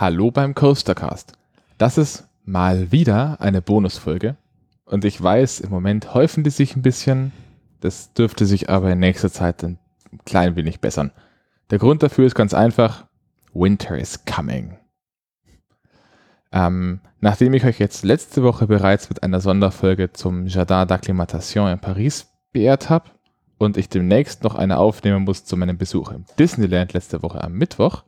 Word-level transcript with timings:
Hallo 0.00 0.32
beim 0.32 0.56
Coastercast. 0.56 1.34
Das 1.78 1.98
ist 1.98 2.26
mal 2.44 2.90
wieder 2.90 3.40
eine 3.40 3.62
Bonusfolge. 3.62 4.36
Und 4.84 5.04
ich 5.04 5.22
weiß, 5.22 5.60
im 5.60 5.70
Moment 5.70 6.14
häufen 6.14 6.42
die 6.42 6.50
sich 6.50 6.74
ein 6.74 6.82
bisschen. 6.82 7.30
Das 7.78 8.12
dürfte 8.12 8.44
sich 8.44 8.68
aber 8.68 8.90
in 8.90 8.98
nächster 8.98 9.30
Zeit 9.30 9.62
ein 9.62 9.78
klein 10.26 10.56
wenig 10.56 10.80
bessern. 10.80 11.12
Der 11.70 11.78
Grund 11.78 12.02
dafür 12.02 12.26
ist 12.26 12.34
ganz 12.34 12.54
einfach. 12.54 13.06
Winter 13.52 13.96
is 13.96 14.24
coming. 14.24 14.76
Ähm, 16.50 17.00
nachdem 17.20 17.54
ich 17.54 17.64
euch 17.64 17.78
jetzt 17.78 18.04
letzte 18.04 18.42
Woche 18.42 18.66
bereits 18.66 19.08
mit 19.10 19.22
einer 19.22 19.40
Sonderfolge 19.40 20.12
zum 20.12 20.48
Jardin 20.48 20.88
d'Acclimatation 20.88 21.70
in 21.70 21.78
Paris 21.78 22.26
beehrt 22.52 22.90
habe 22.90 23.10
und 23.58 23.76
ich 23.76 23.90
demnächst 23.90 24.42
noch 24.42 24.56
eine 24.56 24.78
aufnehmen 24.78 25.22
muss 25.22 25.44
zu 25.44 25.56
meinem 25.56 25.78
Besuch 25.78 26.10
im 26.10 26.24
Disneyland 26.36 26.94
letzte 26.94 27.22
Woche 27.22 27.44
am 27.44 27.52
Mittwoch, 27.52 28.02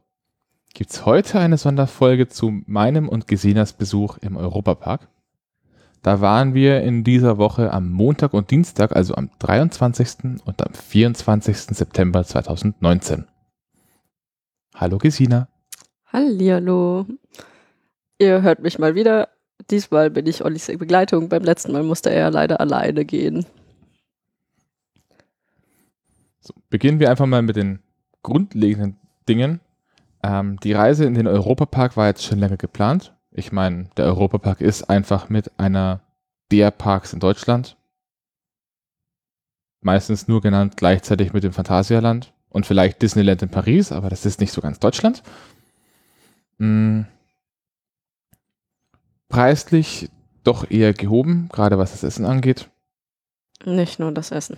gibt 0.76 0.90
es 0.90 1.06
heute 1.06 1.38
eine 1.38 1.56
Sonderfolge 1.56 2.28
zu 2.28 2.60
meinem 2.66 3.08
und 3.08 3.26
Gesinas 3.26 3.72
Besuch 3.72 4.18
im 4.18 4.36
Europapark. 4.36 5.08
Da 6.02 6.20
waren 6.20 6.52
wir 6.52 6.82
in 6.82 7.02
dieser 7.02 7.38
Woche 7.38 7.72
am 7.72 7.90
Montag 7.90 8.34
und 8.34 8.50
Dienstag, 8.50 8.94
also 8.94 9.14
am 9.14 9.30
23. 9.38 10.38
und 10.44 10.62
am 10.62 10.74
24. 10.74 11.56
September 11.56 12.22
2019. 12.24 13.24
Hallo 14.74 14.98
Gesina. 14.98 15.48
Hallihallo. 16.12 17.06
Ihr 18.18 18.42
hört 18.42 18.60
mich 18.60 18.78
mal 18.78 18.94
wieder. 18.94 19.30
Diesmal 19.70 20.10
bin 20.10 20.26
ich 20.26 20.44
Ollis 20.44 20.66
Begleitung. 20.66 21.30
Beim 21.30 21.42
letzten 21.42 21.72
Mal 21.72 21.84
musste 21.84 22.10
er 22.10 22.30
leider 22.30 22.60
alleine 22.60 23.06
gehen. 23.06 23.46
So, 26.40 26.52
beginnen 26.68 27.00
wir 27.00 27.10
einfach 27.10 27.24
mal 27.24 27.40
mit 27.40 27.56
den 27.56 27.78
grundlegenden 28.22 28.98
Dingen. 29.26 29.60
Ähm, 30.26 30.58
die 30.58 30.72
Reise 30.72 31.04
in 31.04 31.14
den 31.14 31.28
Europapark 31.28 31.96
war 31.96 32.08
jetzt 32.08 32.24
schon 32.24 32.40
länger 32.40 32.56
geplant. 32.56 33.14
Ich 33.30 33.52
meine, 33.52 33.90
der 33.96 34.06
Europapark 34.06 34.60
ist 34.60 34.90
einfach 34.90 35.28
mit 35.28 35.56
einer 35.60 36.00
der 36.50 36.72
Parks 36.72 37.12
in 37.12 37.20
Deutschland. 37.20 37.76
Meistens 39.82 40.26
nur 40.26 40.40
genannt 40.40 40.76
gleichzeitig 40.76 41.32
mit 41.32 41.44
dem 41.44 41.52
Phantasialand 41.52 42.32
und 42.48 42.66
vielleicht 42.66 43.02
Disneyland 43.02 43.40
in 43.42 43.50
Paris, 43.50 43.92
aber 43.92 44.08
das 44.08 44.26
ist 44.26 44.40
nicht 44.40 44.50
so 44.50 44.60
ganz 44.60 44.80
Deutschland. 44.80 45.22
Hm. 46.58 47.06
Preislich 49.28 50.10
doch 50.42 50.68
eher 50.68 50.92
gehoben, 50.92 51.48
gerade 51.52 51.78
was 51.78 51.92
das 51.92 52.02
Essen 52.02 52.24
angeht. 52.24 52.68
Nicht 53.64 54.00
nur 54.00 54.10
das 54.10 54.32
Essen. 54.32 54.56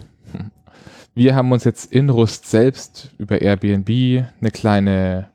Wir 1.14 1.34
haben 1.34 1.52
uns 1.52 1.64
jetzt 1.64 1.92
in 1.92 2.08
Rust 2.08 2.46
selbst 2.46 3.10
über 3.18 3.42
Airbnb 3.42 3.88
eine 4.40 4.50
kleine 4.50 5.30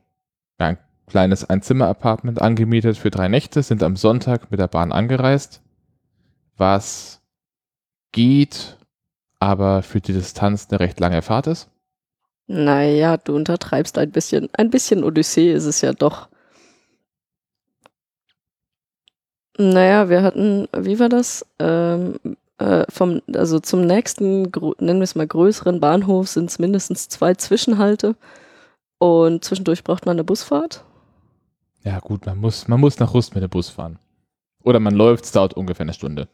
ein 0.58 0.78
kleines 1.06 1.48
Einzimmer-Apartment 1.48 2.40
angemietet 2.40 2.96
für 2.96 3.10
drei 3.10 3.28
Nächte, 3.28 3.62
sind 3.62 3.82
am 3.82 3.96
Sonntag 3.96 4.50
mit 4.50 4.60
der 4.60 4.68
Bahn 4.68 4.92
angereist, 4.92 5.62
was 6.56 7.20
geht, 8.12 8.78
aber 9.38 9.82
für 9.82 10.00
die 10.00 10.12
Distanz 10.12 10.68
eine 10.70 10.80
recht 10.80 11.00
lange 11.00 11.22
Fahrt 11.22 11.46
ist. 11.46 11.68
Naja, 12.46 13.16
du 13.16 13.34
untertreibst 13.34 13.96
ein 13.98 14.10
bisschen. 14.10 14.48
Ein 14.52 14.70
bisschen 14.70 15.02
Odyssee 15.02 15.52
ist 15.52 15.64
es 15.64 15.80
ja 15.80 15.92
doch. 15.92 16.28
Naja, 19.56 20.08
wir 20.08 20.22
hatten, 20.22 20.68
wie 20.76 20.98
war 20.98 21.08
das? 21.08 21.46
Ähm, 21.58 22.16
äh, 22.58 22.84
vom, 22.88 23.22
also 23.34 23.60
zum 23.60 23.82
nächsten, 23.82 24.42
nennen 24.78 25.00
wir 25.00 25.04
es 25.04 25.14
mal 25.14 25.26
größeren 25.26 25.80
Bahnhof 25.80 26.28
sind 26.28 26.50
es 26.50 26.58
mindestens 26.58 27.08
zwei 27.08 27.34
Zwischenhalte. 27.34 28.16
Und 28.98 29.44
zwischendurch 29.44 29.84
braucht 29.84 30.06
man 30.06 30.16
eine 30.16 30.24
Busfahrt. 30.24 30.84
Ja, 31.84 31.98
gut, 32.00 32.24
man 32.26 32.38
muss, 32.38 32.66
man 32.68 32.80
muss 32.80 32.98
nach 32.98 33.12
Rust 33.12 33.34
mit 33.34 33.42
dem 33.42 33.50
Bus 33.50 33.68
fahren. 33.68 33.98
Oder 34.62 34.80
man 34.80 34.94
läuft, 34.94 35.24
es 35.24 35.32
dauert 35.32 35.54
ungefähr 35.54 35.84
eine 35.84 35.92
Stunde. 35.92 36.28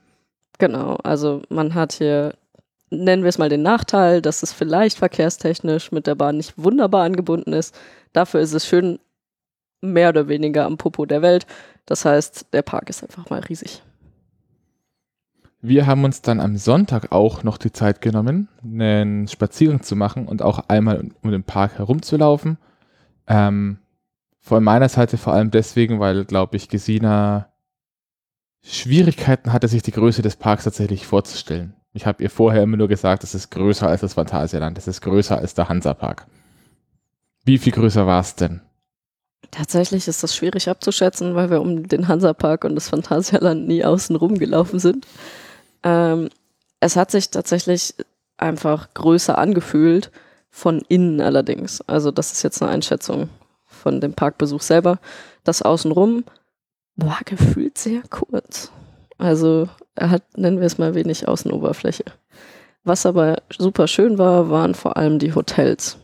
Genau, 0.58 0.97
also 1.02 1.42
man 1.48 1.75
hat 1.75 1.95
hier, 1.95 2.35
nennen 2.90 3.24
wir 3.24 3.29
es 3.29 3.39
mal 3.39 3.48
den 3.48 3.62
Nachteil, 3.62 4.23
dass 4.23 4.42
es 4.42 4.52
vielleicht 4.52 4.98
verkehrstechnisch 4.98 5.90
mit 5.90 6.07
der 6.07 6.14
Bahn 6.14 6.36
nicht 6.36 6.55
wunderbar 6.57 7.05
angebunden 7.05 7.52
ist. 7.52 7.74
Dafür 8.12 8.40
ist 8.40 8.52
es 8.52 8.67
schön 8.67 9.01
mehr 9.80 10.11
oder 10.11 10.29
weniger 10.29 10.67
am 10.67 10.77
Popo 10.77 11.06
der 11.06 11.23
Welt. 11.23 11.46
Das 11.86 12.05
heißt, 12.05 12.52
der 12.52 12.62
Park 12.62 12.89
ist 12.90 13.02
einfach 13.02 13.29
mal 13.30 13.40
riesig. 13.40 13.83
Wir 15.63 15.87
haben 15.87 16.05
uns 16.05 16.23
dann 16.23 16.41
am 16.41 16.57
Sonntag 16.57 17.13
auch 17.13 17.43
noch 17.43 17.59
die 17.59 17.73
Zeit 17.73 18.01
genommen, 18.01 18.48
einen 18.63 19.29
Spaziergang 19.29 19.83
zu 19.83 19.95
machen 19.95 20.27
und 20.27 20.41
auch 20.41 20.65
einmal 20.69 21.09
um 21.23 21.31
den 21.31 21.45
Park 21.45 21.79
herumzulaufen. 21.79 22.57
Ähm, 23.27 23.79
von 24.41 24.65
meiner 24.65 24.89
Seite 24.89 25.19
vor 25.19 25.35
allem 25.35 25.51
deswegen, 25.51 26.01
weil, 26.01 26.25
glaube 26.25 26.57
ich, 26.57 26.71
Gesina 26.71 27.51
Schwierigkeiten 28.63 29.53
hatte, 29.53 29.69
sich 29.69 29.83
die 29.83 29.91
Größe 29.93 30.23
des 30.23 30.37
Parks 30.37 30.65
tatsächlich 30.65 31.07
vorzustellen. 31.07 31.75
Ich 31.92 32.07
habe 32.07 32.23
ihr 32.23 32.31
vorher 32.31 32.63
immer 32.63 32.77
nur 32.77 32.89
gesagt, 32.89 33.25
es 33.25 33.35
ist 33.35 33.51
größer 33.51 33.87
als 33.87 34.01
das 34.01 34.15
Phantasialand, 34.15 34.79
es 34.79 34.87
ist 34.87 35.01
größer 35.01 35.37
als 35.37 35.55
der 35.55 35.69
Hansapark. 35.69 36.27
Wie 37.45 37.59
viel 37.59 37.73
größer 37.73 38.07
war 38.07 38.21
es 38.21 38.35
denn? 38.35 38.61
Tatsächlich 39.51 40.07
ist 40.07 40.23
das 40.23 40.37
schwierig 40.37 40.69
abzuschätzen, 40.69 41.35
weil 41.35 41.51
wir 41.51 41.61
um 41.61 41.89
den 41.89 42.07
Hansapark 42.07 42.65
und 42.65 42.77
das 42.77 42.89
Phantasialand 42.89 43.67
nie 43.67 43.85
außen 43.85 44.15
rumgelaufen 44.15 44.79
sind. 44.79 45.07
Ähm, 45.83 46.30
es 46.80 46.96
hat 46.96 47.11
sich 47.11 47.30
tatsächlich 47.30 47.95
einfach 48.36 48.92
größer 48.95 49.36
angefühlt, 49.36 50.11
von 50.51 50.83
innen 50.89 51.20
allerdings. 51.20 51.80
Also 51.83 52.11
das 52.11 52.33
ist 52.33 52.42
jetzt 52.42 52.61
eine 52.63 52.73
Einschätzung 52.73 53.29
von 53.67 54.01
dem 54.01 54.14
Parkbesuch 54.14 54.63
selber. 54.63 54.98
Das 55.45 55.63
Außenrum 55.63 56.24
war 56.96 57.20
gefühlt 57.24 57.79
sehr 57.79 58.02
kurz. 58.11 58.73
Also 59.17 59.68
er 59.95 60.11
hat, 60.11 60.23
nennen 60.36 60.58
wir 60.58 60.67
es 60.67 60.79
mal, 60.79 60.95
wenig 60.95 61.29
Außenoberfläche. 61.29 62.05
Was 62.85 63.07
aber 63.07 63.42
super 63.58 63.86
schön 63.86 64.18
war, 64.18 64.51
waren 64.51 64.74
vor 64.74 64.97
allem 64.97 65.18
die 65.18 65.35
Hotels. 65.35 65.98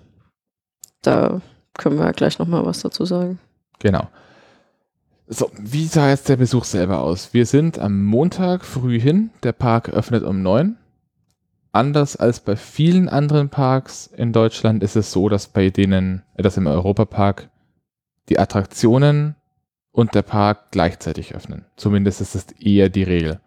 Da 1.03 1.41
können 1.77 1.99
wir 1.99 2.13
gleich 2.13 2.39
nochmal 2.39 2.65
was 2.65 2.81
dazu 2.81 3.05
sagen. 3.05 3.39
Genau. 3.79 4.09
So, 5.29 5.51
wie 5.59 5.87
sah 5.87 6.11
jetzt 6.11 6.29
der 6.29 6.37
Besuch 6.37 6.63
selber 6.63 7.01
aus? 7.01 7.35
Wir 7.35 7.47
sind 7.47 7.81
am 7.81 8.05
Montag 8.05 8.65
früh 8.65 9.01
hin. 9.01 9.31
Der 9.43 9.53
Park 9.53 9.89
öffnet 9.89 10.23
um 10.23 10.41
neun. 10.41 10.77
Anders 11.73 12.17
als 12.17 12.39
bei 12.39 12.55
vielen 12.55 13.09
anderen 13.09 13.49
Parks 13.49 14.07
in 14.07 14.33
Deutschland 14.33 14.85
ist 14.85 14.95
es 14.95 15.11
so, 15.11 15.29
dass 15.29 15.49
bei 15.49 15.71
denen, 15.71 16.23
äh, 16.37 16.43
dass 16.43 16.57
im 16.57 16.69
Europapark 16.69 17.51
die 18.29 18.39
Attraktionen 18.39 19.35
und 19.91 20.15
der 20.15 20.23
Park 20.23 20.71
gleichzeitig 20.71 21.35
öffnen. 21.35 21.67
Zumindest 21.77 22.21
ist 22.21 22.37
das 22.37 22.53
eher 22.53 22.89
die 22.89 23.03
Regel. 23.03 23.41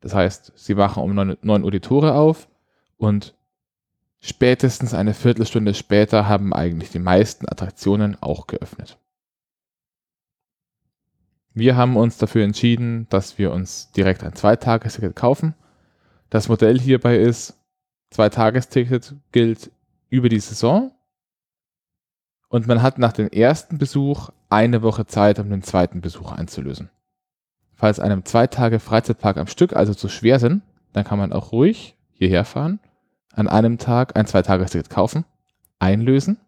Das 0.00 0.14
heißt, 0.14 0.52
sie 0.56 0.74
machen 0.74 1.02
um 1.02 1.14
neun, 1.14 1.36
neun 1.42 1.64
Uhr 1.64 1.70
die 1.70 1.80
Tore 1.80 2.14
auf 2.14 2.48
und 2.96 3.34
spätestens 4.20 4.94
eine 4.94 5.12
Viertelstunde 5.12 5.74
später 5.74 6.26
haben 6.26 6.54
eigentlich 6.54 6.90
die 6.90 6.98
meisten 6.98 7.46
Attraktionen 7.46 8.16
auch 8.22 8.46
geöffnet. 8.46 8.98
Wir 11.52 11.76
haben 11.76 11.96
uns 11.96 12.16
dafür 12.16 12.44
entschieden, 12.44 13.06
dass 13.10 13.38
wir 13.38 13.52
uns 13.52 13.90
direkt 13.92 14.22
ein 14.22 14.34
Zweitagesticket 14.34 15.16
kaufen. 15.16 15.54
Das 16.28 16.48
Modell 16.48 16.78
hierbei 16.78 17.16
ist, 17.16 17.58
Zweitagesticket 18.10 19.14
gilt 19.32 19.70
über 20.08 20.28
die 20.28 20.40
Saison 20.40 20.92
und 22.48 22.66
man 22.66 22.82
hat 22.82 22.98
nach 22.98 23.12
dem 23.12 23.28
ersten 23.28 23.78
Besuch 23.78 24.30
eine 24.48 24.82
Woche 24.82 25.06
Zeit, 25.06 25.38
um 25.38 25.48
den 25.50 25.62
zweiten 25.62 26.00
Besuch 26.00 26.32
einzulösen. 26.32 26.90
Falls 27.74 28.00
einem 28.00 28.24
zwei 28.24 28.46
Tage 28.46 28.80
Freizeitpark 28.80 29.36
am 29.36 29.46
Stück 29.46 29.74
also 29.74 29.94
zu 29.94 30.08
schwer 30.08 30.38
sind, 30.38 30.62
dann 30.92 31.04
kann 31.04 31.18
man 31.18 31.32
auch 31.32 31.52
ruhig 31.52 31.96
hierher 32.12 32.44
fahren, 32.44 32.80
an 33.32 33.48
einem 33.48 33.78
Tag 33.78 34.16
ein 34.16 34.26
Zweitagesticket 34.26 34.90
kaufen, 34.90 35.24
einlösen, 35.78 36.38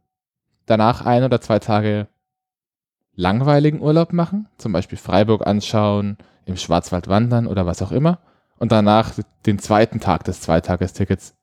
danach 0.67 1.07
ein 1.07 1.23
oder 1.25 1.41
zwei 1.41 1.59
Tage 1.59 2.09
langweiligen 3.15 3.81
Urlaub 3.81 4.13
machen, 4.13 4.49
zum 4.59 4.73
Beispiel 4.73 4.99
Freiburg 4.99 5.47
anschauen, 5.47 6.17
im 6.45 6.57
Schwarzwald 6.57 7.09
wandern 7.09 7.47
oder 7.47 7.67
was 7.67 7.83
auch 7.83 7.93
immer 7.93 8.19
und 8.59 8.73
danach 8.73 9.13
den 9.47 9.59
zweiten 9.59 10.01
Tag 10.01 10.25
des 10.25 10.41
Zweitagestickets 10.41 11.35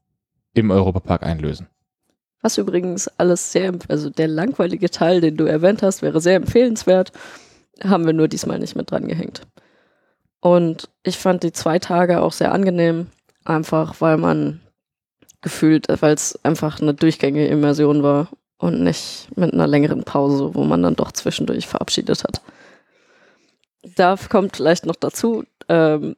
im 0.53 0.71
Europapark 0.71 1.23
einlösen. 1.23 1.67
Was 2.41 2.57
übrigens 2.57 3.09
alles 3.17 3.51
sehr, 3.51 3.73
also 3.89 4.09
der 4.09 4.27
langweilige 4.27 4.89
Teil, 4.89 5.21
den 5.21 5.35
du 5.35 5.45
erwähnt 5.45 5.83
hast, 5.83 6.01
wäre 6.01 6.21
sehr 6.21 6.37
empfehlenswert, 6.37 7.11
haben 7.83 8.05
wir 8.05 8.13
nur 8.13 8.27
diesmal 8.27 8.59
nicht 8.59 8.75
mit 8.75 8.91
dran 8.91 9.07
gehängt. 9.07 9.41
Und 10.39 10.89
ich 11.03 11.17
fand 11.17 11.43
die 11.43 11.51
zwei 11.51 11.79
Tage 11.79 12.21
auch 12.21 12.31
sehr 12.31 12.53
angenehm, 12.53 13.07
einfach 13.43 13.99
weil 13.99 14.17
man 14.17 14.61
gefühlt, 15.41 15.87
weil 16.01 16.13
es 16.13 16.39
einfach 16.43 16.81
eine 16.81 16.93
durchgängige 16.93 17.47
Immersion 17.47 18.03
war 18.03 18.29
und 18.59 18.83
nicht 18.83 19.29
mit 19.35 19.53
einer 19.53 19.67
längeren 19.67 20.03
Pause, 20.03 20.53
wo 20.53 20.63
man 20.63 20.83
dann 20.83 20.95
doch 20.95 21.11
zwischendurch 21.11 21.65
verabschiedet 21.65 22.23
hat. 22.23 22.41
Da 23.95 24.15
kommt 24.29 24.57
vielleicht 24.57 24.85
noch 24.85 24.97
dazu, 24.97 25.45
ähm, 25.69 26.15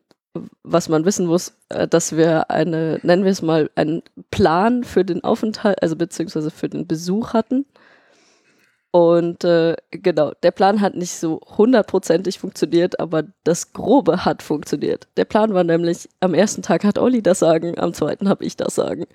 was 0.63 0.89
man 0.89 1.05
wissen 1.05 1.27
muss, 1.27 1.53
äh, 1.69 1.87
dass 1.87 2.17
wir 2.17 2.49
eine, 2.49 2.99
nennen 3.03 3.23
wir 3.23 3.31
es 3.31 3.41
mal, 3.41 3.69
einen 3.75 4.01
Plan 4.31 4.83
für 4.83 5.05
den 5.05 5.23
Aufenthalt, 5.23 5.81
also 5.81 5.95
beziehungsweise 5.95 6.49
für 6.49 6.67
den 6.67 6.87
Besuch 6.87 7.33
hatten. 7.33 7.65
Und 8.89 9.43
äh, 9.45 9.77
genau, 9.91 10.31
der 10.43 10.51
Plan 10.51 10.81
hat 10.81 10.95
nicht 10.95 11.13
so 11.13 11.39
hundertprozentig 11.57 12.39
funktioniert, 12.39 12.99
aber 12.99 13.23
das 13.43 13.71
Grobe 13.71 14.25
hat 14.25 14.41
funktioniert. 14.41 15.07
Der 15.15 15.25
Plan 15.25 15.53
war 15.53 15.63
nämlich, 15.63 16.09
am 16.19 16.33
ersten 16.33 16.61
Tag 16.61 16.83
hat 16.83 16.97
Olli 16.97 17.21
das 17.21 17.39
Sagen, 17.39 17.79
am 17.79 17.93
zweiten 17.93 18.27
habe 18.27 18.43
ich 18.43 18.57
das 18.57 18.75
Sagen. 18.75 19.05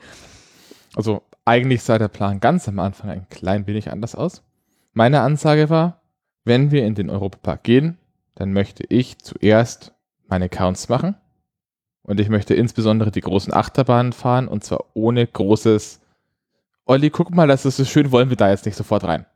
Also 0.94 1.22
eigentlich 1.46 1.82
sah 1.82 1.98
der 1.98 2.08
Plan 2.08 2.40
ganz 2.40 2.68
am 2.68 2.78
Anfang 2.78 3.08
ein 3.08 3.28
klein 3.30 3.66
wenig 3.66 3.90
anders 3.90 4.14
aus. 4.14 4.42
Meine 4.92 5.20
Ansage 5.20 5.70
war, 5.70 6.02
wenn 6.44 6.70
wir 6.70 6.84
in 6.84 6.94
den 6.94 7.08
Europapark 7.08 7.62
gehen, 7.62 7.96
dann 8.34 8.52
möchte 8.52 8.84
ich 8.88 9.18
zuerst 9.18 9.94
meine 10.28 10.48
Counts 10.48 10.88
machen. 10.88 11.16
Und 12.02 12.20
ich 12.20 12.28
möchte 12.28 12.54
insbesondere 12.54 13.10
die 13.10 13.20
großen 13.20 13.52
Achterbahnen 13.52 14.12
fahren 14.12 14.48
und 14.48 14.64
zwar 14.64 14.84
ohne 14.94 15.26
großes 15.26 16.00
Olli, 16.84 17.10
guck 17.10 17.34
mal, 17.34 17.48
das 17.48 17.66
ist 17.66 17.78
so 17.78 17.84
schön, 17.84 18.12
wollen 18.12 18.30
wir 18.30 18.36
da 18.36 18.50
jetzt 18.50 18.64
nicht 18.64 18.76
sofort 18.76 19.04
rein. 19.04 19.26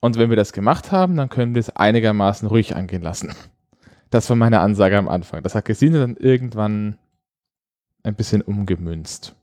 Und 0.00 0.18
wenn 0.18 0.30
wir 0.30 0.36
das 0.36 0.52
gemacht 0.52 0.90
haben, 0.90 1.16
dann 1.16 1.28
können 1.28 1.54
wir 1.54 1.60
es 1.60 1.70
einigermaßen 1.70 2.48
ruhig 2.48 2.74
angehen 2.74 3.02
lassen. 3.02 3.32
Das 4.10 4.28
war 4.28 4.36
meine 4.36 4.60
Ansage 4.60 4.98
am 4.98 5.08
Anfang. 5.08 5.44
Das 5.44 5.54
hat 5.54 5.64
Gesine 5.64 6.00
dann 6.00 6.16
irgendwann 6.16 6.98
ein 8.02 8.16
bisschen 8.16 8.42
umgemünzt. 8.42 9.36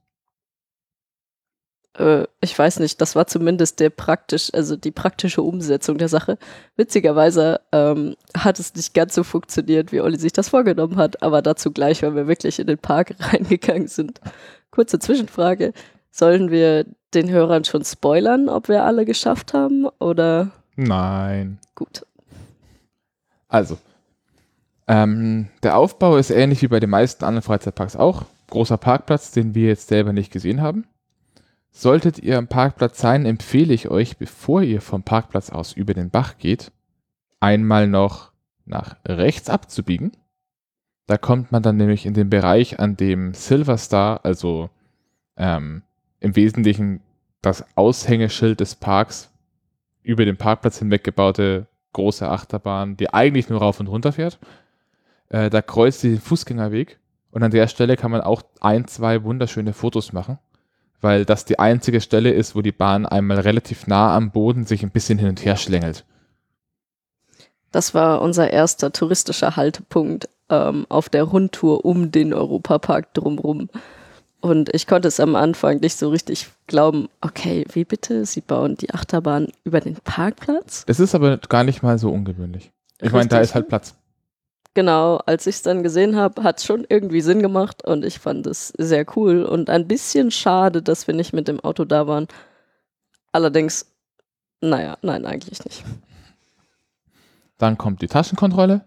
Äh, 2.00 2.28
ich 2.42 2.58
weiß 2.58 2.80
nicht, 2.80 3.00
das 3.02 3.16
war 3.16 3.28
zumindest 3.28 3.80
der 3.80 3.90
praktisch, 3.90 4.52
also 4.54 4.76
die 4.76 4.92
praktische 4.92 5.42
Umsetzung 5.42 5.98
der 5.98 6.08
Sache. 6.08 6.38
Witzigerweise 6.78 7.60
ähm, 7.72 8.16
hat 8.36 8.60
es 8.60 8.74
nicht 8.74 8.94
ganz 8.94 9.14
so 9.14 9.24
funktioniert, 9.24 9.92
wie 9.92 10.02
Olli 10.02 10.18
sich 10.18 10.32
das 10.34 10.50
vorgenommen 10.50 10.96
hat, 10.96 11.22
aber 11.22 11.42
dazu 11.42 11.72
gleich, 11.72 12.02
wenn 12.02 12.16
wir 12.16 12.28
wirklich 12.28 12.60
in 12.60 12.68
den 12.68 12.78
Park 12.78 13.16
reingegangen 13.20 13.88
sind. 13.88 14.22
Kurze 14.72 15.00
Zwischenfrage. 15.00 15.74
Sollen 16.12 16.50
wir 16.50 16.86
den 17.14 17.30
Hörern 17.30 17.66
schon 17.66 17.84
spoilern, 17.84 18.50
ob 18.50 18.70
wir 18.70 18.84
alle 18.84 19.06
geschafft 19.06 19.54
haben 19.54 19.86
oder? 20.00 20.52
Nein. 20.76 21.60
Gut. 21.76 22.06
Also, 23.48 23.78
ähm, 24.88 25.50
der 25.64 25.78
Aufbau 25.78 26.18
ist 26.18 26.30
ähnlich 26.30 26.62
wie 26.62 26.68
bei 26.68 26.80
den 26.80 26.90
meisten 26.90 27.26
anderen 27.26 27.44
Freizeitparks 27.44 27.96
auch. 27.96 28.24
Großer 28.50 28.78
Parkplatz, 28.78 29.32
den 29.32 29.54
wir 29.54 29.68
jetzt 29.68 29.88
selber 29.88 30.14
nicht 30.14 30.32
gesehen 30.32 30.62
haben. 30.62 30.86
Solltet 31.80 32.20
ihr 32.20 32.38
am 32.38 32.50
Parkplatz 32.50 33.00
sein, 33.00 33.26
empfehle 33.26 33.74
ich 33.74 33.88
euch, 33.88 34.18
bevor 34.18 34.64
ihr 34.64 34.82
vom 34.82 35.04
Parkplatz 35.04 35.50
aus 35.50 35.72
über 35.72 35.94
den 35.94 36.10
Bach 36.10 36.38
geht, 36.38 36.74
einmal 37.40 37.88
noch 37.88 38.34
nach 38.66 38.98
rechts 39.08 39.50
abzubiegen. 39.50 40.12
Da 41.08 41.16
kommt 41.16 41.54
man 41.54 41.64
dann 41.64 41.78
nämlich 41.78 42.06
in 42.06 42.14
den 42.14 42.30
Bereich, 42.30 42.82
an 42.82 42.98
dem 42.98 43.34
Silver 43.34 43.78
Star, 43.78 44.26
also 44.26 44.70
ähm, 45.38 45.84
im 46.20 46.36
Wesentlichen 46.36 47.00
das 47.42 47.64
Aushängeschild 47.78 48.60
des 48.60 48.76
Parks 48.76 49.32
über 50.04 50.26
den 50.26 50.36
Parkplatz 50.36 50.80
hinweg 50.80 51.06
gebaute 51.06 51.68
große 51.94 52.30
Achterbahn, 52.30 52.98
die 52.98 53.14
eigentlich 53.14 53.48
nur 53.48 53.62
rauf 53.62 53.80
und 53.80 53.88
runter 53.88 54.12
fährt. 54.12 54.38
Äh, 55.30 55.50
da 55.50 55.62
kreuzt 55.62 56.02
sie 56.02 56.10
den 56.10 56.20
Fußgängerweg 56.20 57.00
und 57.32 57.42
an 57.42 57.52
der 57.52 57.70
Stelle 57.70 57.96
kann 57.96 58.12
man 58.12 58.20
auch 58.20 58.42
ein, 58.60 58.86
zwei 58.86 59.24
wunderschöne 59.24 59.72
Fotos 59.72 60.12
machen, 60.12 60.40
weil 61.02 61.26
das 61.26 61.46
die 61.46 61.60
einzige 61.60 62.02
Stelle 62.02 62.32
ist, 62.32 62.56
wo 62.56 62.62
die 62.62 62.72
Bahn 62.72 63.06
einmal 63.06 63.40
relativ 63.40 63.88
nah 63.88 64.16
am 64.16 64.32
Boden 64.32 64.66
sich 64.66 64.84
ein 64.84 64.92
bisschen 64.92 65.20
hin 65.20 65.30
und 65.30 65.44
her 65.46 65.56
schlängelt. 65.56 66.06
Das 67.72 67.94
war 67.94 68.22
unser 68.22 68.52
erster 68.52 68.92
touristischer 68.92 69.56
Haltepunkt 69.56 70.28
ähm, 70.50 70.86
auf 70.90 71.10
der 71.10 71.24
Rundtour 71.24 71.86
um 71.86 72.12
den 72.12 72.34
Europapark 72.34 73.14
drumherum. 73.14 73.70
Und 74.42 74.74
ich 74.74 74.88
konnte 74.88 75.08
es 75.08 75.20
am 75.20 75.36
Anfang 75.36 75.80
nicht 75.80 75.98
so 75.98 76.10
richtig 76.10 76.48
glauben, 76.68 77.10
okay, 77.22 77.66
wie 77.74 77.84
bitte? 77.84 78.26
Sie 78.26 78.42
bauen 78.42 78.76
die 78.78 78.94
Achterbahn 78.94 79.50
über 79.66 79.82
den 79.82 79.96
Parkplatz? 79.96 80.86
Es 80.88 81.00
ist 81.00 81.14
aber 81.14 81.38
gar 81.38 81.64
nicht 81.64 81.84
mal 81.84 82.00
so 82.00 82.10
ungewöhnlich. 82.10 82.72
Ich 83.02 83.12
meine, 83.12 83.28
da 83.28 83.40
ist 83.40 83.54
halt 83.54 83.68
Platz. 83.68 83.96
Genau, 84.76 85.18
als 85.26 85.48
ich 85.48 85.56
es 85.56 85.62
dann 85.64 85.84
gesehen 85.84 86.16
habe, 86.16 86.44
hat 86.44 86.60
es 86.60 86.66
schon 86.66 86.86
irgendwie 86.88 87.22
Sinn 87.22 87.42
gemacht 87.42 87.84
und 87.84 88.06
ich 88.06 88.20
fand 88.20 88.46
es 88.48 88.72
sehr 88.78 89.06
cool 89.16 89.44
und 89.44 89.70
ein 89.70 89.88
bisschen 89.88 90.32
schade, 90.32 90.82
dass 90.82 91.08
wir 91.08 91.16
nicht 91.16 91.34
mit 91.34 91.48
dem 91.48 91.60
Auto 91.60 91.86
da 91.86 92.08
waren. 92.08 92.28
Allerdings, 93.32 93.88
naja, 94.62 94.98
nein, 95.02 95.26
eigentlich 95.26 95.64
nicht. 95.66 95.84
Dann 97.58 97.78
kommt 97.78 98.02
die 98.02 98.08
Taschenkontrolle. 98.08 98.86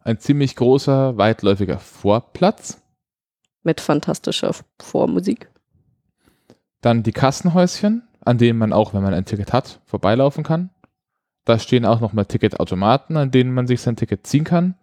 Ein 0.00 0.20
ziemlich 0.20 0.54
großer, 0.54 1.16
weitläufiger 1.16 1.78
Vorplatz 1.78 2.80
mit 3.66 3.80
fantastischer 3.80 4.54
Vormusik. 4.80 5.50
Dann 6.80 7.02
die 7.02 7.12
Kassenhäuschen, 7.12 8.06
an 8.24 8.38
denen 8.38 8.58
man 8.58 8.72
auch, 8.72 8.94
wenn 8.94 9.02
man 9.02 9.12
ein 9.12 9.24
Ticket 9.24 9.52
hat, 9.52 9.80
vorbeilaufen 9.84 10.44
kann. 10.44 10.70
Da 11.44 11.58
stehen 11.58 11.84
auch 11.84 12.00
nochmal 12.00 12.26
Ticketautomaten, 12.26 13.16
an 13.16 13.32
denen 13.32 13.52
man 13.52 13.66
sich 13.66 13.80
sein 13.80 13.96
Ticket 13.96 14.26
ziehen 14.26 14.44
kann. 14.44 14.76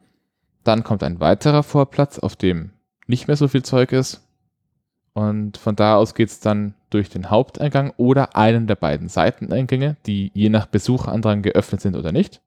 Dann 0.64 0.84
kommt 0.84 1.04
ein 1.04 1.20
weiterer 1.20 1.64
Vorplatz, 1.64 2.20
auf 2.20 2.36
dem 2.36 2.72
nicht 3.08 3.28
mehr 3.28 3.36
so 3.36 3.48
viel 3.48 3.64
Zeug 3.64 3.92
ist. 3.92 4.22
Und 5.14 5.58
von 5.58 5.76
da 5.76 5.96
aus 5.96 6.16
geht 6.16 6.30
es 6.30 6.40
dann 6.40 6.74
durch 6.90 7.10
den 7.10 7.30
Haupteingang 7.30 7.94
oder 7.98 8.36
einen 8.36 8.66
der 8.66 8.76
beiden 8.76 9.10
Seiteneingänge, 9.10 9.98
die 10.06 10.32
je 10.34 10.50
nach 10.50 10.66
Besucherandrang 10.66 11.42
geöffnet 11.42 11.82
sind 11.82 11.96
oder 11.96 12.12
nicht, 12.12 12.42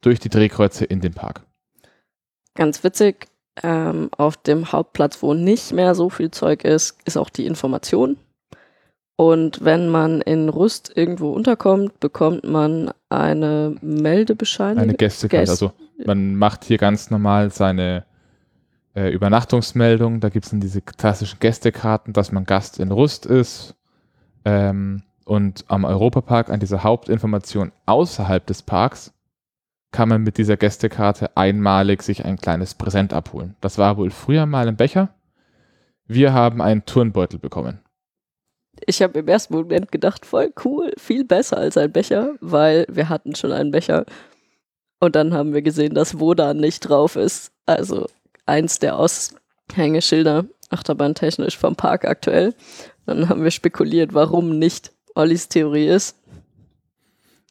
durch 0.00 0.18
die 0.18 0.28
Drehkreuze 0.28 0.84
in 0.84 1.00
den 1.00 1.14
Park. 1.14 1.42
Ganz 2.54 2.82
witzig, 2.82 3.28
ähm, 3.62 4.10
auf 4.16 4.36
dem 4.36 4.72
Hauptplatz, 4.72 5.22
wo 5.22 5.34
nicht 5.34 5.72
mehr 5.72 5.94
so 5.94 6.10
viel 6.10 6.30
Zeug 6.30 6.64
ist, 6.64 6.98
ist 7.04 7.16
auch 7.16 7.30
die 7.30 7.46
Information. 7.46 8.16
Und 9.16 9.64
wenn 9.64 9.88
man 9.88 10.20
in 10.22 10.48
Rust 10.48 10.92
irgendwo 10.94 11.30
unterkommt, 11.30 12.00
bekommt 12.00 12.44
man 12.44 12.90
eine 13.08 13.76
Meldebescheinigung. 13.80 14.82
Eine 14.82 14.94
Gästekarte. 14.94 15.46
Gäste. 15.46 15.66
Also 15.66 15.72
man 16.04 16.34
macht 16.34 16.64
hier 16.64 16.78
ganz 16.78 17.10
normal 17.10 17.50
seine 17.50 18.04
äh, 18.96 19.10
Übernachtungsmeldung. 19.10 20.18
Da 20.18 20.30
gibt 20.30 20.46
es 20.46 20.50
dann 20.50 20.60
diese 20.60 20.80
klassischen 20.80 21.38
Gästekarten, 21.38 22.12
dass 22.12 22.32
man 22.32 22.44
Gast 22.44 22.80
in 22.80 22.90
Rust 22.90 23.24
ist. 23.24 23.76
Ähm, 24.44 25.02
und 25.24 25.64
am 25.68 25.84
Europapark 25.84 26.50
an 26.50 26.60
dieser 26.60 26.82
Hauptinformation 26.82 27.72
außerhalb 27.86 28.44
des 28.44 28.62
Parks 28.62 29.12
kann 29.92 30.08
man 30.08 30.22
mit 30.22 30.38
dieser 30.38 30.56
Gästekarte 30.56 31.36
einmalig 31.36 32.02
sich 32.02 32.24
ein 32.24 32.36
kleines 32.36 32.74
Präsent 32.74 33.12
abholen. 33.12 33.54
Das 33.60 33.78
war 33.78 33.96
wohl 33.96 34.10
früher 34.10 34.44
mal 34.44 34.66
ein 34.66 34.76
Becher. 34.76 35.14
Wir 36.06 36.32
haben 36.32 36.60
einen 36.60 36.84
Turnbeutel 36.84 37.38
bekommen. 37.38 37.78
Ich 38.86 39.02
habe 39.02 39.18
im 39.18 39.28
ersten 39.28 39.54
Moment 39.54 39.90
gedacht, 39.90 40.26
voll 40.26 40.52
cool, 40.64 40.92
viel 40.98 41.24
besser 41.24 41.58
als 41.58 41.76
ein 41.76 41.92
Becher, 41.92 42.34
weil 42.40 42.86
wir 42.88 43.08
hatten 43.08 43.34
schon 43.34 43.52
einen 43.52 43.70
Becher. 43.70 44.04
Und 45.00 45.16
dann 45.16 45.32
haben 45.34 45.52
wir 45.52 45.62
gesehen, 45.62 45.94
dass 45.94 46.18
Wodan 46.18 46.58
nicht 46.58 46.80
drauf 46.80 47.16
ist. 47.16 47.52
Also 47.66 48.06
eins 48.46 48.78
der 48.78 48.98
Aushängeschilder, 48.98 50.46
achterbahntechnisch 50.70 51.56
vom 51.56 51.76
Park 51.76 52.04
aktuell. 52.04 52.54
Dann 53.06 53.28
haben 53.28 53.42
wir 53.42 53.50
spekuliert, 53.50 54.14
warum 54.14 54.58
nicht 54.58 54.92
Ollis 55.14 55.48
Theorie 55.48 55.88
ist. 55.88 56.16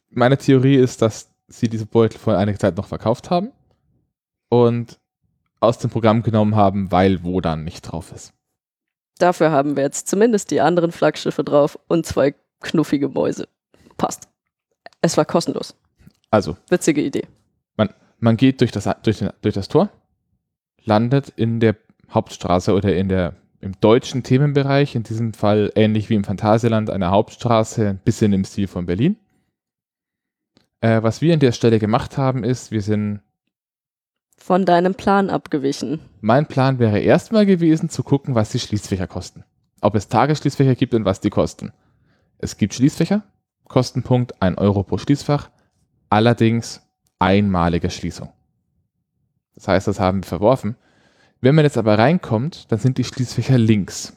Meine 0.09 0.37
Theorie 0.37 0.75
ist, 0.75 1.01
dass 1.01 1.29
sie 1.47 1.69
diese 1.69 1.85
Beutel 1.85 2.19
vor 2.19 2.37
einiger 2.37 2.59
Zeit 2.59 2.77
noch 2.77 2.87
verkauft 2.87 3.29
haben 3.29 3.51
und 4.49 4.99
aus 5.59 5.77
dem 5.77 5.89
Programm 5.89 6.23
genommen 6.23 6.55
haben, 6.55 6.91
weil 6.91 7.23
Wodan 7.23 7.63
nicht 7.63 7.81
drauf 7.81 8.11
ist. 8.11 8.33
Dafür 9.23 9.51
haben 9.51 9.77
wir 9.77 9.83
jetzt 9.83 10.09
zumindest 10.09 10.51
die 10.51 10.59
anderen 10.59 10.91
Flaggschiffe 10.91 11.45
drauf 11.45 11.79
und 11.87 12.05
zwei 12.05 12.35
knuffige 12.59 13.07
Mäuse. 13.07 13.47
Passt. 13.95 14.27
Es 14.99 15.15
war 15.15 15.23
kostenlos. 15.23 15.77
Also. 16.29 16.57
Witzige 16.67 17.01
Idee. 17.01 17.23
Man, 17.77 17.93
man 18.19 18.35
geht 18.35 18.59
durch 18.59 18.73
das, 18.73 18.89
durch, 19.03 19.19
den, 19.19 19.29
durch 19.41 19.55
das 19.55 19.69
Tor, 19.69 19.89
landet 20.83 21.29
in 21.37 21.61
der 21.61 21.77
Hauptstraße 22.09 22.73
oder 22.73 22.93
in 22.93 23.07
der, 23.07 23.35
im 23.61 23.79
deutschen 23.79 24.23
Themenbereich, 24.23 24.93
in 24.93 25.03
diesem 25.03 25.33
Fall 25.33 25.71
ähnlich 25.75 26.09
wie 26.09 26.15
im 26.15 26.25
Phantasialand, 26.25 26.89
eine 26.89 27.09
Hauptstraße, 27.09 27.87
ein 27.87 27.99
bisschen 27.99 28.33
im 28.33 28.43
Stil 28.43 28.67
von 28.67 28.85
Berlin. 28.85 29.15
Äh, 30.81 31.01
was 31.01 31.21
wir 31.21 31.33
an 31.33 31.39
der 31.39 31.53
Stelle 31.53 31.79
gemacht 31.79 32.17
haben, 32.17 32.43
ist, 32.43 32.71
wir 32.71 32.81
sind 32.81 33.21
von 34.37 34.65
deinem 34.65 34.95
Plan 34.95 35.29
abgewichen. 35.29 35.99
Mein 36.21 36.47
Plan 36.47 36.79
wäre 36.79 36.99
erstmal 36.99 37.45
gewesen, 37.45 37.89
zu 37.89 38.03
gucken, 38.03 38.35
was 38.35 38.51
die 38.51 38.59
Schließfächer 38.59 39.07
kosten. 39.07 39.43
Ob 39.81 39.95
es 39.95 40.07
Tagesschließfächer 40.07 40.75
gibt 40.75 40.93
und 40.93 41.05
was 41.05 41.19
die 41.19 41.29
kosten. 41.29 41.71
Es 42.37 42.57
gibt 42.57 42.73
Schließfächer, 42.73 43.23
Kostenpunkt 43.65 44.41
1 44.41 44.57
Euro 44.57 44.83
pro 44.83 44.97
Schließfach, 44.97 45.49
allerdings 46.09 46.81
einmalige 47.19 47.89
Schließung. 47.89 48.29
Das 49.55 49.67
heißt, 49.67 49.87
das 49.87 49.99
haben 49.99 50.23
wir 50.23 50.27
verworfen. 50.27 50.75
Wenn 51.41 51.55
man 51.55 51.65
jetzt 51.65 51.77
aber 51.77 51.97
reinkommt, 51.97 52.71
dann 52.71 52.79
sind 52.79 52.97
die 52.97 53.03
Schließfächer 53.03 53.57
links. 53.57 54.15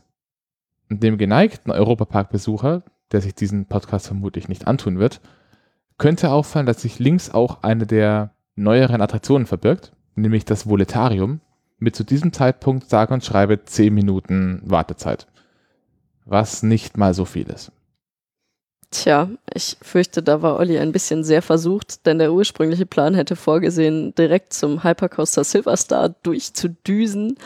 Und 0.89 1.03
dem 1.03 1.19
geneigten 1.19 1.71
Europapark-Besucher, 1.73 2.85
der 3.13 3.21
sich 3.21 3.35
diesen 3.35 3.67
Podcast 3.67 4.07
vermutlich 4.07 4.49
nicht 4.49 4.67
antun 4.67 4.99
wird, 4.99 5.21
könnte 5.99 6.31
auffallen, 6.31 6.67
dass 6.67 6.83
sich 6.83 6.99
links 6.99 7.31
auch 7.31 7.63
eine 7.63 7.87
der 7.87 8.35
neueren 8.55 9.01
Attraktionen 9.01 9.47
verbirgt, 9.47 9.93
nämlich 10.17 10.45
das 10.45 10.69
Voletarium, 10.69 11.41
mit 11.79 11.95
zu 11.95 12.05
diesem 12.05 12.33
Zeitpunkt 12.33 12.89
sage 12.89 13.13
und 13.15 13.25
schreibe 13.25 13.65
10 13.65 13.93
Minuten 13.93 14.61
Wartezeit. 14.65 15.27
Was 16.25 16.63
nicht 16.63 16.97
mal 16.97 17.15
so 17.15 17.25
viel 17.25 17.49
ist. 17.49 17.71
Tja, 18.91 19.29
ich 19.53 19.77
fürchte, 19.83 20.23
da 20.23 20.43
war 20.43 20.57
Olli 20.59 20.79
ein 20.79 20.93
bisschen 20.93 21.25
sehr 21.25 21.43
versucht, 21.43 22.07
denn 22.07 22.19
der 22.19 22.33
ursprüngliche 22.33 22.87
Plan 22.87 23.15
hätte 23.15 23.37
vorgesehen, 23.37 24.15
direkt 24.15 24.53
zum 24.53 24.85
Hypercoaster 24.85 25.45
Silverstar 25.45 26.11
durchzudüsen. 26.23 27.37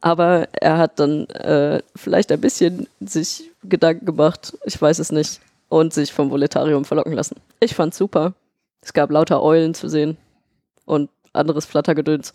Aber 0.00 0.48
er 0.52 0.78
hat 0.78 0.98
dann 1.00 1.26
äh, 1.30 1.82
vielleicht 1.96 2.30
ein 2.30 2.40
bisschen 2.40 2.88
sich 3.00 3.50
Gedanken 3.62 4.04
gemacht, 4.04 4.56
ich 4.64 4.80
weiß 4.80 4.98
es 4.98 5.12
nicht, 5.12 5.40
und 5.68 5.94
sich 5.94 6.12
vom 6.12 6.30
Voletarium 6.30 6.84
verlocken 6.84 7.14
lassen. 7.14 7.36
Ich 7.60 7.74
fand's 7.74 7.96
super. 7.96 8.34
Es 8.82 8.92
gab 8.92 9.10
lauter 9.10 9.42
Eulen 9.42 9.74
zu 9.74 9.88
sehen 9.88 10.16
und 10.84 11.08
anderes 11.32 11.66
Flattergedöns. 11.66 12.34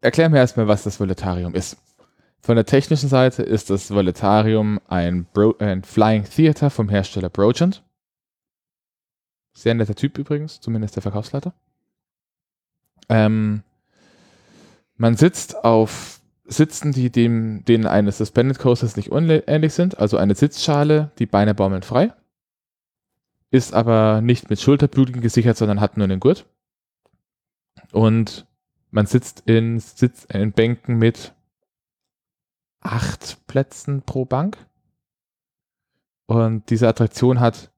Erklär 0.00 0.28
mir 0.28 0.38
erstmal, 0.38 0.68
was 0.68 0.82
das 0.82 1.00
Voletarium 1.00 1.54
ist. 1.54 1.76
Von 2.40 2.56
der 2.56 2.66
technischen 2.66 3.08
Seite 3.08 3.42
ist 3.42 3.70
das 3.70 3.90
Voletarium 3.90 4.78
ein, 4.86 5.26
Bro 5.32 5.56
ein 5.60 5.82
Flying 5.82 6.24
Theater 6.24 6.68
vom 6.68 6.90
Hersteller 6.90 7.30
Brogent. 7.30 7.82
Sehr 9.54 9.74
netter 9.74 9.94
Typ 9.94 10.18
übrigens, 10.18 10.60
zumindest 10.60 10.96
der 10.96 11.02
Verkaufsleiter. 11.02 11.54
Ähm, 13.08 13.62
man 14.96 15.16
sitzt 15.16 15.64
auf 15.64 16.20
Sitzen, 16.44 16.92
die 16.92 17.10
dem, 17.10 17.64
denen 17.64 17.86
eines 17.86 18.18
Suspended 18.18 18.58
Coasters 18.58 18.96
nicht 18.96 19.10
unähnlich 19.10 19.72
sind, 19.72 19.98
also 19.98 20.18
eine 20.18 20.34
Sitzschale, 20.34 21.10
die 21.18 21.26
Beine 21.26 21.54
baumeln 21.54 21.82
frei, 21.82 22.12
ist 23.50 23.72
aber 23.72 24.20
nicht 24.20 24.50
mit 24.50 24.60
Schulterbügeln 24.60 25.22
gesichert, 25.22 25.56
sondern 25.56 25.80
hat 25.80 25.96
nur 25.96 26.04
einen 26.04 26.20
Gurt. 26.20 26.44
Und 27.92 28.46
man 28.90 29.06
sitzt 29.06 29.42
in, 29.46 29.80
Sitz, 29.80 30.24
in 30.24 30.52
Bänken 30.52 30.96
mit 30.96 31.34
acht 32.80 33.46
Plätzen 33.46 34.02
pro 34.02 34.24
Bank. 34.24 34.56
Und 36.26 36.70
diese 36.70 36.88
Attraktion 36.88 37.40
hat 37.40 37.72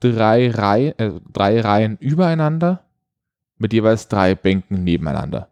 drei, 0.00 0.50
Reihe, 0.50 0.98
äh, 0.98 1.20
drei 1.32 1.60
Reihen 1.60 1.96
übereinander 1.98 2.84
mit 3.56 3.72
jeweils 3.72 4.08
drei 4.08 4.34
Bänken 4.34 4.84
nebeneinander. 4.84 5.50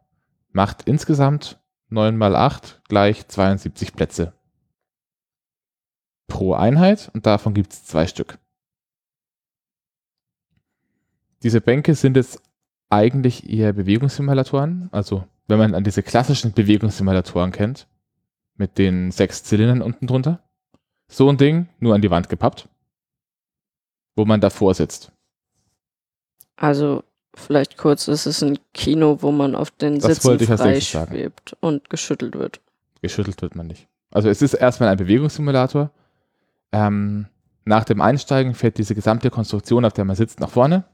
Macht 0.53 0.83
insgesamt 0.83 1.61
9 1.89 2.17
mal 2.17 2.37
8 2.37 2.83
gleich 2.89 3.27
72 3.29 3.95
Plätze 3.95 4.33
pro 6.27 6.55
Einheit 6.55 7.11
und 7.13 7.27
davon 7.27 7.55
gibt 7.55 7.73
es 7.73 7.85
zwei 7.85 8.07
Stück. 8.07 8.39
Diese 11.43 11.61
Bänke 11.61 11.95
sind 11.95 12.17
jetzt 12.17 12.43
eigentlich 12.91 13.49
eher 13.49 13.73
Bewegungssimulatoren. 13.73 14.89
Also 14.93 15.25
wenn 15.47 15.59
man 15.59 15.75
an 15.75 15.85
diese 15.85 16.03
klassischen 16.03 16.53
Bewegungssimulatoren 16.53 17.53
kennt, 17.53 17.87
mit 18.57 18.79
den 18.79 19.11
sechs 19.11 19.43
Zylindern 19.43 19.83
unten 19.83 20.07
drunter. 20.07 20.41
So 21.09 21.29
ein 21.29 21.39
Ding, 21.39 21.69
nur 21.81 21.95
an 21.95 22.03
die 22.03 22.11
Wand 22.11 22.29
gepappt, 22.29 22.69
wo 24.15 24.25
man 24.25 24.41
davor 24.41 24.75
sitzt. 24.75 25.13
Also 26.57 27.03
vielleicht 27.35 27.79
kurz, 27.79 28.07
es 28.07 28.27
ist 28.27 28.43
ein 28.43 28.59
Kino, 28.75 29.19
wo 29.21 29.33
man 29.33 29.57
auf 29.57 29.71
den 29.71 29.99
Das 29.99 30.23
Sitzen 30.23 30.39
frei 30.57 30.81
schwebt 30.81 31.57
und 31.61 31.91
geschüttelt 31.91 32.37
wird. 32.37 32.61
Geschüttelt 33.01 33.41
wird 33.43 33.57
man 33.57 33.67
nicht. 33.67 33.89
Also 34.13 34.29
es 34.29 34.43
ist 34.43 34.55
erstmal 34.55 34.91
ein 34.91 34.99
Bewegungssimulator. 34.99 35.91
Ähm, 36.73 37.27
nach 37.65 37.85
dem 37.85 38.01
Einsteigen 38.01 38.55
fährt 38.55 38.79
diese 38.79 38.95
gesamte 38.95 39.31
Konstruktion, 39.31 39.85
auf 39.85 39.93
der 39.93 40.05
man 40.05 40.17
sitzt, 40.17 40.39
nach 40.39 40.51
vorne. 40.51 40.85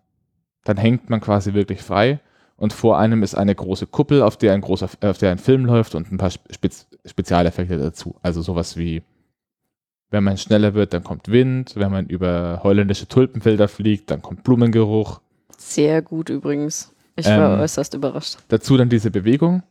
Dann 0.66 0.76
hängt 0.76 1.08
man 1.08 1.20
quasi 1.20 1.54
wirklich 1.54 1.80
frei. 1.80 2.18
Und 2.56 2.72
vor 2.72 2.98
einem 2.98 3.22
ist 3.22 3.36
eine 3.36 3.54
große 3.54 3.86
Kuppel, 3.86 4.20
auf 4.22 4.36
der 4.36 4.52
ein 4.52 4.62
großer, 4.62 4.88
äh, 5.00 5.08
auf 5.08 5.18
der 5.18 5.30
ein 5.30 5.38
Film 5.38 5.64
läuft 5.64 5.94
und 5.94 6.10
ein 6.10 6.18
paar 6.18 6.30
Spez 6.30 6.86
Spezialeffekte 7.04 7.78
dazu. 7.78 8.16
Also 8.20 8.42
sowas 8.42 8.76
wie, 8.76 9.02
wenn 10.10 10.24
man 10.24 10.36
schneller 10.38 10.74
wird, 10.74 10.92
dann 10.92 11.04
kommt 11.04 11.28
Wind. 11.30 11.76
Wenn 11.76 11.92
man 11.92 12.06
über 12.06 12.60
holländische 12.64 13.06
Tulpenfelder 13.06 13.68
fliegt, 13.68 14.10
dann 14.10 14.22
kommt 14.22 14.42
Blumengeruch. 14.42 15.20
Sehr 15.56 16.02
gut 16.02 16.30
übrigens. 16.30 16.92
Ich 17.14 17.26
war 17.26 17.54
Ähm, 17.54 17.60
äußerst 17.60 17.94
überrascht. 17.94 18.38
Dazu 18.48 18.76
dann 18.76 18.88
diese 18.88 19.12
Bewegung. 19.12 19.62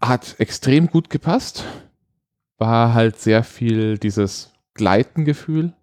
Hat 0.00 0.36
extrem 0.38 0.86
gut 0.86 1.10
gepasst. 1.10 1.64
War 2.56 2.94
halt 2.94 3.18
sehr 3.18 3.44
viel 3.44 3.98
dieses 3.98 4.52
Gleitengefühl. 4.72 5.74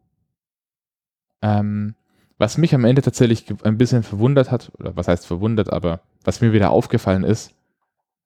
Ähm, 1.41 1.93
was 2.39 2.58
mich 2.58 2.74
am 2.74 2.86
Ende 2.86 3.01
tatsächlich 3.01 3.46
ein 3.63 3.77
bisschen 3.77 4.01
verwundert 4.01 4.50
hat, 4.50 4.72
oder 4.79 4.96
was 4.96 5.08
heißt 5.08 5.27
verwundert, 5.27 5.72
aber 5.72 6.00
was 6.24 6.41
mir 6.41 6.53
wieder 6.53 6.72
aufgefallen 6.72 7.24
ist, 7.24 7.53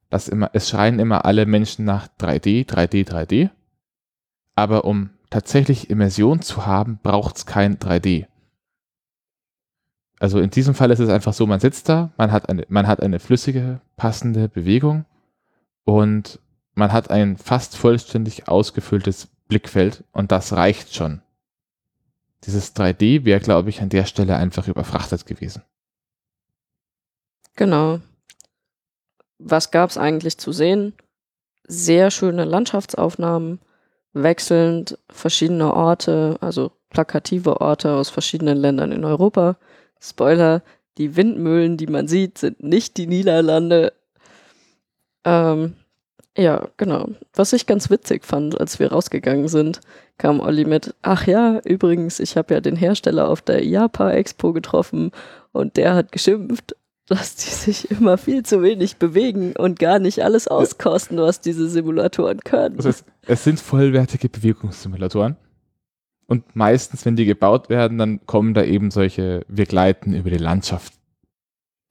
dass 0.09 0.29
immer, 0.29 0.51
es 0.53 0.69
schreien 0.69 0.99
immer 0.99 1.25
alle 1.25 1.47
Menschen 1.47 1.83
nach 1.83 2.07
3D, 2.19 2.67
3D, 2.67 3.09
3D. 3.09 3.49
Aber 4.55 4.85
um 4.85 5.09
tatsächlich 5.31 5.89
Immersion 5.89 6.43
zu 6.43 6.67
haben, 6.67 6.99
braucht 7.01 7.37
es 7.37 7.45
kein 7.47 7.77
3D. 7.77 8.27
Also 10.19 10.39
in 10.39 10.51
diesem 10.51 10.75
Fall 10.75 10.91
ist 10.91 10.99
es 10.99 11.09
einfach 11.09 11.33
so, 11.33 11.47
man 11.47 11.59
sitzt 11.59 11.89
da, 11.89 12.13
man 12.15 12.31
hat 12.31 12.47
eine, 12.47 12.65
man 12.69 12.87
hat 12.87 13.01
eine 13.01 13.19
flüssige, 13.19 13.81
passende 13.97 14.47
Bewegung 14.47 15.05
und 15.85 16.39
man 16.75 16.93
hat 16.93 17.09
ein 17.09 17.35
fast 17.37 17.75
vollständig 17.75 18.47
ausgefülltes 18.47 19.27
Blickfeld 19.47 20.03
und 20.11 20.31
das 20.31 20.53
reicht 20.53 20.93
schon. 20.93 21.23
Dieses 22.45 22.75
3D 22.75 23.25
wäre, 23.25 23.39
glaube 23.39 23.69
ich, 23.69 23.81
an 23.81 23.89
der 23.89 24.05
Stelle 24.05 24.35
einfach 24.35 24.67
überfrachtet 24.67 25.25
gewesen. 25.25 25.63
Genau. 27.55 27.99
Was 29.37 29.71
gab 29.71 29.89
es 29.89 29.97
eigentlich 29.97 30.37
zu 30.37 30.51
sehen? 30.51 30.93
Sehr 31.65 32.11
schöne 32.11 32.43
Landschaftsaufnahmen, 32.43 33.59
wechselnd 34.13 34.97
verschiedene 35.09 35.73
Orte, 35.73 36.37
also 36.41 36.71
plakative 36.89 37.61
Orte 37.61 37.93
aus 37.93 38.09
verschiedenen 38.09 38.57
Ländern 38.57 38.91
in 38.91 39.05
Europa. 39.05 39.57
Spoiler, 39.99 40.61
die 40.97 41.15
Windmühlen, 41.15 41.77
die 41.77 41.87
man 41.87 42.07
sieht, 42.07 42.37
sind 42.37 42.61
nicht 42.61 42.97
die 42.97 43.07
Niederlande. 43.07 43.93
Ähm, 45.25 45.75
ja, 46.37 46.67
genau. 46.77 47.09
Was 47.33 47.53
ich 47.53 47.67
ganz 47.67 47.89
witzig 47.89 48.25
fand, 48.25 48.59
als 48.59 48.79
wir 48.79 48.91
rausgegangen 48.91 49.47
sind, 49.47 49.81
kam 50.17 50.39
Olli 50.39 50.65
mit, 50.65 50.95
ach 51.01 51.27
ja, 51.27 51.59
übrigens, 51.63 52.19
ich 52.19 52.37
habe 52.37 52.55
ja 52.55 52.61
den 52.61 52.75
Hersteller 52.75 53.27
auf 53.27 53.41
der 53.41 53.63
Japa 53.65 54.11
Expo 54.11 54.53
getroffen 54.53 55.11
und 55.51 55.77
der 55.77 55.93
hat 55.93 56.11
geschimpft, 56.11 56.75
dass 57.07 57.35
die 57.35 57.49
sich 57.49 57.91
immer 57.91 58.17
viel 58.17 58.43
zu 58.43 58.61
wenig 58.63 58.97
bewegen 58.97 59.53
und 59.57 59.77
gar 59.77 59.99
nicht 59.99 60.23
alles 60.23 60.47
auskosten, 60.47 61.17
was 61.17 61.41
diese 61.41 61.69
Simulatoren 61.69 62.39
können. 62.39 62.77
Das 62.77 62.85
heißt, 62.85 63.05
es 63.27 63.43
sind 63.43 63.59
vollwertige 63.59 64.29
Bewegungssimulatoren. 64.29 65.35
Und 66.25 66.55
meistens, 66.55 67.05
wenn 67.05 67.15
die 67.15 67.25
gebaut 67.25 67.69
werden, 67.69 67.97
dann 67.97 68.25
kommen 68.25 68.53
da 68.53 68.63
eben 68.63 68.91
solche 68.91 69.45
Wir 69.47 69.65
gleiten 69.65 70.13
über 70.13 70.29
die 70.29 70.37
Landschaft 70.37 70.93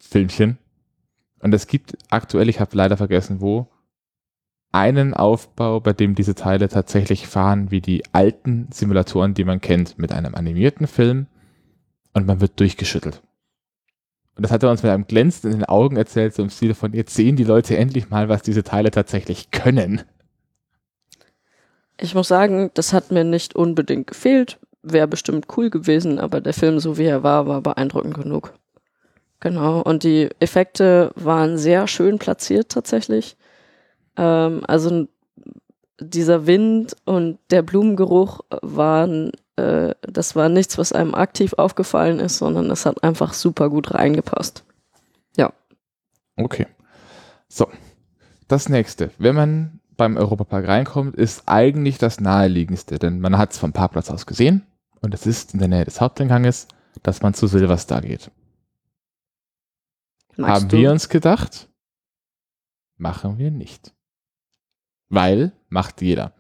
Filmchen. 0.01 0.59
Und 1.41 1.53
es 1.55 1.67
gibt 1.67 1.97
aktuell, 2.09 2.49
ich 2.49 2.59
habe 2.59 2.77
leider 2.77 2.97
vergessen 2.97 3.41
wo, 3.41 3.69
einen 4.73 5.15
Aufbau, 5.15 5.81
bei 5.81 5.93
dem 5.93 6.15
diese 6.15 6.35
Teile 6.35 6.69
tatsächlich 6.69 7.29
fahren 7.29 7.71
wie 7.71 7.81
die 7.81 8.03
alten 8.13 8.69
Simulatoren, 8.73 9.35
die 9.35 9.45
man 9.45 9.61
kennt, 9.61 9.99
mit 9.99 10.13
einem 10.13 10.35
animierten 10.35 10.87
Film 10.87 11.27
und 12.15 12.27
man 12.27 12.41
wird 12.41 12.59
durchgeschüttelt. 12.59 13.23
Und 14.35 14.45
das 14.45 14.51
hat 14.51 14.63
er 14.63 14.71
uns 14.71 14.83
mit 14.83 14.91
einem 14.91 15.07
Glänzen 15.07 15.53
in 15.53 15.59
den 15.59 15.65
Augen 15.67 15.97
erzählt, 15.97 16.35
so 16.35 16.43
im 16.43 16.49
Stil 16.49 16.73
von, 16.73 16.95
jetzt 16.95 17.15
sehen 17.15 17.37
die 17.37 17.45
Leute 17.45 17.77
endlich 17.77 18.09
mal, 18.09 18.31
was 18.31 18.43
diese 18.43 18.63
Teile 18.63 18.91
tatsächlich 18.91 19.51
können. 19.51 20.03
Ich 21.99 22.15
muss 22.15 22.29
sagen, 22.29 22.71
das 22.73 22.95
hat 22.95 23.13
mir 23.13 23.25
nicht 23.25 23.55
unbedingt 23.55 24.07
gefehlt. 24.07 24.59
Wäre 24.83 25.07
bestimmt 25.07 25.47
cool 25.57 25.71
gewesen, 25.71 26.19
aber 26.19 26.41
der 26.41 26.55
Film, 26.55 26.81
so 26.81 26.97
wie 26.97 27.05
er 27.05 27.23
war, 27.23 27.47
war 27.47 27.61
beeindruckend 27.61 28.15
genug. 28.15 28.55
Genau. 29.39 29.83
Und 29.83 30.03
die 30.03 30.31
Effekte 30.41 31.13
waren 31.15 31.59
sehr 31.59 31.87
schön 31.87 32.19
platziert 32.19 32.71
tatsächlich. 32.71 33.37
Ähm, 34.17 34.63
also 34.67 35.09
dieser 36.01 36.47
Wind 36.47 36.97
und 37.05 37.39
der 37.51 37.63
Blumengeruch 37.63 38.41
waren, 38.63 39.33
äh, 39.57 39.95
das 40.03 40.35
war 40.35 40.49
nichts, 40.49 40.79
was 40.79 40.93
einem 40.93 41.15
aktiv 41.15 41.55
aufgefallen 41.55 42.19
ist, 42.19 42.39
sondern 42.39 42.71
es 42.71 42.87
hat 42.87 43.03
einfach 43.05 43.35
super 43.35 43.71
gut 43.71 43.95
reingepasst. 43.95 44.65
Okay. 46.37 46.67
So. 47.49 47.69
Das 48.49 48.69
nächste. 48.69 49.11
Wenn 49.19 49.35
man 49.35 49.81
beim 49.97 50.17
Europapark 50.17 50.67
reinkommt, 50.67 51.15
ist 51.15 51.45
eigentlich 51.47 51.99
das 51.99 52.21
naheliegendste, 52.21 52.99
denn 52.99 53.21
man 53.21 53.39
hat 53.39 53.53
es 53.53 53.59
vom 53.59 53.73
Parkplatz 53.73 54.11
aus 54.11 54.27
gesehen 54.27 54.67
und 55.01 55.15
es 55.15 55.27
ist 55.27 55.55
in 55.55 55.59
der 55.59 55.69
Nähe 55.69 55.85
des 55.85 56.01
Haupteinganges, 56.01 56.69
dass 57.03 57.23
man 57.23 57.35
zu 57.35 57.47
Silverstar 57.47 58.03
geht. 58.03 58.31
Magst 60.37 60.55
Haben 60.55 60.69
du? 60.69 60.77
wir 60.79 60.91
uns 60.91 61.09
gedacht? 61.09 61.69
Machen 62.97 63.39
wir 63.39 63.51
nicht. 63.51 63.95
Weil 65.13 65.53
macht 65.69 66.01
jeder. 66.01 66.33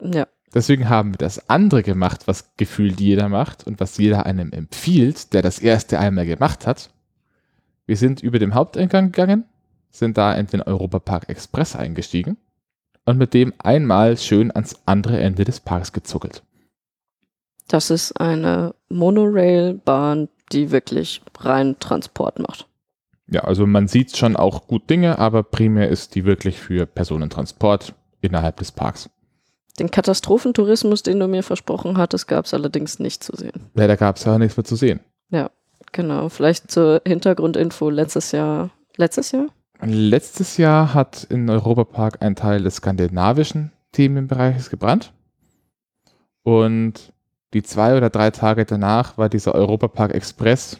Ja. 0.00 0.28
Deswegen 0.54 0.88
haben 0.88 1.14
wir 1.14 1.18
das 1.18 1.50
andere 1.50 1.82
gemacht, 1.82 2.28
was 2.28 2.54
gefühlt 2.56 3.00
jeder 3.00 3.28
macht 3.28 3.66
und 3.66 3.80
was 3.80 3.98
jeder 3.98 4.24
einem 4.24 4.52
empfiehlt, 4.52 5.32
der 5.32 5.42
das 5.42 5.58
erste 5.58 5.98
einmal 5.98 6.24
gemacht 6.24 6.64
hat. 6.64 6.90
Wir 7.84 7.96
sind 7.96 8.22
über 8.22 8.38
dem 8.38 8.54
Haupteingang 8.54 9.06
gegangen, 9.06 9.46
sind 9.90 10.16
da 10.16 10.32
in 10.32 10.46
den 10.46 10.62
Europapark 10.62 11.28
Express 11.28 11.74
eingestiegen 11.74 12.36
und 13.04 13.18
mit 13.18 13.34
dem 13.34 13.52
einmal 13.58 14.16
schön 14.16 14.52
ans 14.52 14.76
andere 14.86 15.20
Ende 15.20 15.42
des 15.42 15.58
Parks 15.58 15.92
gezuckelt. 15.92 16.44
Das 17.66 17.90
ist 17.90 18.12
eine 18.12 18.76
Monorail-Bahn, 18.90 20.28
die 20.52 20.70
wirklich 20.70 21.20
rein 21.40 21.76
Transport 21.80 22.38
macht. 22.38 22.68
Ja, 23.32 23.44
also 23.44 23.66
man 23.66 23.88
sieht 23.88 24.16
schon 24.16 24.36
auch 24.36 24.66
gut 24.66 24.90
Dinge, 24.90 25.18
aber 25.18 25.42
primär 25.42 25.88
ist 25.88 26.14
die 26.14 26.24
wirklich 26.24 26.60
für 26.60 26.84
Personentransport 26.86 27.94
innerhalb 28.20 28.58
des 28.58 28.72
Parks. 28.72 29.08
Den 29.78 29.90
Katastrophentourismus, 29.90 31.02
den 31.02 31.18
du 31.18 31.28
mir 31.28 31.42
versprochen 31.42 31.96
hattest, 31.96 32.28
gab 32.28 32.44
es 32.44 32.52
allerdings 32.52 32.98
nicht 32.98 33.24
zu 33.24 33.34
sehen. 33.34 33.70
Ja, 33.74 33.86
da 33.86 33.96
gab 33.96 34.16
es 34.16 34.24
ja 34.24 34.38
nichts 34.38 34.56
mehr 34.56 34.64
zu 34.64 34.76
sehen. 34.76 35.00
Ja, 35.30 35.50
genau. 35.92 36.28
Vielleicht 36.28 36.70
zur 36.70 37.00
Hintergrundinfo 37.06 37.88
letztes 37.88 38.32
Jahr. 38.32 38.70
Letztes 38.96 39.32
Jahr? 39.32 39.46
Letztes 39.80 40.58
Jahr 40.58 40.92
hat 40.92 41.24
in 41.24 41.48
Europapark 41.48 42.22
ein 42.22 42.36
Teil 42.36 42.62
des 42.62 42.76
skandinavischen 42.76 43.72
Themenbereiches 43.92 44.68
gebrannt. 44.68 45.12
Und 46.42 47.12
die 47.54 47.62
zwei 47.62 47.96
oder 47.96 48.10
drei 48.10 48.30
Tage 48.30 48.66
danach 48.66 49.16
war 49.16 49.28
dieser 49.28 49.54
Europapark 49.54 50.14
Express. 50.14 50.78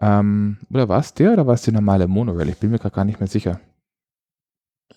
Ähm, 0.00 0.58
oder 0.70 0.88
war 0.88 1.00
es 1.00 1.14
der 1.14 1.32
oder 1.32 1.46
war 1.46 1.54
es 1.54 1.62
die 1.62 1.72
normale 1.72 2.08
Monorail? 2.08 2.48
Ich 2.48 2.58
bin 2.58 2.70
mir 2.70 2.78
gerade 2.78 2.94
gar 2.94 3.04
nicht 3.04 3.20
mehr 3.20 3.28
sicher. 3.28 3.60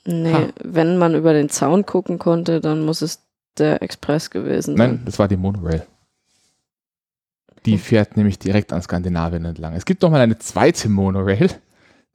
Nee, 0.05 0.31
Ha. 0.33 0.47
wenn 0.63 0.97
man 0.97 1.15
über 1.15 1.33
den 1.33 1.49
Zaun 1.49 1.85
gucken 1.85 2.19
konnte, 2.19 2.61
dann 2.61 2.85
muss 2.85 3.01
es 3.01 3.21
der 3.57 3.81
Express 3.81 4.29
gewesen 4.29 4.77
sein. 4.77 4.89
Nein, 4.91 5.01
das 5.05 5.17
war 5.19 5.27
die 5.27 5.37
Monorail. 5.37 5.85
Die 7.65 7.77
fährt 7.79 8.15
nämlich 8.15 8.37
direkt 8.37 8.71
an 8.73 8.81
Skandinavien 8.81 9.45
entlang. 9.45 9.73
Es 9.73 9.85
gibt 9.85 10.03
noch 10.03 10.11
mal 10.11 10.21
eine 10.21 10.37
zweite 10.37 10.87
Monorail, 10.89 11.49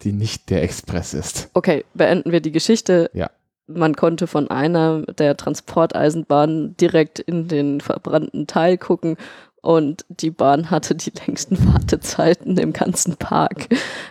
die 0.02 0.12
nicht 0.12 0.48
der 0.50 0.62
Express 0.62 1.12
ist. 1.14 1.50
Okay, 1.54 1.84
beenden 1.94 2.30
wir 2.30 2.40
die 2.40 2.52
Geschichte. 2.52 3.10
Ja. 3.12 3.30
Man 3.66 3.94
konnte 3.96 4.26
von 4.26 4.48
einer 4.50 5.02
der 5.02 5.36
Transporteisenbahnen 5.36 6.76
direkt 6.76 7.18
in 7.18 7.48
den 7.48 7.80
verbrannten 7.80 8.46
Teil 8.46 8.78
gucken 8.78 9.16
und 9.62 10.04
die 10.08 10.30
Bahn 10.30 10.70
hatte 10.70 10.94
die 10.94 11.12
längsten 11.26 11.72
Wartezeiten 11.72 12.56
im 12.58 12.72
ganzen 12.72 13.16
Park 13.16 13.68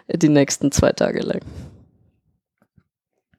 die 0.07 0.29
nächsten 0.29 0.71
zwei 0.71 0.91
Tage 0.91 1.21
lang. 1.21 1.41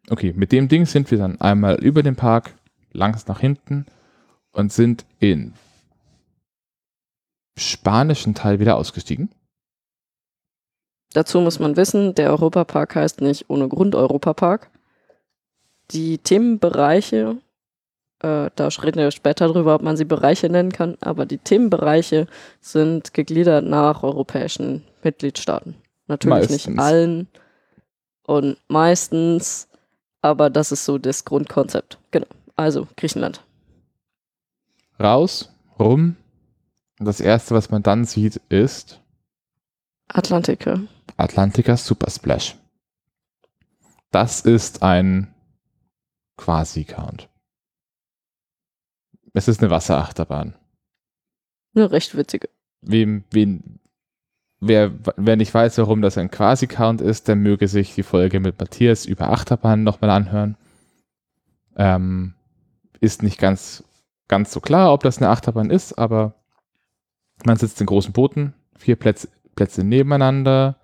Okay, 0.08 0.32
mit 0.34 0.50
dem 0.50 0.68
Ding 0.68 0.86
sind 0.86 1.10
wir 1.10 1.18
dann 1.18 1.40
einmal 1.40 1.76
über 1.76 2.02
den 2.02 2.16
Park, 2.16 2.54
langs 2.92 3.28
nach 3.28 3.38
hinten 3.38 3.86
und 4.50 4.72
sind 4.72 5.04
in 5.20 5.54
spanischen 7.56 8.34
Teil 8.34 8.58
wieder 8.58 8.76
ausgestiegen. 8.76 9.30
Dazu 11.12 11.40
muss 11.40 11.58
man 11.58 11.76
wissen, 11.76 12.14
der 12.14 12.30
Europapark 12.30 12.94
heißt 12.94 13.20
nicht 13.20 13.50
ohne 13.50 13.68
Grund 13.68 13.94
Europapark. 13.94 14.70
Die 15.90 16.18
Themenbereiche, 16.18 17.36
äh, 18.20 18.50
da 18.54 18.68
reden 18.68 18.98
wir 18.98 19.10
später 19.10 19.48
drüber, 19.48 19.74
ob 19.74 19.82
man 19.82 19.96
sie 19.96 20.04
Bereiche 20.04 20.48
nennen 20.48 20.72
kann, 20.72 20.96
aber 21.00 21.26
die 21.26 21.38
Themenbereiche 21.38 22.26
sind 22.60 23.14
gegliedert 23.14 23.64
nach 23.64 24.02
europäischen 24.02 24.84
Mitgliedstaaten. 25.02 25.74
Natürlich 26.06 26.50
Meistens. 26.50 26.66
nicht 26.66 26.78
allen 26.78 27.28
und 28.26 28.58
meistens, 28.68 29.68
aber 30.22 30.50
das 30.50 30.70
ist 30.70 30.84
so 30.84 30.98
das 30.98 31.24
Grundkonzept. 31.24 31.98
Genau. 32.10 32.26
Also 32.56 32.86
Griechenland. 32.96 33.42
Raus, 34.98 35.50
rum. 35.78 36.16
Und 36.98 37.06
das 37.06 37.20
erste, 37.20 37.54
was 37.54 37.70
man 37.70 37.82
dann 37.82 38.04
sieht, 38.04 38.36
ist 38.50 39.00
Atlantika. 40.08 40.80
Atlantica 41.16 41.76
Super 41.76 42.10
Splash. 42.10 42.56
Das 44.10 44.42
ist 44.42 44.82
ein 44.82 45.32
Quasi-Count. 46.36 47.29
Es 49.32 49.49
ist 49.49 49.62
eine 49.62 49.70
Wasserachterbahn. 49.70 50.54
Eine 51.75 51.90
recht 51.90 52.16
witzige. 52.16 52.49
Wem, 52.82 53.25
wen, 53.30 53.78
wer, 54.60 54.92
wer 55.16 55.37
nicht 55.37 55.52
weiß, 55.52 55.78
warum 55.78 56.02
das 56.02 56.18
ein 56.18 56.30
Quasi-Count 56.30 57.00
ist, 57.00 57.28
der 57.28 57.36
möge 57.36 57.69
sich 57.69 57.95
die 57.95 58.02
Folge 58.02 58.40
mit 58.40 58.58
Matthias 58.58 59.06
über 59.06 59.30
Achterbahnen 59.30 59.84
nochmal 59.84 60.10
anhören. 60.10 60.56
Ähm, 61.76 62.34
ist 63.00 63.23
nicht 63.23 63.38
ganz, 63.38 63.84
ganz 64.28 64.52
so 64.52 64.60
klar, 64.60 64.93
ob 64.93 65.02
das 65.02 65.19
eine 65.19 65.28
Achterbahn 65.28 65.71
ist, 65.71 65.95
aber 65.95 66.34
man 67.45 67.56
sitzt 67.56 67.80
in 67.80 67.86
großen 67.86 68.12
Booten, 68.12 68.54
vier 68.76 68.97
Plätze, 68.97 69.28
Plätze 69.54 69.84
nebeneinander. 69.84 70.76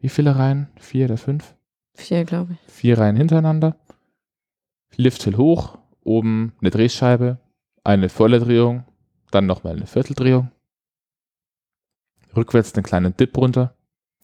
Wie 0.00 0.08
viele 0.08 0.36
Reihen? 0.36 0.68
Vier 0.78 1.06
oder 1.06 1.16
fünf? 1.16 1.54
Vier, 1.94 2.24
glaube 2.24 2.52
ich. 2.52 2.72
Vier 2.72 2.98
Reihen 2.98 3.16
hintereinander. 3.16 3.76
Lifthill 4.94 5.36
hoch, 5.36 5.78
oben 6.08 6.52
eine 6.60 6.70
Drehscheibe, 6.70 7.38
eine 7.84 8.08
volle 8.08 8.40
Drehung, 8.40 8.84
dann 9.30 9.46
nochmal 9.46 9.76
eine 9.76 9.86
Vierteldrehung. 9.86 10.50
Rückwärts 12.36 12.74
einen 12.74 12.84
kleinen 12.84 13.16
Dip 13.16 13.36
runter 13.36 13.74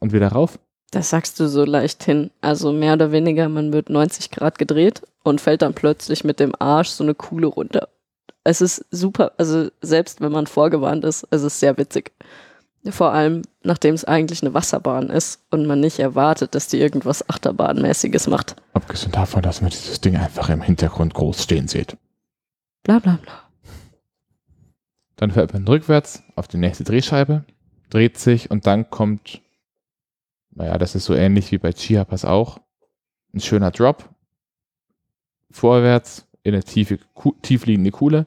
und 0.01 0.13
wieder 0.13 0.29
rauf. 0.29 0.59
Das 0.91 1.11
sagst 1.11 1.41
du 1.41 1.49
so 1.49 1.65
leicht 1.65 2.05
hin. 2.05 2.31
Also 2.41 2.73
mehr 2.73 2.95
oder 2.95 3.13
weniger, 3.13 3.49
man 3.49 3.73
wird 3.73 3.91
90 3.91 4.31
Grad 4.31 4.59
gedreht 4.59 5.03
und 5.23 5.41
fällt 5.41 5.63
dann 5.63 5.75
plötzlich 5.75 6.25
mit 6.25 6.41
dem 6.41 6.53
Arsch 6.59 6.91
so 6.91 7.05
eine 7.05 7.15
Kuhle 7.15 7.47
runter. 7.47 7.89
Es 8.45 8.61
ist 8.61 8.85
super, 8.91 9.33
also 9.39 9.71
selbst 9.81 10.21
wenn 10.21 10.31
man 10.31 10.47
vorgewarnt 10.47 11.05
ist, 11.05 11.27
es 11.31 11.43
ist 11.43 11.61
sehr 11.61 11.77
witzig. 11.79 12.13
Vor 12.91 13.13
allem, 13.13 13.43
nachdem 13.63 13.95
es 13.95 14.05
eigentlich 14.05 14.43
eine 14.43 14.53
Wasserbahn 14.53 15.09
ist 15.09 15.41
und 15.51 15.67
man 15.67 15.81
nicht 15.81 15.99
erwartet, 15.99 16.55
dass 16.55 16.69
die 16.69 16.79
irgendwas 16.79 17.27
Achterbahnmäßiges 17.29 18.27
macht. 18.27 18.57
Abgesehen 18.75 19.13
davon, 19.13 19.43
dass 19.43 19.63
man 19.63 19.71
dieses 19.71 20.01
Ding 20.03 20.17
einfach 20.17 20.51
im 20.51 20.61
Hintergrund 20.61 21.15
groß 21.15 21.43
stehen 21.43 21.67
sieht. 21.67 21.97
Bla 22.83 22.99
bla 22.99 23.19
bla. 23.23 23.33
Dann 25.17 25.31
fährt 25.31 25.55
man 25.55 25.67
rückwärts 25.67 26.23
auf 26.35 26.47
die 26.49 26.59
nächste 26.59 26.85
Drehscheibe, 26.85 27.45
dreht 27.89 28.19
sich 28.19 28.51
und 28.51 28.67
dann 28.67 28.91
kommt, 28.91 29.41
naja, 30.51 30.77
das 30.77 30.95
ist 30.95 31.07
so 31.07 31.15
ähnlich 31.15 31.53
wie 31.53 31.59
bei 31.59 31.73
Chiapas 31.73 32.25
auch, 32.27 32.59
ein 33.33 33.41
schöner 33.41 33.71
Drop. 33.71 34.11
Vorwärts 35.51 36.27
in 36.43 36.53
eine 36.53 36.65
tiefe, 36.65 36.99
Ku- 37.15 37.35
tiefliegende 37.41 37.93
Kuhle, 37.93 38.27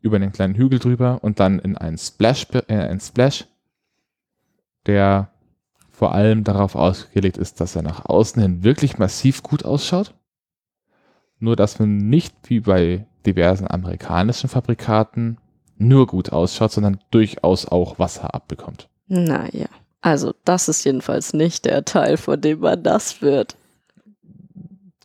über 0.00 0.16
einen 0.16 0.32
kleinen 0.32 0.54
Hügel 0.54 0.78
drüber 0.78 1.18
und 1.22 1.40
dann 1.40 1.58
in 1.58 1.76
einen 1.76 1.98
Splash, 1.98 2.46
äh, 2.52 2.62
einen 2.72 3.00
Splash, 3.00 3.46
der 4.88 5.30
vor 5.90 6.14
allem 6.14 6.44
darauf 6.44 6.74
ausgelegt 6.74 7.36
ist, 7.36 7.60
dass 7.60 7.76
er 7.76 7.82
nach 7.82 8.06
außen 8.06 8.40
hin 8.40 8.64
wirklich 8.64 8.98
massiv 8.98 9.42
gut 9.42 9.64
ausschaut. 9.64 10.14
Nur, 11.38 11.54
dass 11.54 11.78
man 11.78 11.96
nicht 11.96 12.34
wie 12.44 12.60
bei 12.60 13.06
diversen 13.26 13.68
amerikanischen 13.68 14.48
Fabrikaten 14.48 15.38
nur 15.76 16.06
gut 16.06 16.32
ausschaut, 16.32 16.72
sondern 16.72 16.98
durchaus 17.10 17.66
auch 17.66 17.98
Wasser 17.98 18.34
abbekommt. 18.34 18.88
Naja. 19.06 19.66
Also, 20.00 20.34
das 20.44 20.68
ist 20.68 20.84
jedenfalls 20.84 21.32
nicht 21.32 21.64
der 21.64 21.84
Teil, 21.84 22.16
vor 22.16 22.36
dem 22.36 22.60
man 22.60 22.82
das 22.82 23.20
wird. 23.20 23.56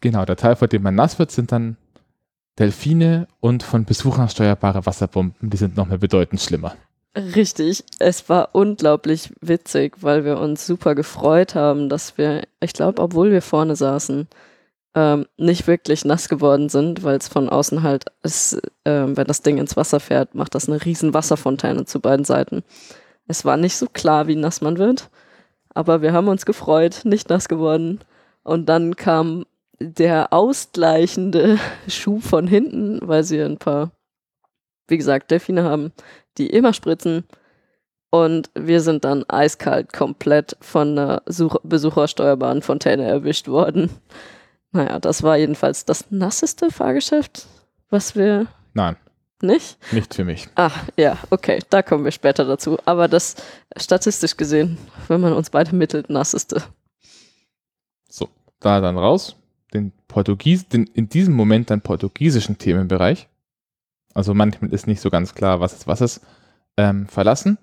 Genau, 0.02 0.26
der 0.26 0.36
Teil, 0.36 0.56
vor 0.56 0.68
dem 0.68 0.84
man 0.84 0.96
nass 0.96 1.20
wird, 1.20 1.32
sind 1.32 1.52
dann 1.52 1.78
Delfine 2.60 3.28
und 3.40 3.64
von 3.64 3.86
Besuchern 3.86 4.30
steuerbare 4.30 4.86
Wasserbomben. 4.86 5.50
Die 5.50 5.58
sind 5.58 5.76
nochmal 5.76 5.98
bedeutend 5.98 6.42
schlimmer. 6.42 6.76
Richtig, 7.16 7.84
es 8.00 8.28
war 8.28 8.50
unglaublich 8.54 9.32
witzig, 9.40 9.98
weil 10.02 10.26
wir 10.26 10.40
uns 10.40 10.66
super 10.66 10.96
gefreut 10.96 11.54
haben, 11.54 11.88
dass 11.88 12.18
wir, 12.18 12.42
ich 12.60 12.74
glaube, 12.74 13.02
obwohl 13.04 13.32
wir 13.32 13.44
vorne 13.44 13.76
saßen, 13.76 14.28
ähm, 14.96 15.28
nicht 15.38 15.68
wirklich 15.68 16.06
nass 16.06 16.30
geworden 16.30 16.70
sind, 16.70 17.04
weil 17.04 17.18
es 17.18 17.28
von 17.28 17.50
außen 17.50 17.84
halt 17.84 18.06
ist, 18.24 18.62
ähm, 18.86 19.18
wenn 19.18 19.28
das 19.28 19.44
Ding 19.44 19.60
ins 19.60 19.78
Wasser 19.78 20.00
fährt, 20.00 20.36
macht 20.36 20.56
das 20.56 20.68
eine 20.70 20.84
riesen 20.86 21.14
Wasserfontäne 21.14 21.86
zu 21.86 22.00
beiden 22.00 22.26
Seiten. 22.26 22.64
Es 23.28 23.46
war 23.46 23.58
nicht 23.58 23.78
so 23.78 23.88
klar, 23.88 24.28
wie 24.28 24.36
nass 24.36 24.62
man 24.62 24.78
wird, 24.80 25.10
aber 25.74 26.02
wir 26.02 26.14
haben 26.14 26.28
uns 26.30 26.46
gefreut, 26.46 27.02
nicht 27.06 27.30
nass 27.30 27.48
geworden. 27.50 28.00
Und 28.44 28.68
dann 28.70 28.96
kam 28.96 29.46
der 29.80 30.34
ausgleichende 30.34 31.60
Schuh 31.88 32.20
von 32.22 32.48
hinten, 32.48 33.00
weil 33.04 33.24
sie 33.24 33.42
ein 33.42 33.58
paar, 33.58 33.92
wie 34.88 34.98
gesagt, 34.98 35.32
Delfine 35.32 35.64
haben, 35.64 35.92
die 36.38 36.48
immer 36.48 36.74
spritzen. 36.74 37.26
Und 38.10 38.52
wir 38.54 38.82
sind 38.82 39.06
dann 39.06 39.28
eiskalt 39.28 39.92
komplett 39.92 40.56
von 40.62 40.98
einer 40.98 41.24
Such 41.26 41.58
besuchersteuerbaren 41.64 42.62
Fontäne 42.62 43.06
erwischt 43.06 43.48
worden. 43.48 43.90
Naja, 44.72 45.00
das 45.00 45.24
war 45.24 45.38
jedenfalls 45.38 45.86
das 45.86 46.12
nasseste 46.12 46.70
Fahrgeschäft, 46.70 47.48
was 47.90 48.16
wir 48.16 48.48
Nein, 48.74 48.96
nicht. 49.42 49.78
nicht 49.92 50.14
für 50.14 50.26
mich. 50.26 50.48
Ah, 50.56 50.72
ja, 50.98 51.18
okay, 51.30 51.60
da 51.70 51.82
kommen 51.82 52.04
wir 52.04 52.12
später 52.12 52.46
dazu. 52.46 52.78
Aber 52.86 53.08
das 53.08 53.36
statistisch 53.78 54.38
gesehen, 54.38 54.78
wenn 55.08 55.22
man 55.22 55.34
uns 55.34 55.50
beide 55.50 55.76
mittelt, 55.76 56.10
nasseste. 56.10 56.64
So, 58.10 58.30
da 58.60 58.80
dann 58.80 58.98
raus. 58.98 59.36
Den 59.74 59.92
Portugies, 60.08 60.68
den 60.68 60.86
in 60.86 61.10
diesem 61.10 61.34
Moment 61.34 61.72
dann 61.72 61.82
portugiesischen 61.82 62.58
Themenbereich. 62.58 63.28
Also 64.14 64.34
manchmal 64.34 64.74
ist 64.74 64.88
nicht 64.88 65.02
so 65.02 65.10
ganz 65.10 65.34
klar, 65.36 65.60
was 65.60 65.74
ist 65.74 65.88
was 65.88 66.02
ist, 66.02 66.22
ähm, 66.78 67.08
verlassen. 67.08 67.58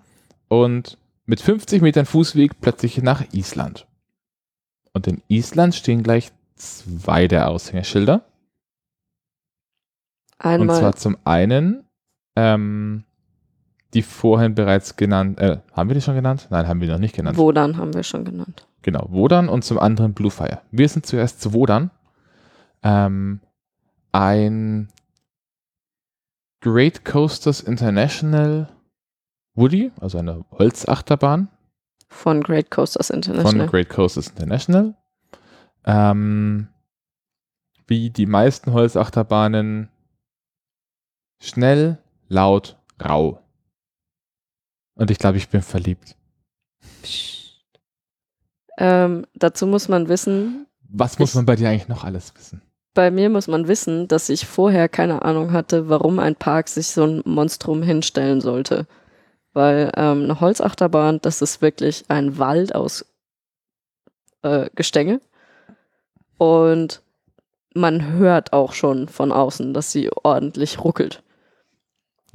Und 0.48 0.98
mit 1.26 1.40
50 1.40 1.82
Metern 1.82 2.06
Fußweg 2.06 2.60
plötzlich 2.60 3.02
nach 3.02 3.24
Island. 3.32 3.86
Und 4.92 5.06
in 5.06 5.22
Island 5.28 5.74
stehen 5.74 6.02
gleich 6.02 6.32
zwei 6.56 7.28
der 7.28 7.48
Aushängeschilder. 7.48 8.24
Und 10.42 10.46
Einmal, 10.46 10.78
zwar 10.78 10.96
zum 10.96 11.16
einen 11.24 11.84
ähm, 12.36 13.04
die 13.94 14.02
vorhin 14.02 14.54
bereits 14.54 14.96
genannt, 14.96 15.40
äh, 15.40 15.58
haben 15.72 15.88
wir 15.88 15.94
die 15.94 16.00
schon 16.00 16.14
genannt? 16.14 16.46
Nein, 16.50 16.68
haben 16.68 16.80
wir 16.80 16.88
noch 16.88 16.98
nicht 16.98 17.14
genannt. 17.14 17.36
Wodan 17.36 17.76
haben 17.76 17.92
wir 17.92 18.02
schon 18.02 18.24
genannt. 18.24 18.66
Genau, 18.82 19.06
Wodan 19.10 19.48
und 19.48 19.64
zum 19.64 19.78
anderen 19.78 20.14
Bluefire. 20.14 20.60
Wir 20.70 20.88
sind 20.88 21.06
zuerst 21.06 21.40
zu 21.40 21.52
Wodan. 21.52 21.90
Ähm, 22.82 23.40
ein 24.12 24.88
Great 26.60 27.04
Coasters 27.04 27.60
International 27.60 28.68
Woody, 29.54 29.92
also 30.00 30.18
eine 30.18 30.44
Holzachterbahn 30.52 31.48
Von 32.08 32.42
Great 32.42 32.70
Coasters 32.70 33.10
International. 33.10 33.60
von 33.66 33.70
Great 33.70 33.88
Coasters 33.88 34.28
International. 34.28 34.94
Ähm, 35.84 36.68
wie 37.86 38.10
die 38.10 38.26
meisten 38.26 38.72
Holzachterbahnen 38.72 39.88
schnell, 41.42 41.98
laut, 42.28 42.76
rau. 43.02 43.42
Und 44.94 45.10
ich 45.10 45.18
glaube, 45.18 45.38
ich 45.38 45.48
bin 45.48 45.62
verliebt. 45.62 46.16
Ähm, 48.76 49.26
dazu 49.34 49.66
muss 49.66 49.88
man 49.88 50.08
wissen, 50.08 50.66
Was 50.88 51.18
muss 51.18 51.34
man 51.34 51.46
bei 51.46 51.56
dir 51.56 51.68
eigentlich 51.68 51.88
noch 51.88 52.04
alles 52.04 52.34
wissen? 52.34 52.62
Bei 52.94 53.10
mir 53.10 53.30
muss 53.30 53.46
man 53.46 53.68
wissen, 53.68 54.08
dass 54.08 54.28
ich 54.28 54.46
vorher 54.46 54.88
keine 54.88 55.22
Ahnung 55.22 55.52
hatte, 55.52 55.88
warum 55.88 56.18
ein 56.18 56.36
Park 56.36 56.68
sich 56.68 56.88
so 56.88 57.04
ein 57.04 57.22
Monstrum 57.24 57.82
hinstellen 57.82 58.40
sollte. 58.40 58.86
Weil 59.52 59.92
ähm, 59.96 60.24
eine 60.24 60.40
Holzachterbahn, 60.40 61.20
das 61.22 61.42
ist 61.42 61.62
wirklich 61.62 62.04
ein 62.08 62.38
Wald 62.38 62.74
aus 62.74 63.04
äh, 64.42 64.70
Gestänge. 64.74 65.20
Und 66.38 67.02
man 67.74 68.12
hört 68.12 68.52
auch 68.52 68.72
schon 68.72 69.08
von 69.08 69.32
außen, 69.32 69.74
dass 69.74 69.92
sie 69.92 70.10
ordentlich 70.10 70.82
ruckelt. 70.82 71.22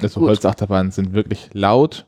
Also 0.01 0.19
Gut. 0.19 0.29
Holzachterbahnen 0.29 0.91
sind 0.91 1.13
wirklich 1.13 1.49
laut. 1.53 2.05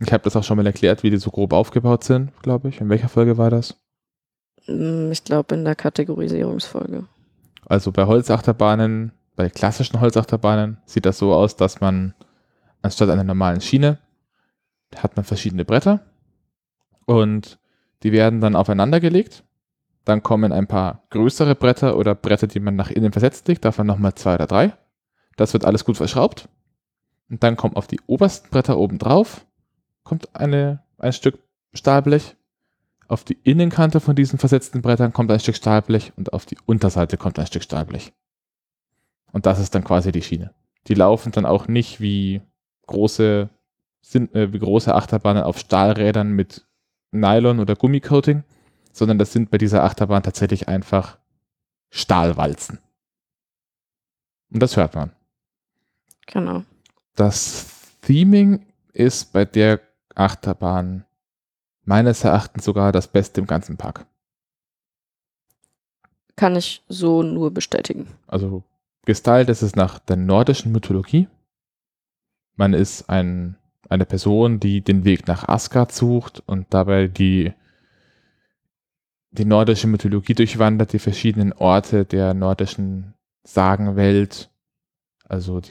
Ich 0.00 0.12
habe 0.12 0.24
das 0.24 0.36
auch 0.36 0.44
schon 0.44 0.56
mal 0.56 0.66
erklärt, 0.66 1.02
wie 1.02 1.10
die 1.10 1.16
so 1.16 1.30
grob 1.30 1.52
aufgebaut 1.52 2.04
sind, 2.04 2.30
glaube 2.42 2.68
ich. 2.68 2.80
In 2.80 2.88
welcher 2.88 3.08
Folge 3.08 3.38
war 3.38 3.50
das? 3.50 3.76
Mm, 4.66 5.10
Ich 5.10 5.24
glaube 5.24 5.54
in 5.54 5.64
der 5.64 5.74
Kategorisierungsfolge. 5.74 7.04
Also 7.66 7.92
bei 7.92 8.06
Holzachterbahnen, 8.06 9.12
bei 9.34 9.50
klassischen 9.50 10.00
Holzachterbahnen 10.00 10.78
sieht 10.86 11.04
das 11.04 11.18
so 11.18 11.34
aus, 11.34 11.56
dass 11.56 11.80
man 11.80 12.14
anstatt 12.82 13.10
einer 13.10 13.24
normalen 13.24 13.60
Schiene 13.60 13.98
hat 14.96 15.16
man 15.16 15.24
verschiedene 15.24 15.64
Bretter 15.64 16.00
und 17.06 17.58
die 18.02 18.12
werden 18.12 18.40
dann 18.40 18.56
aufeinander 18.56 19.00
gelegt. 19.00 19.42
Dann 20.04 20.22
kommen 20.22 20.52
ein 20.52 20.68
paar 20.68 21.02
größere 21.10 21.56
Bretter 21.56 21.96
oder 21.96 22.14
Bretter, 22.14 22.46
die 22.46 22.60
man 22.60 22.76
nach 22.76 22.90
innen 22.90 23.12
versetzt 23.12 23.48
legt, 23.48 23.64
davon 23.64 23.86
nochmal 23.86 24.14
zwei 24.14 24.34
oder 24.34 24.46
drei. 24.46 24.72
Das 25.36 25.52
wird 25.52 25.64
alles 25.64 25.84
gut 25.84 25.96
verschraubt. 25.96 26.48
Und 27.28 27.42
dann 27.42 27.56
kommt 27.56 27.76
auf 27.76 27.88
die 27.88 28.00
obersten 28.06 28.48
Bretter 28.50 28.78
oben 28.78 28.98
drauf, 28.98 29.44
kommt 30.04 30.36
eine, 30.36 30.84
ein 30.98 31.12
Stück 31.12 31.40
Stahlblech. 31.74 32.35
Auf 33.08 33.24
die 33.24 33.38
Innenkante 33.44 34.00
von 34.00 34.16
diesen 34.16 34.38
versetzten 34.38 34.82
Brettern 34.82 35.12
kommt 35.12 35.30
ein 35.30 35.40
Stück 35.40 35.56
Stahlblech 35.56 36.12
und 36.16 36.32
auf 36.32 36.46
die 36.46 36.58
Unterseite 36.66 37.16
kommt 37.16 37.38
ein 37.38 37.46
Stück 37.46 37.62
Stahlblech. 37.62 38.12
Und 39.32 39.46
das 39.46 39.60
ist 39.60 39.74
dann 39.74 39.84
quasi 39.84 40.12
die 40.12 40.22
Schiene. 40.22 40.54
Die 40.88 40.94
laufen 40.94 41.32
dann 41.32 41.46
auch 41.46 41.68
nicht 41.68 42.00
wie 42.00 42.42
große, 42.86 43.48
sind, 44.00 44.34
äh, 44.34 44.52
wie 44.52 44.58
große 44.58 44.94
Achterbahnen 44.94 45.42
auf 45.42 45.58
Stahlrädern 45.58 46.32
mit 46.32 46.66
Nylon 47.12 47.60
oder 47.60 47.76
Gummicoating, 47.76 48.44
sondern 48.92 49.18
das 49.18 49.32
sind 49.32 49.50
bei 49.50 49.58
dieser 49.58 49.84
Achterbahn 49.84 50.22
tatsächlich 50.22 50.68
einfach 50.68 51.18
Stahlwalzen. 51.90 52.80
Und 54.50 54.62
das 54.62 54.76
hört 54.76 54.94
man. 54.94 55.12
Genau. 56.26 56.62
Das 57.14 57.98
Theming 58.02 58.66
ist 58.92 59.32
bei 59.32 59.44
der 59.44 59.80
Achterbahn 60.14 61.04
meines 61.86 62.22
Erachtens 62.24 62.64
sogar 62.64 62.92
das 62.92 63.08
Beste 63.08 63.40
im 63.40 63.46
ganzen 63.46 63.78
Park. 63.78 64.06
Kann 66.34 66.54
ich 66.54 66.84
so 66.88 67.22
nur 67.22 67.50
bestätigen. 67.52 68.08
Also 68.26 68.62
gestylt 69.06 69.48
ist 69.48 69.62
es 69.62 69.74
nach 69.74 69.98
der 69.98 70.16
nordischen 70.16 70.72
Mythologie. 70.72 71.28
Man 72.56 72.74
ist 72.74 73.08
ein, 73.08 73.56
eine 73.88 74.04
Person, 74.04 74.60
die 74.60 74.82
den 74.82 75.04
Weg 75.04 75.26
nach 75.26 75.48
Asgard 75.48 75.92
sucht 75.92 76.42
und 76.44 76.66
dabei 76.70 77.06
die, 77.06 77.52
die 79.30 79.44
nordische 79.44 79.86
Mythologie 79.86 80.34
durchwandert, 80.34 80.92
die 80.92 80.98
verschiedenen 80.98 81.52
Orte 81.52 82.04
der 82.04 82.34
nordischen 82.34 83.14
Sagenwelt, 83.44 84.50
also 85.24 85.60
die, 85.60 85.70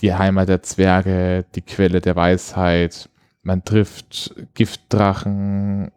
die 0.00 0.14
Heimat 0.14 0.48
der 0.48 0.62
Zwerge, 0.62 1.44
die 1.54 1.62
Quelle 1.62 2.00
der 2.00 2.16
Weisheit. 2.16 3.10
Man 3.42 3.64
trifft 3.64 4.34
Giftdrachen, 4.54 5.90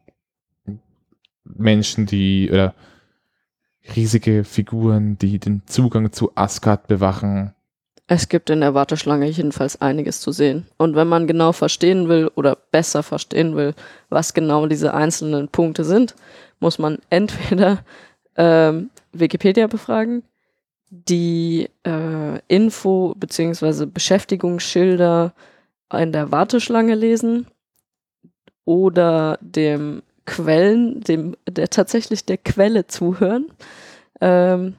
Menschen, 1.44 2.06
die 2.06 2.50
oder 2.52 2.74
riesige 3.96 4.44
Figuren, 4.44 5.18
die 5.18 5.40
den 5.40 5.64
Zugang 5.66 6.12
zu 6.12 6.32
Asgard 6.36 6.88
bewachen. 6.88 7.54
Es 8.08 8.30
gibt 8.30 8.50
in 8.50 8.62
der 8.62 8.74
Warteschlange 8.74 9.28
jedenfalls 9.28 9.82
einiges 9.82 10.20
zu 10.20 10.32
sehen. 10.32 10.68
Und 10.78 10.96
wenn 10.96 11.08
man 11.08 11.28
genau 11.28 11.52
verstehen 11.52 12.10
will 12.10 12.30
oder 12.36 12.58
besser 12.72 13.02
verstehen 13.02 13.56
will, 13.56 13.74
was 14.10 14.34
genau 14.34 14.68
diese 14.68 14.94
einzelnen 14.94 15.48
Punkte 15.48 15.84
sind, 15.84 16.16
muss 16.60 16.80
man 16.80 17.00
entweder 17.10 17.84
ähm, 18.36 18.90
Wikipedia 19.12 19.68
befragen, 19.68 20.24
die 20.90 21.70
äh, 21.86 22.40
Info- 22.48 23.16
bzw. 23.16 23.86
Beschäftigungsschilder 23.86 25.34
in 25.92 26.12
der 26.12 26.32
Warteschlange 26.32 26.96
lesen 26.96 27.48
oder 28.66 29.38
dem 29.42 30.04
Quellen, 30.26 31.02
dem 31.02 31.36
der 31.48 31.70
tatsächlich 31.70 32.26
der 32.26 32.38
Quelle 32.38 32.88
zuhören. 32.88 33.48
Ähm, 34.22 34.76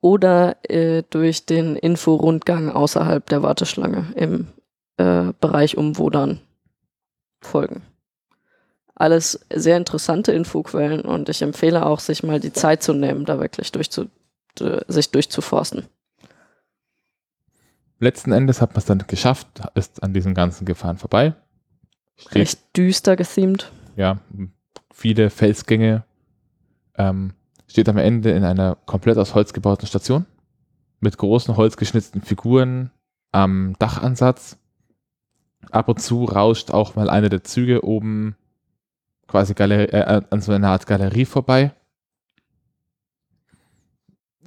oder 0.00 0.56
äh, 0.70 1.02
durch 1.10 1.46
den 1.46 1.76
Inforundgang 1.76 2.70
außerhalb 2.70 3.26
der 3.28 3.42
Warteschlange 3.42 4.12
im 4.14 4.48
äh, 4.96 5.32
Bereich 5.40 5.76
um 5.76 5.98
Wodan 5.98 6.40
folgen. 7.42 7.82
Alles 8.94 9.40
sehr 9.52 9.76
interessante 9.76 10.32
Infoquellen 10.32 11.02
und 11.02 11.28
ich 11.28 11.42
empfehle 11.42 11.84
auch, 11.84 12.00
sich 12.00 12.22
mal 12.22 12.40
die 12.40 12.52
Zeit 12.52 12.82
zu 12.82 12.94
nehmen, 12.94 13.26
da 13.26 13.38
wirklich 13.38 13.70
durchzu, 13.72 14.06
sich 14.88 15.10
durchzuforsten. 15.10 15.86
Letzten 17.98 18.32
Endes 18.32 18.60
hat 18.60 18.70
man 18.70 18.78
es 18.78 18.84
dann 18.84 19.04
geschafft, 19.06 19.48
ist 19.74 20.02
an 20.02 20.12
diesen 20.12 20.34
ganzen 20.34 20.64
Gefahren 20.66 20.98
vorbei. 20.98 21.34
Steht, 22.16 22.34
Recht 22.34 22.76
düster 22.76 23.16
gethemed. 23.16 23.70
ja, 23.96 24.18
viele 24.92 25.30
Felsgänge. 25.30 26.04
Ähm, 26.96 27.34
steht 27.68 27.88
am 27.88 27.98
Ende 27.98 28.30
in 28.30 28.44
einer 28.44 28.76
komplett 28.86 29.18
aus 29.18 29.34
Holz 29.34 29.52
gebauten 29.52 29.86
Station 29.86 30.24
mit 31.00 31.18
großen 31.18 31.56
holzgeschnitzten 31.56 32.22
Figuren 32.22 32.90
am 33.32 33.74
Dachansatz. 33.78 34.56
Ab 35.70 35.88
und 35.88 36.00
zu 36.00 36.24
rauscht 36.24 36.70
auch 36.70 36.94
mal 36.96 37.10
einer 37.10 37.28
der 37.28 37.44
Züge 37.44 37.84
oben 37.84 38.36
quasi 39.26 39.54
Galer 39.54 39.92
äh, 39.92 40.22
an 40.30 40.40
so 40.40 40.52
einer 40.52 40.68
Art 40.68 40.86
Galerie 40.86 41.24
vorbei. 41.24 41.72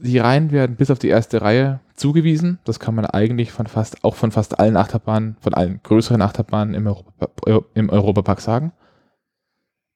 Die 0.01 0.17
Reihen 0.17 0.51
werden 0.51 0.75
bis 0.75 0.91
auf 0.91 0.99
die 0.99 1.09
erste 1.09 1.41
Reihe 1.41 1.79
zugewiesen. 1.95 2.59
Das 2.63 2.79
kann 2.79 2.95
man 2.95 3.05
eigentlich 3.05 3.51
von 3.51 3.67
fast, 3.67 4.03
auch 4.03 4.15
von 4.15 4.31
fast 4.31 4.59
allen 4.59 4.77
Achterbahnen, 4.77 5.35
von 5.41 5.53
allen 5.53 5.81
größeren 5.83 6.21
Achterbahnen 6.21 6.73
im, 6.73 6.87
Europa, 6.87 7.65
im 7.73 7.89
Europapark 7.89 8.39
sagen. 8.41 8.71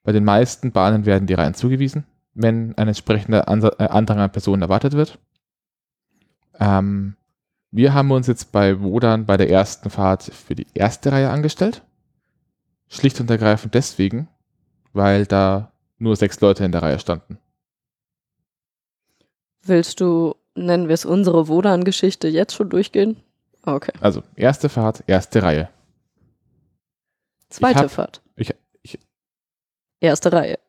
Bei 0.04 0.12
den 0.12 0.26
meisten 0.26 0.72
Bahnen 0.72 1.06
werden 1.06 1.28
die 1.28 1.34
Reihen 1.34 1.54
zugewiesen, 1.54 2.06
wenn 2.34 2.78
ein 2.78 2.88
entsprechender 2.88 3.48
äh, 3.48 3.88
Andrang 3.88 4.20
an 4.20 4.32
Personen 4.32 4.62
erwartet 4.62 4.94
wird. 4.94 5.20
Ähm, 6.60 7.16
wir 7.72 7.94
haben 7.94 8.12
uns 8.12 8.28
jetzt 8.28 8.52
bei 8.52 8.82
Wodan 8.82 9.26
bei 9.26 9.38
der 9.38 9.50
ersten 9.50 9.90
Fahrt 9.90 10.24
für 10.24 10.56
die 10.56 10.68
erste 10.74 11.12
Reihe 11.12 11.30
angestellt. 11.30 11.82
Schlicht 12.90 13.20
und 13.20 13.30
ergreifend 13.32 13.74
deswegen, 13.74 14.28
weil 14.92 15.26
da 15.26 15.72
nur 15.98 16.16
sechs 16.16 16.40
Leute 16.42 16.66
in 16.66 16.72
der 16.72 16.84
Reihe 16.84 17.00
standen. 17.00 17.40
Willst 19.64 20.00
du, 20.02 20.36
nennen 20.56 20.88
wir 20.88 20.94
es 20.94 21.06
unsere 21.06 21.48
Wodan-Geschichte, 21.48 22.28
jetzt 22.28 22.54
schon 22.56 22.70
durchgehen? 22.70 23.18
Okay. 23.66 23.94
Also 24.02 24.24
erste 24.36 24.68
Fahrt, 24.70 25.04
erste 25.08 25.42
Reihe. 25.42 25.70
Zweite 27.50 27.80
hab- 27.80 27.92
Fahrt. 27.92 28.22
ich- 28.36 28.54
ich- 28.82 29.00
Erste 30.00 30.34
Reihe. 30.34 30.60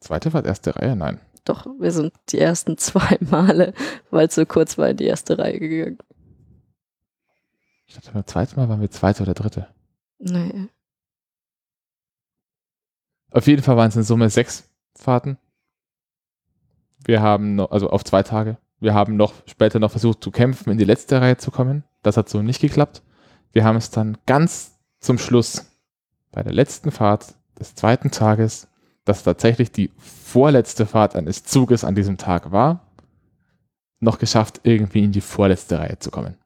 Zweite 0.00 0.30
Fahrt, 0.30 0.46
erste 0.46 0.74
Reihe, 0.76 0.96
nein. 0.96 1.20
Doch, 1.44 1.66
wir 1.78 1.90
sind 1.90 2.12
die 2.30 2.38
ersten 2.38 2.78
zwei 2.78 3.18
Male, 3.20 3.74
weil 4.10 4.28
es 4.28 4.34
so 4.34 4.46
kurz 4.46 4.78
war, 4.78 4.88
in 4.88 4.96
die 4.96 5.04
erste 5.04 5.38
Reihe 5.38 5.58
gegangen. 5.58 5.98
Ich 7.86 7.94
dachte, 7.94 8.12
beim 8.12 8.26
zweiten 8.26 8.58
Mal 8.58 8.68
waren 8.70 8.80
wir 8.80 8.90
zweite 8.90 9.22
oder 9.24 9.34
dritte. 9.34 9.68
Nee. 10.18 10.68
Auf 13.30 13.46
jeden 13.46 13.62
Fall 13.62 13.76
waren 13.76 13.88
es 13.88 13.96
in 13.96 14.02
Summe 14.02 14.30
sechs 14.30 14.68
Fahrten. 14.94 15.36
Wir 17.04 17.22
haben 17.22 17.56
noch, 17.56 17.70
also 17.70 17.90
auf 17.90 18.04
zwei 18.04 18.22
Tage. 18.22 18.56
Wir 18.80 18.94
haben 18.94 19.16
noch 19.16 19.34
später 19.46 19.78
noch 19.78 19.90
versucht 19.90 20.22
zu 20.22 20.30
kämpfen, 20.30 20.70
in 20.70 20.78
die 20.78 20.84
letzte 20.84 21.20
Reihe 21.20 21.36
zu 21.36 21.50
kommen. 21.50 21.84
Das 22.02 22.16
hat 22.16 22.28
so 22.28 22.42
nicht 22.42 22.60
geklappt. 22.60 23.02
wir 23.52 23.64
haben 23.64 23.76
es 23.76 23.90
dann 23.90 24.16
ganz 24.26 24.78
zum 25.00 25.18
Schluss 25.18 25.66
bei 26.30 26.42
der 26.42 26.52
letzten 26.52 26.90
Fahrt 26.90 27.34
des 27.58 27.74
zweiten 27.74 28.10
Tages, 28.10 28.68
das 29.04 29.24
tatsächlich 29.24 29.70
die 29.70 29.90
vorletzte 29.98 30.86
Fahrt 30.86 31.16
eines 31.16 31.44
Zuges 31.44 31.84
an 31.84 31.94
diesem 31.94 32.16
Tag 32.16 32.50
war, 32.50 32.86
noch 34.00 34.18
geschafft, 34.18 34.60
irgendwie 34.62 35.04
in 35.04 35.12
die 35.12 35.20
vorletzte 35.20 35.78
Reihe 35.78 35.98
zu 35.98 36.10
kommen. 36.10 36.36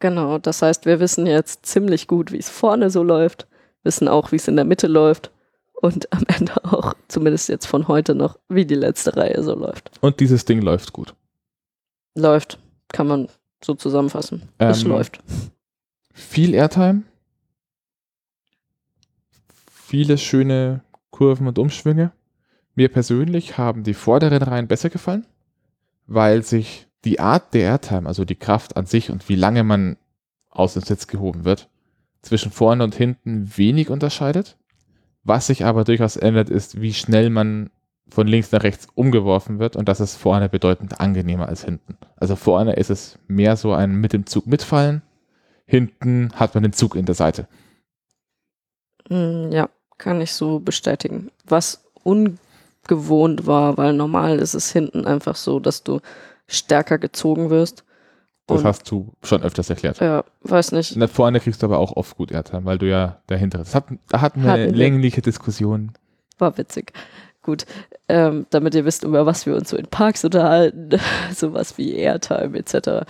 Genau, 0.00 0.38
das 0.38 0.60
heißt, 0.62 0.84
wir 0.84 1.00
wissen 1.00 1.26
jetzt 1.26 1.64
ziemlich 1.64 2.06
gut, 2.06 2.32
wie 2.32 2.38
es 2.38 2.50
vorne 2.50 2.90
so 2.90 3.02
läuft, 3.02 3.46
wissen 3.82 4.08
auch, 4.08 4.32
wie 4.32 4.36
es 4.36 4.48
in 4.48 4.56
der 4.56 4.64
Mitte 4.64 4.88
läuft 4.88 5.30
und 5.76 6.12
am 6.12 6.24
Ende 6.26 6.64
auch, 6.64 6.94
zumindest 7.08 7.48
jetzt 7.48 7.66
von 7.66 7.88
heute 7.88 8.14
noch, 8.14 8.38
wie 8.48 8.64
die 8.64 8.74
letzte 8.74 9.16
Reihe 9.16 9.42
so 9.42 9.54
läuft. 9.54 9.90
Und 10.00 10.20
dieses 10.20 10.44
Ding 10.44 10.62
läuft 10.62 10.92
gut. 10.92 11.14
Läuft, 12.14 12.58
kann 12.88 13.06
man 13.06 13.28
so 13.62 13.74
zusammenfassen. 13.74 14.42
es 14.58 14.82
Ähm, 14.82 14.88
läuft. 14.90 15.20
Viel 16.12 16.54
Airtime, 16.54 17.02
viele 19.86 20.18
schöne 20.18 20.82
Kurven 21.10 21.46
und 21.46 21.58
Umschwünge. 21.58 22.12
Mir 22.74 22.88
persönlich 22.88 23.56
haben 23.56 23.84
die 23.84 23.94
vorderen 23.94 24.42
Reihen 24.42 24.66
besser 24.66 24.90
gefallen, 24.90 25.26
weil 26.06 26.42
sich 26.42 26.86
die 27.04 27.20
Art 27.20 27.54
der 27.54 27.62
Airtime, 27.62 28.08
also 28.08 28.24
die 28.24 28.34
Kraft 28.34 28.76
an 28.76 28.86
sich 28.86 29.10
und 29.10 29.28
wie 29.28 29.36
lange 29.36 29.62
man 29.62 29.96
aus 30.50 30.74
dem 30.74 30.82
Sitz 30.82 31.06
gehoben 31.06 31.44
wird, 31.44 31.68
zwischen 32.22 32.50
vorne 32.50 32.82
und 32.82 32.94
hinten 32.94 33.56
wenig 33.56 33.90
unterscheidet. 33.90 34.56
Was 35.28 35.48
sich 35.48 35.64
aber 35.64 35.82
durchaus 35.82 36.16
ändert, 36.16 36.50
ist, 36.50 36.80
wie 36.80 36.94
schnell 36.94 37.30
man 37.30 37.70
von 38.08 38.28
links 38.28 38.52
nach 38.52 38.62
rechts 38.62 38.86
umgeworfen 38.94 39.58
wird 39.58 39.74
und 39.74 39.88
das 39.88 39.98
ist 39.98 40.14
vorne 40.14 40.48
bedeutend 40.48 41.00
angenehmer 41.00 41.48
als 41.48 41.64
hinten. 41.64 41.98
Also 42.16 42.36
vorne 42.36 42.74
ist 42.74 42.90
es 42.90 43.18
mehr 43.26 43.56
so 43.56 43.72
ein 43.72 43.96
mit 43.96 44.12
dem 44.12 44.26
Zug 44.26 44.46
mitfallen, 44.46 45.02
hinten 45.66 46.30
hat 46.34 46.54
man 46.54 46.62
den 46.62 46.72
Zug 46.72 46.94
in 46.94 47.06
der 47.06 47.16
Seite. 47.16 47.48
Mm, 49.08 49.50
Ja, 49.50 49.68
kann 49.98 50.20
ich 50.20 50.32
so 50.32 50.60
bestätigen. 50.60 51.32
Was 51.44 51.84
ungewohnt 52.04 53.48
war, 53.48 53.76
weil 53.76 53.94
normal 53.94 54.38
ist 54.38 54.54
es 54.54 54.70
hinten 54.70 55.06
einfach 55.06 55.34
so, 55.34 55.58
dass 55.58 55.82
du 55.82 56.00
stärker 56.46 56.98
gezogen 56.98 57.50
wirst. 57.50 57.84
Das 58.46 58.58
Und- 58.60 58.64
hast 58.66 58.90
du 58.90 59.12
schon 59.24 59.42
öfters 59.42 59.70
erklärt. 59.70 59.98
Ja, 60.00 60.24
weiß 60.42 60.72
nicht. 60.72 60.94
Und 60.96 61.08
vorne 61.10 61.40
kriegst 61.40 61.62
du 61.62 61.66
aber 61.66 61.78
auch 61.78 61.96
oft 61.96 62.16
gut 62.16 62.30
Airtime, 62.30 62.64
weil 62.64 62.78
du 62.78 62.88
ja 62.88 63.20
dahinter 63.26 63.58
Das 63.58 63.74
hat, 63.74 63.86
da 64.08 64.20
hatten 64.20 64.44
wir 64.44 64.52
eine 64.52 64.68
längliche 64.70 65.20
Diskussion. 65.20 65.92
War 66.38 66.56
witzig. 66.56 66.92
Gut, 67.42 67.66
ähm, 68.08 68.46
damit 68.50 68.74
ihr 68.74 68.84
wisst, 68.84 69.02
über 69.04 69.26
was 69.26 69.46
wir 69.46 69.56
uns 69.56 69.70
so 69.70 69.76
in 69.76 69.86
Parks 69.86 70.24
unterhalten. 70.24 70.90
Sowas 71.34 71.76
wie 71.78 71.94
Airtime 71.96 72.56
etc. 72.58 73.04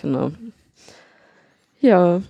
Genau. 0.00 0.32
Ja, 1.80 2.20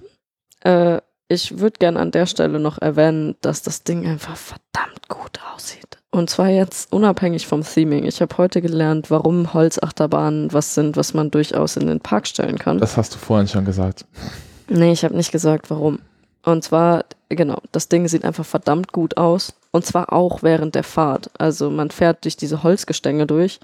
äh, 0.60 1.00
ich 1.32 1.58
würde 1.58 1.78
gern 1.78 1.96
an 1.96 2.10
der 2.10 2.26
Stelle 2.26 2.60
noch 2.60 2.78
erwähnen, 2.78 3.36
dass 3.40 3.62
das 3.62 3.82
Ding 3.82 4.06
einfach 4.06 4.36
verdammt 4.36 5.08
gut 5.08 5.40
aussieht. 5.54 5.98
Und 6.10 6.28
zwar 6.28 6.48
jetzt 6.48 6.92
unabhängig 6.92 7.46
vom 7.46 7.62
Theming. 7.62 8.04
Ich 8.04 8.20
habe 8.20 8.36
heute 8.36 8.60
gelernt, 8.60 9.10
warum 9.10 9.54
Holzachterbahnen 9.54 10.52
was 10.52 10.74
sind, 10.74 10.96
was 10.96 11.14
man 11.14 11.30
durchaus 11.30 11.76
in 11.76 11.86
den 11.86 12.00
Park 12.00 12.26
stellen 12.26 12.58
kann. 12.58 12.78
Das 12.78 12.98
hast 12.98 13.14
du 13.14 13.18
vorhin 13.18 13.48
schon 13.48 13.64
gesagt. 13.64 14.04
Nee, 14.68 14.92
ich 14.92 15.04
habe 15.04 15.16
nicht 15.16 15.32
gesagt, 15.32 15.70
warum. 15.70 16.00
Und 16.44 16.64
zwar, 16.64 17.04
genau, 17.30 17.58
das 17.72 17.88
Ding 17.88 18.08
sieht 18.08 18.24
einfach 18.24 18.44
verdammt 18.44 18.92
gut 18.92 19.16
aus. 19.16 19.54
Und 19.70 19.86
zwar 19.86 20.12
auch 20.12 20.42
während 20.42 20.74
der 20.74 20.84
Fahrt. 20.84 21.30
Also 21.38 21.70
man 21.70 21.90
fährt 21.90 22.24
durch 22.24 22.36
diese 22.36 22.62
Holzgestänge 22.62 23.26
durch. 23.26 23.58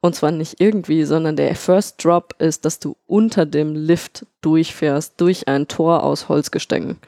Und 0.00 0.14
zwar 0.14 0.30
nicht 0.30 0.60
irgendwie, 0.60 1.04
sondern 1.04 1.36
der 1.36 1.54
First 1.56 2.04
Drop 2.04 2.34
ist, 2.38 2.64
dass 2.64 2.78
du 2.78 2.96
unter 3.06 3.46
dem 3.46 3.74
Lift 3.74 4.26
durchfährst, 4.40 5.14
durch 5.20 5.48
ein 5.48 5.68
Tor 5.68 6.02
aus 6.02 6.28
Holzgestängen. 6.28 6.98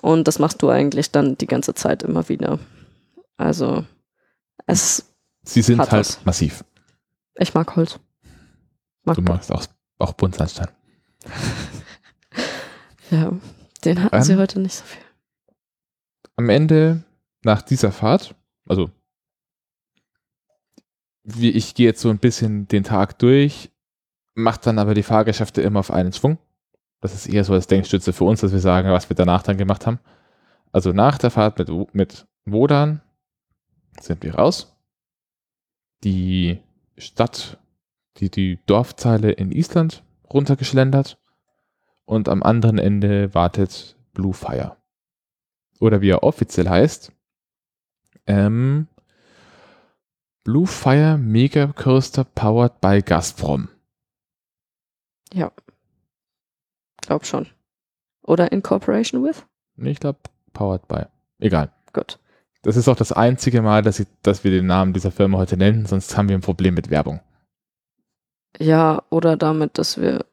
Und 0.00 0.26
das 0.28 0.38
machst 0.38 0.62
du 0.62 0.68
eigentlich 0.68 1.10
dann 1.10 1.38
die 1.38 1.46
ganze 1.46 1.74
Zeit 1.74 2.02
immer 2.02 2.28
wieder. 2.28 2.58
Also, 3.36 3.84
es, 4.66 5.04
Sie 5.44 5.62
sind 5.62 5.78
halt 5.78 5.92
was. 5.92 6.24
massiv. 6.24 6.64
ich 7.36 7.54
mag 7.54 7.74
Holz. 7.76 7.98
Mag 9.04 9.16
Du 9.16 9.22
magst 9.22 9.50
auch, 9.52 9.64
auch 9.98 10.12
Buntsandstein. 10.12 10.68
Ja, 13.10 13.30
den 13.84 14.02
hatten 14.02 14.22
sie 14.22 14.32
Ähm, 14.32 14.38
heute 14.38 14.58
nicht 14.58 14.74
so 14.74 14.84
viel. 14.84 15.02
Am 16.36 16.48
Ende, 16.48 17.02
nach 17.42 17.60
dieser 17.60 17.92
Fahrt, 17.92 18.34
also 18.66 18.90
wie 21.24 21.50
ich 21.50 21.74
gehe 21.74 21.86
jetzt 21.86 22.00
so 22.00 22.10
ein 22.10 22.18
bisschen 22.18 22.68
den 22.68 22.84
Tag 22.84 23.18
durch, 23.18 23.70
macht 24.34 24.66
dann 24.66 24.78
aber 24.78 24.94
die 24.94 25.02
Fahrgeschäfte 25.02 25.62
immer 25.62 25.80
auf 25.80 25.90
einen 25.90 26.12
Schwung. 26.12 26.38
Das 27.00 27.14
ist 27.14 27.26
eher 27.26 27.44
so 27.44 27.52
als 27.52 27.66
Denkstütze 27.66 28.12
für 28.12 28.24
uns, 28.24 28.40
dass 28.40 28.52
wir 28.52 28.60
sagen, 28.60 28.90
was 28.90 29.08
wir 29.08 29.16
danach 29.16 29.42
dann 29.42 29.58
gemacht 29.58 29.86
haben. 29.86 29.98
Also 30.72 30.92
nach 30.92 31.18
der 31.18 31.30
Fahrt 31.30 31.58
mit, 31.58 31.94
mit 31.94 32.26
Wodan 32.44 33.02
sind 34.00 34.22
wir 34.22 34.36
raus. 34.36 34.76
Die 36.04 36.60
Stadt, 36.96 37.58
die, 38.16 38.30
die 38.30 38.58
Dorfzeile 38.66 39.32
in 39.32 39.52
Island 39.52 40.04
runtergeschlendert 40.32 41.18
und 42.04 42.28
am 42.28 42.42
anderen 42.42 42.78
Ende 42.78 43.34
wartet 43.34 43.96
Blue 44.12 44.32
Fire. 44.32 44.76
Oder 45.80 46.00
wie 46.00 46.10
er 46.10 46.22
offiziell 46.22 46.68
heißt, 46.68 47.12
ähm, 48.26 48.88
Blue 50.44 50.66
Fire 50.66 51.16
Mega 51.18 51.68
Coaster 51.68 52.24
powered 52.24 52.80
by 52.80 53.00
Gazprom. 53.00 53.68
Glaub 57.02 57.26
schon. 57.26 57.46
Oder 58.22 58.52
in 58.52 58.62
Cooperation 58.62 59.24
with? 59.24 59.44
Nee, 59.76 59.90
Ich 59.90 60.00
glaube, 60.00 60.20
powered 60.52 60.86
by. 60.88 61.04
Egal. 61.38 61.70
Gut. 61.92 62.18
Das 62.62 62.76
ist 62.76 62.88
auch 62.88 62.96
das 62.96 63.12
einzige 63.12 63.60
Mal, 63.60 63.82
dass, 63.82 63.98
ich, 63.98 64.06
dass 64.22 64.44
wir 64.44 64.52
den 64.52 64.66
Namen 64.66 64.92
dieser 64.92 65.10
Firma 65.10 65.38
heute 65.38 65.56
nennen, 65.56 65.84
sonst 65.84 66.16
haben 66.16 66.28
wir 66.28 66.36
ein 66.36 66.42
Problem 66.42 66.74
mit 66.74 66.90
Werbung. 66.90 67.20
Ja, 68.58 69.02
oder 69.10 69.36
damit, 69.36 69.78
dass 69.78 70.00
wir 70.00 70.24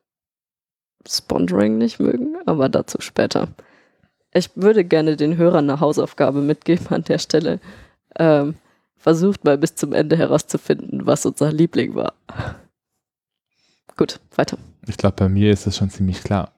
Sponsoring 1.08 1.78
nicht 1.78 2.00
mögen, 2.00 2.38
aber 2.46 2.70
dazu 2.70 3.02
später. 3.02 3.48
Ich 4.32 4.52
würde 4.56 4.86
gerne 4.86 5.16
den 5.16 5.38
Hörern 5.38 5.70
eine 5.70 5.80
Hausaufgabe 5.80 6.42
mitgeben 6.42 6.88
an 6.90 7.04
der 7.04 7.18
Stelle. 7.18 7.60
Ähm, 8.18 8.56
versucht 9.00 9.44
mal 9.46 9.58
bis 9.58 9.76
zum 9.76 9.94
Ende 9.94 10.18
herauszufinden, 10.18 11.06
was 11.06 11.26
unser 11.26 11.52
Liebling 11.52 11.96
war. 11.96 12.14
Gut, 13.98 14.20
weiter. 14.36 14.58
Ich 14.88 14.98
glaube, 14.98 15.16
bei 15.16 15.30
mir 15.30 15.52
ist 15.52 15.66
das 15.66 15.78
schon 15.78 15.90
ziemlich 15.90 16.24
klar. 16.24 16.52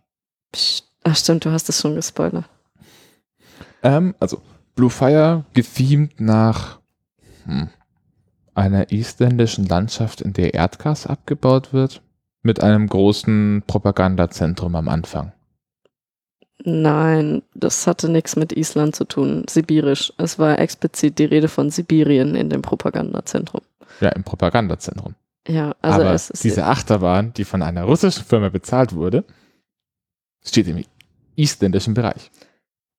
Psst. 0.51 0.87
Ach 1.03 1.15
stimmt, 1.15 1.45
du 1.45 1.51
hast 1.51 1.69
es 1.69 1.81
schon 1.81 1.95
gespoilert. 1.95 2.45
Ähm, 3.81 4.13
also, 4.19 4.41
Blue 4.75 4.89
Fire 4.89 5.45
gethemed 5.53 6.19
nach 6.19 6.79
hm, 7.45 7.69
einer 8.53 8.91
isländischen 8.91 9.65
Landschaft, 9.65 10.21
in 10.21 10.33
der 10.33 10.53
Erdgas 10.53 11.07
abgebaut 11.07 11.73
wird, 11.73 12.01
mit 12.43 12.61
einem 12.61 12.87
großen 12.87 13.63
Propagandazentrum 13.65 14.75
am 14.75 14.89
Anfang. 14.89 15.33
Nein, 16.63 17.41
das 17.53 17.87
hatte 17.87 18.09
nichts 18.09 18.35
mit 18.35 18.51
Island 18.53 18.95
zu 18.95 19.05
tun. 19.05 19.45
Sibirisch. 19.49 20.13
Es 20.17 20.37
war 20.39 20.59
explizit 20.59 21.17
die 21.19 21.25
Rede 21.25 21.47
von 21.47 21.69
Sibirien 21.69 22.35
in 22.35 22.49
dem 22.49 22.61
Propagandazentrum. 22.61 23.61
Ja, 23.99 24.09
im 24.09 24.23
Propagandazentrum. 24.23 25.15
Ja, 25.47 25.75
also 25.81 26.01
Aber 26.01 26.13
es 26.13 26.29
ist 26.29 26.43
diese 26.43 26.65
Achterbahn, 26.65 27.33
die 27.33 27.45
von 27.45 27.61
einer 27.63 27.83
russischen 27.83 28.23
Firma 28.23 28.49
bezahlt 28.49 28.93
wurde, 28.93 29.23
steht 30.45 30.67
im 30.67 30.83
isländischen 31.35 31.93
Bereich. 31.93 32.29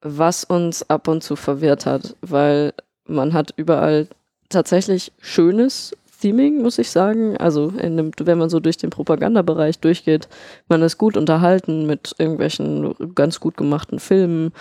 was 0.00 0.42
uns 0.42 0.88
ab 0.90 1.06
und 1.06 1.22
zu 1.22 1.36
verwirrt 1.36 1.86
hat, 1.86 2.16
weil 2.20 2.74
man 3.06 3.32
hat 3.32 3.52
überall 3.56 4.08
tatsächlich 4.48 5.12
schönes 5.20 5.96
Theming, 6.22 6.62
muss 6.62 6.78
ich 6.78 6.90
sagen. 6.90 7.36
Also 7.36 7.68
in 7.68 7.96
dem, 7.96 8.12
wenn 8.20 8.38
man 8.38 8.48
so 8.48 8.60
durch 8.60 8.76
den 8.76 8.90
Propagandabereich 8.90 9.80
durchgeht, 9.80 10.28
man 10.68 10.82
ist 10.82 10.96
gut 10.98 11.16
unterhalten 11.16 11.86
mit 11.86 12.14
irgendwelchen 12.18 12.94
ganz 13.14 13.40
gut 13.40 13.56
gemachten 13.56 13.98
Filmen, 13.98 14.52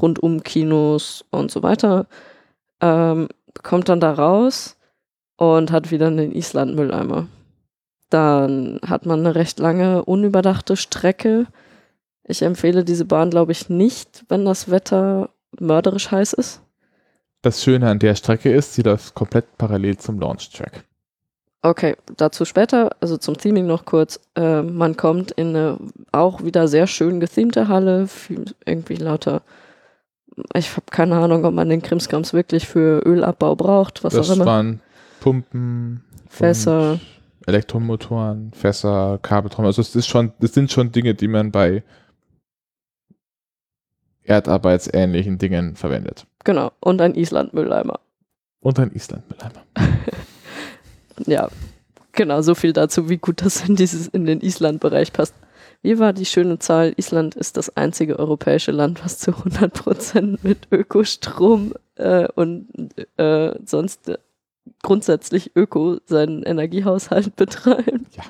rundum 0.00 0.42
Kinos 0.42 1.24
und 1.30 1.50
so 1.50 1.62
weiter. 1.62 2.06
Ähm, 2.80 3.28
kommt 3.62 3.88
dann 3.88 4.00
da 4.00 4.12
raus 4.12 4.76
und 5.36 5.72
hat 5.72 5.90
wieder 5.90 6.06
einen 6.06 6.32
Island-Mülleimer. 6.32 7.26
Dann 8.08 8.80
hat 8.86 9.04
man 9.04 9.20
eine 9.20 9.34
recht 9.34 9.58
lange, 9.58 10.04
unüberdachte 10.04 10.76
Strecke. 10.76 11.46
Ich 12.24 12.42
empfehle 12.42 12.84
diese 12.84 13.04
Bahn, 13.04 13.30
glaube 13.30 13.52
ich, 13.52 13.68
nicht, 13.68 14.24
wenn 14.28 14.44
das 14.44 14.70
Wetter 14.70 15.30
mörderisch 15.58 16.10
heiß 16.10 16.32
ist. 16.34 16.62
Das 17.42 17.62
Schöne 17.62 17.88
an 17.88 17.98
der 17.98 18.14
Strecke 18.14 18.52
ist, 18.52 18.74
sie 18.74 18.82
läuft 18.82 19.14
komplett 19.14 19.56
parallel 19.58 19.96
zum 19.96 20.20
Launch-Track. 20.20 20.84
Okay, 21.62 21.96
dazu 22.16 22.46
später, 22.46 22.96
also 23.00 23.18
zum 23.18 23.36
Theming 23.36 23.66
noch 23.66 23.84
kurz. 23.84 24.18
Äh, 24.34 24.62
man 24.62 24.96
kommt 24.96 25.30
in 25.32 25.48
eine 25.48 25.78
auch 26.10 26.42
wieder 26.42 26.68
sehr 26.68 26.86
schön 26.86 27.20
gethemte 27.20 27.68
Halle, 27.68 28.08
irgendwie 28.64 28.96
lauter. 28.96 29.42
Ich 30.54 30.70
habe 30.72 30.86
keine 30.90 31.18
Ahnung, 31.18 31.44
ob 31.44 31.52
man 31.52 31.68
den 31.68 31.82
Krimskrams 31.82 32.32
wirklich 32.32 32.66
für 32.66 33.02
Ölabbau 33.04 33.56
braucht, 33.56 34.02
was 34.04 34.14
das 34.14 34.30
auch 34.30 34.36
immer. 34.36 34.46
waren 34.46 34.80
Pumpen, 35.20 36.02
Fässer. 36.28 36.98
Elektromotoren, 37.46 38.52
Fässer, 38.54 39.18
Kabeltrommel. 39.20 39.68
Also 39.68 39.82
es 39.82 39.94
ist 39.94 40.06
schon, 40.06 40.32
das 40.40 40.54
sind 40.54 40.70
schon 40.70 40.92
Dinge, 40.92 41.14
die 41.14 41.28
man 41.28 41.50
bei 41.50 41.82
erdarbeitsähnlichen 44.22 45.36
Dingen 45.36 45.76
verwendet. 45.76 46.26
Genau. 46.44 46.72
Und 46.80 47.02
ein 47.02 47.14
Island-Mülleimer. 47.14 48.00
Und 48.60 48.78
ein 48.78 48.92
Island-Mülleimer. 48.92 49.62
Ja, 51.26 51.48
genau, 52.12 52.42
so 52.42 52.54
viel 52.54 52.72
dazu, 52.72 53.08
wie 53.08 53.18
gut 53.18 53.42
das 53.42 53.68
in, 53.68 53.76
dieses, 53.76 54.08
in 54.08 54.26
den 54.26 54.40
Island-Bereich 54.40 55.12
passt. 55.12 55.34
Wie 55.82 55.98
war 55.98 56.12
die 56.12 56.26
schöne 56.26 56.58
Zahl? 56.58 56.92
Island 56.96 57.34
ist 57.36 57.56
das 57.56 57.74
einzige 57.76 58.18
europäische 58.18 58.70
Land, 58.70 59.02
was 59.02 59.18
zu 59.18 59.30
100% 59.30 60.38
mit 60.42 60.68
Ökostrom 60.70 61.72
äh, 61.94 62.28
und 62.34 62.68
äh, 63.16 63.54
sonst 63.64 64.08
äh, 64.08 64.18
grundsätzlich 64.82 65.56
Öko 65.56 65.98
seinen 66.04 66.42
Energiehaushalt 66.42 67.34
betreibt. 67.36 68.16
Ja. 68.16 68.24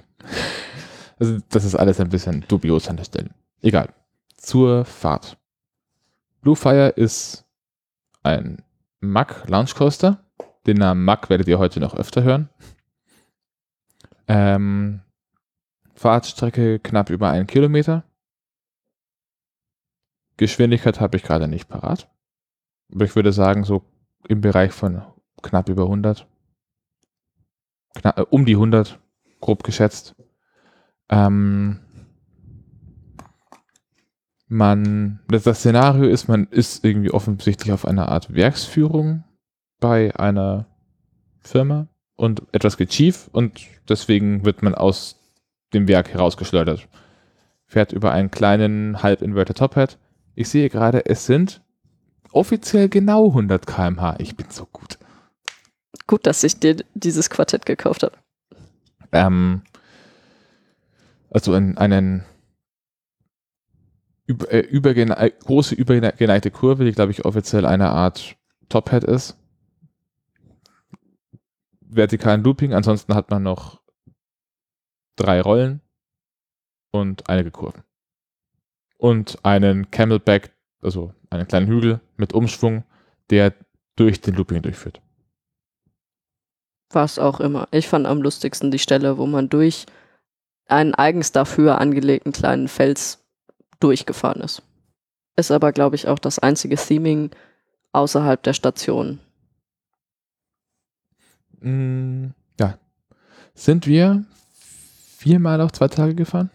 Also 1.19 1.39
das 1.51 1.65
ist 1.65 1.75
alles 1.75 2.01
ein 2.01 2.09
bisschen 2.09 2.45
dubios 2.47 2.89
an 2.89 2.97
der 2.97 3.05
Stelle. 3.05 3.31
Egal. 3.63 3.91
Zur 4.37 4.85
Fahrt. 4.85 5.37
Blue 6.41 6.57
Fire 6.57 6.89
ist 6.89 7.45
ein 8.23 8.63
Mack 9.01 9.49
Launch 9.49 9.75
Coaster. 9.75 10.25
Den 10.67 10.79
Namen 10.79 11.05
Mack 11.05 11.29
werdet 11.31 11.49
ihr 11.49 11.59
heute 11.59 11.81
noch 11.81 11.95
öfter 11.95 12.23
hören. 12.23 12.49
Ähm, 14.33 15.01
Fahrtstrecke 15.97 16.79
knapp 16.79 17.11
über 17.11 17.31
einen 17.31 17.49
Kilometer. 17.49 18.05
Geschwindigkeit 20.37 21.01
habe 21.01 21.17
ich 21.17 21.25
gerade 21.25 21.49
nicht 21.49 21.69
parat. 21.69 22.09
Aber 22.95 23.05
ich 23.05 23.17
würde 23.17 23.33
sagen, 23.33 23.65
so 23.65 23.83
im 24.29 24.41
Bereich 24.41 24.71
von 24.71 25.03
knapp 25.43 25.69
über 25.69 25.83
100. 25.83 26.29
Knapp, 27.97 28.19
äh, 28.21 28.23
um 28.31 28.45
die 28.47 28.55
100, 28.55 29.01
grob 29.41 29.65
geschätzt. 29.65 30.15
Ähm, 31.09 31.81
man, 34.47 35.19
das, 35.27 35.43
das 35.43 35.59
Szenario 35.59 36.09
ist, 36.09 36.29
man 36.29 36.47
ist 36.47 36.85
irgendwie 36.85 37.11
offensichtlich 37.11 37.73
auf 37.73 37.85
einer 37.85 38.09
Art 38.09 38.33
Werksführung 38.33 39.25
bei 39.81 40.15
einer 40.15 40.67
Firma 41.41 41.89
und 42.21 42.43
etwas 42.53 42.77
geht 42.77 42.93
schief 42.93 43.29
und 43.33 43.61
deswegen 43.89 44.45
wird 44.45 44.63
man 44.63 44.75
aus 44.75 45.17
dem 45.73 45.89
Werk 45.89 46.13
herausgeschleudert. 46.13 46.87
Fährt 47.67 47.93
über 47.93 48.13
einen 48.13 48.31
kleinen 48.31 49.03
halb-inverted 49.03 49.57
Tophead. 49.57 49.97
Ich 50.35 50.49
sehe 50.49 50.69
gerade, 50.69 51.07
es 51.07 51.25
sind 51.25 51.63
offiziell 52.33 52.89
genau 52.89 53.29
100 53.29 53.67
km/h. 53.67 54.17
Ich 54.19 54.37
bin 54.37 54.47
so 54.51 54.67
gut. 54.67 54.99
Gut, 56.07 56.27
dass 56.27 56.45
ich 56.45 56.59
dir 56.59 56.77
dieses 56.95 57.31
Quartett 57.31 57.65
gekauft 57.65 58.03
habe. 58.03 58.17
Ähm, 59.13 59.63
also 61.31 61.55
in 61.55 61.79
einen 61.79 62.25
über, 64.27 64.53
äh, 64.53 64.61
übergene 64.61 65.17
äh, 65.17 65.31
große 65.31 65.75
übergeneigte 65.75 66.51
Kurve, 66.51 66.85
die 66.85 66.93
glaube 66.93 67.13
ich 67.13 67.25
offiziell 67.25 67.65
eine 67.65 67.91
Art 67.91 68.37
Tophead 68.69 69.05
ist. 69.05 69.40
Vertikalen 71.91 72.45
Looping, 72.45 72.73
ansonsten 72.73 73.15
hat 73.15 73.31
man 73.31 73.43
noch 73.43 73.81
drei 75.17 75.41
Rollen 75.41 75.81
und 76.93 77.29
einige 77.29 77.51
Kurven. 77.51 77.83
Und 78.97 79.45
einen 79.45 79.91
Camelback, 79.91 80.55
also 80.83 81.15
einen 81.31 81.49
kleinen 81.49 81.67
Hügel 81.67 82.01
mit 82.17 82.33
Umschwung, 82.33 82.85
der 83.31 83.55
durch 83.97 84.21
den 84.21 84.35
Looping 84.35 84.63
durchführt. 84.63 85.01
Was 86.93 87.19
auch 87.19 87.41
immer. 87.41 87.69
Ich 87.71 87.89
fand 87.89 88.07
am 88.07 88.23
lustigsten 88.23 88.71
die 88.71 88.79
Stelle, 88.79 89.17
wo 89.19 89.27
man 89.27 89.49
durch 89.49 89.87
einen 90.67 90.95
eigens 90.95 91.33
dafür 91.33 91.81
angelegten 91.81 92.33
kleinen 92.33 92.69
Fels 92.69 93.25
durchgefahren 93.81 94.43
ist. 94.43 94.63
Ist 95.37 95.51
aber, 95.51 95.73
glaube 95.73 95.97
ich, 95.97 96.09
auch 96.09 96.19
das 96.19 96.39
einzige 96.39 96.77
Theming 96.77 97.31
außerhalb 97.93 98.43
der 98.43 98.53
Station. 98.53 99.21
Mm, 101.61 102.29
ja. 102.59 102.79
Sind 103.55 103.87
wir 103.87 104.25
viermal 105.19 105.61
auf 105.61 105.73
zwei 105.73 105.89
Tage 105.89 106.15
gefahren? 106.15 106.51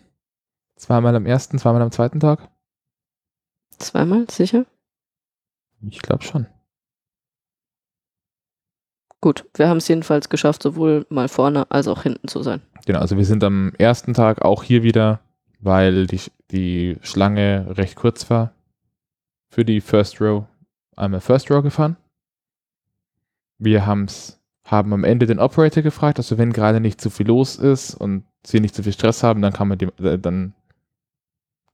Zweimal 0.76 1.16
am 1.16 1.26
ersten, 1.26 1.58
zweimal 1.60 1.82
am 1.82 1.92
zweiten 1.92 2.20
Tag? 2.20 2.50
Zweimal, 3.78 4.26
sicher? 4.30 4.66
Ich 5.90 6.02
glaube 6.02 6.24
schon. 6.24 6.48
Gut, 9.22 9.46
wir 9.56 9.68
haben 9.68 9.78
es 9.78 9.88
jedenfalls 9.88 10.30
geschafft, 10.30 10.62
sowohl 10.62 11.06
mal 11.10 11.28
vorne 11.28 11.70
als 11.72 11.88
auch 11.88 12.04
hinten 12.04 12.28
zu 12.28 12.44
sein. 12.44 12.62
Genau, 12.86 13.00
also 13.00 13.18
wir 13.18 13.26
sind 13.26 13.44
am 13.44 13.74
ersten 13.78 14.14
Tag 14.14 14.44
auch 14.44 14.62
hier 14.62 14.84
wieder, 14.84 15.20
weil 15.60 16.06
die, 16.06 16.22
die 16.52 16.98
Schlange 17.02 17.66
recht 17.78 17.96
kurz 17.96 18.30
war, 18.30 18.54
für 19.50 19.66
die 19.66 19.82
First 19.82 20.22
Row 20.22 20.46
einmal 20.96 21.22
First 21.22 21.50
Row 21.50 21.64
gefahren. 21.64 21.98
Wir 23.58 23.86
haben's, 23.86 24.40
haben 24.66 24.94
am 24.94 25.04
Ende 25.04 25.28
den 25.28 25.40
Operator 25.40 25.84
gefragt, 25.84 26.18
also 26.18 26.38
wenn 26.38 26.52
gerade 26.52 26.80
nicht 26.80 27.00
zu 27.00 27.10
viel 27.10 27.28
los 27.28 27.56
ist 27.56 27.94
und 27.94 28.26
sie 28.44 28.60
nicht 28.60 28.76
zu 28.76 28.84
viel 28.84 28.94
Stress 28.94 29.24
haben, 29.24 29.42
dann 29.42 29.54
kann 29.54 29.68
man 29.68 29.78
die, 29.78 29.86
äh, 30.04 30.18
dann 30.18 30.54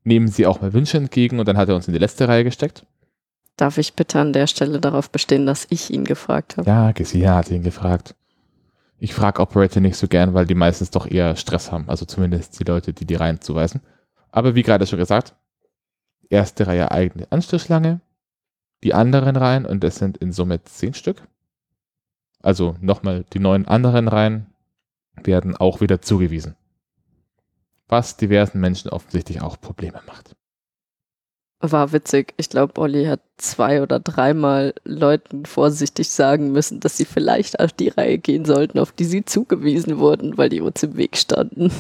nehmen 0.04 0.28
sie 0.28 0.46
auch 0.46 0.62
mal 0.62 0.74
Wünsche 0.74 0.98
entgegen 0.98 1.40
und 1.40 1.48
dann 1.48 1.58
hat 1.58 1.70
er 1.70 1.76
uns 1.76 1.88
in 1.88 1.94
die 1.94 2.00
letzte 2.00 2.28
Reihe 2.28 2.44
gesteckt. 2.44 2.86
Darf 3.56 3.78
ich 3.78 3.94
bitte 3.94 4.20
an 4.20 4.34
der 4.34 4.48
Stelle 4.48 4.80
darauf 4.80 5.10
bestehen, 5.10 5.46
dass 5.46 5.68
ich 5.70 5.92
ihn 5.92 6.04
gefragt 6.04 6.58
habe? 6.58 6.70
Ja, 6.70 6.92
Gesina 6.92 7.36
hat 7.36 7.50
ihn 7.50 7.64
gefragt. 7.64 8.16
Ich 8.98 9.14
frage 9.14 9.42
Operator 9.42 9.82
nicht 9.82 9.98
so 9.98 10.08
gern, 10.08 10.34
weil 10.34 10.46
die 10.46 10.56
meistens 10.56 10.92
doch 10.92 11.10
eher 11.10 11.36
Stress 11.36 11.72
haben. 11.72 11.90
Also 11.90 12.06
zumindest 12.06 12.60
die 12.60 12.64
Leute, 12.64 12.94
die 12.94 13.06
die 13.06 13.16
Reihen 13.16 13.42
zuweisen. 13.42 13.82
Aber 14.32 14.56
wie 14.56 14.64
gerade 14.64 14.86
schon 14.86 15.00
gesagt, 15.00 15.36
erste 16.30 16.68
Reihe 16.68 16.92
eigene 16.92 17.28
Anstrichschlange, 17.32 18.02
die 18.84 18.94
anderen 18.94 19.36
Reihen, 19.36 19.66
und 19.66 19.84
es 19.84 19.96
sind 19.96 20.18
in 20.18 20.32
Summe 20.32 20.64
zehn 20.64 20.94
Stück. 20.94 21.24
Also 22.42 22.76
nochmal, 22.82 23.26
die 23.34 23.40
neun 23.40 23.66
anderen 23.66 24.08
Reihen 24.08 24.48
werden 25.24 25.56
auch 25.56 25.82
wieder 25.82 26.02
zugewiesen. 26.02 26.56
Was 27.88 28.18
diversen 28.18 28.60
Menschen 28.60 28.90
offensichtlich 28.90 29.42
auch 29.42 29.60
Probleme 29.60 30.02
macht 30.08 30.36
war 31.62 31.92
witzig. 31.92 32.34
Ich 32.38 32.50
glaube, 32.50 32.80
Olli 32.82 33.06
hat 33.06 33.22
zwei 33.38 33.84
oder 33.84 34.00
dreimal 34.00 34.74
Leuten 34.84 35.46
vorsichtig 35.46 36.10
sagen 36.10 36.52
müssen, 36.52 36.80
dass 36.80 36.98
sie 36.98 37.06
vielleicht 37.06 37.60
auf 37.60 37.72
die 37.72 37.90
Reihe 37.90 38.18
gehen 38.18 38.46
sollten, 38.46 38.80
auf 38.80 38.92
die 38.92 39.06
sie 39.06 39.26
zugewiesen 39.26 40.00
wurden, 40.00 40.38
weil 40.38 40.50
die 40.50 40.62
uns 40.62 40.82
im 40.82 40.98
Weg 40.98 41.18
standen. 41.18 41.72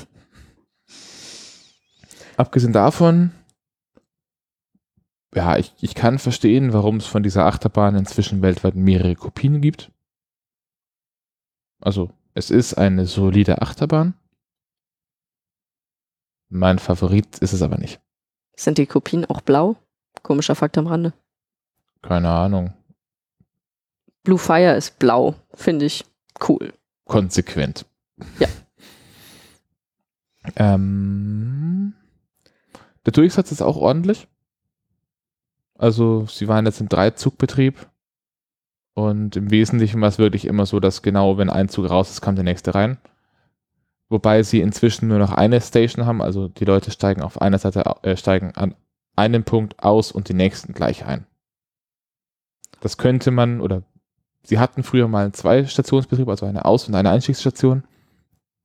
Abgesehen 2.38 2.74
davon, 2.74 3.32
ja, 5.34 5.58
ich, 5.58 5.74
ich 5.82 5.96
kann 5.96 6.20
verstehen, 6.20 6.74
warum 6.74 6.98
es 6.98 7.06
von 7.06 7.24
dieser 7.24 7.46
Achterbahn 7.46 7.96
inzwischen 7.96 8.42
weltweit 8.42 8.76
mehrere 8.76 9.16
Kopien 9.16 9.62
gibt. 9.62 9.91
Also, 11.82 12.12
es 12.34 12.50
ist 12.52 12.76
eine 12.76 13.06
solide 13.06 13.62
Achterbahn. 13.62 14.14
Mein 16.50 16.80
Favorit 16.80 17.40
ist 17.40 17.54
es 17.54 17.62
aber 17.62 17.78
nicht. 17.78 18.00
Sind 18.56 18.78
die 18.78 18.86
Kopien 18.86 19.26
auch 19.26 19.42
blau? 19.42 19.76
Komischer 20.22 20.56
Fakt 20.56 20.78
am 20.78 20.88
Rande. 20.88 21.14
Keine 22.02 22.30
Ahnung. 22.30 22.74
Blue 24.24 24.38
Fire 24.38 24.76
ist 24.76 25.00
blau, 25.00 25.36
finde 25.54 25.86
ich 25.86 26.06
cool. 26.48 26.74
Konsequent. 27.06 27.86
Ja. 28.40 28.48
Ähm, 30.56 31.94
der 33.06 33.14
Durchsatz 33.14 33.52
ist 33.52 33.62
auch 33.62 33.78
ordentlich. 33.78 34.28
Also 35.76 36.26
sie 36.26 36.48
waren 36.48 36.66
jetzt 36.66 36.82
im 36.82 36.90
Dreizugbetrieb 36.90 37.91
und 38.94 39.36
im 39.36 39.52
Wesentlichen 39.52 40.02
war 40.02 40.10
es 40.10 40.18
wirklich 40.20 40.46
immer 40.46 40.66
so, 40.66 40.80
dass 40.80 41.02
genau 41.02 41.38
wenn 41.38 41.50
ein 41.50 41.70
Zug 41.70 41.90
raus 41.90 42.12
ist, 42.12 42.22
kam 42.22 42.36
der 42.36 42.44
nächste 42.44 42.76
rein. 42.76 42.98
Wobei 44.10 44.44
sie 44.44 44.60
inzwischen 44.60 45.08
nur 45.08 45.20
noch 45.20 45.32
eine 45.32 45.62
Station 45.62 46.06
haben, 46.06 46.22
also 46.22 46.50
die 46.50 46.66
Leute 46.66 46.92
steigen 46.92 47.22
auf 47.22 47.42
einer 47.42 47.58
Seite, 47.58 47.84
äh, 48.04 48.18
steigen 48.18 48.52
an 48.56 48.76
einem 49.16 49.46
Punkt 49.46 49.82
aus 49.82 50.12
und 50.12 50.28
die 50.28 50.34
nächsten 50.34 50.74
gleich 50.74 51.06
ein. 51.06 51.26
Das 52.82 52.98
könnte 52.98 53.32
man, 53.32 53.62
oder 53.62 53.84
sie 54.44 54.60
hatten 54.60 54.84
früher 54.84 55.08
mal 55.08 55.24
einen 55.24 55.34
Zwei-Stationsbetrieb, 55.34 56.28
also 56.28 56.46
eine 56.46 56.66
Aus- 56.66 56.88
und 56.90 56.96
eine 56.96 57.10
Einstiegsstation. 57.10 57.84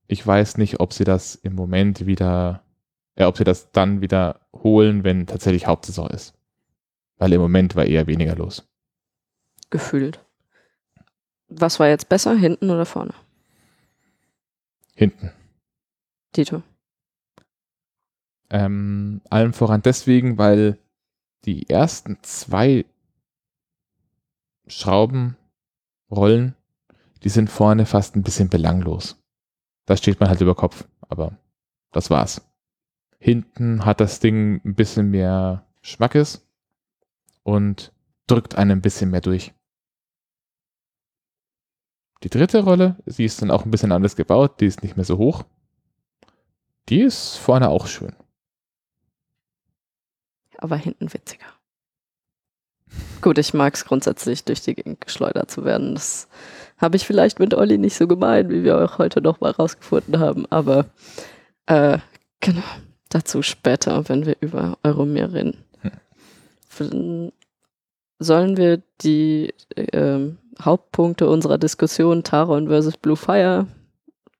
Ich 0.08 0.26
weiß 0.26 0.58
nicht, 0.58 0.80
ob 0.80 0.92
sie 0.92 1.04
das 1.04 1.36
im 1.36 1.54
Moment 1.54 2.06
wieder, 2.06 2.64
äh, 3.14 3.24
ob 3.24 3.36
sie 3.36 3.44
das 3.44 3.70
dann 3.70 4.00
wieder 4.00 4.40
holen, 4.52 5.04
wenn 5.04 5.28
tatsächlich 5.28 5.68
Hauptsaison 5.68 6.08
ist. 6.10 6.34
Weil 7.18 7.32
im 7.32 7.40
Moment 7.40 7.76
war 7.76 7.84
eher 7.84 8.08
weniger 8.08 8.34
los. 8.34 8.68
Gefühlt. 9.70 10.25
Was 11.48 11.78
war 11.78 11.88
jetzt 11.88 12.08
besser, 12.08 12.34
hinten 12.34 12.70
oder 12.70 12.86
vorne? 12.86 13.14
Hinten. 14.94 15.30
Dito. 16.34 16.62
Ähm, 18.50 19.20
allem 19.30 19.52
voran 19.52 19.82
deswegen, 19.82 20.38
weil 20.38 20.78
die 21.44 21.68
ersten 21.68 22.18
zwei 22.22 22.84
Schraubenrollen, 24.66 26.54
die 27.22 27.28
sind 27.28 27.50
vorne 27.50 27.86
fast 27.86 28.16
ein 28.16 28.22
bisschen 28.22 28.48
belanglos. 28.48 29.22
Da 29.86 29.96
steht 29.96 30.20
man 30.20 30.28
halt 30.28 30.40
über 30.40 30.54
Kopf, 30.54 30.88
aber 31.08 31.38
das 31.92 32.10
war's. 32.10 32.42
Hinten 33.18 33.84
hat 33.84 34.00
das 34.00 34.20
Ding 34.20 34.60
ein 34.64 34.74
bisschen 34.74 35.10
mehr 35.10 35.66
Schmackes. 35.82 36.42
und 37.42 37.92
drückt 38.26 38.56
einen 38.56 38.72
ein 38.72 38.82
bisschen 38.82 39.10
mehr 39.10 39.20
durch. 39.20 39.54
Die 42.22 42.30
dritte 42.30 42.64
Rolle, 42.64 42.96
sie 43.06 43.24
ist 43.24 43.42
dann 43.42 43.50
auch 43.50 43.64
ein 43.64 43.70
bisschen 43.70 43.92
anders 43.92 44.16
gebaut, 44.16 44.60
die 44.60 44.66
ist 44.66 44.82
nicht 44.82 44.96
mehr 44.96 45.04
so 45.04 45.18
hoch. 45.18 45.44
Die 46.88 47.00
ist 47.00 47.36
vorne 47.36 47.68
auch 47.68 47.86
schön. 47.86 48.14
Aber 50.58 50.76
hinten 50.76 51.12
witziger. 51.12 51.46
Gut, 53.20 53.38
ich 53.38 53.52
mag 53.54 53.74
es 53.74 53.84
grundsätzlich, 53.84 54.44
durch 54.44 54.62
die 54.62 54.74
Gegend 54.74 55.00
geschleudert 55.00 55.50
zu 55.50 55.64
werden. 55.64 55.94
Das 55.94 56.28
habe 56.78 56.96
ich 56.96 57.06
vielleicht 57.06 57.38
mit 57.38 57.54
Olli 57.54 57.78
nicht 57.78 57.96
so 57.96 58.06
gemeint, 58.06 58.50
wie 58.50 58.62
wir 58.62 58.78
auch 58.78 58.98
heute 58.98 59.20
noch 59.20 59.40
mal 59.40 59.50
rausgefunden 59.50 60.18
haben. 60.18 60.46
Aber 60.50 60.86
äh, 61.66 61.98
genau, 62.40 62.62
dazu 63.08 63.42
später, 63.42 64.08
wenn 64.08 64.26
wir 64.26 64.36
über 64.40 64.78
Euromir 64.82 65.32
reden. 65.32 65.64
Hm. 65.80 67.32
Sollen 68.18 68.56
wir 68.56 68.82
die 69.02 69.52
äh, 69.74 70.30
Hauptpunkte 70.60 71.28
unserer 71.28 71.58
Diskussion 71.58 72.22
Taron 72.22 72.68
versus 72.68 72.96
Blue 72.96 73.16
Fire 73.16 73.66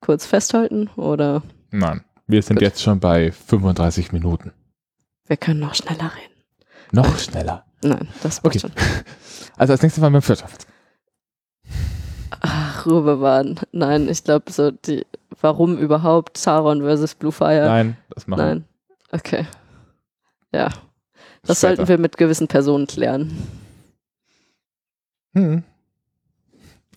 kurz 0.01 0.25
festhalten? 0.25 0.89
Oder? 0.95 1.43
Nein, 1.71 2.03
wir 2.25 2.41
sind 2.41 2.57
Gut. 2.57 2.63
jetzt 2.63 2.81
schon 2.81 2.99
bei 2.99 3.31
35 3.31 4.11
Minuten. 4.11 4.51
Wir 5.27 5.37
können 5.37 5.59
noch 5.59 5.75
schneller 5.75 6.11
reden. 6.15 6.43
Noch 6.91 7.19
schneller? 7.19 7.65
Nein, 7.83 8.07
das 8.23 8.43
okay. 8.43 8.59
schon. 8.59 8.71
Also 9.57 9.73
als 9.73 9.81
nächstes 9.81 10.01
mal 10.01 10.11
mit 10.11 10.23
dem 10.23 10.29
Wirtschaft. 10.29 10.67
Ach, 12.41 12.85
Ruhe 12.85 13.01
bewahren. 13.01 13.59
Nein, 13.71 14.07
ich 14.07 14.23
glaube 14.23 14.51
so 14.51 14.69
die, 14.69 15.03
warum 15.41 15.79
überhaupt 15.79 16.37
Sauron 16.37 16.81
versus 16.81 17.15
Bluefire? 17.15 17.65
Nein, 17.65 17.97
das 18.11 18.27
machen 18.27 18.39
wir. 18.39 18.45
Nein. 18.45 18.65
Okay. 19.11 19.47
Ja. 20.51 20.69
Das 21.41 21.57
Später. 21.57 21.75
sollten 21.75 21.87
wir 21.87 21.97
mit 21.97 22.17
gewissen 22.17 22.47
Personen 22.47 22.85
klären. 22.85 23.35
Hm. 25.37 25.63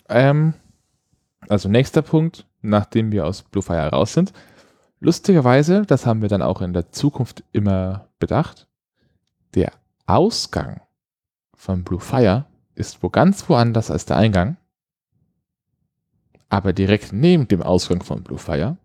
Ähm, 0.09 0.55
also 1.49 1.69
nächster 1.69 2.03
Punkt, 2.03 2.47
nachdem 2.63 3.13
wir 3.13 3.27
aus 3.27 3.43
Bluefire 3.43 3.91
raus 3.91 4.15
sind. 4.15 4.33
Lustigerweise, 4.99 5.83
das 5.87 6.07
haben 6.07 6.23
wir 6.23 6.29
dann 6.29 6.43
auch 6.43 6.61
in 6.61 6.73
der 6.73 6.91
Zukunft 6.91 7.45
immer 7.53 8.09
bedacht, 8.19 8.67
der 9.55 9.73
Ausgang 10.07 10.81
von 11.55 11.85
Bluefire 11.85 12.47
ist 12.75 13.03
wo 13.03 13.11
ganz 13.11 13.49
woanders 13.49 13.91
als 13.91 14.07
der 14.07 14.17
Eingang. 14.17 14.57
Aber 16.49 16.73
direkt 16.73 17.13
neben 17.13 17.47
dem 17.47 17.63
Ausgang 17.63 18.03
von 18.03 18.23
Bluefire 18.23 18.79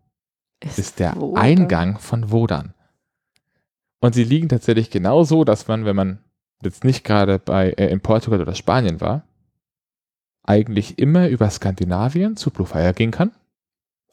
ist, 0.62 0.78
ist 0.78 1.00
der 1.00 1.16
Wodan. 1.16 1.42
Eingang 1.42 2.00
von 2.00 2.32
Wodan. 2.32 2.74
Und 4.02 4.14
sie 4.14 4.24
liegen 4.24 4.50
tatsächlich 4.50 4.92
genau 4.92 5.24
so, 5.24 5.44
dass 5.44 5.68
man, 5.68 5.86
wenn 5.86 5.96
man 5.96 6.20
jetzt 6.62 6.84
nicht 6.84 7.04
gerade 7.04 7.40
bei 7.40 7.72
äh, 7.72 7.90
in 7.90 8.02
Portugal 8.02 8.42
oder 8.42 8.54
Spanien 8.54 9.02
war, 9.02 9.24
eigentlich 10.46 11.00
immer 11.00 11.28
über 11.28 11.50
Skandinavien 11.50 12.38
zu 12.38 12.52
Bluefire 12.52 12.94
gehen 12.94 13.12
kann. 13.12 13.32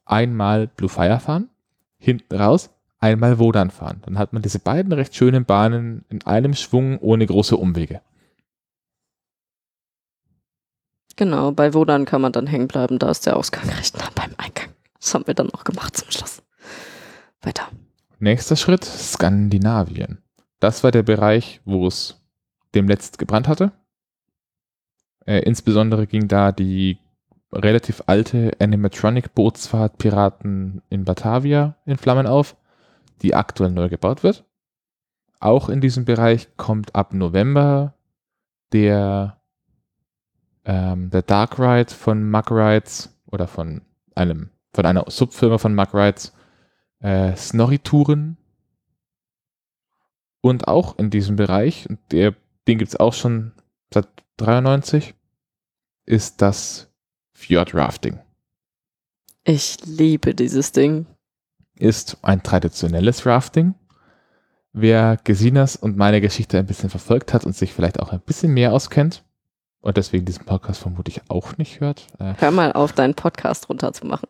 Einmal 0.04 0.66
Bluefire 0.66 1.20
fahren, 1.20 1.48
hinten 1.98 2.34
raus, 2.34 2.70
einmal 2.98 3.38
Wodan 3.38 3.70
fahren. 3.70 4.02
Dann 4.04 4.18
hat 4.18 4.32
man 4.32 4.42
diese 4.42 4.58
beiden 4.58 4.92
recht 4.92 5.14
schönen 5.14 5.44
Bahnen 5.44 6.04
in 6.08 6.22
einem 6.24 6.54
Schwung 6.54 6.98
ohne 6.98 7.26
große 7.26 7.56
Umwege. 7.56 8.00
Genau, 11.16 11.52
bei 11.52 11.74
Wodan 11.74 12.04
kann 12.04 12.22
man 12.22 12.32
dann 12.32 12.46
hängen 12.46 12.68
bleiben, 12.68 12.98
da 12.98 13.10
ist 13.10 13.26
der 13.26 13.36
Ausgang 13.36 13.68
recht 13.78 13.98
nah 13.98 14.08
beim 14.14 14.32
Eingang. 14.38 14.68
Das 14.98 15.14
haben 15.14 15.26
wir 15.26 15.34
dann 15.34 15.52
auch 15.52 15.64
gemacht 15.64 15.96
zum 15.96 16.10
Schluss. 16.10 16.42
Weiter. 17.42 17.68
Nächster 18.18 18.56
Schritt, 18.56 18.84
Skandinavien. 18.84 20.22
Das 20.60 20.84
war 20.84 20.92
der 20.92 21.02
Bereich, 21.02 21.60
wo 21.64 21.86
es 21.88 22.20
demnächst 22.74 23.18
gebrannt 23.18 23.48
hatte. 23.48 23.72
Äh, 25.26 25.40
insbesondere 25.40 26.06
ging 26.06 26.28
da 26.28 26.52
die 26.52 26.98
relativ 27.52 28.02
alte 28.06 28.52
Animatronic-Bootsfahrt 28.58 29.98
Piraten 29.98 30.82
in 30.88 31.04
Batavia 31.04 31.76
in 31.84 31.96
Flammen 31.96 32.26
auf, 32.26 32.56
die 33.20 33.34
aktuell 33.34 33.70
neu 33.70 33.88
gebaut 33.88 34.22
wird. 34.22 34.44
Auch 35.38 35.68
in 35.68 35.80
diesem 35.80 36.04
Bereich 36.04 36.56
kommt 36.56 36.94
ab 36.94 37.12
November 37.12 37.94
der 38.72 39.42
ähm, 40.64 41.10
der 41.10 41.22
Dark 41.22 41.58
Ride 41.58 41.92
von 41.92 42.30
Mug 42.30 42.50
Rides 42.50 43.18
oder 43.26 43.46
von 43.46 43.82
einem, 44.14 44.50
von 44.72 44.86
einer 44.86 45.04
Subfirma 45.08 45.58
von 45.58 45.74
Mug 45.74 45.92
Rides, 45.92 46.32
äh, 47.00 47.34
Snorri-Touren. 47.34 48.36
Und 50.40 50.68
auch 50.68 50.98
in 50.98 51.10
diesem 51.10 51.36
Bereich, 51.36 51.88
der, 52.10 52.34
den 52.66 52.78
gibt 52.78 52.90
es 52.90 52.98
auch 52.98 53.12
schon 53.12 53.52
seit 53.94 54.08
93, 54.38 55.14
ist 56.04 56.42
das 56.42 56.88
Fjord 57.32 57.74
Rafting. 57.74 58.18
Ich 59.44 59.78
liebe 59.84 60.34
dieses 60.34 60.72
Ding. 60.72 61.06
Ist 61.76 62.18
ein 62.22 62.42
traditionelles 62.42 63.26
Rafting. 63.26 63.74
Wer 64.72 65.18
Gesinas 65.24 65.76
und 65.76 65.96
meine 65.96 66.20
Geschichte 66.20 66.58
ein 66.58 66.66
bisschen 66.66 66.90
verfolgt 66.90 67.34
hat 67.34 67.44
und 67.44 67.56
sich 67.56 67.72
vielleicht 67.72 68.00
auch 68.00 68.12
ein 68.12 68.20
bisschen 68.20 68.54
mehr 68.54 68.72
auskennt, 68.72 69.24
und 69.82 69.96
deswegen 69.96 70.24
diesen 70.24 70.46
Podcast 70.46 70.80
vermutlich 70.80 71.20
auch 71.28 71.58
nicht 71.58 71.80
hört. 71.80 72.06
Äh, 72.18 72.34
Hör 72.38 72.50
mal 72.52 72.72
auf, 72.72 72.92
deinen 72.92 73.14
Podcast 73.14 73.68
runterzumachen. 73.68 74.28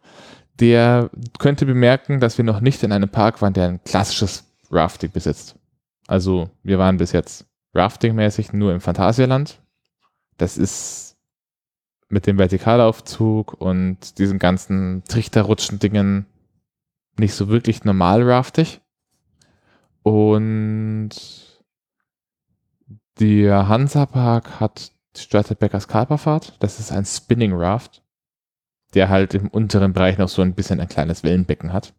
Der 0.58 1.10
könnte 1.38 1.66
bemerken, 1.66 2.20
dass 2.20 2.38
wir 2.38 2.44
noch 2.44 2.60
nicht 2.60 2.82
in 2.82 2.90
einem 2.90 3.08
Park 3.08 3.40
waren, 3.40 3.52
der 3.52 3.68
ein 3.68 3.84
klassisches 3.84 4.44
Rafting 4.70 5.12
besitzt. 5.12 5.56
Also 6.08 6.50
wir 6.62 6.78
waren 6.78 6.96
bis 6.96 7.12
jetzt 7.12 7.46
Rafting-mäßig 7.75 8.53
nur 8.53 8.73
im 8.73 8.81
Phantasialand. 8.81 9.62
Das 10.37 10.59
ist 10.59 11.16
mit 12.09 12.27
dem 12.27 12.39
Vertikalaufzug 12.39 13.55
und 13.55 14.18
diesen 14.18 14.39
ganzen 14.39 15.03
Trichterrutschen-Dingen 15.05 16.27
nicht 17.18 17.35
so 17.35 17.49
wirklich 17.49 17.85
normal 17.85 18.23
raftig. 18.23 18.81
Und 20.03 21.11
der 23.20 23.68
Hansa-Park 23.68 24.61
hat 24.61 24.93
Störtebeckers 25.16 25.89
Kaperfahrt. 25.89 26.57
Das 26.61 26.81
ist 26.81 26.93
ein 26.93 27.05
Spinning 27.05 27.53
Raft, 27.53 28.03
der 28.95 29.09
halt 29.09 29.35
im 29.35 29.49
unteren 29.49 29.93
Bereich 29.93 30.18
noch 30.18 30.29
so 30.29 30.43
ein 30.43 30.55
bisschen 30.55 30.81
ein 30.81 30.89
kleines 30.89 31.23
Wellenbecken 31.23 31.73
hat. 31.73 31.95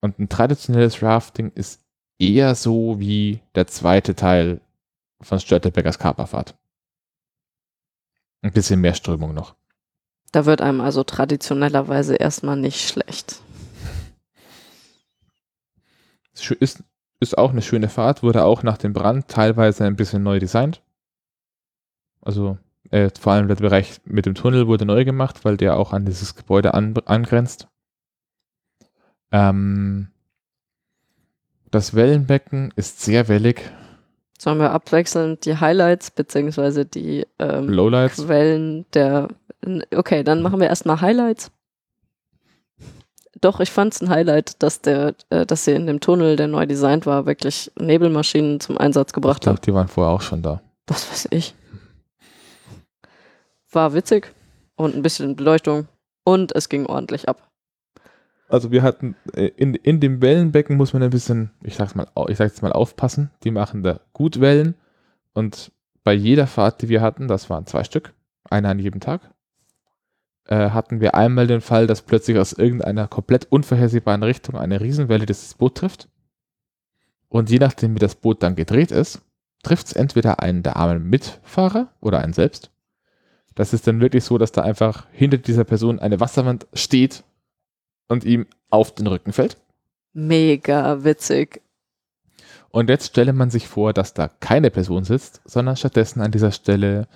Und 0.00 0.18
ein 0.18 0.28
traditionelles 0.28 1.02
Rafting 1.02 1.50
ist 1.52 1.83
eher 2.32 2.54
so 2.54 2.98
wie 3.00 3.40
der 3.54 3.66
zweite 3.66 4.14
Teil 4.14 4.60
von 5.20 5.40
Störtebeckers 5.40 5.98
Kaperfahrt. 5.98 6.54
Ein 8.42 8.52
bisschen 8.52 8.80
mehr 8.80 8.94
Strömung 8.94 9.34
noch. 9.34 9.54
Da 10.32 10.46
wird 10.46 10.60
einem 10.60 10.80
also 10.80 11.04
traditionellerweise 11.04 12.16
erstmal 12.16 12.56
nicht 12.56 12.88
schlecht. 12.88 13.40
Ist, 16.60 16.82
ist 17.20 17.38
auch 17.38 17.52
eine 17.52 17.62
schöne 17.62 17.88
Fahrt, 17.88 18.22
wurde 18.22 18.44
auch 18.44 18.62
nach 18.62 18.76
dem 18.76 18.92
Brand 18.92 19.28
teilweise 19.28 19.84
ein 19.84 19.96
bisschen 19.96 20.22
neu 20.22 20.40
designt. 20.40 20.82
Also 22.20 22.58
äh, 22.90 23.10
vor 23.18 23.32
allem 23.32 23.48
der 23.48 23.54
Bereich 23.54 24.00
mit 24.04 24.26
dem 24.26 24.34
Tunnel 24.34 24.66
wurde 24.66 24.84
neu 24.84 25.04
gemacht, 25.04 25.44
weil 25.44 25.56
der 25.56 25.76
auch 25.76 25.92
an 25.92 26.04
dieses 26.04 26.34
Gebäude 26.34 26.74
an, 26.74 26.94
angrenzt. 27.06 27.68
Ähm, 29.30 30.08
das 31.74 31.94
Wellenbecken 31.94 32.72
ist 32.76 33.00
sehr 33.00 33.28
wellig. 33.28 33.60
Sollen 34.38 34.58
wir 34.58 34.72
abwechselnd 34.72 35.44
die 35.44 35.56
Highlights 35.58 36.10
bzw. 36.10 36.84
die 36.84 37.26
ähm, 37.38 37.68
Lowlights? 37.68 38.24
Quellen 38.24 38.86
der. 38.94 39.28
Okay, 39.94 40.22
dann 40.24 40.42
machen 40.42 40.60
wir 40.60 40.66
erstmal 40.66 41.00
Highlights. 41.00 41.50
Doch, 43.40 43.60
ich 43.60 43.70
fand 43.70 43.94
es 43.94 44.00
ein 44.00 44.10
Highlight, 44.10 44.62
dass 44.62 44.80
der, 44.80 45.14
äh, 45.30 45.44
dass 45.46 45.64
sie 45.64 45.72
in 45.72 45.86
dem 45.86 46.00
Tunnel, 46.00 46.36
der 46.36 46.48
neu 46.48 46.66
designt 46.66 47.06
war, 47.06 47.26
wirklich 47.26 47.70
Nebelmaschinen 47.78 48.60
zum 48.60 48.78
Einsatz 48.78 49.12
gebracht 49.12 49.38
ich 49.38 49.42
glaub, 49.42 49.60
Die 49.60 49.74
waren 49.74 49.88
vorher 49.88 50.12
auch 50.12 50.22
schon 50.22 50.42
da. 50.42 50.60
Was 50.86 51.10
weiß 51.10 51.28
ich 51.30 51.54
war 53.74 53.94
witzig 53.94 54.32
und 54.76 54.94
ein 54.94 55.02
bisschen 55.02 55.36
Beleuchtung 55.36 55.88
und 56.24 56.54
es 56.54 56.68
ging 56.68 56.86
ordentlich 56.86 57.28
ab. 57.28 57.50
Also 58.48 58.70
wir 58.70 58.82
hatten 58.82 59.16
äh, 59.32 59.46
in, 59.56 59.74
in 59.74 60.00
dem 60.00 60.20
Wellenbecken 60.20 60.76
muss 60.76 60.92
man 60.92 61.02
ein 61.02 61.10
bisschen, 61.10 61.50
ich 61.62 61.76
sag's 61.76 61.94
mal, 61.94 62.06
ich 62.28 62.36
sag's 62.36 62.62
mal 62.62 62.72
aufpassen. 62.72 63.30
Die 63.42 63.50
machen 63.50 63.82
da 63.82 64.00
gut 64.12 64.40
Wellen 64.40 64.74
und 65.32 65.72
bei 66.04 66.12
jeder 66.12 66.46
Fahrt, 66.46 66.82
die 66.82 66.88
wir 66.88 67.00
hatten, 67.00 67.28
das 67.28 67.48
waren 67.48 67.66
zwei 67.66 67.84
Stück, 67.84 68.12
einer 68.50 68.68
an 68.68 68.78
jedem 68.78 69.00
Tag, 69.00 69.22
äh, 70.46 70.70
hatten 70.70 71.00
wir 71.00 71.14
einmal 71.14 71.46
den 71.46 71.62
Fall, 71.62 71.86
dass 71.86 72.02
plötzlich 72.02 72.38
aus 72.38 72.52
irgendeiner 72.52 73.08
komplett 73.08 73.46
unvorhersehbaren 73.50 74.22
Richtung 74.22 74.56
eine 74.56 74.80
Riesenwelle 74.80 75.24
das 75.24 75.54
Boot 75.54 75.76
trifft. 75.76 76.08
Und 77.28 77.50
je 77.50 77.58
nachdem, 77.58 77.94
wie 77.94 78.00
das 78.00 78.14
Boot 78.14 78.42
dann 78.42 78.54
gedreht 78.54 78.92
ist, 78.92 79.22
trifft 79.62 79.86
es 79.86 79.92
entweder 79.94 80.40
einen 80.40 80.62
der 80.62 80.76
armen 80.76 81.08
Mitfahrer 81.08 81.88
oder 82.00 82.20
einen 82.20 82.34
selbst 82.34 82.70
das 83.54 83.72
ist 83.72 83.86
dann 83.86 84.00
wirklich 84.00 84.24
so, 84.24 84.38
dass 84.38 84.52
da 84.52 84.62
einfach 84.62 85.06
hinter 85.12 85.38
dieser 85.38 85.64
Person 85.64 85.98
eine 85.98 86.20
Wasserwand 86.20 86.66
steht 86.72 87.24
und 88.08 88.24
ihm 88.24 88.46
auf 88.70 88.94
den 88.94 89.06
Rücken 89.06 89.32
fällt. 89.32 89.56
Mega 90.12 91.04
witzig. 91.04 91.62
Und 92.70 92.88
jetzt 92.88 93.06
stelle 93.06 93.32
man 93.32 93.50
sich 93.50 93.68
vor, 93.68 93.92
dass 93.92 94.14
da 94.14 94.28
keine 94.28 94.70
Person 94.70 95.04
sitzt, 95.04 95.40
sondern 95.44 95.76
stattdessen 95.76 96.20
an 96.20 96.32
dieser 96.32 96.50
Stelle 96.50 97.06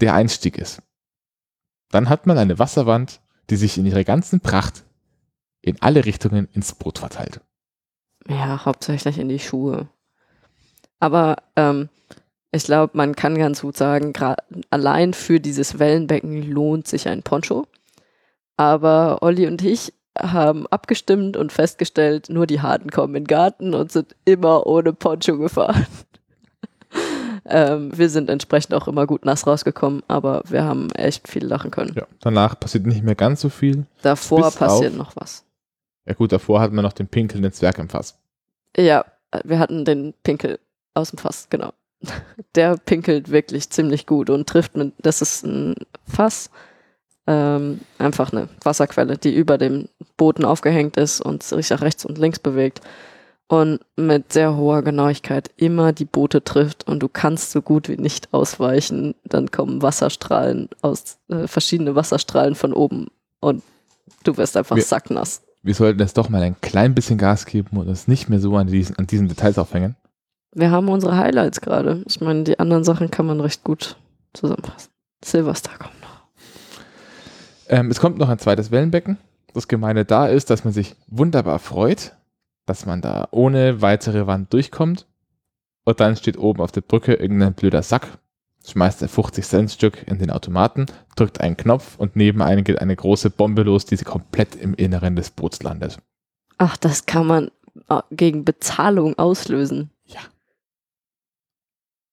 der 0.00 0.14
Einstieg 0.14 0.56
ist. 0.56 0.82
Dann 1.90 2.08
hat 2.08 2.26
man 2.26 2.38
eine 2.38 2.58
Wasserwand, 2.58 3.20
die 3.50 3.56
sich 3.56 3.76
in 3.76 3.86
ihrer 3.86 4.04
ganzen 4.04 4.40
Pracht 4.40 4.84
in 5.60 5.80
alle 5.82 6.04
Richtungen 6.04 6.48
ins 6.52 6.74
Boot 6.74 6.98
verteilt. 6.98 7.40
Ja, 8.28 8.64
hauptsächlich 8.64 9.18
in 9.18 9.28
die 9.28 9.38
Schuhe. 9.38 9.88
Aber 11.00 11.36
ähm, 11.56 11.88
ich 12.52 12.64
glaube, 12.64 12.96
man 12.96 13.14
kann 13.14 13.36
ganz 13.36 13.62
gut 13.62 13.76
sagen, 13.76 14.12
allein 14.70 15.14
für 15.14 15.40
dieses 15.40 15.78
Wellenbecken 15.78 16.42
lohnt 16.50 16.86
sich 16.88 17.08
ein 17.08 17.22
Poncho. 17.22 17.66
Aber 18.60 19.22
Olli 19.22 19.46
und 19.46 19.64
ich 19.64 19.94
haben 20.18 20.66
abgestimmt 20.66 21.38
und 21.38 21.50
festgestellt, 21.50 22.28
nur 22.28 22.46
die 22.46 22.60
Harten 22.60 22.90
kommen 22.90 23.14
in 23.14 23.24
den 23.24 23.26
Garten 23.26 23.72
und 23.72 23.90
sind 23.90 24.14
immer 24.26 24.66
ohne 24.66 24.92
Poncho 24.92 25.38
gefahren. 25.38 25.86
ähm, 27.46 27.90
wir 27.96 28.10
sind 28.10 28.28
entsprechend 28.28 28.74
auch 28.74 28.86
immer 28.86 29.06
gut 29.06 29.24
nass 29.24 29.46
rausgekommen, 29.46 30.02
aber 30.08 30.42
wir 30.46 30.62
haben 30.62 30.90
echt 30.90 31.26
viel 31.26 31.46
lachen 31.46 31.70
können. 31.70 31.94
Ja, 31.94 32.06
danach 32.20 32.60
passiert 32.60 32.84
nicht 32.84 33.02
mehr 33.02 33.14
ganz 33.14 33.40
so 33.40 33.48
viel. 33.48 33.86
Davor 34.02 34.50
passiert 34.50 34.94
noch 34.94 35.16
was. 35.16 35.46
Ja 36.04 36.12
gut, 36.12 36.30
davor 36.30 36.60
hatten 36.60 36.74
wir 36.74 36.82
noch 36.82 36.92
den 36.92 37.08
Pinkel 37.08 37.42
ins 37.42 37.62
Werk 37.62 37.78
im 37.78 37.88
Fass. 37.88 38.18
Ja, 38.76 39.06
wir 39.42 39.58
hatten 39.58 39.86
den 39.86 40.12
Pinkel 40.22 40.58
aus 40.92 41.12
dem 41.12 41.18
Fass, 41.18 41.46
genau. 41.48 41.72
Der 42.54 42.76
pinkelt 42.76 43.30
wirklich 43.30 43.70
ziemlich 43.70 44.04
gut 44.04 44.28
und 44.28 44.46
trifft 44.46 44.76
mit, 44.76 44.92
das 44.98 45.22
ist 45.22 45.46
ein 45.46 45.76
Fass, 46.04 46.50
ähm, 47.26 47.80
einfach 47.98 48.32
eine 48.32 48.48
Wasserquelle, 48.62 49.18
die 49.18 49.34
über 49.34 49.58
dem 49.58 49.88
Boden 50.16 50.44
aufgehängt 50.44 50.96
ist 50.96 51.20
und 51.20 51.42
sich 51.42 51.70
nach 51.70 51.82
rechts 51.82 52.04
und 52.04 52.18
links 52.18 52.38
bewegt 52.38 52.80
und 53.50 53.80
mit 53.96 54.32
sehr 54.32 54.56
hoher 54.56 54.82
Genauigkeit 54.82 55.50
immer 55.56 55.92
die 55.92 56.04
Boote 56.04 56.44
trifft 56.44 56.86
und 56.86 57.00
du 57.00 57.08
kannst 57.08 57.50
so 57.50 57.62
gut 57.62 57.88
wie 57.88 57.96
nicht 57.96 58.32
ausweichen. 58.32 59.16
Dann 59.24 59.50
kommen 59.50 59.82
Wasserstrahlen 59.82 60.68
aus, 60.82 61.18
äh, 61.28 61.48
verschiedene 61.48 61.96
Wasserstrahlen 61.96 62.54
von 62.54 62.72
oben 62.72 63.08
und 63.40 63.62
du 64.22 64.36
wirst 64.36 64.56
einfach 64.56 64.76
wir, 64.76 64.84
sacknass. 64.84 65.42
Wir 65.62 65.74
sollten 65.74 65.98
jetzt 65.98 66.16
doch 66.16 66.28
mal 66.28 66.42
ein 66.42 66.60
klein 66.60 66.94
bisschen 66.94 67.18
Gas 67.18 67.44
geben 67.44 67.76
und 67.76 67.88
uns 67.88 68.06
nicht 68.06 68.28
mehr 68.28 68.38
so 68.38 68.56
an 68.56 68.68
diesen, 68.68 68.96
an 68.98 69.08
diesen 69.08 69.26
Details 69.26 69.58
aufhängen. 69.58 69.96
Wir 70.52 70.70
haben 70.70 70.88
unsere 70.88 71.16
Highlights 71.16 71.60
gerade. 71.60 72.04
Ich 72.06 72.20
meine, 72.20 72.44
die 72.44 72.58
anderen 72.58 72.84
Sachen 72.84 73.10
kann 73.10 73.26
man 73.26 73.40
recht 73.40 73.64
gut 73.64 73.96
zusammenfassen. 74.32 74.90
Silverstar 75.24 75.78
kommt. 75.78 75.99
Ähm, 77.70 77.88
es 77.88 78.00
kommt 78.00 78.18
noch 78.18 78.28
ein 78.28 78.40
zweites 78.40 78.72
Wellenbecken. 78.72 79.16
Das 79.54 79.68
Gemeine 79.68 80.04
da 80.04 80.26
ist, 80.26 80.50
dass 80.50 80.64
man 80.64 80.72
sich 80.72 80.96
wunderbar 81.06 81.60
freut, 81.60 82.16
dass 82.66 82.84
man 82.84 83.00
da 83.00 83.28
ohne 83.30 83.80
weitere 83.80 84.26
Wand 84.26 84.52
durchkommt. 84.52 85.06
Und 85.84 86.00
dann 86.00 86.16
steht 86.16 86.36
oben 86.36 86.60
auf 86.60 86.72
der 86.72 86.82
Brücke 86.82 87.14
irgendein 87.14 87.54
blöder 87.54 87.82
Sack, 87.82 88.18
schmeißt 88.66 89.02
ein 89.02 89.08
50-Cent-Stück 89.08 90.06
in 90.08 90.18
den 90.18 90.30
Automaten, 90.30 90.86
drückt 91.14 91.40
einen 91.40 91.56
Knopf 91.56 91.96
und 91.96 92.16
neben 92.16 92.42
einem 92.42 92.64
geht 92.64 92.80
eine 92.80 92.96
große 92.96 93.30
Bombe 93.30 93.62
los, 93.62 93.86
die 93.86 93.96
sie 93.96 94.04
komplett 94.04 94.56
im 94.56 94.74
Inneren 94.74 95.14
des 95.14 95.30
Boots 95.30 95.62
landet. 95.62 95.98
Ach, 96.58 96.76
das 96.76 97.06
kann 97.06 97.26
man 97.26 97.50
äh, 97.88 98.02
gegen 98.10 98.44
Bezahlung 98.44 99.16
auslösen. 99.16 99.90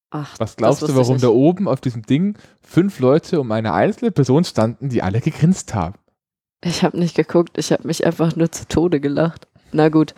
Ach, 0.09 0.35
Was 0.39 0.55
glaubst 0.55 0.83
du, 0.83 0.95
warum 0.95 1.19
da 1.19 1.27
oben 1.27 1.67
auf 1.67 1.81
diesem 1.81 2.03
Ding 2.03 2.37
fünf 2.61 2.99
Leute 2.99 3.41
um 3.41 3.51
eine 3.51 3.73
einzelne 3.73 4.11
Person 4.11 4.45
standen, 4.45 4.89
die 4.89 5.01
alle 5.01 5.19
gegrinst 5.19 5.73
haben? 5.73 5.95
Ich 6.63 6.83
habe 6.83 6.97
nicht 6.97 7.15
geguckt, 7.15 7.57
ich 7.57 7.71
habe 7.71 7.85
mich 7.85 8.05
einfach 8.05 8.35
nur 8.35 8.51
zu 8.51 8.67
Tode 8.67 8.99
gelacht. 8.99 9.47
Na 9.73 9.89
gut, 9.89 10.15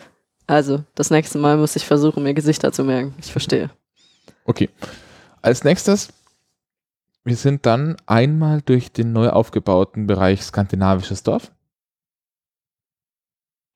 also, 0.50 0.82
das 0.96 1.10
nächste 1.10 1.38
Mal 1.38 1.56
muss 1.56 1.76
ich 1.76 1.86
versuchen, 1.86 2.24
mir 2.24 2.34
Gesichter 2.34 2.72
zu 2.72 2.82
merken. 2.82 3.14
Ich 3.20 3.30
verstehe. 3.30 3.70
Okay. 4.44 4.68
Als 5.42 5.62
nächstes, 5.62 6.12
wir 7.22 7.36
sind 7.36 7.66
dann 7.66 7.96
einmal 8.06 8.60
durch 8.60 8.90
den 8.90 9.12
neu 9.12 9.28
aufgebauten 9.30 10.08
Bereich 10.08 10.42
skandinavisches 10.42 11.22
Dorf. 11.22 11.52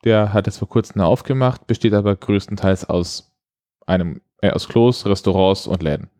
Der 0.02 0.32
hat 0.32 0.48
es 0.48 0.58
vor 0.58 0.68
kurzem 0.68 1.00
aufgemacht, 1.00 1.68
besteht 1.68 1.94
aber 1.94 2.16
größtenteils 2.16 2.86
aus 2.86 3.32
einem, 3.86 4.20
äh, 4.41 4.51
aus 4.51 4.68
Klos, 4.68 5.07
Restaurants 5.07 5.66
und 5.66 5.82
Läden. 5.82 6.11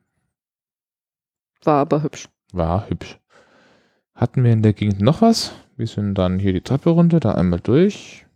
War 1.62 1.81
aber 1.81 2.03
hübsch. 2.03 2.29
War 2.53 2.89
hübsch. 2.89 3.19
Hatten 4.15 4.45
wir 4.45 4.53
in 4.53 4.62
der 4.62 4.73
Gegend 4.73 5.01
noch 5.01 5.23
was? 5.23 5.53
Wir 5.77 5.87
sind 5.87 6.15
dann 6.15 6.39
hier 6.39 6.53
die 6.53 6.61
Treppe 6.61 6.91
runter, 6.91 7.21
da 7.21 7.33
einmal 7.33 7.61
durch. 7.61 8.27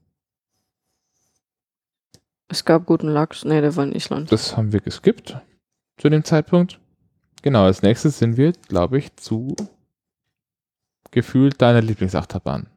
Es 2.49 2.65
gab 2.65 2.87
guten 2.87 3.09
Lachs. 3.09 3.45
Nee, 3.45 3.61
der 3.61 3.77
war 3.77 3.85
in 3.85 3.93
Island. 3.93 4.33
Das 4.33 4.57
haben 4.57 4.73
wir 4.73 4.81
geskippt 4.81 5.37
zu 5.99 6.09
dem 6.09 6.25
Zeitpunkt. 6.25 6.81
Genau, 7.43 7.65
als 7.65 7.83
nächstes 7.83 8.19
sind 8.19 8.37
wir, 8.37 8.53
glaube 8.69 8.99
ich, 8.99 9.15
zu 9.17 9.55
gefühlt 11.11 11.61
deiner 11.63 11.83
Lieblingsachterbahn. 11.83 12.69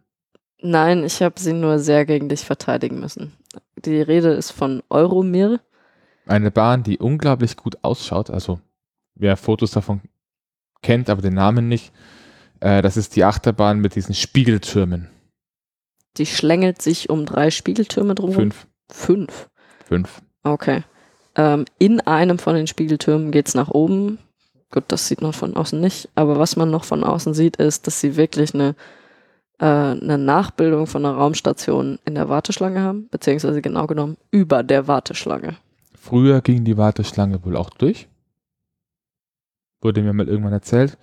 Nein, 0.61 1.03
ich 1.03 1.21
habe 1.21 1.39
sie 1.39 1.53
nur 1.53 1.79
sehr 1.79 2.05
gegen 2.05 2.29
dich 2.29 2.41
verteidigen 2.41 2.99
müssen. 2.99 3.33
Die 3.77 4.01
Rede 4.01 4.29
ist 4.29 4.51
von 4.51 4.83
Euromir. 4.89 5.59
Eine 6.25 6.51
Bahn, 6.51 6.83
die 6.83 6.99
unglaublich 6.99 7.57
gut 7.57 7.77
ausschaut. 7.83 8.29
Also, 8.29 8.59
wer 9.15 9.37
Fotos 9.37 9.71
davon 9.71 10.01
kennt, 10.81 11.09
aber 11.09 11.21
den 11.21 11.33
Namen 11.33 11.67
nicht. 11.67 11.91
Äh, 12.59 12.81
das 12.81 12.97
ist 12.97 13.15
die 13.15 13.23
Achterbahn 13.23 13.79
mit 13.79 13.95
diesen 13.95 14.15
Spiegeltürmen. 14.15 15.09
Die 16.17 16.25
schlängelt 16.25 16.81
sich 16.81 17.09
um 17.09 17.25
drei 17.25 17.51
Spiegeltürme 17.51 18.15
drum. 18.15 18.33
Fünf. 18.33 18.67
Fünf. 18.89 19.49
Fünf. 19.85 20.21
Okay. 20.43 20.83
Ähm, 21.35 21.65
in 21.79 22.01
einem 22.01 22.39
von 22.39 22.55
den 22.55 22.67
Spiegeltürmen 22.67 23.31
geht 23.31 23.47
es 23.47 23.55
nach 23.55 23.69
oben. 23.69 24.19
Gut, 24.71 24.85
das 24.89 25.07
sieht 25.07 25.21
man 25.21 25.33
von 25.33 25.55
außen 25.55 25.79
nicht. 25.79 26.09
Aber 26.15 26.37
was 26.39 26.55
man 26.55 26.69
noch 26.69 26.83
von 26.83 27.03
außen 27.03 27.33
sieht, 27.33 27.57
ist, 27.57 27.87
dass 27.87 27.99
sie 27.99 28.17
wirklich 28.17 28.53
eine, 28.53 28.75
äh, 29.59 29.65
eine 29.65 30.17
Nachbildung 30.17 30.87
von 30.87 31.05
einer 31.05 31.15
Raumstation 31.15 31.99
in 32.05 32.15
der 32.15 32.29
Warteschlange 32.29 32.81
haben. 32.81 33.07
Beziehungsweise 33.09 33.61
genau 33.61 33.87
genommen 33.87 34.17
über 34.31 34.63
der 34.63 34.87
Warteschlange. 34.87 35.57
Früher 36.01 36.41
ging 36.41 36.63
die 36.63 36.77
Warteschlange 36.77 37.45
wohl 37.45 37.55
auch 37.55 37.69
durch. 37.69 38.09
Wurde 39.81 40.01
mir 40.01 40.13
mal 40.13 40.27
irgendwann 40.27 40.51
erzählt. 40.51 40.97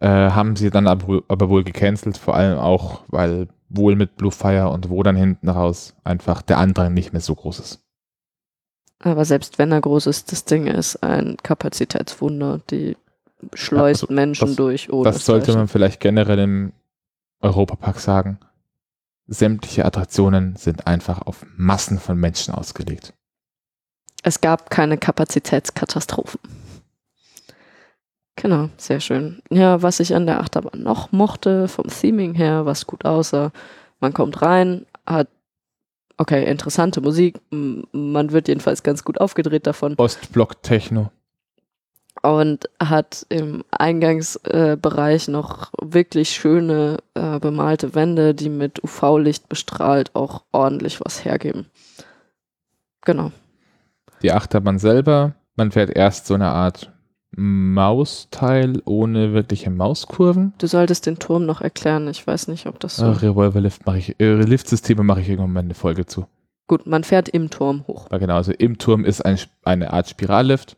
Äh, 0.00 0.08
haben 0.08 0.56
sie 0.56 0.70
dann 0.70 0.88
aber, 0.88 1.22
aber 1.28 1.48
wohl 1.48 1.62
gecancelt, 1.62 2.16
vor 2.16 2.34
allem 2.34 2.58
auch, 2.58 3.04
weil 3.06 3.46
wohl 3.68 3.94
mit 3.94 4.16
Blue 4.16 4.32
Fire 4.32 4.70
und 4.70 4.90
wo 4.90 5.04
dann 5.04 5.14
hinten 5.14 5.48
raus 5.48 5.94
einfach 6.02 6.42
der 6.42 6.58
Andrang 6.58 6.92
nicht 6.92 7.12
mehr 7.12 7.22
so 7.22 7.36
groß 7.36 7.60
ist. 7.60 7.86
Aber 8.98 9.24
selbst 9.24 9.60
wenn 9.60 9.70
er 9.70 9.80
groß 9.80 10.08
ist, 10.08 10.32
das 10.32 10.44
Ding 10.46 10.66
ist 10.66 10.96
ein 10.96 11.36
Kapazitätswunder, 11.44 12.60
die 12.70 12.96
schleust 13.54 14.02
ja, 14.02 14.08
also 14.08 14.14
Menschen 14.14 14.48
das, 14.48 14.56
durch. 14.56 14.92
Ohne 14.92 15.04
das 15.04 15.24
sollte 15.24 15.54
man 15.54 15.68
vielleicht 15.68 16.00
generell 16.00 16.40
im 16.40 16.72
Europapark 17.40 18.00
sagen. 18.00 18.40
Sämtliche 19.28 19.84
Attraktionen 19.84 20.56
sind 20.56 20.88
einfach 20.88 21.22
auf 21.22 21.46
Massen 21.56 22.00
von 22.00 22.18
Menschen 22.18 22.52
ausgelegt. 22.52 23.14
Es 24.22 24.40
gab 24.40 24.70
keine 24.70 24.98
Kapazitätskatastrophen. 24.98 26.40
Genau, 28.36 28.70
sehr 28.76 29.00
schön. 29.00 29.42
Ja, 29.50 29.82
was 29.82 30.00
ich 30.00 30.14
an 30.14 30.26
der 30.26 30.40
Achterbahn 30.40 30.82
noch 30.82 31.12
mochte, 31.12 31.68
vom 31.68 31.88
Theming 31.88 32.34
her, 32.34 32.64
was 32.64 32.86
gut 32.86 33.04
aussah, 33.04 33.52
man 34.00 34.14
kommt 34.14 34.40
rein, 34.42 34.86
hat 35.06 35.28
Okay, 36.20 36.44
interessante 36.44 37.00
Musik. 37.00 37.40
Man 37.50 38.30
wird 38.30 38.48
jedenfalls 38.48 38.82
ganz 38.82 39.04
gut 39.04 39.18
aufgedreht 39.18 39.66
davon. 39.66 39.94
Ostblock 39.96 40.62
Techno. 40.62 41.10
Und 42.20 42.68
hat 42.78 43.24
im 43.30 43.64
Eingangsbereich 43.70 45.28
äh, 45.28 45.30
noch 45.30 45.72
wirklich 45.80 46.28
schöne 46.32 46.98
äh, 47.14 47.38
bemalte 47.38 47.94
Wände, 47.94 48.34
die 48.34 48.50
mit 48.50 48.84
UV-Licht 48.84 49.48
bestrahlt 49.48 50.14
auch 50.14 50.42
ordentlich 50.52 51.00
was 51.00 51.24
hergeben. 51.24 51.70
Genau. 53.06 53.32
Die 54.22 54.32
Achterbahn 54.32 54.78
selber, 54.78 55.34
man 55.56 55.72
fährt 55.72 55.90
erst 55.90 56.26
so 56.26 56.34
eine 56.34 56.48
Art 56.48 56.92
Mausteil 57.36 58.82
ohne 58.84 59.32
wirkliche 59.32 59.70
Mauskurven. 59.70 60.52
Du 60.58 60.66
solltest 60.66 61.06
den 61.06 61.18
Turm 61.18 61.46
noch 61.46 61.60
erklären. 61.60 62.08
Ich 62.08 62.26
weiß 62.26 62.48
nicht, 62.48 62.66
ob 62.66 62.80
das 62.80 62.96
so. 62.96 63.06
Ach, 63.06 63.22
Revolver-Lift 63.22 63.86
mache 63.86 63.98
ich, 63.98 64.20
äh, 64.20 64.34
Liftsysteme 64.34 65.04
mache 65.04 65.20
ich 65.20 65.28
irgendwann 65.28 65.52
mal 65.52 65.60
eine 65.60 65.74
Folge 65.74 66.06
zu. 66.06 66.26
Gut, 66.66 66.86
man 66.86 67.04
fährt 67.04 67.28
im 67.28 67.50
Turm 67.50 67.84
hoch. 67.86 68.08
Ja, 68.10 68.18
genau, 68.18 68.36
also 68.36 68.52
im 68.52 68.78
Turm 68.78 69.04
ist 69.04 69.24
ein, 69.24 69.38
eine 69.64 69.92
Art 69.92 70.08
Spirallift. 70.08 70.76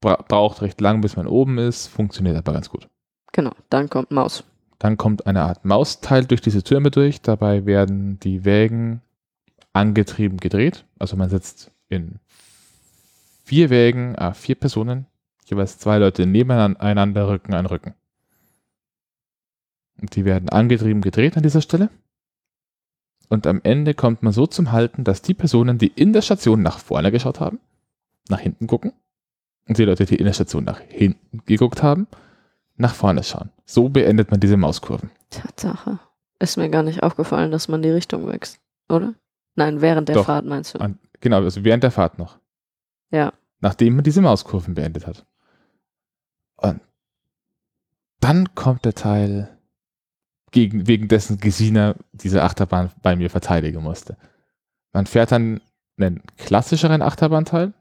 Bra 0.00 0.24
braucht 0.26 0.62
recht 0.62 0.80
lang, 0.80 1.00
bis 1.00 1.16
man 1.16 1.26
oben 1.26 1.58
ist, 1.58 1.86
funktioniert 1.86 2.36
aber 2.36 2.52
ganz 2.52 2.70
gut. 2.70 2.88
Genau, 3.32 3.52
dann 3.68 3.88
kommt 3.88 4.10
Maus. 4.10 4.44
Dann 4.78 4.96
kommt 4.96 5.26
eine 5.26 5.42
Art 5.42 5.64
Mausteil 5.64 6.24
durch 6.24 6.40
diese 6.40 6.62
Türme 6.62 6.90
durch. 6.90 7.20
Dabei 7.20 7.66
werden 7.66 8.18
die 8.20 8.44
Wägen 8.44 9.02
angetrieben 9.72 10.38
gedreht. 10.38 10.84
Also 10.98 11.16
man 11.16 11.28
sitzt 11.28 11.70
in 11.90 12.18
vier 13.44 13.68
Wägen, 13.68 14.16
ah, 14.16 14.32
vier 14.32 14.54
Personen 14.54 15.06
jeweils 15.50 15.78
zwei 15.78 15.98
Leute 15.98 16.26
nebeneinander 16.26 17.28
Rücken 17.28 17.54
an 17.54 17.66
Rücken. 17.66 17.94
Und 20.00 20.16
die 20.16 20.24
werden 20.24 20.48
angetrieben 20.48 21.02
gedreht 21.02 21.36
an 21.36 21.42
dieser 21.42 21.60
Stelle. 21.60 21.90
Und 23.28 23.46
am 23.46 23.60
Ende 23.62 23.94
kommt 23.94 24.22
man 24.22 24.32
so 24.32 24.46
zum 24.46 24.72
Halten, 24.72 25.04
dass 25.04 25.22
die 25.22 25.34
Personen, 25.34 25.78
die 25.78 25.88
in 25.88 26.12
der 26.12 26.22
Station 26.22 26.62
nach 26.62 26.78
vorne 26.78 27.12
geschaut 27.12 27.38
haben, 27.38 27.60
nach 28.28 28.40
hinten 28.40 28.66
gucken. 28.66 28.92
Und 29.68 29.78
die 29.78 29.84
Leute, 29.84 30.04
die 30.04 30.16
in 30.16 30.24
der 30.24 30.32
Station 30.32 30.64
nach 30.64 30.80
hinten 30.80 31.42
geguckt 31.44 31.82
haben, 31.82 32.06
nach 32.76 32.94
vorne 32.94 33.22
schauen. 33.22 33.50
So 33.66 33.88
beendet 33.88 34.30
man 34.30 34.40
diese 34.40 34.56
Mauskurven. 34.56 35.10
Tatsache. 35.28 36.00
Ist 36.40 36.56
mir 36.56 36.70
gar 36.70 36.82
nicht 36.82 37.02
aufgefallen, 37.02 37.50
dass 37.50 37.68
man 37.68 37.82
die 37.82 37.90
Richtung 37.90 38.26
wächst, 38.26 38.58
oder? 38.88 39.14
Nein, 39.54 39.82
während 39.82 40.08
der 40.08 40.16
Doch. 40.16 40.26
Fahrt 40.26 40.46
meinst 40.46 40.74
du? 40.74 40.80
An, 40.80 40.98
genau, 41.20 41.42
also 41.42 41.64
während 41.64 41.82
der 41.82 41.90
Fahrt 41.90 42.18
noch. 42.18 42.38
Ja. 43.10 43.32
Nachdem 43.60 43.96
man 43.96 44.04
diese 44.04 44.22
Mauskurven 44.22 44.74
beendet 44.74 45.06
hat. 45.06 45.26
Und 46.56 46.80
dann 48.20 48.54
kommt 48.54 48.84
der 48.84 48.94
Teil, 48.94 49.56
gegen, 50.50 50.86
wegen 50.86 51.08
dessen 51.08 51.38
Gesina 51.38 51.94
diese 52.12 52.42
Achterbahn 52.42 52.90
bei 53.02 53.16
mir 53.16 53.30
verteidigen 53.30 53.82
musste. 53.82 54.16
Man 54.92 55.06
fährt 55.06 55.32
dann 55.32 55.60
einen 55.96 56.22
klassischeren 56.36 57.02
Achterbahnteil, 57.02 57.72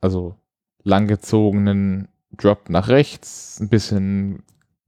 also 0.00 0.36
langgezogenen 0.82 2.08
Drop 2.32 2.68
nach 2.68 2.88
rechts, 2.88 3.58
ein 3.60 3.68
bisschen 3.68 4.42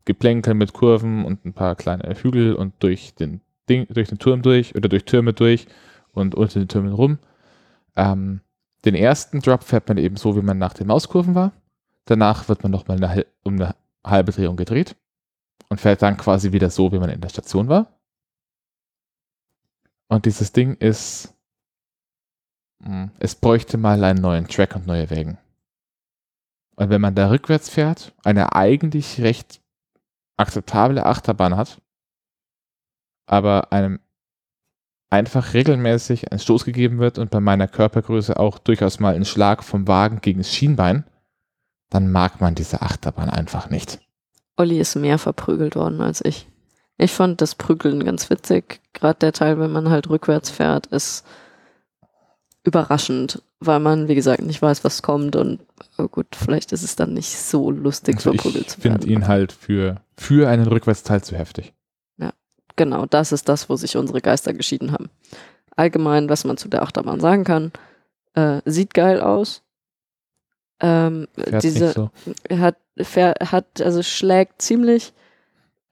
Geplänkel 0.04 0.54
mit 0.54 0.72
Kurven 0.72 1.24
und 1.24 1.44
ein 1.44 1.52
paar 1.52 1.74
kleine 1.74 2.14
Hügel 2.14 2.54
und 2.54 2.74
durch 2.80 3.14
den 3.14 3.40
Ding, 3.68 3.86
durch 3.88 4.08
den 4.08 4.18
Turm 4.18 4.42
durch 4.42 4.74
oder 4.74 4.88
durch 4.88 5.04
Türme 5.04 5.32
durch 5.32 5.66
und 6.12 6.34
unter 6.34 6.60
den 6.60 6.68
Türmen 6.68 6.92
rum. 6.92 7.18
Ähm, 7.96 8.40
den 8.84 8.94
ersten 8.94 9.40
Drop 9.40 9.64
fährt 9.64 9.88
man 9.88 9.98
eben 9.98 10.16
so, 10.16 10.36
wie 10.36 10.42
man 10.42 10.58
nach 10.58 10.74
den 10.74 10.86
Mauskurven 10.86 11.34
war. 11.34 11.52
Danach 12.04 12.48
wird 12.48 12.62
man 12.62 12.70
nochmal 12.70 13.26
um 13.42 13.54
eine 13.54 13.74
halbe 14.04 14.32
Drehung 14.32 14.56
gedreht 14.56 14.96
und 15.68 15.80
fährt 15.80 16.02
dann 16.02 16.16
quasi 16.16 16.52
wieder 16.52 16.70
so, 16.70 16.92
wie 16.92 16.98
man 16.98 17.10
in 17.10 17.20
der 17.20 17.28
Station 17.28 17.68
war. 17.68 17.98
Und 20.08 20.24
dieses 20.24 20.52
Ding 20.52 20.74
ist, 20.74 21.34
mh, 22.78 23.10
es 23.18 23.34
bräuchte 23.34 23.76
mal 23.76 24.02
einen 24.04 24.20
neuen 24.20 24.46
Track 24.46 24.76
und 24.76 24.86
neue 24.86 25.10
Wägen. 25.10 25.38
Und 26.76 26.90
wenn 26.90 27.00
man 27.00 27.14
da 27.14 27.30
rückwärts 27.30 27.68
fährt, 27.68 28.14
eine 28.22 28.54
eigentlich 28.54 29.20
recht 29.20 29.60
akzeptable 30.36 31.04
Achterbahn 31.04 31.56
hat, 31.56 31.80
aber 33.26 33.72
einem 33.72 33.98
einfach 35.10 35.54
regelmäßig 35.54 36.32
ein 36.32 36.38
Stoß 36.38 36.64
gegeben 36.64 36.98
wird 36.98 37.18
und 37.18 37.30
bei 37.30 37.40
meiner 37.40 37.68
Körpergröße 37.68 38.38
auch 38.38 38.58
durchaus 38.58 39.00
mal 39.00 39.14
ein 39.14 39.24
Schlag 39.24 39.62
vom 39.62 39.86
Wagen 39.86 40.20
gegen 40.20 40.38
das 40.40 40.52
Schienbein, 40.52 41.04
dann 41.90 42.10
mag 42.10 42.40
man 42.40 42.54
diese 42.54 42.82
Achterbahn 42.82 43.30
einfach 43.30 43.70
nicht. 43.70 44.00
Olli 44.56 44.80
ist 44.80 44.96
mehr 44.96 45.18
verprügelt 45.18 45.76
worden 45.76 46.00
als 46.00 46.24
ich. 46.24 46.48
Ich 46.98 47.12
fand 47.12 47.40
das 47.40 47.54
Prügeln 47.54 48.04
ganz 48.04 48.30
witzig. 48.30 48.80
Gerade 48.94 49.18
der 49.18 49.32
Teil, 49.32 49.58
wenn 49.60 49.70
man 49.70 49.90
halt 49.90 50.08
rückwärts 50.08 50.50
fährt, 50.50 50.86
ist 50.86 51.24
überraschend, 52.64 53.42
weil 53.60 53.80
man, 53.80 54.08
wie 54.08 54.14
gesagt, 54.14 54.42
nicht 54.42 54.60
weiß, 54.62 54.82
was 54.82 55.02
kommt 55.02 55.36
und 55.36 55.60
oh 55.98 56.08
gut, 56.08 56.34
vielleicht 56.34 56.72
ist 56.72 56.82
es 56.82 56.96
dann 56.96 57.12
nicht 57.12 57.36
so 57.36 57.70
lustig, 57.70 58.16
Also 58.16 58.32
verprügelt 58.32 58.66
ich 58.66 58.72
zu 58.72 58.84
werden. 58.84 59.02
finde 59.02 59.12
ihn 59.14 59.28
halt 59.28 59.52
für, 59.52 60.00
für 60.16 60.48
einen 60.48 60.66
Rückwärtsteil 60.66 61.22
zu 61.22 61.36
heftig. 61.36 61.74
Genau, 62.76 63.06
das 63.06 63.32
ist 63.32 63.48
das, 63.48 63.68
wo 63.68 63.76
sich 63.76 63.96
unsere 63.96 64.20
Geister 64.20 64.52
geschieden 64.52 64.92
haben. 64.92 65.08
Allgemein, 65.74 66.28
was 66.28 66.44
man 66.44 66.56
zu 66.56 66.68
der 66.68 66.82
Achterbahn 66.82 67.20
sagen 67.20 67.44
kann, 67.44 67.72
äh, 68.34 68.60
sieht 68.64 68.94
geil 68.94 69.20
aus. 69.20 69.62
Ähm, 70.80 71.26
Fährt 71.34 71.62
diese 71.62 71.92
so. 71.92 72.10
hat, 72.50 72.76
fähr- 72.98 73.34
hat, 73.50 73.80
also 73.80 74.02
schlägt 74.02 74.60
ziemlich. 74.60 75.14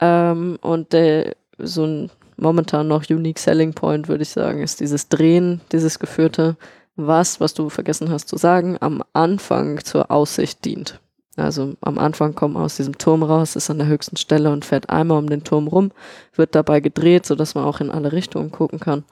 Ähm, 0.00 0.58
und 0.60 0.92
der, 0.92 1.36
so 1.58 1.84
ein 1.86 2.10
momentan 2.36 2.88
noch 2.88 3.08
unique 3.08 3.38
selling 3.38 3.72
point, 3.74 4.08
würde 4.08 4.22
ich 4.22 4.30
sagen, 4.30 4.62
ist 4.62 4.80
dieses 4.80 5.08
Drehen, 5.08 5.60
dieses 5.72 5.98
geführte, 5.98 6.56
was, 6.96 7.40
was 7.40 7.54
du 7.54 7.70
vergessen 7.70 8.10
hast 8.10 8.28
zu 8.28 8.36
sagen, 8.36 8.76
am 8.80 9.02
Anfang 9.12 9.82
zur 9.84 10.10
Aussicht 10.10 10.64
dient. 10.64 11.00
Also 11.36 11.74
am 11.80 11.98
Anfang 11.98 12.34
kommt 12.34 12.54
man 12.54 12.62
aus 12.62 12.76
diesem 12.76 12.96
Turm 12.96 13.22
raus, 13.22 13.56
ist 13.56 13.70
an 13.70 13.78
der 13.78 13.88
höchsten 13.88 14.16
Stelle 14.16 14.52
und 14.52 14.64
fährt 14.64 14.90
einmal 14.90 15.18
um 15.18 15.28
den 15.28 15.42
Turm 15.42 15.66
rum, 15.66 15.90
wird 16.34 16.54
dabei 16.54 16.80
gedreht, 16.80 17.26
sodass 17.26 17.54
man 17.54 17.64
auch 17.64 17.80
in 17.80 17.90
alle 17.90 18.12
Richtungen 18.12 18.52
gucken 18.52 18.78
kann 18.78 19.04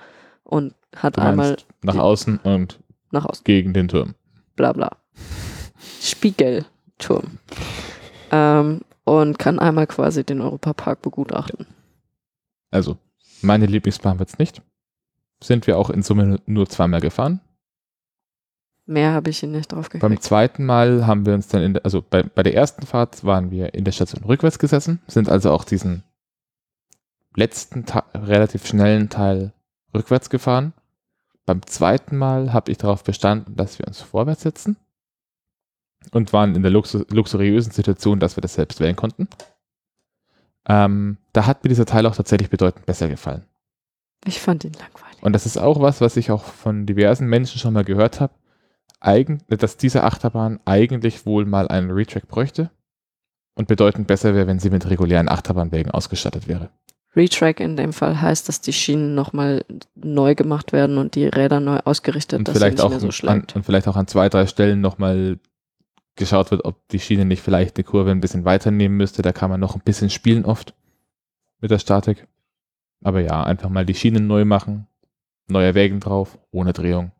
und 0.45 0.75
hat 0.95 1.18
einmal 1.18 1.57
nach 1.83 1.97
außen 1.97 2.39
und 2.39 2.79
nach 3.11 3.25
außen 3.25 3.45
gegen 3.45 3.73
den 3.73 3.89
Turm. 3.89 4.14
bla 4.55 4.73
bla. 4.73 4.91
Spiegelturm. 6.01 7.39
Ähm, 8.31 8.81
und 9.05 9.39
kann 9.39 9.59
einmal 9.59 9.87
quasi 9.87 10.25
den 10.25 10.41
Europapark 10.41 11.03
begutachten. 11.03 11.66
Also, 12.70 12.97
meine 13.41 13.66
Lieblingsbahn 13.66 14.18
wird's 14.18 14.39
nicht. 14.39 14.62
Sind 15.43 15.66
wir 15.66 15.77
auch 15.77 15.91
in 15.91 16.03
Summe 16.03 16.39
nur 16.47 16.68
zweimal 16.68 17.01
gefahren. 17.01 17.41
Mehr 18.87 19.12
habe 19.12 19.30
ich 19.30 19.43
ihn 19.43 19.53
nicht 19.53 19.70
drauf 19.70 19.89
Beim 19.91 20.01
gekriegt. 20.01 20.22
zweiten 20.24 20.64
Mal 20.64 21.07
haben 21.07 21.24
wir 21.24 21.35
uns 21.35 21.49
dann, 21.49 21.62
in 21.62 21.74
der, 21.74 21.85
also 21.85 22.03
bei, 22.03 22.22
bei 22.22 22.43
der 22.43 22.55
ersten 22.55 22.85
Fahrt 22.85 23.24
waren 23.24 23.51
wir 23.51 23.74
in 23.74 23.85
der 23.85 23.93
Station 23.93 24.24
rückwärts 24.24 24.59
gesessen, 24.59 25.01
sind 25.07 25.28
also 25.28 25.53
auch 25.53 25.64
diesen 25.64 26.03
letzten, 27.37 27.87
Ta 27.87 28.05
relativ 28.14 28.66
schnellen 28.66 29.09
Teil 29.09 29.53
rückwärts 29.95 30.30
gefahren. 30.30 30.72
Beim 31.47 31.64
zweiten 31.66 32.16
Mal 32.16 32.53
habe 32.53 32.70
ich 32.70 32.78
darauf 32.78 33.05
bestanden, 33.05 33.57
dass 33.57 33.78
wir 33.78 33.87
uns 33.87 34.01
vorwärts 34.01 34.43
setzen 34.43 34.76
und 36.11 36.33
waren 36.33 36.55
in 36.55 36.62
der 36.62 36.70
luxu 36.70 37.05
luxuriösen 37.09 37.72
Situation, 37.72 38.20
dass 38.20 38.37
wir 38.37 38.41
das 38.41 38.55
selbst 38.55 38.80
wählen 38.80 38.97
konnten. 38.97 39.28
Ähm, 40.68 41.18
da 41.33 41.47
hat 41.47 41.64
mir 41.64 41.68
dieser 41.68 41.87
Teil 41.87 42.07
auch 42.07 42.14
tatsächlich 42.14 42.51
bedeutend 42.51 42.87
besser 42.87 43.09
gefallen. 43.09 43.45
Ich 44.24 44.41
fand 44.41 44.64
ihn 44.64 44.72
langweilig. 44.72 45.22
Und 45.22 45.33
das 45.33 45.47
ist 45.47 45.57
auch 45.57 45.80
was, 45.80 46.01
was 46.01 46.16
ich 46.16 46.30
auch 46.30 46.45
von 46.45 46.87
diversen 46.87 47.26
Menschen 47.26 47.59
schon 47.59 47.74
mal 47.74 47.85
gehört 47.85 48.20
habe, 48.20 48.33
eigen, 49.05 49.42
dass 49.48 49.76
diese 49.76 50.05
Achterbahn 50.05 50.61
eigentlich 50.64 51.26
wohl 51.26 51.44
mal 51.44 51.68
einen 51.68 51.90
Retrack 51.90 52.28
bräuchte 52.28 52.70
und 53.55 53.68
bedeutend 53.68 54.07
besser 54.07 54.34
wäre, 54.34 54.46
wenn 54.46 54.59
sie 54.59 54.70
mit 54.70 54.88
regulären 54.88 55.28
Achterbahnwägen 55.28 55.90
ausgestattet 55.90 56.48
wäre. 56.48 56.70
Retrack 57.14 57.61
in 57.61 57.76
dem 57.76 57.92
Fall 57.92 58.20
heißt, 58.20 58.48
dass 58.48 58.62
die 58.62 58.72
Schienen 58.72 59.14
nochmal 59.14 59.64
neu 59.94 60.34
gemacht 60.34 60.72
werden 60.72 60.96
und 60.96 61.14
die 61.14 61.26
Räder 61.26 61.61
neu 61.61 61.78
ausgerichtet, 61.84 62.38
Und 62.38 62.48
dass 62.48 62.55
sie 62.55 62.61
vielleicht, 62.61 62.78
nicht 62.78 62.84
auch 62.84 62.98
so 62.98 63.07
an, 63.07 63.12
schlägt. 63.12 63.55
und 63.55 63.64
vielleicht 63.64 63.86
auch 63.88 63.96
an 63.96 64.07
zwei, 64.07 64.30
drei 64.30 64.46
Stellen 64.46 64.80
nochmal 64.80 65.38
geschaut 66.16 66.50
wird, 66.50 66.64
ob 66.64 66.88
die 66.88 67.00
Schiene 67.00 67.24
nicht 67.24 67.42
vielleicht 67.42 67.76
eine 67.76 67.84
Kurve 67.84 68.11
ein 68.11 68.20
bisschen 68.20 68.44
weiter 68.44 68.70
nehmen 68.70 68.96
müsste. 68.96 69.22
Da 69.22 69.32
kann 69.32 69.50
man 69.50 69.61
noch 69.61 69.74
ein 69.74 69.82
bisschen 69.84 70.09
spielen 70.09 70.44
oft 70.44 70.74
mit 71.61 71.70
der 71.70 71.78
Statik. 71.78 72.26
Aber 73.03 73.20
ja, 73.20 73.42
einfach 73.42 73.68
mal 73.68 73.84
die 73.84 73.94
Schienen 73.94 74.26
neu 74.26 74.44
machen, 74.44 74.86
neue 75.48 75.74
Wägen 75.74 76.00
drauf, 76.00 76.38
ohne 76.50 76.72
Drehung. 76.72 77.12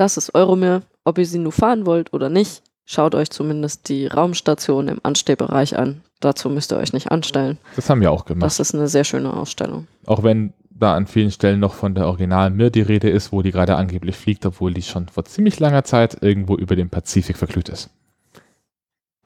Das 0.00 0.16
ist 0.16 0.34
Euromir. 0.34 0.80
Ob 1.04 1.18
ihr 1.18 1.26
sie 1.26 1.38
nur 1.38 1.52
fahren 1.52 1.84
wollt 1.84 2.14
oder 2.14 2.30
nicht, 2.30 2.62
schaut 2.86 3.14
euch 3.14 3.28
zumindest 3.28 3.90
die 3.90 4.06
Raumstation 4.06 4.88
im 4.88 4.98
Anstehbereich 5.02 5.76
an. 5.76 6.00
Dazu 6.20 6.48
müsst 6.48 6.72
ihr 6.72 6.78
euch 6.78 6.94
nicht 6.94 7.10
anstellen. 7.10 7.58
Das 7.76 7.90
haben 7.90 8.00
wir 8.00 8.10
auch 8.10 8.24
gemacht. 8.24 8.46
Das 8.46 8.60
ist 8.60 8.74
eine 8.74 8.88
sehr 8.88 9.04
schöne 9.04 9.30
Ausstellung. 9.30 9.88
Auch 10.06 10.22
wenn 10.22 10.54
da 10.70 10.94
an 10.94 11.06
vielen 11.06 11.30
Stellen 11.30 11.60
noch 11.60 11.74
von 11.74 11.94
der 11.94 12.06
originalen 12.06 12.56
Mir 12.56 12.70
die 12.70 12.80
Rede 12.80 13.10
ist, 13.10 13.30
wo 13.30 13.42
die 13.42 13.50
gerade 13.50 13.76
angeblich 13.76 14.16
fliegt, 14.16 14.46
obwohl 14.46 14.72
die 14.72 14.80
schon 14.80 15.06
vor 15.10 15.26
ziemlich 15.26 15.60
langer 15.60 15.84
Zeit 15.84 16.22
irgendwo 16.22 16.56
über 16.56 16.76
dem 16.76 16.88
Pazifik 16.88 17.36
verglüht 17.36 17.68
ist. 17.68 17.90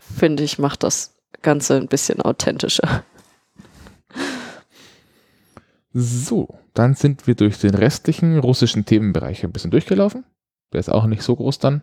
Finde 0.01 0.43
ich, 0.43 0.59
macht 0.59 0.83
das 0.83 1.15
Ganze 1.41 1.77
ein 1.77 1.87
bisschen 1.87 2.21
authentischer. 2.21 3.05
So, 5.93 6.59
dann 6.73 6.95
sind 6.95 7.29
wir 7.29 7.37
durch 7.37 7.61
den 7.61 7.77
restlichen 7.77 8.41
russischen 8.41 8.85
Themenbereich 8.85 9.45
ein 9.45 9.53
bisschen 9.53 9.71
durchgelaufen. 9.71 10.25
Der 10.75 10.81
ist 10.81 10.91
auch 10.91 11.07
nicht 11.07 11.23
so 11.23 11.37
groß 11.37 11.61
dann. 11.61 11.83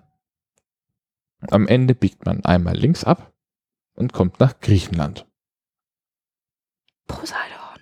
Am 1.49 1.67
Ende 1.67 1.95
biegt 1.95 2.25
man 2.25 2.45
einmal 2.45 2.75
links 2.75 3.03
ab 3.03 3.33
und 3.93 4.13
kommt 4.13 4.39
nach 4.39 4.59
Griechenland. 4.59 5.25
Poseidon. 7.07 7.79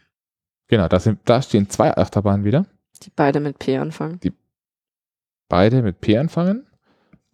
Genau, 0.68 0.88
da, 0.88 1.00
sind, 1.00 1.20
da 1.26 1.42
stehen 1.42 1.70
zwei 1.70 1.98
Achterbahnen 1.98 2.46
wieder. 2.46 2.68
Die 3.04 3.10
beide 3.10 3.40
mit 3.40 3.60
P 3.60 3.78
anfangen. 3.78 4.20
Beide 5.48 5.82
mit 5.82 6.00
P 6.00 6.18
anfangen. 6.18 6.68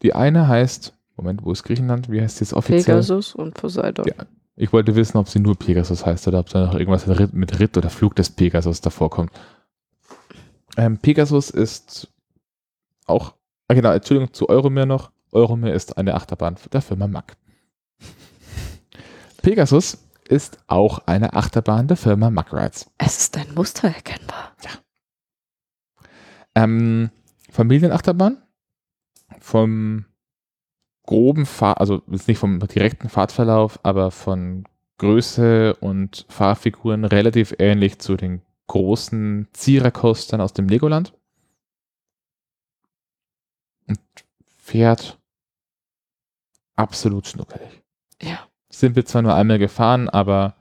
Die 0.02 0.16
eine 0.16 0.48
heißt, 0.48 0.94
Moment, 1.18 1.44
wo 1.44 1.52
ist 1.52 1.64
Griechenland? 1.64 2.10
Wie 2.10 2.22
heißt 2.22 2.40
die 2.40 2.46
jetzt 2.46 2.54
offiziell? 2.54 2.84
Pegasus 2.84 3.36
und 3.36 3.54
Poseidon. 3.54 4.08
Ja. 4.08 4.26
Ich 4.56 4.72
wollte 4.72 4.96
wissen, 4.96 5.18
ob 5.18 5.28
sie 5.28 5.40
nur 5.40 5.60
Pegasus 5.60 6.06
heißt 6.06 6.30
oder 6.30 6.40
ob 6.40 6.50
da 6.50 6.66
noch 6.66 6.76
irgendwas 6.76 7.06
mit 7.08 7.20
Ritt, 7.20 7.34
mit 7.34 7.60
Ritt 7.60 7.78
oder 7.78 7.90
Flug 7.90 8.16
des 8.16 8.30
Pegasus 8.30 8.80
davor 8.80 9.10
kommt. 9.10 9.32
Ähm, 10.78 10.98
Pegasus 10.98 11.50
ist 11.50 12.08
auch, 13.06 13.36
ah 13.68 13.74
genau, 13.74 13.92
Entschuldigung, 13.92 14.34
zu 14.34 14.50
Euromir 14.50 14.86
noch. 14.86 15.12
Euromir 15.32 15.74
ist 15.74 15.98
eine 15.98 16.16
Achterbahn 16.16 16.56
der 16.72 16.82
Firma 16.82 17.08
Mack. 17.08 17.36
Pegasus 19.42 19.98
ist 20.28 20.58
auch 20.68 21.00
eine 21.06 21.34
Achterbahn 21.34 21.88
der 21.88 21.98
Firma 21.98 22.30
Mack 22.30 22.54
Rides. 22.54 22.90
Es 22.98 23.18
ist 23.18 23.38
ein 23.38 23.54
Muster 23.54 23.90
erkennbar. 23.90 24.54
Ähm, 26.56 27.12
Familienachterbahn 27.52 28.42
vom 29.40 30.06
groben 31.06 31.46
Fahr 31.46 31.80
also 31.80 32.02
nicht 32.08 32.38
vom 32.38 32.60
direkten 32.60 33.10
Fahrtverlauf, 33.10 33.80
aber 33.84 34.10
von 34.12 34.66
Größe 34.98 35.76
und 35.76 36.26
Fahrfiguren 36.30 37.04
relativ 37.04 37.54
ähnlich 37.60 38.00
zu 38.00 38.16
den 38.16 38.42
großen 38.68 39.48
Zierer-Coastern 39.54 40.42
aus 40.42 40.54
dem 40.54 40.68
Legoland. 40.68 41.14
Und 43.88 44.00
fährt 44.58 45.18
absolut 46.76 47.28
schnuckelig. 47.28 47.84
Ja. 48.22 48.40
Sind 48.70 48.96
wir 48.96 49.06
zwar 49.06 49.22
nur 49.22 49.36
einmal 49.36 49.60
gefahren, 49.60 50.10
aber 50.10 50.56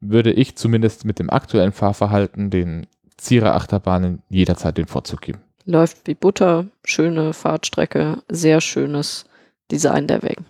würde 0.00 0.32
ich 0.32 0.56
zumindest 0.56 1.04
mit 1.04 1.18
dem 1.18 1.30
aktuellen 1.30 1.72
Fahrverhalten 1.72 2.50
den 2.50 2.86
Zierer 3.16 3.54
Achterbahnen 3.54 4.22
jederzeit 4.28 4.76
den 4.76 4.86
Vorzug 4.86 5.20
geben. 5.20 5.40
Läuft 5.64 6.08
wie 6.08 6.14
Butter, 6.14 6.66
schöne 6.84 7.32
Fahrtstrecke, 7.32 8.22
sehr 8.28 8.60
schönes 8.60 9.26
Design 9.70 10.08
der 10.08 10.22
Wegen. 10.22 10.46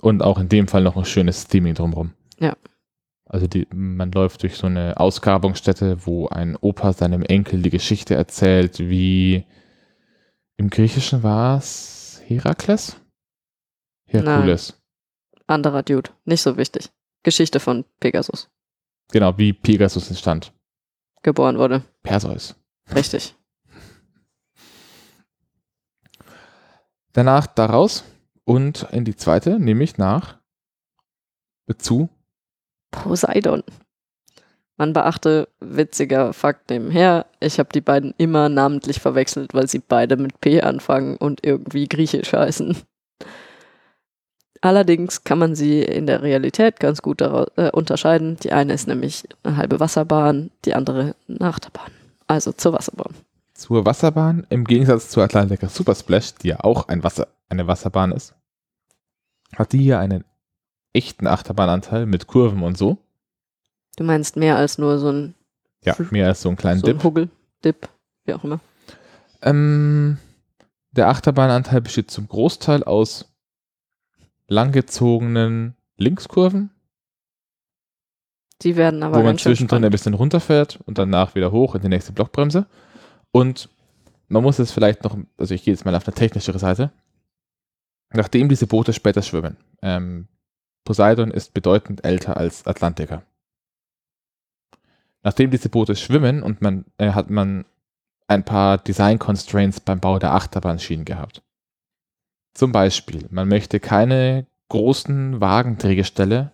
Und 0.00 0.22
auch 0.22 0.38
in 0.38 0.48
dem 0.48 0.68
Fall 0.68 0.82
noch 0.82 0.96
ein 0.96 1.04
schönes 1.04 1.48
Theming 1.48 1.74
drumherum. 1.74 2.12
Ja. 2.38 2.56
Also 3.24 3.46
die, 3.46 3.66
man 3.72 4.12
läuft 4.12 4.42
durch 4.42 4.56
so 4.56 4.66
eine 4.66 5.00
Ausgrabungsstätte, 5.00 6.06
wo 6.06 6.28
ein 6.28 6.56
Opa 6.60 6.92
seinem 6.92 7.22
Enkel 7.22 7.62
die 7.62 7.70
Geschichte 7.70 8.14
erzählt, 8.14 8.78
wie 8.78 9.44
im 10.56 10.70
Griechischen 10.70 11.22
war 11.22 11.58
es 11.58 12.20
Herakles? 12.26 12.96
Herkules. 14.06 14.80
Anderer 15.46 15.82
Dude, 15.82 16.10
nicht 16.24 16.42
so 16.42 16.56
wichtig. 16.56 16.90
Geschichte 17.22 17.60
von 17.60 17.84
Pegasus. 18.00 18.50
Genau, 19.10 19.36
wie 19.38 19.52
Pegasus 19.52 20.08
entstand. 20.08 20.52
Geboren 21.22 21.58
wurde. 21.58 21.82
Perseus. 22.02 22.56
Richtig. 22.94 23.34
Danach 27.12 27.46
daraus 27.46 28.04
und 28.44 28.84
in 28.90 29.04
die 29.04 29.16
zweite, 29.16 29.58
nämlich 29.58 29.98
nach 29.98 30.38
zu 31.78 32.10
Poseidon. 32.90 33.62
Man 34.82 34.94
beachte, 34.94 35.46
witziger 35.60 36.32
Fakt 36.32 36.70
nebenher, 36.70 37.26
ich 37.38 37.60
habe 37.60 37.68
die 37.72 37.80
beiden 37.80 38.14
immer 38.18 38.48
namentlich 38.48 38.98
verwechselt, 38.98 39.54
weil 39.54 39.68
sie 39.68 39.78
beide 39.78 40.16
mit 40.16 40.40
P 40.40 40.60
anfangen 40.60 41.18
und 41.18 41.46
irgendwie 41.46 41.86
griechisch 41.86 42.32
heißen. 42.32 42.76
Allerdings 44.60 45.22
kann 45.22 45.38
man 45.38 45.54
sie 45.54 45.82
in 45.82 46.08
der 46.08 46.22
Realität 46.22 46.80
ganz 46.80 47.00
gut 47.00 47.20
äh, 47.20 47.70
unterscheiden. 47.72 48.38
Die 48.42 48.50
eine 48.50 48.72
ist 48.72 48.88
nämlich 48.88 49.28
eine 49.44 49.56
halbe 49.56 49.78
Wasserbahn, 49.78 50.50
die 50.64 50.74
andere 50.74 51.14
eine 51.28 51.42
Achterbahn. 51.42 51.92
Also 52.26 52.50
zur 52.50 52.72
Wasserbahn. 52.72 53.14
Zur 53.54 53.86
Wasserbahn, 53.86 54.48
im 54.50 54.64
Gegensatz 54.64 55.10
zur 55.10 55.22
Atlantica 55.22 55.68
Super 55.68 55.94
Splash, 55.94 56.34
die 56.34 56.48
ja 56.48 56.56
auch 56.58 56.88
ein 56.88 57.04
Wasser, 57.04 57.28
eine 57.48 57.68
Wasserbahn 57.68 58.10
ist, 58.10 58.34
hat 59.54 59.74
die 59.74 59.78
hier 59.78 60.00
einen 60.00 60.24
echten 60.92 61.28
Achterbahnanteil 61.28 62.04
mit 62.04 62.26
Kurven 62.26 62.64
und 62.64 62.76
so. 62.76 62.98
Du 63.96 64.04
meinst 64.04 64.36
mehr 64.36 64.56
als 64.56 64.78
nur 64.78 64.98
so 64.98 65.10
ein, 65.10 65.34
Ja, 65.84 65.94
mehr 66.10 66.28
als 66.28 66.42
so 66.42 66.48
einen 66.48 66.56
kleinen 66.56 66.80
so 66.80 66.86
Dip. 66.86 66.98
ein 66.98 67.04
Huggel, 67.04 67.28
Dip, 67.64 67.88
wie 68.24 68.34
auch 68.34 68.44
immer. 68.44 68.60
Ähm, 69.42 70.18
der 70.92 71.08
Achterbahnanteil 71.08 71.80
besteht 71.80 72.10
zum 72.10 72.28
Großteil 72.28 72.84
aus 72.84 73.32
langgezogenen 74.48 75.74
Linkskurven, 75.96 76.70
Die 78.62 78.76
werden 78.76 79.02
aber 79.02 79.18
wo 79.18 79.22
man 79.22 79.38
zwischendrin 79.38 79.84
ein 79.84 79.90
bisschen 79.90 80.14
runterfährt 80.14 80.78
und 80.86 80.98
danach 80.98 81.34
wieder 81.34 81.50
hoch 81.52 81.74
in 81.74 81.82
die 81.82 81.88
nächste 81.88 82.12
Blockbremse. 82.12 82.66
Und 83.32 83.68
man 84.28 84.42
muss 84.42 84.58
es 84.58 84.72
vielleicht 84.72 85.04
noch, 85.04 85.16
also 85.36 85.54
ich 85.54 85.64
gehe 85.64 85.74
jetzt 85.74 85.84
mal 85.84 85.94
auf 85.94 86.06
eine 86.06 86.14
technischere 86.14 86.58
Seite. 86.58 86.92
Nachdem 88.12 88.48
diese 88.48 88.66
Boote 88.66 88.92
später 88.92 89.22
schwimmen, 89.22 89.56
ähm, 89.80 90.28
Poseidon 90.84 91.30
ist 91.30 91.54
bedeutend 91.54 92.04
älter 92.04 92.36
als 92.36 92.66
Atlantica. 92.66 93.22
Nachdem 95.22 95.50
diese 95.50 95.68
Boote 95.68 95.96
schwimmen 95.96 96.42
und 96.42 96.62
man 96.62 96.84
äh, 96.98 97.12
hat 97.12 97.30
man 97.30 97.64
ein 98.26 98.44
paar 98.44 98.78
Design 98.78 99.18
Constraints 99.18 99.80
beim 99.80 100.00
Bau 100.00 100.18
der 100.18 100.32
Achterbahnschienen 100.32 101.04
gehabt. 101.04 101.42
Zum 102.54 102.72
Beispiel, 102.72 103.28
man 103.30 103.48
möchte 103.48 103.80
keine 103.80 104.46
großen 104.68 105.40
Wagenträgerställe 105.40 106.52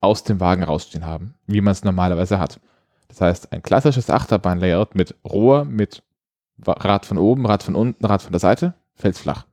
aus 0.00 0.24
dem 0.24 0.40
Wagen 0.40 0.62
rausstehen 0.62 1.04
haben, 1.04 1.34
wie 1.46 1.60
man 1.60 1.72
es 1.72 1.84
normalerweise 1.84 2.38
hat. 2.38 2.60
Das 3.08 3.20
heißt, 3.20 3.52
ein 3.52 3.62
klassisches 3.62 4.10
Achterbahn-Layout 4.10 4.94
mit 4.94 5.14
Rohr, 5.24 5.64
mit 5.64 6.02
Rad 6.64 7.06
von 7.06 7.18
oben, 7.18 7.46
Rad 7.46 7.62
von 7.62 7.74
unten, 7.74 8.04
Rad 8.04 8.22
von 8.22 8.32
der 8.32 8.40
Seite, 8.40 8.74
fällt 8.94 9.16
flach. 9.16 9.46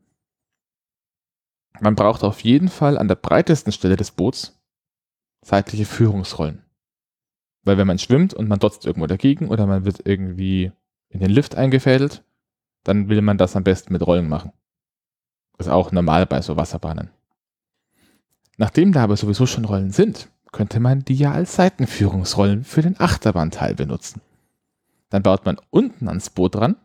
Man 1.79 1.95
braucht 1.95 2.23
auf 2.23 2.41
jeden 2.41 2.69
Fall 2.69 2.97
an 2.97 3.07
der 3.07 3.15
breitesten 3.15 3.71
Stelle 3.71 3.95
des 3.95 4.11
Boots 4.11 4.59
seitliche 5.43 5.85
Führungsrollen. 5.85 6.63
Weil 7.67 7.77
wenn 7.77 7.87
man 7.87 7.99
schwimmt 7.99 8.33
und 8.33 8.47
man 8.47 8.59
dotzt 8.59 8.85
irgendwo 8.85 9.07
dagegen 9.07 9.49
oder 9.49 9.67
man 9.67 9.83
wird 9.83 10.07
irgendwie 10.07 10.71
in 11.09 11.19
den 11.19 11.29
Lift 11.29 11.55
eingefädelt, 11.55 12.23
dann 12.85 13.09
will 13.09 13.21
man 13.21 13.37
das 13.37 13.57
am 13.57 13.65
besten 13.65 13.91
mit 13.91 14.07
Rollen 14.07 14.29
machen. 14.29 14.53
Ist 15.57 15.67
auch 15.67 15.91
normal 15.91 16.25
bei 16.25 16.41
so 16.41 16.55
Wasserbahnen. 16.55 17.09
Nachdem 18.55 18.93
da 18.93 19.03
aber 19.03 19.17
sowieso 19.17 19.45
schon 19.45 19.65
Rollen 19.65 19.91
sind, 19.91 20.29
könnte 20.53 20.79
man 20.79 21.03
die 21.03 21.15
ja 21.15 21.33
als 21.33 21.57
Seitenführungsrollen 21.57 22.63
für 22.63 22.81
den 22.81 22.97
Achterbahnteil 23.01 23.75
benutzen. 23.75 24.21
Dann 25.09 25.23
baut 25.23 25.45
man 25.45 25.57
unten 25.69 26.07
ans 26.07 26.29
Boot 26.29 26.55
dran, 26.55 26.77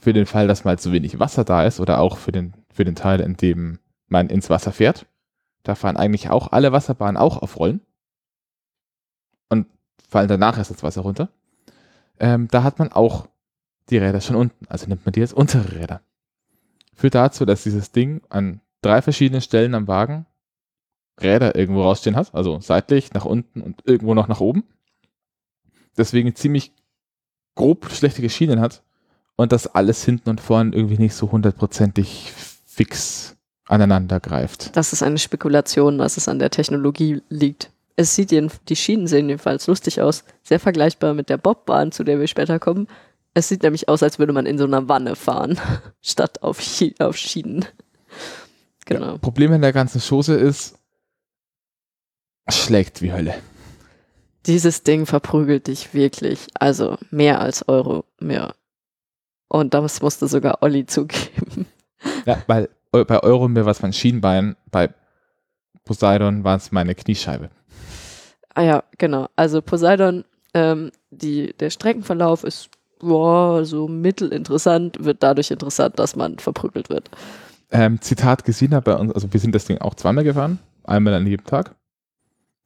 für 0.00 0.14
den 0.14 0.24
Fall, 0.24 0.48
dass 0.48 0.64
mal 0.64 0.78
zu 0.78 0.90
wenig 0.90 1.18
Wasser 1.18 1.44
da 1.44 1.64
ist 1.66 1.80
oder 1.80 2.00
auch 2.00 2.16
für 2.16 2.32
den, 2.32 2.54
für 2.72 2.86
den 2.86 2.94
Teil, 2.94 3.20
in 3.20 3.36
dem 3.36 3.78
man 4.06 4.30
ins 4.30 4.48
Wasser 4.48 4.72
fährt. 4.72 5.04
Da 5.64 5.74
fahren 5.74 5.98
eigentlich 5.98 6.30
auch 6.30 6.50
alle 6.50 6.72
Wasserbahnen 6.72 7.18
auch 7.18 7.42
auf 7.42 7.58
Rollen 7.58 7.82
fallen 10.08 10.28
danach 10.28 10.58
erst 10.58 10.70
ins 10.70 10.82
Wasser 10.82 11.02
runter. 11.02 11.28
Ähm, 12.18 12.48
da 12.50 12.62
hat 12.64 12.78
man 12.78 12.90
auch 12.90 13.28
die 13.90 13.98
Räder 13.98 14.20
schon 14.20 14.36
unten, 14.36 14.66
also 14.68 14.86
nimmt 14.86 15.06
man 15.06 15.12
die 15.12 15.20
als 15.20 15.32
untere 15.32 15.76
Räder. 15.76 16.00
Führt 16.94 17.14
dazu, 17.14 17.44
dass 17.44 17.62
dieses 17.62 17.92
Ding 17.92 18.22
an 18.28 18.60
drei 18.82 19.02
verschiedenen 19.02 19.40
Stellen 19.40 19.74
am 19.74 19.86
Wagen 19.86 20.26
Räder 21.20 21.54
irgendwo 21.56 21.82
rausstehen 21.82 22.16
hat, 22.16 22.34
also 22.34 22.60
seitlich, 22.60 23.12
nach 23.12 23.24
unten 23.24 23.60
und 23.60 23.82
irgendwo 23.84 24.14
noch 24.14 24.28
nach 24.28 24.40
oben. 24.40 24.64
Deswegen 25.96 26.34
ziemlich 26.34 26.72
grob 27.54 27.90
schlächtige 27.90 28.30
Schienen 28.30 28.60
hat 28.60 28.82
und 29.36 29.52
das 29.52 29.66
alles 29.66 30.04
hinten 30.04 30.30
und 30.30 30.40
vorne 30.40 30.74
irgendwie 30.74 30.98
nicht 30.98 31.14
so 31.14 31.32
hundertprozentig 31.32 32.32
fix 32.66 33.36
aneinander 33.66 34.20
greift. 34.20 34.76
Das 34.76 34.92
ist 34.92 35.02
eine 35.02 35.18
Spekulation, 35.18 35.98
dass 35.98 36.16
es 36.16 36.28
an 36.28 36.38
der 36.38 36.50
Technologie 36.50 37.22
liegt. 37.28 37.70
Es 38.00 38.14
sieht 38.14 38.30
jeden, 38.30 38.48
die 38.68 38.76
Schienen 38.76 39.08
sehen 39.08 39.28
jedenfalls 39.28 39.66
lustig 39.66 40.00
aus. 40.00 40.22
Sehr 40.44 40.60
vergleichbar 40.60 41.14
mit 41.14 41.28
der 41.28 41.36
Bobbahn, 41.36 41.90
zu 41.90 42.04
der 42.04 42.20
wir 42.20 42.28
später 42.28 42.60
kommen. 42.60 42.86
Es 43.34 43.48
sieht 43.48 43.64
nämlich 43.64 43.88
aus, 43.88 44.04
als 44.04 44.20
würde 44.20 44.32
man 44.32 44.46
in 44.46 44.56
so 44.56 44.64
einer 44.64 44.88
Wanne 44.88 45.16
fahren, 45.16 45.58
statt 46.00 46.42
auf, 46.44 46.60
auf 47.00 47.16
Schienen. 47.16 47.64
Genau. 48.86 49.18
Problem 49.18 49.52
in 49.52 49.62
der 49.62 49.72
ganzen 49.72 50.00
Chose 50.00 50.34
ist, 50.36 50.78
schlägt 52.48 53.02
wie 53.02 53.12
Hölle. 53.12 53.34
Dieses 54.46 54.84
Ding 54.84 55.04
verprügelt 55.04 55.66
dich 55.66 55.92
wirklich. 55.92 56.46
Also 56.54 56.98
mehr 57.10 57.40
als 57.40 57.66
Euro 57.68 58.04
mehr. 58.20 58.54
Und 59.48 59.74
das 59.74 60.00
musste 60.02 60.28
sogar 60.28 60.62
Olli 60.62 60.86
zugeben. 60.86 61.66
Ja, 62.26 62.42
weil 62.46 62.68
Eu- 62.94 63.04
bei 63.04 63.20
Euromir 63.24 63.64
war 63.64 63.72
es 63.72 63.82
mein 63.82 63.92
Schienbein, 63.92 64.54
bei 64.70 64.94
Poseidon 65.84 66.44
war 66.44 66.56
es 66.56 66.70
meine 66.70 66.94
Kniescheibe. 66.94 67.50
Ah 68.58 68.64
ja, 68.64 68.82
genau. 68.98 69.28
Also 69.36 69.62
Poseidon, 69.62 70.24
ähm, 70.52 70.90
die, 71.12 71.54
der 71.60 71.70
Streckenverlauf 71.70 72.42
ist 72.42 72.70
boah, 72.98 73.64
so 73.64 73.86
mittelinteressant, 73.86 75.04
wird 75.04 75.22
dadurch 75.22 75.52
interessant, 75.52 75.96
dass 76.00 76.16
man 76.16 76.40
verprügelt 76.40 76.90
wird. 76.90 77.08
Ähm, 77.70 78.00
Zitat 78.00 78.44
Gesina 78.44 78.80
bei 78.80 78.96
uns, 78.96 79.12
also 79.12 79.32
wir 79.32 79.38
sind 79.38 79.54
das 79.54 79.66
Ding 79.66 79.78
auch 79.78 79.94
zweimal 79.94 80.24
gefahren, 80.24 80.58
einmal 80.82 81.14
an 81.14 81.28
jedem 81.28 81.46
Tag. 81.46 81.76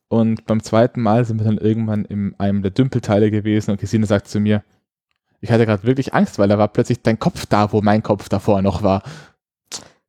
Und 0.09 0.47
beim 0.47 0.63
zweiten 0.63 1.03
Mal 1.03 1.27
sind 1.27 1.41
wir 1.41 1.45
dann 1.45 1.59
irgendwann 1.59 2.07
in 2.07 2.37
einem 2.39 2.63
der 2.63 2.71
Dümpelteile 2.71 3.31
gewesen 3.31 3.73
und 3.73 3.79
Gesine 3.79 4.07
sagt 4.07 4.29
zu 4.29 4.41
mir, 4.41 4.65
ich 5.43 5.51
hatte 5.51 5.67
gerade 5.67 5.85
wirklich 5.85 6.15
Angst, 6.15 6.39
weil 6.39 6.49
da 6.49 6.57
war 6.57 6.69
plötzlich 6.69 7.03
dein 7.03 7.19
Kopf 7.19 7.45
da, 7.45 7.71
wo 7.71 7.83
mein 7.83 8.03
Kopf 8.03 8.31
davor 8.31 8.63
noch 8.63 8.83
war. 8.83 9.03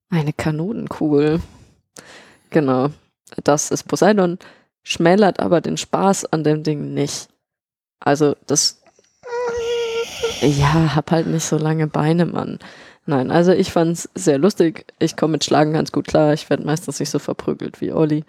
Eine 0.09 0.31
Kanonenkugel. 0.31 1.41
Genau. 2.51 2.87
Das 3.43 3.69
ist 3.69 3.83
Poseidon, 3.83 4.39
schmälert 4.83 5.39
aber 5.39 5.61
den 5.61 5.77
Spaß 5.77 6.25
an 6.25 6.43
dem 6.43 6.63
Ding 6.63 6.93
nicht. 6.93 7.29
Also 7.99 8.35
das 8.47 8.81
ja, 10.41 10.95
hab 10.95 11.11
halt 11.11 11.27
nicht 11.27 11.45
so 11.45 11.57
lange 11.57 11.87
Beine, 11.87 12.25
Mann. 12.25 12.59
Nein, 13.05 13.31
also 13.31 13.51
ich 13.51 13.71
fand's 13.71 14.09
sehr 14.15 14.37
lustig. 14.37 14.85
Ich 14.99 15.17
komme 15.17 15.33
mit 15.33 15.43
Schlagen 15.43 15.73
ganz 15.73 15.91
gut 15.91 16.07
klar. 16.07 16.33
Ich 16.33 16.49
werde 16.49 16.65
meistens 16.65 16.99
nicht 16.99 17.09
so 17.09 17.19
verprügelt 17.19 17.81
wie 17.81 17.91
Olli. 17.91 18.23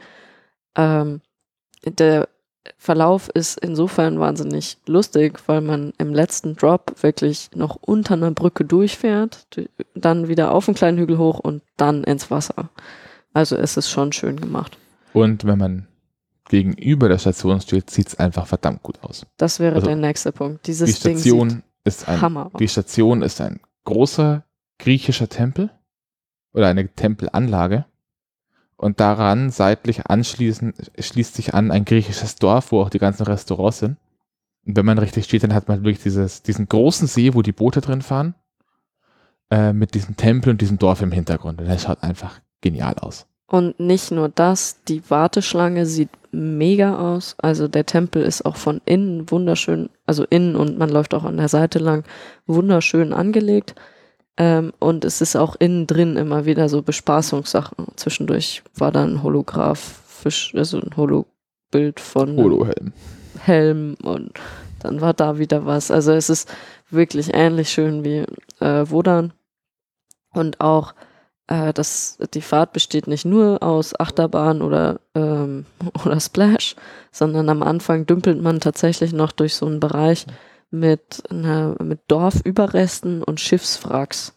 Ähm, 0.77 1.21
der 1.85 2.29
Verlauf 2.79 3.29
ist 3.29 3.59
insofern 3.59 4.19
wahnsinnig 4.19 4.79
lustig, 4.87 5.41
weil 5.47 5.61
man 5.61 5.93
im 5.99 6.15
letzten 6.15 6.57
Drop 6.57 7.03
wirklich 7.03 7.51
noch 7.55 7.77
unter 7.77 8.15
einer 8.15 8.31
Brücke 8.31 8.65
durchfährt, 8.65 9.47
dann 9.95 10.29
wieder 10.29 10.53
auf 10.53 10.69
einen 10.69 10.75
kleinen 10.75 10.99
Hügel 10.99 11.19
hoch 11.19 11.39
und 11.39 11.63
dann 11.77 12.05
ins 12.05 12.31
Wasser. 12.31 12.71
Also 13.33 13.57
es 13.57 13.77
ist 13.77 13.91
schon 13.91 14.13
schön 14.13 14.41
gemacht. 14.41 14.79
Und 15.13 15.45
wenn 15.45 15.59
man 15.59 15.87
gegenüber 16.49 17.09
der 17.09 17.19
Station 17.19 17.61
steht, 17.61 17.91
sieht 17.91 18.09
es 18.09 18.19
einfach 18.19 18.47
verdammt 18.47 18.83
gut 18.83 19.03
aus. 19.03 19.27
Das 19.37 19.61
wäre 19.61 19.77
Also, 19.77 19.87
der 19.87 19.97
nächste 19.97 20.33
Punkt. 20.33 20.67
Dieses 20.67 20.91
die 20.91 20.97
Station 20.97 21.63
ist 21.85 22.09
ein 22.09 22.21
Hammer. 22.21 22.51
Die 22.59 22.69
Station 22.69 23.23
ist 23.23 23.41
ein 23.41 23.61
großer 23.85 24.45
griechischer 24.79 25.29
Tempel 25.29 25.71
oder 26.53 26.69
eine 26.69 26.89
Tempelanlage. 26.89 27.87
Und 28.77 29.01
daran 29.01 29.51
seitlich 29.51 30.07
anschließend 30.07 30.93
schließt 30.99 31.35
sich 31.35 31.55
an 31.55 31.71
ein 31.71 31.85
griechisches 31.85 32.37
Dorf, 32.37 32.73
wo 32.73 32.81
auch 32.81 32.91
die 32.91 32.99
ganzen 32.99 33.23
Restaurants 33.25 33.79
sind. 33.79 33.97
Und 34.67 34.77
wenn 34.77 34.85
man 34.85 34.99
richtig 34.99 35.25
steht, 35.25 35.43
dann 35.45 35.55
hat 35.55 35.69
man 35.69 35.85
wirklich 35.85 36.03
dieses, 36.03 36.43
diesen 36.43 36.69
großen 36.69 37.07
See, 37.07 37.35
wo 37.35 37.43
die 37.43 37.53
Boote 37.53 37.81
drin 37.81 38.03
fahren, 38.03 38.35
äh, 39.51 39.73
mit 39.73 39.95
diesem 39.95 40.17
Tempel 40.17 40.51
und 40.51 40.61
diesem 40.61 40.79
Dorf 40.79 41.03
im 41.03 41.13
Hintergrund. 41.13 41.61
Und 41.61 41.69
das 41.69 41.83
schaut 41.83 42.03
einfach 42.03 42.41
genial 42.61 42.95
aus. 42.99 43.27
Und 43.47 43.79
nicht 43.79 44.11
nur 44.11 44.29
das, 44.29 44.83
die 44.89 45.09
Warteschlange 45.09 45.87
sieht 45.87 46.11
mega 46.35 46.99
aus. 46.99 47.35
Also 47.39 47.69
der 47.69 47.87
Tempel 47.87 48.23
ist 48.23 48.45
auch 48.45 48.57
von 48.57 48.81
innen 48.85 49.31
wunderschön, 49.31 49.91
also 50.07 50.25
innen 50.29 50.57
und 50.57 50.79
man 50.79 50.91
läuft 50.91 51.15
auch 51.15 51.25
an 51.25 51.37
der 51.37 51.49
Seite 51.49 51.79
lang 51.79 52.05
wunderschön 52.47 53.13
angelegt. 53.13 53.75
Ähm, 54.37 54.73
und 54.81 55.05
es 55.05 55.21
ist 55.21 55.37
auch 55.37 55.57
innen 55.57 55.87
drin 55.87 56.17
immer 56.17 56.45
wieder 56.45 56.69
so 56.69 56.83
Bespaßungssachen. 56.83 57.87
Zwischendurch 57.97 58.63
war 58.75 58.91
dann 58.91 59.23
holographisch, 59.23 60.55
also 60.55 60.79
ein 60.79 60.97
Holo-Bild 60.97 62.01
von 62.01 62.37
Holohelm. 62.37 62.93
Helm 63.39 63.97
und 64.03 64.33
dann 64.81 65.01
war 65.01 65.15
da 65.15 65.39
wieder 65.39 65.67
was. 65.67 65.91
Also 65.91 66.13
es 66.13 66.29
ist 66.31 66.53
wirklich 66.91 67.33
ähnlich 67.33 67.71
schön 67.71 68.05
wie 68.05 68.25
äh, 68.61 68.91
Wodan. 68.91 69.33
Und 70.33 70.61
auch 70.61 70.95
äh, 71.47 71.73
das, 71.73 72.19
die 72.33 72.41
Fahrt 72.41 72.73
besteht 72.73 73.07
nicht 73.07 73.25
nur 73.25 73.63
aus 73.63 73.99
Achterbahn 73.99 74.63
oder, 74.63 75.01
ähm, 75.15 75.67
oder 76.05 76.21
Splash, 76.21 76.77
sondern 77.13 77.49
am 77.49 77.63
Anfang 77.63 78.07
dümpelt 78.07 78.41
man 78.41 78.61
tatsächlich 78.61 79.13
noch 79.13 79.33
durch 79.33 79.55
so 79.55 79.67
einen 79.67 79.81
Bereich 79.81 80.27
mit, 80.71 81.23
einer, 81.31 81.77
mit 81.83 82.01
Dorfüberresten 82.09 83.23
und 83.23 83.41
Schiffswracks. 83.41 84.37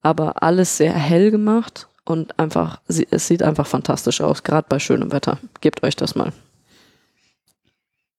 Aber 0.00 0.42
alles 0.42 0.76
sehr 0.76 0.92
hell 0.92 1.30
gemacht 1.30 1.88
und 2.04 2.38
einfach, 2.38 2.80
es 2.86 3.26
sieht 3.26 3.42
einfach 3.42 3.66
fantastisch 3.66 4.20
aus, 4.20 4.42
gerade 4.42 4.66
bei 4.68 4.78
schönem 4.78 5.12
Wetter. 5.12 5.38
Gebt 5.60 5.82
euch 5.82 5.96
das 5.96 6.14
mal. 6.14 6.32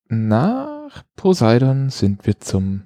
Nach 0.10 1.04
Poseidon 1.16 1.90
sind 1.90 2.26
wir 2.26 2.40
zum 2.40 2.82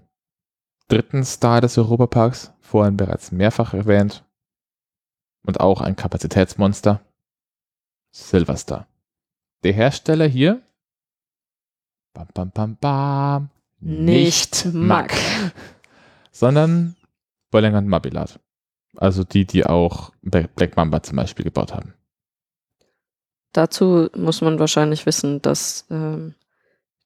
dritten 0.90 1.24
Star 1.24 1.62
des 1.62 1.78
Europaparks, 1.78 2.52
vorhin 2.62 2.98
bereits 2.98 3.32
mehrfach 3.32 3.74
erwähnt. 3.74 4.24
Und 5.46 5.60
auch 5.60 5.82
ein 5.82 5.96
Kapazitätsmonster. 5.96 7.02
Silverstar. 8.12 8.88
Der 9.64 9.74
Hersteller 9.74 10.28
hier. 10.28 10.62
Bam, 12.14 12.28
bam, 12.34 12.52
bam, 12.52 12.78
bam. 12.78 13.50
Nicht 13.80 14.66
Mack. 14.74 15.14
Sondern 16.32 16.96
Bollinger 17.52 17.80
und 17.80 17.88
Mabilat. 17.88 18.40
Also 18.96 19.24
die, 19.24 19.46
die 19.46 19.66
auch 19.66 20.12
Black 20.22 20.76
Mamba 20.78 21.02
zum 21.04 21.16
Beispiel 21.18 21.44
gebaut 21.44 21.74
haben. 21.74 21.94
Dazu 23.52 24.10
muss 24.16 24.42
man 24.42 24.60
wahrscheinlich 24.60 25.06
wissen, 25.06 25.42
dass 25.42 25.86
ähm, 25.90 26.36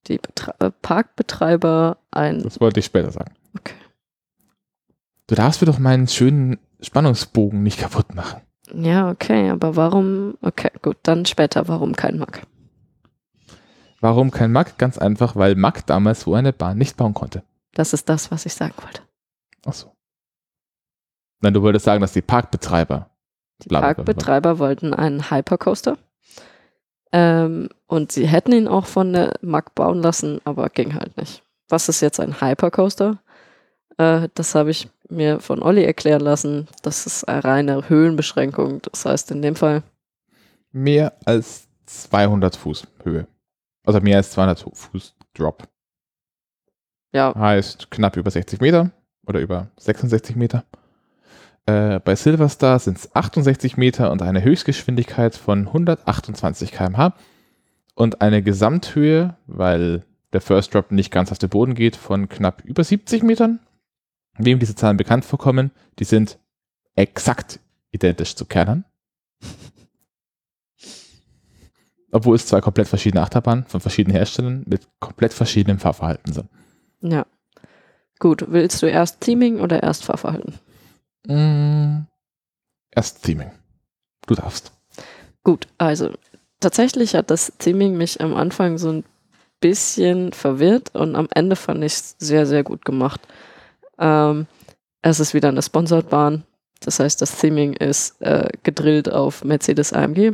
die 0.07 0.17
Betre 0.17 0.55
äh, 0.59 0.71
Parkbetreiber 0.71 1.97
ein. 2.11 2.43
Das 2.43 2.59
wollte 2.59 2.79
ich 2.79 2.85
später 2.85 3.11
sagen. 3.11 3.33
Okay. 3.57 3.75
Du 5.27 5.35
darfst 5.35 5.61
mir 5.61 5.65
doch 5.65 5.79
meinen 5.79 6.07
schönen 6.07 6.57
Spannungsbogen 6.82 7.63
nicht 7.63 7.80
kaputt 7.80 8.13
machen. 8.13 8.41
Ja, 8.73 9.09
okay, 9.09 9.49
aber 9.49 9.75
warum? 9.75 10.38
Okay, 10.41 10.71
gut, 10.82 10.97
dann 11.03 11.25
später, 11.25 11.67
warum 11.67 11.95
kein 11.95 12.17
Mack? 12.17 12.41
Warum 14.01 14.30
kein 14.32 14.51
Mack? 14.51 14.78
Ganz 14.78 14.97
einfach, 14.97 15.36
weil 15.36 15.55
Mack 15.55 15.86
damals 15.88 16.21
so 16.21 16.36
eine 16.36 16.53
Bahn 16.53 16.78
nicht 16.78 16.97
bauen 16.97 17.13
konnte. 17.13 17.43
Das 17.73 17.93
ist 17.93 18.09
das, 18.09 18.30
was 18.32 18.45
ich 18.45 18.53
sagen 18.53 18.73
wollte. 18.82 19.01
Ach 19.65 19.73
so. 19.73 19.91
Nein, 21.41 21.53
du 21.53 21.61
wolltest 21.61 21.86
sagen, 21.86 22.01
dass 22.01 22.13
die 22.13 22.21
Parkbetreiber. 22.21 23.09
Die 23.63 23.69
Bla, 23.69 23.80
bla, 23.80 23.93
bla, 23.93 23.93
bla. 23.93 24.03
Parkbetreiber 24.03 24.59
wollten 24.59 24.93
einen 24.93 25.32
Hypercoaster. 25.32 25.97
Ähm, 27.11 27.69
und 27.88 28.11
sie 28.11 28.28
hätten 28.28 28.51
ihn 28.51 28.67
auch 28.67 28.86
von 28.86 29.13
der 29.13 29.34
Mack 29.41 29.73
bauen 29.75 30.01
lassen, 30.01 30.41
aber 30.43 30.69
ging 30.69 30.93
halt 30.93 31.15
nicht. 31.17 31.43
Was 31.69 31.89
ist 31.89 32.01
jetzt 32.01 32.19
ein 32.19 32.41
Hypercoaster? 32.41 33.19
Äh, 33.97 34.30
das 34.34 34.55
habe 34.55 34.71
ich 34.71 34.89
mir 35.09 35.39
von 35.39 35.61
Olli 35.61 35.83
erklären 35.83 36.21
lassen. 36.21 36.67
Das 36.81 37.05
ist 37.05 37.23
eine 37.23 37.43
reine 37.43 37.89
Höhenbeschränkung. 37.89 38.81
Das 38.91 39.05
heißt, 39.05 39.31
in 39.31 39.41
dem 39.41 39.55
Fall 39.55 39.83
Mehr 40.71 41.13
als 41.25 41.67
200 41.85 42.55
Fuß 42.55 42.87
Höhe. 43.03 43.27
Also 43.85 44.01
mehr 44.01 44.17
als 44.17 44.31
200 44.31 44.65
Fuß 44.73 45.15
Drop. 45.33 45.63
Ja, 47.13 47.33
Heißt 47.35 47.89
knapp 47.89 48.17
über 48.17 48.29
60 48.29 48.59
Meter 48.59 48.91
oder 49.25 49.39
über 49.39 49.71
66 49.77 50.35
Meter. 50.35 50.65
Äh, 51.65 51.99
bei 51.99 52.15
Silverstar 52.15 52.79
sind 52.79 52.97
es 52.97 53.15
68 53.15 53.77
Meter 53.77 54.11
und 54.11 54.21
eine 54.21 54.43
Höchstgeschwindigkeit 54.43 55.35
von 55.35 55.67
128 55.67 56.71
km/h 56.71 57.13
und 57.95 58.21
eine 58.21 58.41
Gesamthöhe, 58.43 59.35
weil 59.47 60.03
der 60.33 60.41
First 60.41 60.73
Drop 60.73 60.91
nicht 60.91 61.11
ganz 61.11 61.31
auf 61.31 61.39
den 61.39 61.49
Boden 61.49 61.73
geht, 61.73 61.95
von 61.95 62.29
knapp 62.29 62.61
über 62.65 62.83
70 62.83 63.23
Metern. 63.23 63.59
Wem 64.38 64.59
diese 64.59 64.75
Zahlen 64.75 64.97
bekannt 64.97 65.25
vorkommen, 65.25 65.71
die 65.99 66.03
sind 66.03 66.38
exakt 66.95 67.59
identisch 67.91 68.35
zu 68.35 68.45
Kernern. 68.45 68.85
Obwohl 72.11 72.35
es 72.35 72.45
zwei 72.47 72.61
komplett 72.61 72.88
verschiedene 72.88 73.21
Achterbahnen 73.21 73.65
von 73.65 73.81
verschiedenen 73.81 74.15
Herstellern 74.15 74.63
mit 74.65 74.88
komplett 74.99 75.33
verschiedenem 75.33 75.79
Fahrverhalten 75.79 76.33
sind. 76.33 76.49
ja. 77.01 77.25
Gut, 78.19 78.45
willst 78.47 78.81
du 78.81 78.88
erst 78.88 79.21
Theming 79.21 79.59
oder 79.59 79.83
erst 79.83 80.03
Fahrverhalten? 80.03 80.55
Mm, 81.27 82.07
erst 82.89 83.23
Theming. 83.23 83.51
Du 84.25 84.33
darfst. 84.33 84.71
Gut, 85.43 85.67
also 85.77 86.11
tatsächlich 86.59 87.15
hat 87.15 87.29
das 87.29 87.53
Theming 87.59 87.95
mich 87.95 88.19
am 88.19 88.35
Anfang 88.35 88.79
so 88.79 88.91
ein 88.91 89.03
bisschen 89.59 90.33
verwirrt 90.33 90.95
und 90.95 91.15
am 91.15 91.27
Ende 91.33 91.55
fand 91.55 91.83
ich 91.83 91.93
es 91.93 92.15
sehr, 92.17 92.45
sehr 92.45 92.63
gut 92.63 92.85
gemacht. 92.85 93.21
Ähm, 93.99 94.47
es 95.01 95.19
ist 95.19 95.33
wieder 95.33 95.49
eine 95.49 95.61
Sponsored-Bahn. 95.61 96.43
Das 96.81 96.99
heißt, 96.99 97.21
das 97.21 97.37
Theming 97.37 97.73
ist 97.73 98.21
äh, 98.21 98.49
gedrillt 98.63 99.11
auf 99.11 99.43
Mercedes 99.43 99.93
AMG. 99.93 100.33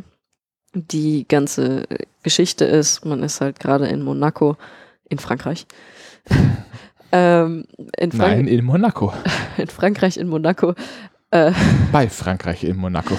Die 0.73 1.27
ganze 1.27 1.83
Geschichte 2.23 2.65
ist, 2.65 3.05
man 3.05 3.23
ist 3.23 3.41
halt 3.41 3.59
gerade 3.59 3.87
in 3.87 4.01
Monaco, 4.01 4.57
in 5.09 5.19
Frankreich. 5.19 5.67
ähm, 7.11 7.65
in, 7.97 8.11
Frank 8.11 8.37
Nein, 8.37 8.47
in 8.47 8.65
Monaco. 8.65 9.13
in 9.57 9.67
Frankreich, 9.67 10.17
in 10.17 10.27
Monaco. 10.27 10.73
Äh, 11.31 11.51
Bei 11.91 12.09
Frankreich 12.09 12.63
in 12.63 12.77
Monaco. 12.77 13.17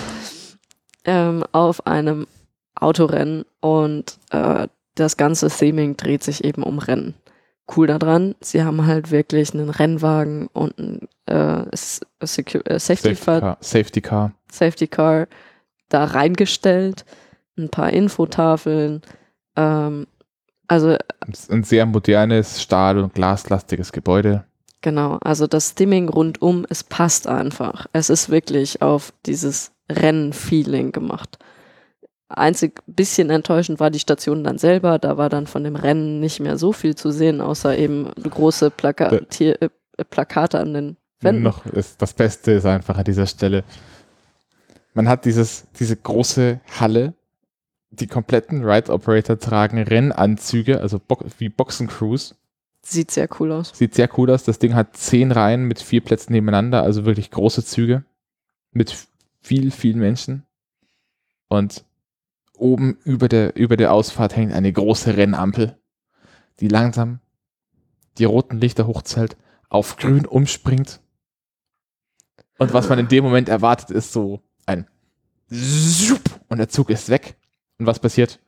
ähm, 1.05 1.45
auf 1.53 1.86
einem 1.86 2.26
Autorennen 2.74 3.45
und 3.61 4.18
äh, 4.30 4.68
das 4.95 5.16
ganze 5.16 5.49
Theming 5.49 5.97
dreht 5.97 6.22
sich 6.22 6.45
eben 6.45 6.62
um 6.62 6.78
Rennen. 6.78 7.14
Cool 7.75 7.87
daran, 7.87 8.35
sie 8.41 8.62
haben 8.62 8.87
halt 8.87 9.11
wirklich 9.11 9.55
einen 9.55 9.71
Rennwagen 9.71 10.49
und 10.49 10.79
ein 10.79 11.09
äh, 11.27 11.67
S- 11.71 12.01
Secu- 12.23 12.67
äh, 12.69 12.79
Safety, 12.79 13.15
Safety 13.15 13.25
Car, 13.25 13.41
Car. 13.41 13.57
Safety 13.61 14.01
Car. 14.03 14.33
Safety 14.53 14.87
Car 14.87 15.27
da 15.89 16.05
reingestellt, 16.05 17.05
ein 17.57 17.71
paar 17.71 17.91
Infotafeln. 17.91 19.01
Ähm, 19.57 20.07
also 20.69 20.97
Ein 21.51 21.62
sehr 21.65 21.87
modernes 21.87 22.61
Stahl- 22.61 22.99
und 22.99 23.15
glaslastiges 23.15 23.93
Gebäude. 23.93 24.45
Genau, 24.83 25.19
also 25.23 25.47
das 25.47 25.71
Stimming 25.71 26.11
rundum, 26.11 26.67
es 26.69 26.85
passt 26.85 27.27
einfach. 27.27 27.87
Es 27.95 28.11
ist 28.11 28.29
wirklich 28.29 28.83
auf 28.83 29.15
dieses 29.25 29.73
Rennen-Feeling 29.91 30.93
gemacht. 30.93 31.39
Einzig 32.29 32.81
bisschen 32.87 33.31
enttäuschend 33.31 33.81
war 33.81 33.91
die 33.91 33.99
Station 33.99 34.45
dann 34.45 34.59
selber. 34.59 34.99
Da 34.99 35.16
war 35.16 35.29
dann 35.29 35.47
von 35.47 35.62
dem 35.62 35.77
Rennen 35.77 36.20
nicht 36.20 36.41
mehr 36.41 36.59
so 36.59 36.72
viel 36.72 36.95
zu 36.95 37.11
sehen, 37.11 37.41
außer 37.41 37.77
eben 37.77 38.11
große 38.14 38.70
Plaka 38.70 39.18
Tier, 39.29 39.61
äh, 39.61 39.68
Plakate 40.09 40.59
an 40.59 40.75
den 40.75 40.97
Wänden. 41.20 41.43
Noch 41.43 41.66
ist, 41.66 42.01
das 42.01 42.14
Beste 42.14 42.53
ist 42.53 42.66
einfach 42.66 42.97
an 42.97 43.05
dieser 43.05 43.27
Stelle. 43.27 43.64
Man 44.95 45.09
hat 45.09 45.25
dieses, 45.25 45.66
diese 45.79 45.97
große 45.97 46.61
Halle. 46.79 47.14
Die 47.91 48.07
kompletten 48.07 48.64
Ride 48.64 48.93
Operator 48.93 49.39
tragen 49.39 49.79
Rennanzüge, 49.79 50.81
also 50.81 50.99
Bo 50.99 51.18
wie 51.39 51.49
Boxencrews. 51.49 52.35
Sieht 52.83 53.11
sehr 53.11 53.29
cool 53.39 53.53
aus. 53.53 53.72
Sieht 53.75 53.95
sehr 53.95 54.09
cool 54.18 54.31
aus. 54.31 54.45
Das 54.45 54.59
Ding 54.59 54.75
hat 54.75 54.97
zehn 54.97 55.31
Reihen 55.31 55.64
mit 55.64 55.81
vier 55.81 56.01
Plätzen 56.01 56.33
nebeneinander, 56.33 56.83
also 56.83 57.05
wirklich 57.05 57.31
große 57.31 57.64
Züge 57.64 58.05
mit 58.72 59.07
viel, 59.41 59.70
viel 59.70 59.95
Menschen. 59.95 60.45
Und 61.49 61.85
oben 62.57 62.98
über 63.05 63.28
der, 63.28 63.57
über 63.57 63.76
der 63.76 63.92
Ausfahrt 63.92 64.36
hängt 64.36 64.52
eine 64.52 64.72
große 64.72 65.16
Rennampel, 65.16 65.78
die 66.61 66.68
langsam 66.68 67.20
die 68.18 68.24
roten 68.24 68.61
Lichter 68.61 68.86
hochzählt, 68.86 69.36
auf 69.68 69.96
grün 69.96 70.26
umspringt. 70.26 71.00
Und 72.59 72.72
was 72.72 72.88
man 72.88 72.98
in 72.98 73.09
dem 73.09 73.24
Moment 73.24 73.48
erwartet, 73.48 73.90
ist 73.90 74.12
so 74.12 74.40
ein 74.66 74.86
Zup 75.50 76.40
und 76.48 76.59
der 76.59 76.68
Zug 76.68 76.90
ist 76.90 77.09
weg. 77.09 77.36
Und 77.78 77.86
was 77.86 77.98
passiert? 77.98 78.40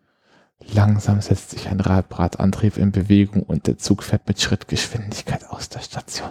Langsam 0.61 1.21
setzt 1.21 1.51
sich 1.51 1.69
ein 1.69 1.81
Radradantrieb 1.81 2.77
in 2.79 2.93
Bewegung 2.93 3.43
und 3.43 3.67
der 3.67 3.77
Zug 3.77 4.03
fährt 4.03 4.27
mit 4.29 4.41
Schrittgeschwindigkeit 4.41 5.45
aus 5.51 5.69
der 5.69 5.81
Station. 5.81 6.31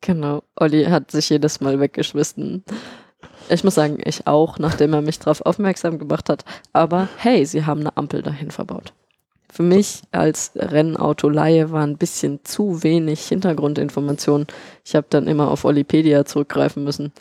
Genau. 0.00 0.42
Olli 0.56 0.84
hat 0.84 1.10
sich 1.10 1.30
jedes 1.30 1.60
Mal 1.60 1.78
weggeschmissen. 1.78 2.64
Ich 3.48 3.64
muss 3.64 3.74
sagen, 3.74 3.98
ich 4.04 4.26
auch, 4.26 4.58
nachdem 4.58 4.94
er 4.94 5.02
mich 5.02 5.18
darauf 5.18 5.42
aufmerksam 5.42 5.98
gemacht 5.98 6.28
hat. 6.28 6.44
Aber 6.72 7.08
hey, 7.18 7.44
sie 7.44 7.66
haben 7.66 7.80
eine 7.80 7.96
Ampel 7.96 8.22
dahin 8.22 8.50
verbaut. 8.50 8.92
Für 9.52 9.62
mich 9.62 10.02
als 10.10 10.50
Rennauto-Laie 10.56 11.70
war 11.70 11.86
ein 11.86 11.96
bisschen 11.96 12.40
zu 12.44 12.82
wenig 12.82 13.20
Hintergrundinformation. 13.28 14.46
Ich 14.84 14.96
habe 14.96 15.06
dann 15.10 15.28
immer 15.28 15.48
auf 15.48 15.64
Olipedia 15.64 16.24
zurückgreifen 16.24 16.82
müssen. 16.82 17.12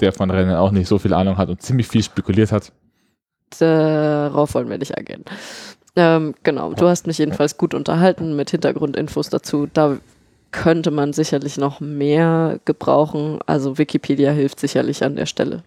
Der 0.00 0.12
von 0.12 0.30
Rennen 0.30 0.56
auch 0.56 0.72
nicht 0.72 0.88
so 0.88 0.98
viel 0.98 1.14
Ahnung 1.14 1.36
hat 1.36 1.50
und 1.50 1.62
ziemlich 1.62 1.86
viel 1.86 2.02
spekuliert 2.02 2.50
hat. 2.50 2.72
Darauf 3.58 4.54
wollen 4.54 4.70
wir 4.70 4.78
nicht 4.78 4.96
eingehen. 4.96 5.24
Ähm, 5.94 6.34
genau, 6.42 6.72
du 6.72 6.88
hast 6.88 7.06
mich 7.06 7.18
jedenfalls 7.18 7.58
gut 7.58 7.74
unterhalten 7.74 8.34
mit 8.34 8.50
Hintergrundinfos 8.50 9.28
dazu. 9.28 9.68
Da 9.72 9.98
könnte 10.52 10.90
man 10.90 11.12
sicherlich 11.12 11.56
noch 11.56 11.80
mehr 11.80 12.60
gebrauchen. 12.64 13.40
Also 13.46 13.78
Wikipedia 13.78 14.30
hilft 14.30 14.60
sicherlich 14.60 15.02
an 15.04 15.16
der 15.16 15.26
Stelle. 15.26 15.62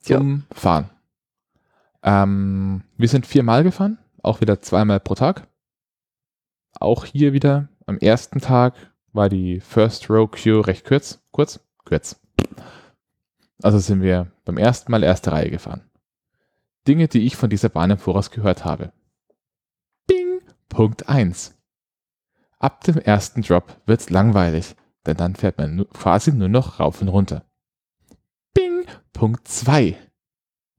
Zum 0.00 0.44
ja. 0.50 0.56
Fahren. 0.56 0.90
Ähm, 2.02 2.82
wir 2.96 3.08
sind 3.08 3.26
viermal 3.26 3.64
gefahren, 3.64 3.98
auch 4.22 4.40
wieder 4.40 4.60
zweimal 4.60 5.00
pro 5.00 5.14
Tag. 5.14 5.46
Auch 6.78 7.04
hier 7.04 7.32
wieder 7.32 7.68
am 7.86 7.98
ersten 7.98 8.40
Tag 8.40 8.74
war 9.12 9.28
die 9.28 9.60
First 9.60 10.10
Row 10.10 10.30
Queue 10.30 10.66
recht 10.66 10.84
kurz. 10.84 11.20
Kurz? 11.32 11.60
Kurz. 11.84 12.20
Also 13.62 13.78
sind 13.78 14.02
wir 14.02 14.30
beim 14.44 14.58
ersten 14.58 14.92
Mal 14.92 15.02
erste 15.02 15.32
Reihe 15.32 15.50
gefahren. 15.50 15.82
Dinge, 16.86 17.08
die 17.08 17.26
ich 17.26 17.36
von 17.36 17.50
dieser 17.50 17.68
Bahn 17.68 17.90
im 17.90 17.98
Voraus 17.98 18.30
gehört 18.30 18.64
habe. 18.64 18.92
Bing! 20.06 20.40
Punkt 20.68 21.08
1. 21.08 21.55
Ab 22.58 22.84
dem 22.84 22.98
ersten 22.98 23.42
Drop 23.42 23.80
wird's 23.86 24.10
langweilig, 24.10 24.76
denn 25.04 25.16
dann 25.16 25.36
fährt 25.36 25.58
man 25.58 25.86
quasi 25.90 26.32
nur 26.32 26.48
noch 26.48 26.80
rauf 26.80 27.02
und 27.02 27.08
runter. 27.08 27.44
Bing! 28.54 28.86
Punkt 29.12 29.46
2. 29.46 29.96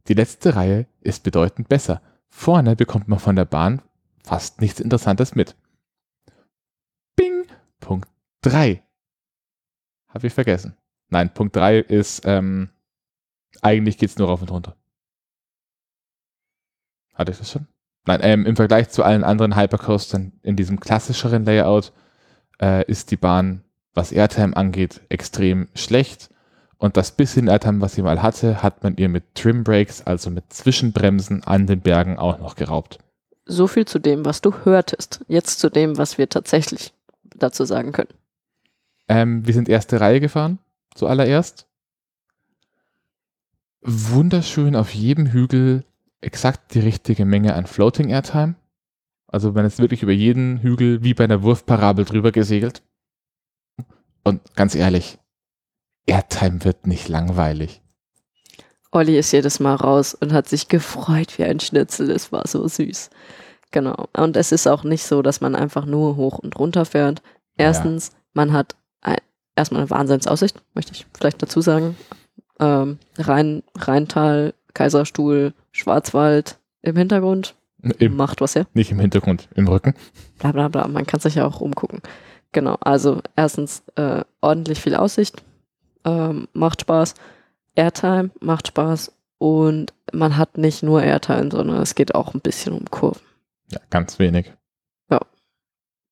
Die 0.07 0.13
letzte 0.13 0.55
Reihe 0.55 0.87
ist 1.01 1.23
bedeutend 1.23 1.69
besser. 1.69 2.01
Vorne 2.29 2.75
bekommt 2.75 3.07
man 3.07 3.19
von 3.19 3.35
der 3.35 3.45
Bahn 3.45 3.81
fast 4.23 4.59
nichts 4.61 4.79
Interessantes 4.79 5.35
mit. 5.35 5.55
Bing! 7.15 7.45
Punkt 7.79 8.09
3. 8.41 8.83
Habe 10.07 10.27
ich 10.27 10.33
vergessen. 10.33 10.75
Nein, 11.09 11.33
Punkt 11.33 11.55
3 11.55 11.77
ist, 11.79 12.23
ähm, 12.25 12.69
eigentlich 13.61 13.97
geht's 13.97 14.17
nur 14.17 14.27
rauf 14.27 14.41
und 14.41 14.51
runter. 14.51 14.75
Hatte 17.13 17.31
ich 17.31 17.37
das 17.37 17.51
schon? 17.51 17.67
Nein, 18.07 18.21
ähm, 18.23 18.45
im 18.45 18.55
Vergleich 18.55 18.89
zu 18.89 19.03
allen 19.03 19.25
anderen 19.25 19.57
Hypercoastern 19.57 20.31
in 20.41 20.55
diesem 20.55 20.79
klassischeren 20.79 21.43
Layout 21.43 21.91
äh, 22.61 22.89
ist 22.89 23.11
die 23.11 23.17
Bahn, 23.17 23.63
was 23.93 24.13
Airtime 24.13 24.55
angeht, 24.55 25.01
extrem 25.09 25.67
schlecht. 25.75 26.29
Und 26.77 26.95
das 26.95 27.11
bisschen 27.11 27.49
Airtime, 27.49 27.81
was 27.81 27.95
sie 27.95 28.01
mal 28.01 28.21
hatte, 28.21 28.63
hat 28.63 28.81
man 28.81 28.95
ihr 28.95 29.09
mit 29.09 29.35
Trim 29.35 29.65
Brakes, 29.65 30.07
also 30.07 30.29
mit 30.29 30.53
Zwischenbremsen 30.53 31.43
an 31.43 31.67
den 31.67 31.81
Bergen 31.81 32.17
auch 32.17 32.39
noch 32.39 32.55
geraubt. 32.55 32.99
So 33.45 33.67
viel 33.67 33.85
zu 33.85 33.99
dem, 33.99 34.23
was 34.23 34.39
du 34.39 34.53
hörtest. 34.63 35.25
Jetzt 35.27 35.59
zu 35.59 35.69
dem, 35.69 35.97
was 35.97 36.17
wir 36.17 36.29
tatsächlich 36.29 36.93
dazu 37.35 37.65
sagen 37.65 37.91
können. 37.91 38.13
Ähm, 39.09 39.45
wir 39.45 39.53
sind 39.53 39.67
erste 39.67 39.99
Reihe 39.99 40.21
gefahren, 40.21 40.59
zuallererst. 40.95 41.67
Wunderschön 43.81 44.77
auf 44.77 44.93
jedem 44.93 45.27
Hügel 45.27 45.83
exakt 46.21 46.73
die 46.73 46.79
richtige 46.79 47.25
Menge 47.25 47.53
an 47.53 47.67
Floating 47.67 48.09
Airtime. 48.09 48.55
Also 49.27 49.51
man 49.51 49.65
ist 49.65 49.79
wirklich 49.79 50.03
über 50.03 50.11
jeden 50.11 50.61
Hügel 50.61 51.03
wie 51.03 51.13
bei 51.13 51.25
einer 51.25 51.43
Wurfparabel 51.43 52.05
drüber 52.05 52.31
gesegelt. 52.31 52.81
Und 54.23 54.55
ganz 54.55 54.75
ehrlich, 54.75 55.19
Airtime 56.05 56.63
wird 56.63 56.87
nicht 56.87 57.07
langweilig. 57.09 57.81
Olli 58.91 59.17
ist 59.17 59.31
jedes 59.31 59.59
Mal 59.59 59.75
raus 59.75 60.13
und 60.13 60.31
hat 60.33 60.47
sich 60.47 60.69
gefreut 60.69 61.37
wie 61.37 61.43
ein 61.43 61.59
Schnitzel. 61.59 62.09
Es 62.09 62.31
war 62.31 62.47
so 62.47 62.67
süß. 62.67 63.09
Genau. 63.71 64.07
Und 64.15 64.37
es 64.37 64.51
ist 64.51 64.67
auch 64.67 64.83
nicht 64.83 65.03
so, 65.03 65.21
dass 65.21 65.41
man 65.41 65.55
einfach 65.55 65.85
nur 65.85 66.15
hoch 66.15 66.39
und 66.39 66.57
runter 66.57 66.85
fährt. 66.85 67.21
Erstens, 67.57 68.09
ja. 68.09 68.19
man 68.33 68.53
hat 68.53 68.75
ein, 69.01 69.17
erstmal 69.55 69.81
eine 69.81 69.89
Wahnsinnsaussicht, 69.89 70.61
möchte 70.73 70.93
ich 70.93 71.05
vielleicht 71.15 71.41
dazu 71.41 71.59
sagen. 71.59 71.97
Ähm, 72.59 72.97
Rhein, 73.17 73.63
Rheintal, 73.75 74.53
Kaiserstuhl, 74.73 75.53
Schwarzwald 75.77 76.57
im 76.81 76.95
Hintergrund. 76.95 77.55
Im, 77.99 78.15
Macht 78.17 78.41
was 78.41 78.55
her. 78.55 78.65
Nicht 78.73 78.91
im 78.91 78.99
Hintergrund, 78.99 79.47
im 79.55 79.67
Rücken. 79.67 79.93
Bla 80.39 80.51
bla 80.51 80.67
bla, 80.67 80.87
man 80.87 81.05
kann 81.05 81.19
sich 81.19 81.35
ja 81.35 81.45
auch 81.45 81.61
umgucken. 81.61 82.01
Genau, 82.51 82.75
also 82.79 83.21
erstens 83.35 83.83
äh, 83.95 84.23
ordentlich 84.41 84.81
viel 84.81 84.95
Aussicht, 84.95 85.43
ähm, 86.03 86.47
macht 86.53 86.81
Spaß. 86.81 87.13
Airtime 87.75 88.31
macht 88.39 88.69
Spaß 88.69 89.11
und 89.37 89.93
man 90.11 90.37
hat 90.37 90.57
nicht 90.57 90.81
nur 90.81 91.03
Airtime, 91.03 91.51
sondern 91.51 91.79
es 91.81 91.93
geht 91.93 92.15
auch 92.15 92.33
ein 92.33 92.41
bisschen 92.41 92.73
um 92.73 92.85
Kurven. 92.89 93.21
Ja, 93.71 93.79
ganz 93.91 94.17
wenig. 94.17 94.51
Ja, 95.11 95.19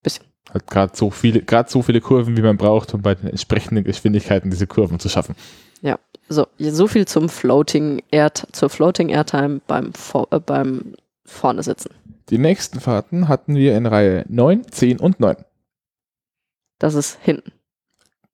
bisschen. 0.04 0.26
Hat 0.54 0.68
gerade 0.68 0.96
so 0.96 1.10
viele, 1.10 1.42
gerade 1.42 1.72
so 1.72 1.82
viele 1.82 2.02
Kurven, 2.02 2.38
wie 2.38 2.44
man 2.44 2.58
braucht, 2.58 2.94
um 2.94 3.02
bei 3.02 3.16
den 3.16 3.30
entsprechenden 3.30 3.84
Geschwindigkeiten 3.84 4.52
diese 4.52 4.68
Kurven 4.68 5.00
zu 5.00 5.10
schaffen. 5.10 5.36
Ja, 5.82 5.98
so, 6.28 6.48
so 6.58 6.88
viel 6.88 7.08
zum 7.08 7.30
Floating 7.30 8.02
Air, 8.12 8.34
zur 8.34 8.70
Floating 8.70 9.10
Airtime 9.10 9.62
beim, 9.68 9.92
äh, 10.32 10.40
beim 10.40 10.96
vorne 11.26 11.64
sitzen. 11.64 11.94
Die 12.30 12.38
nächsten 12.38 12.80
Fahrten 12.80 13.28
hatten 13.28 13.56
wir 13.56 13.78
in 13.78 13.86
Reihe 13.86 14.26
9, 14.28 14.72
10 14.72 15.00
und 15.00 15.20
9. 15.20 15.36
Das 16.80 16.96
ist 16.96 17.20
hinten. 17.22 17.52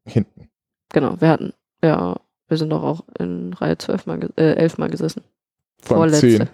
Hinten. 0.06 0.50
Genau, 0.90 1.20
wir 1.20 1.30
hatten, 1.30 1.54
ja, 1.84 2.16
wir 2.48 2.58
sind 2.58 2.70
doch 2.70 2.84
auch 2.84 3.04
in 3.20 3.54
Reihe 3.54 3.78
12 3.78 4.06
mal, 4.06 4.20
äh, 4.38 4.54
11 4.54 4.78
mal 4.78 4.90
gesessen. 4.90 5.24
Von 5.82 5.98
Vorletzte. 5.98 6.38
10. 6.38 6.50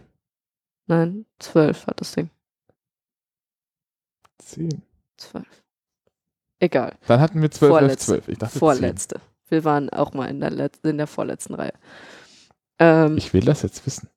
Nein, 0.88 1.26
12 1.40 1.88
hat 1.88 2.02
das 2.02 2.14
Ding. 2.14 2.30
10. 4.40 4.82
12. 5.18 5.46
Egal. 6.60 6.96
Dann 7.08 7.20
hatten 7.20 7.42
wir 7.42 7.52
12, 7.52 7.70
Vorletzte. 7.70 8.14
11, 8.14 8.24
12. 8.24 8.28
Ich 8.30 8.38
dachte 8.38 8.60
Vorletzte. 8.60 9.16
10. 9.16 9.37
Wir 9.50 9.64
waren 9.64 9.90
auch 9.90 10.14
mal 10.14 10.28
in 10.28 10.40
der, 10.40 10.52
Let 10.52 10.74
in 10.84 10.98
der 10.98 11.08
vorletzten 11.08 11.56
Reihe. 11.56 11.74
Ähm, 12.80 13.18
ich 13.18 13.34
will 13.34 13.42
das 13.42 13.62
jetzt 13.62 13.86
wissen. 13.86 14.10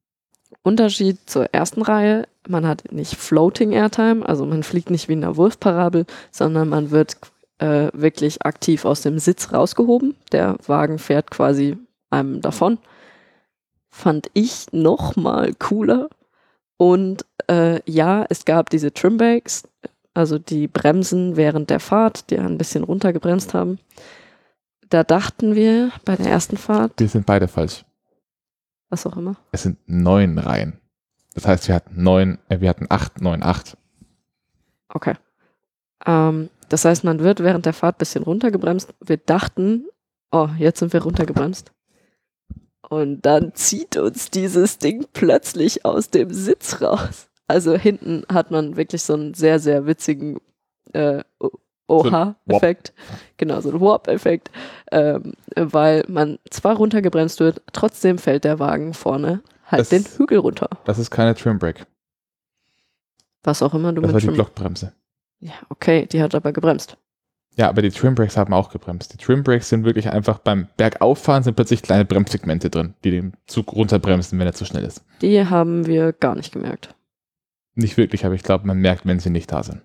Unterschied 0.62 1.18
zur 1.26 1.54
ersten 1.54 1.82
Reihe, 1.82 2.26
man 2.46 2.66
hat 2.66 2.92
nicht 2.92 3.14
Floating 3.14 3.72
Airtime, 3.72 4.28
also 4.28 4.44
man 4.44 4.62
fliegt 4.62 4.90
nicht 4.90 5.08
wie 5.08 5.14
in 5.14 5.24
einer 5.24 5.36
Wurfparabel, 5.36 6.04
sondern 6.30 6.68
man 6.68 6.90
wird 6.90 7.16
äh, 7.58 7.88
wirklich 7.92 8.44
aktiv 8.44 8.84
aus 8.84 9.02
dem 9.02 9.18
Sitz 9.18 9.52
rausgehoben. 9.52 10.16
Der 10.32 10.56
Wagen 10.66 10.98
fährt 10.98 11.30
quasi 11.30 11.78
einem 12.10 12.40
davon. 12.40 12.78
Fand 13.88 14.30
ich 14.34 14.66
noch 14.72 15.16
mal 15.16 15.52
cooler. 15.54 16.08
Und 16.76 17.24
äh, 17.48 17.80
ja, 17.90 18.24
es 18.28 18.44
gab 18.44 18.70
diese 18.70 18.92
Trimbakes, 18.92 19.64
also 20.14 20.38
die 20.38 20.66
Bremsen 20.66 21.36
während 21.36 21.70
der 21.70 21.80
Fahrt, 21.80 22.30
die 22.30 22.38
ein 22.38 22.58
bisschen 22.58 22.84
runtergebremst 22.84 23.54
haben. 23.54 23.78
Da 24.90 25.04
dachten 25.04 25.54
wir 25.54 25.92
bei 26.04 26.16
der 26.16 26.26
ersten 26.26 26.56
Fahrt. 26.56 26.98
Wir 26.98 27.08
sind 27.08 27.24
beide 27.24 27.48
falsch. 27.48 27.84
Was 28.88 29.06
auch 29.06 29.16
immer. 29.16 29.36
Es 29.52 29.62
sind 29.62 29.78
neun 29.86 30.38
Reihen. 30.38 30.80
Das 31.34 31.46
heißt, 31.46 31.68
wir 31.68 31.76
hatten 31.76 32.02
neun, 32.02 32.38
äh, 32.48 32.60
wir 32.60 32.68
hatten 32.68 32.86
acht, 32.90 33.20
neun, 33.20 33.44
acht. 33.44 33.76
Okay. 34.88 35.14
Ähm, 36.04 36.50
das 36.68 36.84
heißt, 36.84 37.04
man 37.04 37.20
wird 37.20 37.40
während 37.40 37.66
der 37.66 37.72
Fahrt 37.72 37.96
ein 37.96 37.98
bisschen 37.98 38.24
runtergebremst. 38.24 38.92
Wir 39.00 39.16
dachten, 39.16 39.86
oh, 40.32 40.48
jetzt 40.58 40.80
sind 40.80 40.92
wir 40.92 41.02
runtergebremst. 41.02 41.72
Und 42.88 43.22
dann 43.22 43.54
zieht 43.54 43.96
uns 43.96 44.30
dieses 44.30 44.78
Ding 44.78 45.06
plötzlich 45.12 45.84
aus 45.84 46.10
dem 46.10 46.32
Sitz 46.32 46.82
raus. 46.82 47.28
Also 47.46 47.76
hinten 47.76 48.24
hat 48.32 48.50
man 48.50 48.76
wirklich 48.76 49.04
so 49.04 49.14
einen 49.14 49.34
sehr, 49.34 49.60
sehr 49.60 49.86
witzigen 49.86 50.40
äh, 50.92 51.22
Oha-Effekt. 51.90 52.92
Genau, 53.36 53.60
so 53.60 53.70
ein 53.70 53.80
Warp-Effekt. 53.80 54.50
Ähm, 54.92 55.32
weil 55.56 56.04
man 56.08 56.38
zwar 56.50 56.76
runtergebremst 56.76 57.40
wird, 57.40 57.62
trotzdem 57.72 58.18
fällt 58.18 58.44
der 58.44 58.58
Wagen 58.58 58.94
vorne 58.94 59.42
halt 59.66 59.80
das, 59.80 59.88
den 59.90 60.04
Hügel 60.04 60.38
runter. 60.38 60.68
Das 60.84 60.98
ist 60.98 61.10
keine 61.10 61.34
Trim 61.34 61.58
Brake. 61.58 61.86
Was 63.42 63.62
auch 63.62 63.74
immer 63.74 63.92
du 63.92 64.00
das 64.02 64.08
mit 64.08 64.14
war 64.14 64.20
die 64.20 64.26
Trim 64.26 64.34
Blockbremse. 64.34 64.92
Ja, 65.40 65.54
okay, 65.70 66.06
die 66.06 66.22
hat 66.22 66.34
aber 66.34 66.52
gebremst. 66.52 66.96
Ja, 67.56 67.68
aber 67.68 67.82
die 67.82 67.90
Trim 67.90 68.14
Brakes 68.14 68.36
haben 68.36 68.54
auch 68.54 68.70
gebremst. 68.70 69.12
Die 69.12 69.16
Trim 69.16 69.42
Brakes 69.42 69.68
sind 69.68 69.84
wirklich 69.84 70.10
einfach 70.10 70.38
beim 70.38 70.68
Bergauffahren 70.76 71.42
sind 71.42 71.56
plötzlich 71.56 71.82
kleine 71.82 72.04
Bremssegmente 72.04 72.70
drin, 72.70 72.94
die 73.04 73.10
den 73.10 73.32
Zug 73.46 73.72
runterbremsen, 73.72 74.38
wenn 74.38 74.46
er 74.46 74.52
zu 74.52 74.64
schnell 74.64 74.84
ist. 74.84 75.04
Die 75.20 75.44
haben 75.44 75.86
wir 75.86 76.12
gar 76.12 76.36
nicht 76.36 76.52
gemerkt. 76.52 76.94
Nicht 77.74 77.96
wirklich, 77.96 78.24
aber 78.24 78.34
ich 78.34 78.42
glaube, 78.42 78.66
man 78.66 78.78
merkt, 78.78 79.06
wenn 79.06 79.18
sie 79.18 79.30
nicht 79.30 79.50
da 79.50 79.62
sind. 79.62 79.82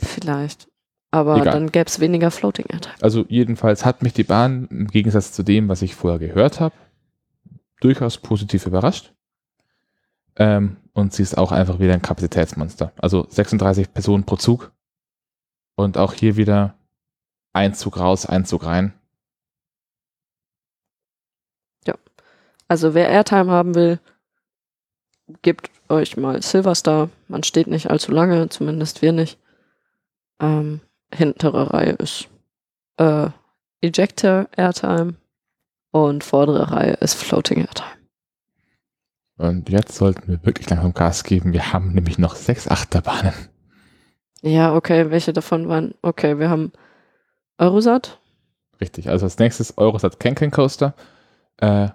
Vielleicht. 0.00 0.68
Aber 1.14 1.36
Egal. 1.36 1.52
dann 1.52 1.70
gäbe 1.70 1.86
es 1.86 2.00
weniger 2.00 2.32
Floating 2.32 2.66
Airtime. 2.68 2.96
Also 3.00 3.24
jedenfalls 3.28 3.84
hat 3.84 4.02
mich 4.02 4.14
die 4.14 4.24
Bahn 4.24 4.66
im 4.72 4.88
Gegensatz 4.88 5.30
zu 5.30 5.44
dem, 5.44 5.68
was 5.68 5.80
ich 5.82 5.94
vorher 5.94 6.18
gehört 6.18 6.58
habe, 6.58 6.74
durchaus 7.80 8.18
positiv 8.18 8.66
überrascht. 8.66 9.12
Ähm, 10.34 10.78
und 10.92 11.12
sie 11.12 11.22
ist 11.22 11.38
auch 11.38 11.52
einfach 11.52 11.78
wieder 11.78 11.92
ein 11.92 12.02
Kapazitätsmonster. 12.02 12.92
Also 12.96 13.28
36 13.30 13.92
Personen 13.94 14.24
pro 14.24 14.34
Zug. 14.34 14.72
Und 15.76 15.98
auch 15.98 16.14
hier 16.14 16.36
wieder 16.36 16.74
ein 17.52 17.74
Zug 17.74 18.00
raus, 18.00 18.26
ein 18.26 18.44
Zug 18.44 18.64
rein. 18.64 18.92
Also 22.66 22.92
wer 22.92 23.08
Airtime 23.08 23.52
haben 23.52 23.76
will, 23.76 24.00
gebt 25.42 25.70
euch 25.88 26.16
mal 26.16 26.42
Silverstar. 26.42 27.10
Man 27.28 27.44
steht 27.44 27.68
nicht 27.68 27.88
allzu 27.88 28.10
lange, 28.10 28.48
zumindest 28.48 29.00
wir 29.00 29.12
nicht. 29.12 29.38
Ähm, 30.40 30.80
hintere 31.14 31.72
Reihe 31.72 31.92
ist 31.92 32.28
äh, 32.98 33.28
Ejector 33.80 34.48
Airtime 34.56 35.14
und 35.90 36.24
vordere 36.24 36.70
Reihe 36.70 36.94
ist 36.94 37.14
Floating 37.14 37.58
Airtime. 37.58 38.04
Und 39.36 39.68
jetzt 39.68 39.96
sollten 39.96 40.28
wir 40.28 40.44
wirklich 40.44 40.70
langsam 40.70 40.94
Gas 40.94 41.24
geben. 41.24 41.52
Wir 41.52 41.72
haben 41.72 41.92
nämlich 41.92 42.18
noch 42.18 42.36
sechs 42.36 42.68
Achterbahnen. 42.68 43.34
Ja, 44.42 44.74
okay, 44.74 45.10
welche 45.10 45.32
davon 45.32 45.68
waren? 45.68 45.94
Okay, 46.02 46.38
wir 46.38 46.50
haben 46.50 46.72
Eurosat. 47.58 48.20
Richtig, 48.80 49.08
also 49.08 49.26
als 49.26 49.38
nächstes 49.38 49.76
Eurosat 49.78 50.20
Kenken 50.20 50.50
Coaster. 50.50 50.94
Äh, 51.58 51.88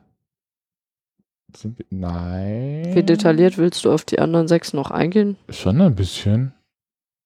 sind 1.56 1.80
wir, 1.80 1.86
nein. 1.90 2.94
Wie 2.94 3.04
detailliert 3.04 3.58
willst 3.58 3.86
du 3.86 3.92
auf 3.92 4.06
die 4.06 4.20
anderen 4.20 4.48
sechs 4.48 4.74
noch 4.74 4.92
eingehen? 4.92 5.38
Schon 5.50 5.82
ein 5.82 5.96
bisschen. 5.96 6.54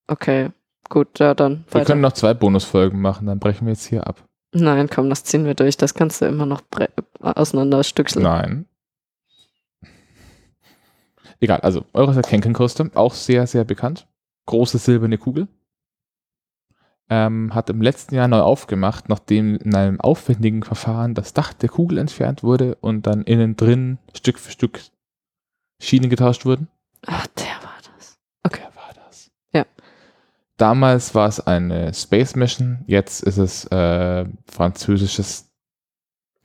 Okay, 0.07 0.51
gut, 0.93 1.19
ja, 1.19 1.33
dann 1.33 1.65
Wir 1.67 1.73
weiter. 1.75 1.85
können 1.85 2.01
noch 2.01 2.13
zwei 2.13 2.33
Bonusfolgen 2.33 3.01
machen, 3.01 3.27
dann 3.27 3.39
brechen 3.39 3.65
wir 3.65 3.73
jetzt 3.73 3.85
hier 3.87 4.05
ab. 4.07 4.23
Nein, 4.53 4.87
komm, 4.89 5.09
das 5.09 5.23
ziehen 5.23 5.45
wir 5.45 5.55
durch. 5.55 5.77
Das 5.77 5.95
kannst 5.95 6.21
du 6.21 6.25
immer 6.25 6.45
noch 6.45 6.61
auseinanderstückseln. 7.19 8.23
Nein. 8.23 8.65
Egal, 11.39 11.59
also 11.61 11.85
Eurosat 11.93 12.27
Kenken 12.27 12.53
Coaster, 12.53 12.89
auch 12.93 13.13
sehr, 13.15 13.47
sehr 13.47 13.63
bekannt. 13.63 14.07
Große 14.45 14.77
silberne 14.77 15.17
Kugel. 15.17 15.47
Ähm, 17.09 17.53
hat 17.53 17.69
im 17.69 17.81
letzten 17.81 18.15
Jahr 18.15 18.27
neu 18.27 18.39
aufgemacht, 18.39 19.09
nachdem 19.09 19.57
in 19.57 19.75
einem 19.75 19.99
aufwendigen 19.99 20.63
Verfahren 20.63 21.15
das 21.15 21.33
Dach 21.33 21.51
der 21.53 21.69
Kugel 21.69 21.97
entfernt 21.97 22.43
wurde 22.43 22.75
und 22.79 23.07
dann 23.07 23.23
innen 23.23 23.57
drin 23.57 23.97
Stück 24.15 24.39
für 24.39 24.51
Stück 24.51 24.79
Schienen 25.81 26.09
getauscht 26.09 26.45
wurden. 26.45 26.69
Ach, 27.05 27.27
der 27.27 27.45
war 27.61 27.75
das. 27.97 28.17
Okay, 28.43 28.63
war 28.75 28.93
das. 29.05 29.31
Ja. 29.51 29.65
Damals 30.63 31.13
war 31.13 31.27
es 31.27 31.41
eine 31.41 31.93
Space 31.93 32.37
Mission, 32.37 32.85
jetzt 32.87 33.21
ist 33.21 33.35
es 33.35 33.65
äh, 33.65 34.25
französisches 34.49 35.51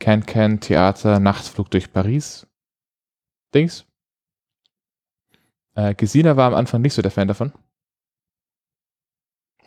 Can-Can 0.01 0.59
Theater 0.59 1.21
Nachtflug 1.21 1.71
durch 1.71 1.93
Paris. 1.93 2.45
Dings. 3.55 3.85
Äh, 5.77 5.95
Gesina 5.95 6.37
war 6.37 6.49
am 6.49 6.55
Anfang 6.55 6.83
nicht 6.83 6.95
so 6.95 7.01
der 7.01 7.13
Fan 7.13 7.29
davon. 7.29 7.53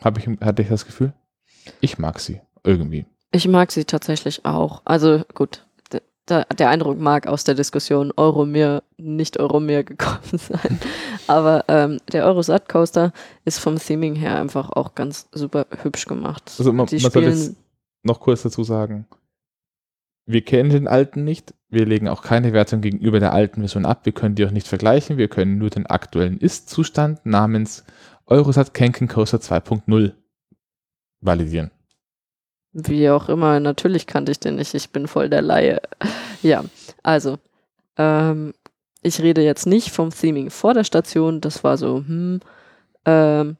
Hab 0.01 0.17
ich, 0.17 0.27
hatte 0.41 0.63
ich 0.63 0.67
das 0.67 0.85
Gefühl? 0.85 1.13
Ich 1.79 1.97
mag 1.97 2.19
sie. 2.19 2.41
Irgendwie. 2.65 3.05
Ich 3.31 3.47
mag 3.47 3.71
sie 3.71 3.85
tatsächlich 3.85 4.43
auch. 4.43 4.81
Also 4.83 5.23
gut, 5.33 5.65
da, 6.25 6.43
der 6.43 6.69
Eindruck 6.69 6.99
mag 6.99 7.27
aus 7.27 7.43
der 7.43 7.55
Diskussion 7.55 8.11
Euromir, 8.15 8.83
nicht 8.97 9.39
Euromir 9.39 9.83
gekommen 9.85 10.37
sein. 10.37 10.79
Aber 11.27 11.65
ähm, 11.67 11.99
der 12.11 12.25
Eurosat 12.25 12.69
Coaster 12.69 13.11
ist 13.45 13.59
vom 13.59 13.77
Theming 13.77 14.15
her 14.15 14.35
einfach 14.39 14.69
auch 14.71 14.95
ganz 14.95 15.27
super 15.31 15.65
hübsch 15.83 16.05
gemacht. 16.05 16.43
Also 16.57 16.71
man- 16.73 16.85
Die 16.87 16.99
man 16.99 17.11
soll 17.11 17.23
jetzt- 17.23 17.55
Noch 18.03 18.19
kurz 18.19 18.43
dazu 18.43 18.63
sagen. 18.63 19.05
Wir 20.25 20.43
kennen 20.43 20.69
den 20.69 20.87
alten 20.87 21.23
nicht. 21.23 21.53
Wir 21.69 21.85
legen 21.85 22.07
auch 22.07 22.21
keine 22.21 22.53
Wertung 22.53 22.81
gegenüber 22.81 23.19
der 23.19 23.33
alten 23.33 23.61
Version 23.61 23.85
ab. 23.85 24.05
Wir 24.05 24.13
können 24.13 24.35
die 24.35 24.45
auch 24.45 24.51
nicht 24.51 24.67
vergleichen. 24.67 25.17
Wir 25.17 25.27
können 25.27 25.57
nur 25.57 25.69
den 25.69 25.85
aktuellen 25.87 26.37
Ist-Zustand 26.37 27.25
namens 27.25 27.83
Eurosat 28.27 28.73
Kenken 28.73 29.07
Coaster 29.07 29.39
2.0 29.39 30.13
validieren. 31.21 31.71
Wie 32.73 33.09
auch 33.09 33.29
immer, 33.29 33.59
natürlich 33.59 34.07
kannte 34.07 34.31
ich 34.31 34.39
den 34.39 34.55
nicht. 34.55 34.73
Ich 34.73 34.91
bin 34.91 35.07
voll 35.07 35.29
der 35.29 35.41
Laie. 35.41 35.81
Ja, 36.43 36.63
also, 37.03 37.37
ähm, 37.97 38.55
ich 39.03 39.21
rede 39.21 39.43
jetzt 39.43 39.67
nicht 39.67 39.91
vom 39.91 40.09
Theming 40.09 40.49
vor 40.49 40.73
der 40.73 40.83
Station. 40.83 41.39
Das 41.39 41.63
war 41.63 41.77
so, 41.77 41.97
hm, 41.97 42.39
ähm, 43.05 43.57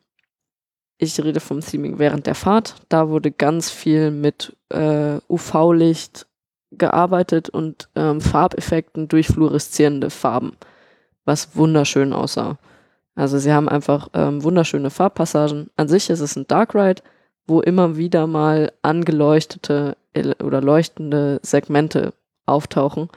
ich 0.98 1.24
rede 1.24 1.40
vom 1.40 1.62
Theming 1.62 2.00
während 2.00 2.26
der 2.26 2.34
Fahrt. 2.34 2.76
Da 2.90 3.10
wurde 3.10 3.32
ganz 3.32 3.70
viel 3.70 4.10
mit 4.10 4.58
äh, 4.70 5.20
UV-Licht 5.30 6.26
gearbeitet 6.72 7.50
und 7.50 7.90
ähm, 7.96 8.22
Farbeffekten 8.22 9.08
durch 9.08 9.28
fluoreszierende 9.28 10.10
Farben, 10.10 10.54
was 11.26 11.56
wunderschön 11.56 12.14
aussah. 12.14 12.58
Also 13.16 13.38
sie 13.38 13.52
haben 13.52 13.70
einfach 13.70 14.10
ähm, 14.14 14.44
wunderschöne 14.44 14.90
Farbpassagen. 14.90 15.70
An 15.76 15.88
sich 15.88 16.10
ist 16.10 16.22
es 16.22 16.36
ein 16.36 16.48
Dark 16.48 16.74
Ride, 16.74 17.04
wo 17.52 17.62
immer 17.62 17.98
wieder 17.98 18.26
mal 18.26 18.72
angeleuchtete 18.82 19.96
ele- 20.14 20.36
oder 20.44 20.62
leuchtende 20.62 21.40
Segmente 21.44 22.14
auftauchen, 22.46 23.10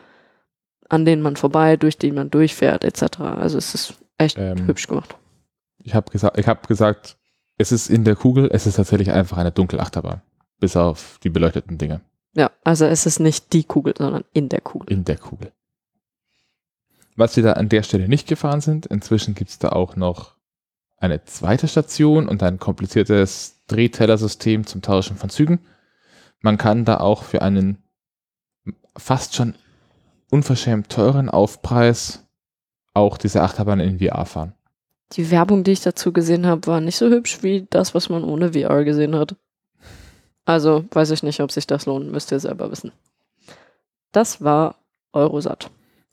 an 0.90 1.04
denen 1.06 1.22
man 1.22 1.36
vorbei, 1.36 1.76
durch 1.76 1.96
die 1.96 2.12
man 2.12 2.30
durchfährt, 2.30 2.84
etc. 2.84 3.20
Also 3.20 3.56
es 3.56 3.74
ist 3.74 3.94
echt 4.18 4.36
Ähm, 4.38 4.66
hübsch 4.66 4.86
gemacht. 4.86 5.16
Ich 5.82 5.94
habe 5.94 6.10
gesagt, 6.10 6.38
ich 6.38 6.46
hab 6.46 6.68
gesagt, 6.68 7.16
es 7.56 7.72
ist 7.72 7.88
in 7.88 8.04
der 8.04 8.16
Kugel, 8.16 8.50
es 8.52 8.66
ist 8.66 8.74
tatsächlich 8.76 9.10
einfach 9.12 9.38
eine 9.38 9.52
dunkle 9.52 9.80
Achterbahn. 9.80 10.20
Bis 10.60 10.76
auf 10.76 11.18
die 11.22 11.30
beleuchteten 11.30 11.78
Dinge 11.78 12.00
Ja, 12.34 12.50
also 12.64 12.84
es 12.84 13.06
ist 13.06 13.20
nicht 13.20 13.52
die 13.52 13.64
Kugel, 13.64 13.94
sondern 13.96 14.24
in 14.32 14.48
der 14.48 14.60
Kugel. 14.60 14.92
in 14.92 15.04
der 15.04 15.16
Kugel. 15.18 15.52
Was 17.16 17.36
wir 17.36 17.44
da 17.44 17.52
an 17.52 17.68
der 17.68 17.82
Stelle 17.84 18.08
nicht 18.08 18.26
gefahren 18.26 18.60
sind, 18.60 18.86
inzwischen 18.86 19.34
gibt 19.34 19.50
es 19.50 19.58
da 19.58 19.68
auch 19.70 19.94
noch 19.96 20.34
eine 20.96 21.24
zweite 21.24 21.68
Station 21.68 22.28
und 22.28 22.42
ein 22.42 22.58
kompliziertes 22.58 23.53
Drehtellersystem 23.68 24.66
zum 24.66 24.82
Tauschen 24.82 25.16
von 25.16 25.30
Zügen. 25.30 25.60
Man 26.40 26.58
kann 26.58 26.84
da 26.84 26.98
auch 26.98 27.22
für 27.22 27.42
einen 27.42 27.78
fast 28.96 29.34
schon 29.34 29.54
unverschämt 30.30 30.90
teuren 30.90 31.30
Aufpreis 31.30 32.26
auch 32.92 33.18
diese 33.18 33.42
Achterbahn 33.42 33.80
in 33.80 33.98
VR 33.98 34.26
fahren. 34.26 34.54
Die 35.12 35.30
Werbung, 35.30 35.64
die 35.64 35.72
ich 35.72 35.80
dazu 35.80 36.12
gesehen 36.12 36.46
habe, 36.46 36.66
war 36.66 36.80
nicht 36.80 36.96
so 36.96 37.08
hübsch 37.08 37.42
wie 37.42 37.66
das, 37.70 37.94
was 37.94 38.08
man 38.08 38.24
ohne 38.24 38.52
VR 38.52 38.84
gesehen 38.84 39.14
hat. 39.16 39.36
Also 40.44 40.84
weiß 40.90 41.10
ich 41.10 41.22
nicht, 41.22 41.40
ob 41.40 41.50
sich 41.52 41.66
das 41.66 41.86
lohnt, 41.86 42.10
müsst 42.10 42.30
ihr 42.32 42.40
selber 42.40 42.70
wissen. 42.70 42.92
Das 44.12 44.42
war 44.42 44.76
Eurosat. 45.12 45.70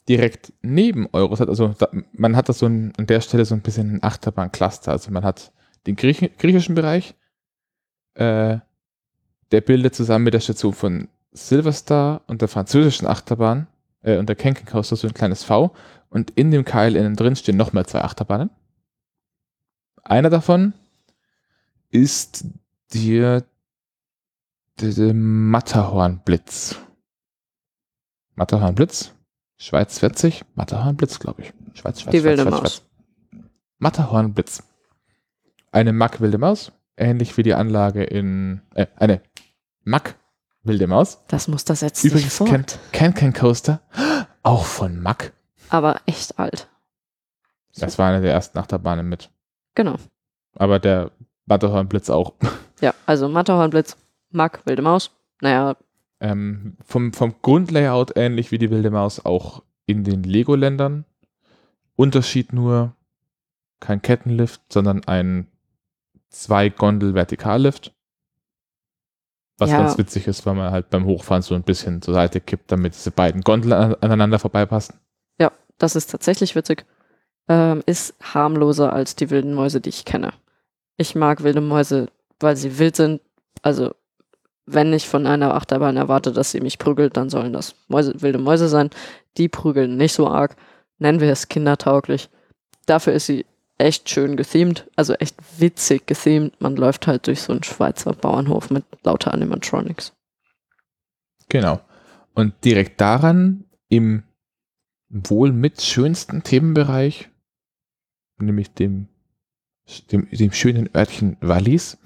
direkt 0.08 0.54
neben 0.62 1.08
Eurosat, 1.12 1.50
also 1.50 1.70
da, 1.78 1.90
man 2.14 2.36
hat 2.36 2.50
das 2.50 2.60
so 2.60 2.66
ein, 2.66 2.94
an 2.98 3.08
der 3.08 3.22
Stelle 3.22 3.46
so 3.46 3.56
ein 3.56 3.62
bisschen 3.62 3.96
ein 3.96 4.04
Achterbahn-Cluster. 4.04 4.92
Also 4.92 5.12
man 5.12 5.24
hat 5.24 5.52
den 5.88 5.96
Griechi 5.96 6.30
griechischen 6.38 6.76
Bereich, 6.76 7.16
äh, 8.16 8.60
der 9.52 9.62
bildet 9.62 9.96
zusammen 9.96 10.26
mit 10.26 10.34
der 10.34 10.40
Station 10.40 10.74
von 10.74 11.08
Silverstar 11.32 12.22
und 12.28 12.42
der 12.42 12.48
französischen 12.48 13.08
Achterbahn 13.08 13.68
äh, 14.02 14.18
und 14.18 14.28
der 14.28 14.36
Kenken 14.36 14.66
Coaster 14.66 14.96
so 14.96 15.08
ein 15.08 15.14
kleines 15.14 15.44
V 15.44 15.74
und 16.10 16.32
in 16.32 16.52
dem 16.52 16.66
Keil 16.66 16.96
innen 16.96 17.16
drin 17.16 17.36
stehen 17.36 17.58
nochmal 17.58 17.86
zwei 17.86 18.02
Achterbahnen. 18.02 18.50
Einer 20.04 20.30
davon 20.30 20.74
ist 21.90 22.46
der, 22.94 23.44
der, 24.80 24.94
der 24.94 25.14
Matterhorn-Blitz. 25.14 26.76
Matterhorn-Blitz? 28.36 29.14
Schweiz 29.58 30.00
40? 30.00 30.44
Matterhorn-Blitz, 30.56 31.20
glaube 31.20 31.44
ich. 31.44 31.54
Schweiz, 31.74 32.02
Schweiz, 32.02 32.12
Die 32.12 32.20
Schweiz, 32.20 32.24
wilde 32.24 32.42
Schweiz, 32.44 32.52
Maus. 32.52 32.60
Schweiz. 32.60 33.42
Matterhorn-Blitz. 33.78 34.64
Eine 35.72 35.94
Mack 35.94 36.20
wilde 36.20 36.38
Maus, 36.38 36.72
ähnlich 37.02 37.36
wie 37.38 37.44
die 37.44 37.54
Anlage 37.54 38.04
in, 38.04 38.62
äh, 38.76 38.88
eine 38.96 39.22
Mack 39.84 40.16
wilde 40.64 40.88
Maus. 40.88 41.24
Das 41.28 41.48
muss 41.48 41.66
das 41.66 41.82
jetzt 41.82 42.04
nicht 42.04 42.14
Übrigens 42.14 42.38
fort. 42.38 42.50
kennt 42.50 42.80
Can 42.92 43.14
Can 43.14 43.34
Coaster 43.34 43.82
auch 44.44 44.66
von 44.66 45.00
Mack. 45.02 45.34
Aber 45.70 46.02
echt 46.06 46.38
alt. 46.40 46.68
Das 47.76 47.98
war 47.98 48.10
eine 48.10 48.22
der 48.22 48.34
ersten 48.34 48.58
Achterbahnen 48.58 49.08
mit. 49.08 49.30
Genau. 49.76 49.96
Aber 50.56 50.80
der 50.80 51.12
Matterhorn-Blitz 51.46 52.10
auch. 52.10 52.34
Ja, 52.82 52.96
also 53.06 53.30
Matterhornblitz, 53.30 53.96
Mack, 54.32 54.66
wilde 54.66 54.82
Maus. 54.82 55.12
Naja, 55.40 55.76
Ähm, 56.20 56.78
vom, 56.84 57.14
vom 57.14 57.36
Grundlayout 57.44 58.18
ähnlich 58.18 58.52
wie 58.52 58.58
die 58.58 58.72
wilde 58.72 58.90
Maus 58.90 59.24
auch 59.24 59.62
in 59.86 60.04
den 60.04 60.24
Lego-Ländern. 60.24 61.06
Unterschied 61.96 62.54
nur 62.54 62.96
kein 63.80 64.02
Kettenlift, 64.02 64.62
sondern 64.74 65.04
ein 65.06 65.46
Zwei-Gondel-Vertikallift. 66.32 67.94
Was 69.58 69.70
Ja. 69.70 69.78
ganz 69.78 69.98
witzig 69.98 70.28
ist, 70.28 70.46
weil 70.46 70.56
man 70.56 70.72
halt 70.72 70.90
beim 70.90 71.06
Hochfahren 71.06 71.44
so 71.44 71.54
ein 71.54 71.64
bisschen 71.64 72.02
zur 72.02 72.14
Seite 72.16 72.42
kippt, 72.42 72.72
damit 72.72 72.94
diese 72.96 73.12
beiden 73.12 73.42
Gondeln 73.42 73.74
an, 73.74 73.96
aneinander 74.02 74.40
vorbeipassen. 74.40 74.96
ja, 75.40 75.52
das 75.78 75.96
ist 75.96 76.08
tatsächlich 76.12 76.56
witzig. 76.56 76.86
Ähm, 77.48 77.84
ist 77.86 78.16
harmloser 78.22 78.94
als 78.94 79.16
die 79.16 79.30
wilden 79.30 79.54
Mäuse, 79.54 79.82
die 79.82 79.90
ich 79.90 80.06
kenne. 80.06 80.34
Ich 80.98 81.16
mag 81.16 81.44
wilde 81.44 81.62
Mäuse, 81.62 82.08
weil 82.40 82.56
sie 82.56 82.80
wild 82.80 82.96
sind. 82.96 83.22
Also, 83.62 83.94
wenn 84.66 84.94
ich 84.94 85.08
von 85.08 85.26
einer 85.28 85.54
Achterbahn 85.56 85.98
erwarte, 85.98 86.32
dass 86.32 86.52
sie 86.52 86.62
mich 86.62 86.78
prügelt, 86.78 87.18
dann 87.18 87.30
sollen 87.30 87.52
das 87.54 87.76
Mäuse, 87.88 88.22
wilde 88.22 88.38
Mäuse 88.40 88.68
sein. 88.70 88.90
Die 89.38 89.50
prügeln 89.50 89.98
nicht 89.98 90.14
so 90.14 90.28
arg. 90.28 90.56
Nennen 91.00 91.20
wir 91.20 91.32
es 91.32 91.48
kindertauglich. 91.50 92.30
dafür 92.86 93.14
ist 93.14 93.26
sie 93.28 93.46
echt 93.82 94.10
schön 94.10 94.38
gethemed, 94.38 94.90
also 94.96 95.14
echt 95.14 95.36
witzig 95.60 96.08
gethemed. 96.08 96.60
Man 96.62 96.76
läuft 96.76 97.08
halt 97.08 97.28
durch 97.28 97.42
so 97.42 97.52
einen 97.52 97.64
Schweizer 97.64 98.14
Bauernhof 98.14 98.70
mit 98.70 98.86
lauter 99.04 99.34
Animatronics. 99.34 100.14
Genau. 101.50 101.82
Und 102.34 102.54
direkt 102.64 103.02
daran 103.02 103.66
im 103.90 104.24
wohl 105.10 105.52
mit 105.52 105.82
schönsten 105.82 106.44
Themenbereich, 106.44 107.30
nämlich 108.40 108.74
dem, 108.74 109.10
dem, 110.12 110.30
dem 110.32 110.54
schönen 110.54 110.90
Örtchen 110.96 111.36
Wallis, 111.42 111.98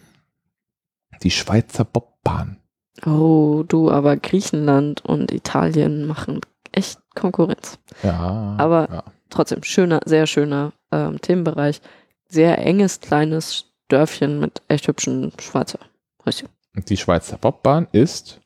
die 1.21 1.31
Schweizer 1.31 1.85
Bobbahn. 1.85 2.57
Oh, 3.05 3.63
du, 3.67 3.91
aber 3.91 4.17
Griechenland 4.17 5.05
und 5.05 5.31
Italien 5.31 6.05
machen 6.05 6.41
echt 6.71 6.99
Konkurrenz. 7.13 7.77
Ja. 8.03 8.55
Aber 8.57 8.89
ja. 8.91 9.03
Trotzdem, 9.29 9.63
schöner, 9.63 10.01
sehr 10.05 10.27
schöner 10.27 10.73
ähm, 10.91 11.19
Themenbereich. 11.21 11.81
Sehr 12.27 12.57
enges, 12.59 12.99
kleines 13.01 13.65
Dörfchen 13.87 14.39
mit 14.39 14.61
echt 14.67 14.87
hübschen 14.87 15.31
Schweizer 15.39 15.79
Häuschen. 16.25 16.49
Und 16.75 16.89
die 16.89 16.97
Schweizer 16.97 17.37
Bobbahn 17.37 17.87
ist 17.91 18.41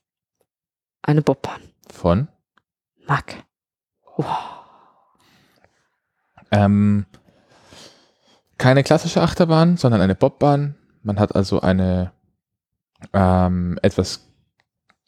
Eine 1.02 1.22
Bobbahn. 1.22 1.62
von 1.92 2.28
Mack. 3.08 3.44
Wow. 4.18 4.28
Ähm, 6.52 7.06
keine 8.58 8.84
klassische 8.84 9.22
Achterbahn, 9.22 9.78
sondern 9.78 10.02
eine 10.02 10.16
Bobbahn. 10.16 10.76
Man 11.04 11.20
hat 11.20 11.36
also 11.36 11.62
eine 11.62 12.12
ähm, 13.14 13.80
etwas 13.82 14.28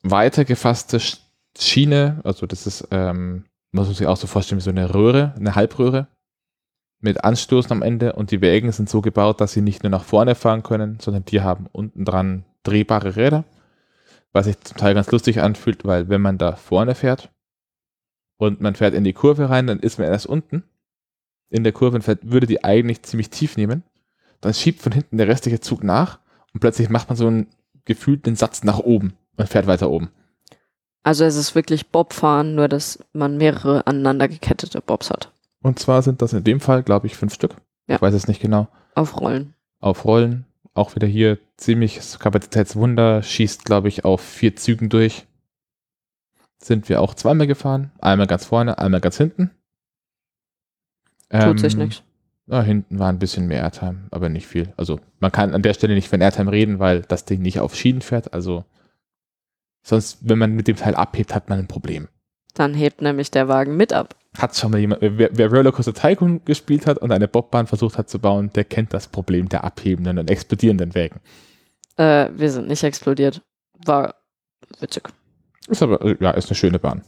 weiter 0.01 0.45
gefasste 0.45 0.97
Sch- 0.97 1.19
Schiene. 1.59 2.21
Also 2.23 2.45
das 2.45 2.65
ist, 2.65 2.87
ähm, 2.91 3.45
muss 3.71 3.87
man 3.87 3.95
sich 3.95 4.07
auch 4.07 4.17
so 4.17 4.27
vorstellen, 4.27 4.59
wie 4.59 4.63
so 4.63 4.69
eine 4.69 4.93
Röhre, 4.93 5.33
eine 5.37 5.55
Halbröhre 5.55 6.07
mit 6.99 7.23
Anstoßen 7.23 7.71
am 7.71 7.81
Ende. 7.81 8.13
Und 8.13 8.31
die 8.31 8.41
Wägen 8.41 8.71
sind 8.71 8.89
so 8.89 9.01
gebaut, 9.01 9.41
dass 9.41 9.53
sie 9.53 9.61
nicht 9.61 9.83
nur 9.83 9.89
nach 9.89 10.03
vorne 10.03 10.35
fahren 10.35 10.63
können, 10.63 10.99
sondern 10.99 11.25
die 11.25 11.41
haben 11.41 11.67
unten 11.71 12.05
dran 12.05 12.45
drehbare 12.63 13.15
Räder. 13.15 13.43
Was 14.33 14.45
sich 14.45 14.59
zum 14.61 14.77
Teil 14.77 14.93
ganz 14.93 15.11
lustig 15.11 15.41
anfühlt, 15.41 15.83
weil 15.83 16.07
wenn 16.09 16.21
man 16.21 16.37
da 16.37 16.55
vorne 16.55 16.95
fährt 16.95 17.31
und 18.37 18.61
man 18.61 18.75
fährt 18.75 18.93
in 18.93 19.03
die 19.03 19.13
Kurve 19.13 19.49
rein, 19.49 19.67
dann 19.67 19.79
ist 19.79 19.99
man 19.99 20.07
erst 20.07 20.25
unten 20.25 20.63
in 21.49 21.63
der 21.63 21.73
Kurve 21.73 21.95
und 21.97 22.01
fährt, 22.01 22.31
würde 22.31 22.47
die 22.47 22.63
eigentlich 22.63 23.03
ziemlich 23.03 23.29
tief 23.29 23.57
nehmen. 23.57 23.83
Dann 24.39 24.53
schiebt 24.53 24.81
von 24.81 24.93
hinten 24.93 25.17
der 25.17 25.27
restliche 25.27 25.59
Zug 25.59 25.83
nach 25.83 26.19
und 26.53 26.61
plötzlich 26.61 26.89
macht 26.89 27.09
man 27.09 27.17
so 27.17 27.27
einen 27.27 27.47
gefühlten 27.83 28.35
Satz 28.35 28.63
nach 28.63 28.79
oben 28.79 29.13
und 29.35 29.49
fährt 29.49 29.67
weiter 29.67 29.89
oben. 29.89 30.11
Also 31.03 31.25
es 31.25 31.35
ist 31.35 31.55
wirklich 31.55 31.87
Bobfahren, 31.87 32.55
nur 32.55 32.67
dass 32.67 33.03
man 33.13 33.37
mehrere 33.37 33.87
aneinander 33.87 34.27
gekettete 34.27 34.81
Bobs 34.81 35.09
hat. 35.09 35.31
Und 35.63 35.79
zwar 35.79 36.01
sind 36.01 36.21
das 36.21 36.33
in 36.33 36.43
dem 36.43 36.59
Fall, 36.59 36.83
glaube 36.83 37.07
ich, 37.07 37.15
fünf 37.15 37.33
Stück. 37.33 37.55
Ja. 37.87 37.95
Ich 37.95 38.01
weiß 38.01 38.13
es 38.13 38.27
nicht 38.27 38.41
genau. 38.41 38.67
Auf 38.95 39.19
Rollen. 39.19 39.53
Auf 39.79 40.05
Rollen. 40.05 40.45
Auch 40.73 40.95
wieder 40.95 41.07
hier 41.07 41.37
ziemliches 41.57 42.19
Kapazitätswunder. 42.19 43.23
Schießt, 43.23 43.65
glaube 43.65 43.87
ich, 43.87 44.05
auf 44.05 44.21
vier 44.21 44.55
Zügen 44.55 44.89
durch. 44.89 45.27
Sind 46.63 46.87
wir 46.89 47.01
auch 47.01 47.13
zweimal 47.15 47.47
gefahren. 47.47 47.91
Einmal 47.99 48.27
ganz 48.27 48.45
vorne, 48.45 48.77
einmal 48.77 49.01
ganz 49.01 49.17
hinten. 49.17 49.51
Tut 51.31 51.59
sich 51.59 51.73
Ähm, 51.73 51.79
nichts. 51.79 52.03
Na, 52.45 52.61
hinten 52.61 52.99
war 52.99 53.09
ein 53.09 53.19
bisschen 53.19 53.47
mehr 53.47 53.61
Airtime, 53.61 54.07
aber 54.11 54.29
nicht 54.29 54.47
viel. 54.47 54.73
Also 54.75 54.99
man 55.19 55.31
kann 55.31 55.53
an 55.53 55.61
der 55.61 55.73
Stelle 55.73 55.93
nicht 55.95 56.09
von 56.09 56.21
Airtime 56.21 56.51
reden, 56.51 56.79
weil 56.79 57.01
das 57.01 57.25
Ding 57.25 57.41
nicht 57.41 57.59
auf 57.59 57.75
Schienen 57.75 58.01
fährt. 58.01 58.33
Also 58.33 58.65
sonst, 59.83 60.19
wenn 60.21 60.37
man 60.37 60.53
mit 60.53 60.67
dem 60.67 60.77
Teil 60.77 60.95
abhebt, 60.95 61.33
hat 61.33 61.49
man 61.49 61.59
ein 61.59 61.67
Problem. 61.67 62.07
Dann 62.53 62.73
hebt 62.73 63.01
nämlich 63.01 63.31
der 63.31 63.47
Wagen 63.47 63.77
mit 63.77 63.93
ab. 63.93 64.15
Hat 64.37 64.55
schon 64.55 64.71
mal 64.71 64.79
jemand, 64.79 65.01
wer, 65.01 65.29
wer 65.31 65.51
Rollercoaster 65.51 65.93
Tycoon 65.93 66.43
gespielt 66.45 66.87
hat 66.87 66.97
und 66.97 67.11
eine 67.11 67.27
Bobbahn 67.27 67.67
versucht 67.67 67.97
hat 67.97 68.09
zu 68.09 68.19
bauen, 68.19 68.51
der 68.53 68.63
kennt 68.63 68.93
das 68.93 69.07
Problem 69.07 69.49
der 69.49 69.63
abhebenden 69.63 70.17
und 70.19 70.29
explodierenden 70.29 70.95
Wägen. 70.95 71.19
Äh, 71.97 72.29
wir 72.33 72.51
sind 72.51 72.67
nicht 72.67 72.83
explodiert. 72.83 73.41
War 73.85 74.15
witzig. 74.79 75.09
Ist 75.67 75.81
aber, 75.81 76.01
äh, 76.01 76.17
ja, 76.19 76.31
ist 76.31 76.49
eine 76.49 76.55
schöne 76.55 76.79
Bahn. 76.79 77.03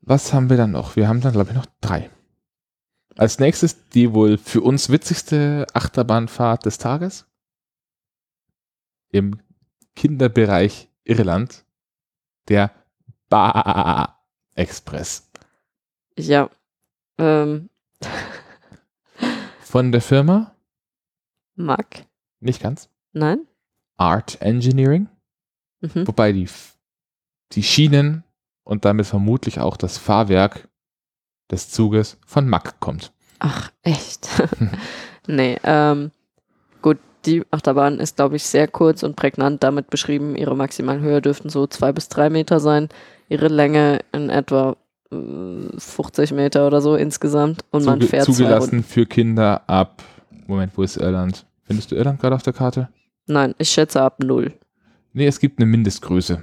Was 0.00 0.32
haben 0.32 0.50
wir 0.50 0.56
dann 0.56 0.72
noch? 0.72 0.96
Wir 0.96 1.08
haben 1.08 1.20
dann, 1.20 1.32
glaube 1.32 1.50
ich, 1.50 1.56
noch 1.56 1.66
drei. 1.80 2.10
Als 3.16 3.38
nächstes 3.38 3.88
die 3.88 4.12
wohl 4.12 4.38
für 4.38 4.60
uns 4.60 4.90
witzigste 4.90 5.66
Achterbahnfahrt 5.72 6.66
des 6.66 6.78
Tages. 6.78 7.26
Im 9.10 9.38
Kinderbereich 9.96 10.88
Irland. 11.04 11.64
Der 12.48 12.70
Ba 13.28 14.18
Express. 14.54 15.30
Ja. 16.16 16.50
Ähm, 17.18 17.70
Von 19.60 19.92
der 19.92 20.00
Firma, 20.00 20.54
Mack? 21.56 22.06
nicht 22.40 22.62
ganz, 22.62 22.88
Nein? 23.12 23.46
Art 23.96 24.40
Engineering. 24.40 25.08
Mhm. 25.80 26.06
Wobei 26.06 26.32
die, 26.32 26.48
die 27.52 27.62
Schienen 27.62 28.24
und 28.64 28.84
damit 28.84 29.06
vermutlich 29.06 29.60
auch 29.60 29.76
das 29.76 29.98
Fahrwerk 29.98 30.68
des 31.50 31.70
Zuges 31.70 32.18
von 32.26 32.48
Mack 32.48 32.80
kommt. 32.80 33.12
Ach, 33.38 33.70
echt? 33.82 34.28
nee, 35.26 35.58
ähm, 35.64 36.10
die 37.26 37.42
Achterbahn 37.50 37.98
ist, 38.00 38.16
glaube 38.16 38.36
ich, 38.36 38.44
sehr 38.44 38.68
kurz 38.68 39.02
und 39.02 39.16
prägnant 39.16 39.62
damit 39.62 39.90
beschrieben. 39.90 40.36
Ihre 40.36 40.56
maximale 40.56 41.00
Höhe 41.00 41.20
dürften 41.22 41.48
so 41.48 41.66
zwei 41.66 41.92
bis 41.92 42.08
drei 42.08 42.30
Meter 42.30 42.60
sein. 42.60 42.88
Ihre 43.28 43.48
Länge 43.48 44.00
in 44.12 44.30
etwa 44.30 44.76
äh, 45.10 45.78
50 45.78 46.32
Meter 46.32 46.66
oder 46.66 46.80
so 46.80 46.96
insgesamt. 46.96 47.64
Und 47.70 47.84
man 47.84 48.00
Zuge 48.00 48.10
fährt 48.10 48.24
zwei 48.24 48.32
Runden. 48.32 48.44
zugelassen 48.44 48.82
für 48.84 49.06
Kinder 49.06 49.62
ab. 49.68 50.02
Moment, 50.46 50.72
wo 50.76 50.82
ist 50.82 50.96
Irland? 50.96 51.46
Findest 51.62 51.90
du 51.90 51.96
Irland 51.96 52.20
gerade 52.20 52.34
auf 52.36 52.42
der 52.42 52.52
Karte? 52.52 52.88
Nein, 53.26 53.54
ich 53.58 53.70
schätze 53.70 54.02
ab 54.02 54.22
null. 54.22 54.52
Nee, 55.12 55.26
es 55.26 55.38
gibt 55.40 55.58
eine 55.58 55.66
Mindestgröße. 55.66 56.42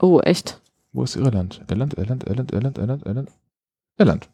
Oh, 0.00 0.20
echt? 0.20 0.60
Wo 0.92 1.02
ist 1.04 1.16
Irland? 1.16 1.60
Irland, 1.68 1.94
Irland, 1.98 2.24
Irland, 2.24 2.52
Irland, 2.52 2.78
Irland, 2.78 3.06
Irland. 3.06 3.30
Irland. 3.98 4.28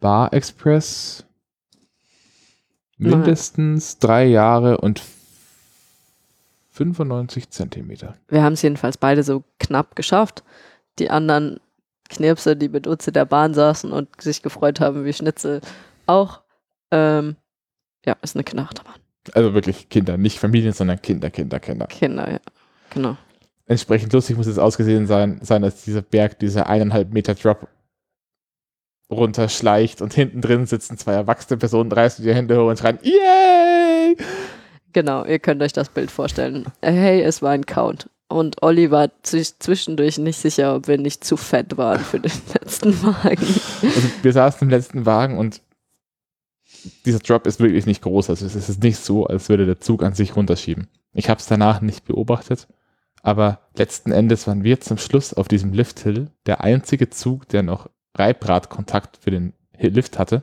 Bar 0.00 0.32
Express. 0.32 1.24
Nein. 2.98 3.12
Mindestens 3.12 3.98
drei 3.98 4.26
Jahre 4.26 4.78
und 4.78 5.02
95 6.72 7.50
Zentimeter. 7.50 8.14
Wir 8.28 8.42
haben 8.42 8.52
es 8.52 8.62
jedenfalls 8.62 8.96
beide 8.96 9.22
so 9.22 9.44
knapp 9.58 9.96
geschafft. 9.96 10.44
Die 10.98 11.10
anderen 11.10 11.60
Knirpse, 12.08 12.56
die 12.56 12.68
mit 12.68 12.86
uns 12.86 13.06
in 13.06 13.14
der 13.14 13.24
Bahn 13.24 13.54
saßen 13.54 13.92
und 13.92 14.08
sich 14.20 14.42
gefreut 14.42 14.80
haben 14.80 15.04
wie 15.04 15.12
Schnitzel, 15.12 15.60
auch. 16.06 16.40
Ähm, 16.90 17.36
ja, 18.04 18.16
ist 18.22 18.34
eine 18.34 18.44
Kinderachterbahn. 18.44 18.94
Also 19.34 19.54
wirklich 19.54 19.88
Kinder, 19.88 20.16
nicht 20.16 20.38
Familien, 20.38 20.72
sondern 20.72 21.02
Kinder, 21.02 21.30
Kinder, 21.30 21.60
Kinder. 21.60 21.86
Kinder, 21.86 22.30
ja. 22.30 22.40
Genau. 22.90 23.16
Entsprechend 23.66 24.12
lustig 24.14 24.36
muss 24.36 24.46
es 24.46 24.58
ausgesehen 24.58 25.06
sein, 25.06 25.40
sein, 25.42 25.60
dass 25.60 25.84
dieser 25.84 26.00
Berg, 26.00 26.38
dieser 26.38 26.68
eineinhalb 26.68 27.12
Meter 27.12 27.34
Drop 27.34 27.68
runterschleicht 29.10 30.02
und 30.02 30.12
hinten 30.14 30.40
drin 30.40 30.66
sitzen 30.66 30.98
zwei 30.98 31.12
erwachsene 31.12 31.56
Personen, 31.58 31.90
reißen 31.90 32.24
die 32.24 32.34
Hände 32.34 32.60
hoch 32.60 32.68
und 32.68 32.78
schreien, 32.78 32.98
yay! 33.02 34.16
Genau, 34.92 35.24
ihr 35.24 35.38
könnt 35.38 35.62
euch 35.62 35.72
das 35.72 35.88
Bild 35.90 36.10
vorstellen. 36.10 36.66
Hey, 36.82 37.22
es 37.22 37.42
war 37.42 37.50
ein 37.52 37.66
Count. 37.66 38.10
Und 38.28 38.62
Olli 38.62 38.90
war 38.90 39.10
zwisch- 39.22 39.58
zwischendurch 39.58 40.18
nicht 40.18 40.38
sicher, 40.38 40.74
ob 40.76 40.86
wir 40.88 40.98
nicht 40.98 41.24
zu 41.24 41.36
fett 41.38 41.78
waren 41.78 42.00
für 42.00 42.20
den 42.20 42.32
letzten 42.54 43.02
Wagen. 43.02 43.46
Also 43.82 44.08
wir 44.22 44.32
saßen 44.32 44.66
im 44.66 44.70
letzten 44.70 45.06
Wagen 45.06 45.38
und 45.38 45.62
dieser 47.06 47.18
Drop 47.20 47.46
ist 47.46 47.60
wirklich 47.60 47.86
nicht 47.86 48.02
groß. 48.02 48.28
Also 48.28 48.44
es 48.44 48.54
ist 48.54 48.82
nicht 48.82 48.98
so, 48.98 49.26
als 49.26 49.48
würde 49.48 49.64
der 49.64 49.80
Zug 49.80 50.02
an 50.02 50.12
sich 50.14 50.36
runterschieben. 50.36 50.88
Ich 51.14 51.30
habe 51.30 51.40
es 51.40 51.46
danach 51.46 51.80
nicht 51.80 52.04
beobachtet, 52.04 52.68
aber 53.22 53.60
letzten 53.76 54.12
Endes 54.12 54.46
waren 54.46 54.62
wir 54.62 54.80
zum 54.80 54.98
Schluss 54.98 55.32
auf 55.32 55.48
diesem 55.48 55.72
Lifthill 55.72 56.30
der 56.44 56.60
einzige 56.62 57.08
Zug, 57.08 57.48
der 57.48 57.62
noch 57.62 57.88
Reibradkontakt 58.16 59.18
für 59.18 59.30
den 59.30 59.52
Lift 59.78 60.18
hatte. 60.18 60.42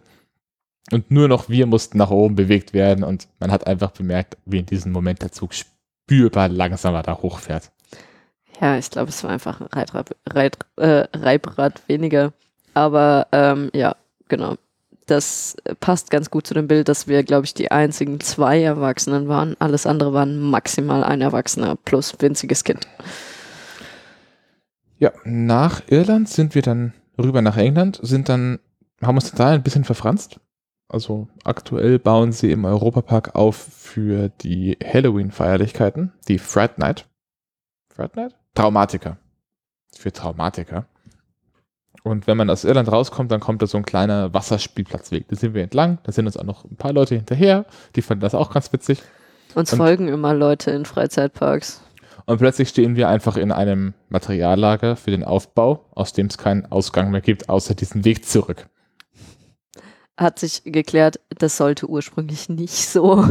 Und 0.91 1.09
nur 1.09 1.27
noch 1.27 1.49
wir 1.49 1.65
mussten 1.65 1.97
nach 1.97 2.11
oben 2.11 2.35
bewegt 2.35 2.73
werden 2.73 3.03
und 3.03 3.27
man 3.39 3.51
hat 3.51 3.65
einfach 3.65 3.91
bemerkt, 3.91 4.37
wie 4.45 4.59
in 4.59 4.65
diesem 4.67 4.91
Moment 4.91 5.21
der 5.21 5.31
Zug 5.31 5.53
spürbar 5.53 6.47
langsamer 6.47 7.01
da 7.01 7.17
hochfährt. 7.17 7.71
Ja, 8.61 8.77
ich 8.77 8.89
glaube, 8.89 9.09
es 9.09 9.23
war 9.23 9.31
einfach 9.31 9.61
ein 9.61 9.67
Reitrad, 9.67 10.15
Reit, 10.27 10.57
äh, 10.77 11.07
Reibrad 11.13 11.81
weniger. 11.87 12.33
Aber 12.73 13.27
ähm, 13.31 13.71
ja, 13.73 13.95
genau. 14.27 14.55
Das 15.07 15.55
passt 15.79 16.09
ganz 16.09 16.31
gut 16.31 16.47
zu 16.47 16.55
dem 16.55 16.67
Bild, 16.67 16.87
dass 16.87 17.07
wir, 17.07 17.23
glaube 17.23 17.45
ich, 17.45 17.53
die 17.53 17.69
einzigen 17.69 18.19
zwei 18.21 18.61
Erwachsenen 18.61 19.27
waren. 19.27 19.55
Alles 19.59 19.85
andere 19.85 20.13
waren 20.13 20.39
maximal 20.39 21.03
ein 21.03 21.21
Erwachsener 21.21 21.75
plus 21.75 22.15
winziges 22.19 22.63
Kind. 22.63 22.87
Ja, 24.97 25.11
nach 25.23 25.81
Irland 25.87 26.29
sind 26.29 26.55
wir 26.55 26.63
dann 26.63 26.93
rüber 27.17 27.41
nach 27.41 27.57
England, 27.57 27.99
sind 28.01 28.29
dann, 28.29 28.59
haben 29.01 29.15
uns 29.17 29.31
da 29.31 29.49
ein 29.51 29.63
bisschen 29.63 29.83
verfranst. 29.83 30.39
Also 30.87 31.27
aktuell 31.43 31.97
bauen 31.97 32.31
sie 32.31 32.51
im 32.51 32.63
Europapark 32.65 33.35
auf 33.35 33.55
für 33.55 34.29
die 34.29 34.77
Halloween-Feierlichkeiten, 34.83 36.13
die 36.27 36.37
Fright 36.37 36.77
Night. 36.77 37.07
Fright 37.93 38.15
Night? 38.15 38.35
Traumatiker. 38.53 39.17
Für 39.97 40.11
Traumatiker. 40.11 40.85
Und 42.03 42.27
wenn 42.27 42.37
man 42.37 42.51
aus 42.51 42.63
Irland 42.65 42.91
rauskommt, 42.91 43.31
dann 43.31 43.39
kommt 43.39 43.63
da 43.63 43.67
so 43.67 43.77
ein 43.77 43.85
kleiner 43.85 44.31
Wasserspielplatzweg. 44.33 45.27
Da 45.27 45.35
sind 45.35 45.55
wir 45.55 45.63
entlang, 45.63 45.97
da 46.03 46.11
sind 46.11 46.27
uns 46.27 46.37
auch 46.37 46.43
noch 46.43 46.63
ein 46.65 46.75
paar 46.75 46.93
Leute 46.93 47.15
hinterher, 47.15 47.65
die 47.95 48.03
fanden 48.03 48.21
das 48.21 48.35
auch 48.35 48.51
ganz 48.51 48.71
witzig. 48.71 49.01
Uns 49.55 49.71
Und- 49.73 49.77
folgen 49.77 50.07
immer 50.07 50.33
Leute 50.35 50.69
in 50.71 50.85
Freizeitparks. 50.85 51.81
Und 52.25 52.39
plötzlich 52.39 52.69
stehen 52.69 52.95
wir 52.95 53.07
einfach 53.07 53.37
in 53.37 53.51
einem 53.51 53.93
Materiallager 54.09 54.95
für 54.95 55.11
den 55.11 55.23
Aufbau, 55.23 55.85
aus 55.93 56.13
dem 56.13 56.27
es 56.27 56.37
keinen 56.37 56.65
Ausgang 56.71 57.11
mehr 57.11 57.21
gibt, 57.21 57.49
außer 57.49 57.75
diesen 57.75 58.03
Weg 58.03 58.25
zurück. 58.25 58.67
Hat 60.17 60.39
sich 60.39 60.63
geklärt, 60.63 61.19
das 61.29 61.57
sollte 61.57 61.87
ursprünglich 61.87 62.49
nicht 62.49 62.73
so. 62.73 63.27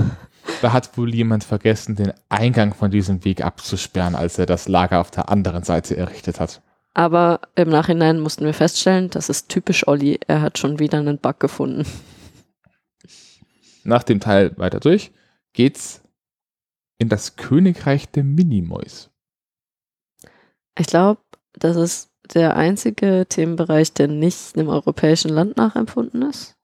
Da 0.60 0.72
hat 0.72 0.96
wohl 0.96 1.14
jemand 1.14 1.42
vergessen, 1.42 1.96
den 1.96 2.12
Eingang 2.28 2.74
von 2.74 2.90
diesem 2.90 3.24
Weg 3.24 3.42
abzusperren, 3.42 4.14
als 4.14 4.38
er 4.38 4.46
das 4.46 4.68
Lager 4.68 5.00
auf 5.00 5.10
der 5.10 5.28
anderen 5.30 5.64
Seite 5.64 5.96
errichtet 5.96 6.38
hat. 6.38 6.60
Aber 6.92 7.40
im 7.56 7.70
Nachhinein 7.70 8.20
mussten 8.20 8.44
wir 8.44 8.54
feststellen, 8.54 9.10
das 9.10 9.28
ist 9.28 9.48
typisch 9.48 9.88
Olli. 9.88 10.20
Er 10.28 10.42
hat 10.42 10.58
schon 10.58 10.78
wieder 10.78 10.98
einen 10.98 11.18
Bug 11.18 11.40
gefunden. 11.40 11.84
Nach 13.82 14.04
dem 14.04 14.20
Teil 14.20 14.56
weiter 14.56 14.78
durch 14.78 15.10
geht's 15.52 16.03
in 16.98 17.08
das 17.08 17.36
Königreich 17.36 18.08
der 18.10 18.24
Minimoys. 18.24 19.10
Ich 20.78 20.86
glaube, 20.86 21.20
das 21.52 21.76
ist 21.76 22.10
der 22.34 22.56
einzige 22.56 23.26
Themenbereich, 23.28 23.92
der 23.92 24.08
nicht 24.08 24.56
einem 24.56 24.68
europäischen 24.68 25.30
Land 25.30 25.56
nachempfunden 25.56 26.22
ist. 26.22 26.56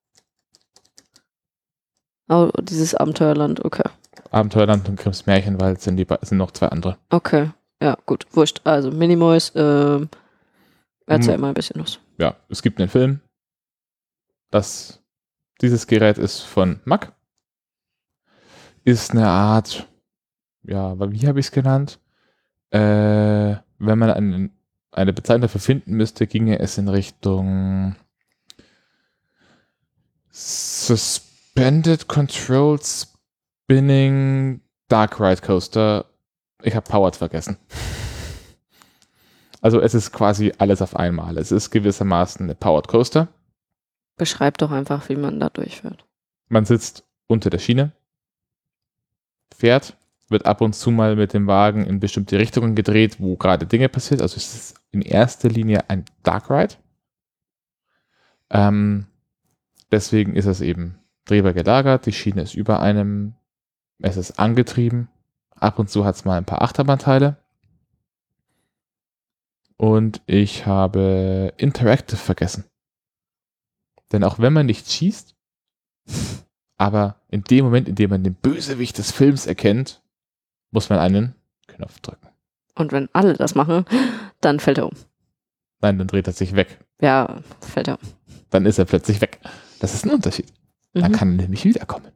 Oh, 2.29 2.51
dieses 2.63 2.95
Abenteuerland, 2.95 3.65
okay. 3.65 3.89
Abenteuerland 4.31 4.89
und 4.89 4.99
Grimms 4.99 5.27
Märchenwald 5.27 5.81
sind, 5.81 5.97
die, 5.97 6.07
sind 6.23 6.39
noch 6.39 6.53
zwei 6.53 6.69
andere. 6.69 6.97
Okay, 7.11 7.51
ja, 7.83 7.97
gut, 8.07 8.27
wurscht. 8.33 8.61
Also 8.65 8.91
Minimoys, 8.91 9.53
ähm, 9.57 10.09
erzähl 11.07 11.35
Hm. 11.35 11.41
mal 11.41 11.49
ein 11.49 11.55
bisschen 11.55 11.81
was. 11.83 11.99
Ja, 12.19 12.37
es 12.49 12.63
gibt 12.63 12.79
einen 12.79 12.89
Film. 12.89 13.21
Das, 14.51 15.03
dieses 15.61 15.87
Gerät 15.87 16.19
ist 16.19 16.41
von 16.41 16.81
Mack. 16.85 17.13
Ist 18.85 19.11
eine 19.11 19.29
Art, 19.29 19.89
ja, 20.65 20.99
wie 20.99 21.27
habe 21.27 21.41
ich 21.41 21.47
es 21.47 21.53
genannt? 21.53 21.99
Äh, 22.71 23.57
wenn 23.79 23.99
man 23.99 24.11
einen, 24.11 24.53
eine 24.93 25.13
Bezeichnung 25.13 25.43
dafür 25.43 25.61
finden 25.61 25.95
müsste, 25.95 26.27
ginge 26.27 26.59
es 26.59 26.79
in 26.79 26.89
Richtung 26.89 27.97
Suspended 30.31 32.07
Control 32.07 32.79
Spinning 32.81 34.61
Dark 34.89 35.21
Ride 35.21 35.43
Coaster. 35.43 36.07
Ich 36.63 36.75
habe 36.75 36.89
Powered 36.89 37.17
vergessen. 37.17 37.57
Also 39.63 39.81
es 39.81 39.95
ist 39.95 40.13
quasi 40.13 40.53
alles 40.59 40.81
auf 40.81 40.97
einmal. 40.97 41.37
Es 41.37 41.53
ist 41.53 41.71
gewissermaßen 41.71 42.45
eine 42.45 42.55
Powered 42.55 42.89
Coaster. 42.89 43.29
Beschreib 44.17 44.59
doch 44.59 44.71
einfach, 44.71 45.09
wie 45.09 45.17
man 45.17 45.41
da 45.41 45.49
durchfährt. 45.51 46.05
Man 46.49 46.65
sitzt 46.65 47.05
unter 47.27 47.51
der 47.51 47.59
Schiene, 47.59 47.93
fährt, 49.55 49.97
wird 50.31 50.47
ab 50.47 50.61
und 50.61 50.75
zu 50.75 50.91
mal 50.91 51.17
mit 51.17 51.35
dem 51.35 51.47
Wagen 51.47 51.85
in 51.85 52.01
bestimmte 52.01 52.39
Richtungen 52.39 52.75
gedreht, 52.75 53.17
wo 53.19 53.37
gerade 53.37 53.67
Dinge 53.67 53.89
passiert. 53.89 54.23
Also 54.23 54.37
es 54.37 54.55
ist 54.55 54.81
in 54.93 55.03
erster 55.03 55.49
Linie 55.49 55.91
ein 55.91 56.05
Dark 56.23 56.51
Ride. 56.51 56.75
Ähm, 58.51 59.07
deswegen 59.91 60.37
ist 60.37 60.47
es 60.47 60.61
eben 60.61 60.99
drehbar 61.25 61.53
gelagert, 61.53 62.07
die 62.07 62.13
Schiene 62.13 62.43
ist 62.43 62.55
über 62.55 62.81
einem, 62.81 63.35
es 63.99 64.17
ist 64.17 64.39
angetrieben. 64.39 65.09
Ab 65.51 65.79
und 65.79 65.91
zu 65.91 66.05
hat 66.05 66.15
es 66.15 66.25
mal 66.25 66.39
ein 66.39 66.47
paar 66.47 66.63
Achterbahnteile. 66.63 67.37
Und 69.77 70.23
ich 70.27 70.67
habe 70.67 71.53
Interactive 71.57 72.17
vergessen. 72.17 72.65
Denn 74.13 74.25
auch 74.25 74.39
wenn 74.39 74.53
man 74.53 74.67
nicht 74.67 74.91
schießt, 74.91 75.35
aber 76.77 77.17
in 77.29 77.43
dem 77.45 77.65
Moment, 77.65 77.89
in 77.89 77.95
dem 77.95 78.11
man 78.11 78.25
den 78.25 78.35
Bösewicht 78.35 78.99
des 78.99 79.13
Films 79.13 79.47
erkennt, 79.47 80.03
muss 80.71 80.89
man 80.91 80.99
einen 80.99 81.35
Knopf 81.67 82.01
drücken. 82.01 82.29
Und 82.75 82.93
wenn 82.93 83.09
alle 83.13 83.35
das 83.35 83.55
machen, 83.55 83.85
dann 84.41 84.61
fällt 84.61 84.79
er 84.79 84.87
um. 84.87 84.95
Nein, 85.81 85.99
dann 85.99 86.07
dreht 86.07 86.27
er 86.27 86.33
sich 86.33 86.55
weg. 86.55 86.79
Ja, 87.01 87.41
fällt 87.61 87.89
er 87.89 87.95
um. 87.95 88.09
Dann 88.51 88.67
ist 88.67 88.79
er 88.79 88.85
plötzlich 88.85 89.21
weg. 89.21 89.41
Das 89.81 89.95
ist 89.95 90.05
ein 90.05 90.11
Unterschied. 90.11 90.47
Dann 90.93 91.13
Mhm. 91.13 91.17
kann 91.17 91.31
er 91.39 91.43
nämlich 91.43 91.65
wiederkommen. 91.65 92.09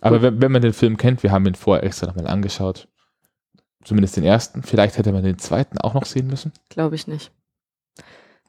Aber 0.00 0.20
wenn, 0.22 0.40
wenn 0.42 0.52
man 0.52 0.60
den 0.62 0.72
Film 0.72 0.96
kennt, 0.96 1.22
wir 1.22 1.32
haben 1.32 1.46
ihn 1.46 1.54
vorher 1.54 1.84
extra 1.84 2.06
nochmal 2.06 2.26
angeschaut, 2.26 2.88
zumindest 3.84 4.16
den 4.16 4.24
ersten, 4.24 4.62
vielleicht 4.62 4.98
hätte 4.98 5.12
man 5.12 5.22
den 5.24 5.38
zweiten 5.38 5.78
auch 5.78 5.94
noch 5.94 6.04
sehen 6.04 6.26
müssen. 6.26 6.52
Glaube 6.68 6.94
ich 6.96 7.06
nicht. 7.06 7.30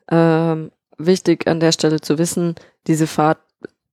Ähm, 0.10 0.72
wichtig 0.98 1.48
an 1.48 1.60
der 1.60 1.72
Stelle 1.72 2.02
zu 2.02 2.18
wissen, 2.18 2.56
diese 2.88 3.07
Fahrt 3.07 3.40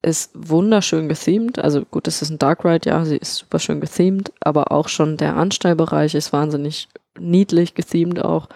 ist 0.02 0.30
wunderschön 0.34 1.08
gethemed. 1.08 1.58
Also 1.58 1.84
gut, 1.84 2.08
es 2.08 2.22
ist 2.22 2.30
ein 2.30 2.38
Dark 2.38 2.64
Ride, 2.64 2.90
ja, 2.90 3.04
sie 3.04 3.16
ist 3.16 3.36
super 3.36 3.58
schön 3.58 3.80
gethemed, 3.80 4.32
aber 4.40 4.72
auch 4.72 4.88
schon 4.88 5.16
der 5.16 5.36
Anstellbereich 5.36 6.14
ist 6.14 6.32
wahnsinnig 6.32 6.88
niedlich 7.18 7.74
gethemed 7.74 8.24
auch 8.24 8.48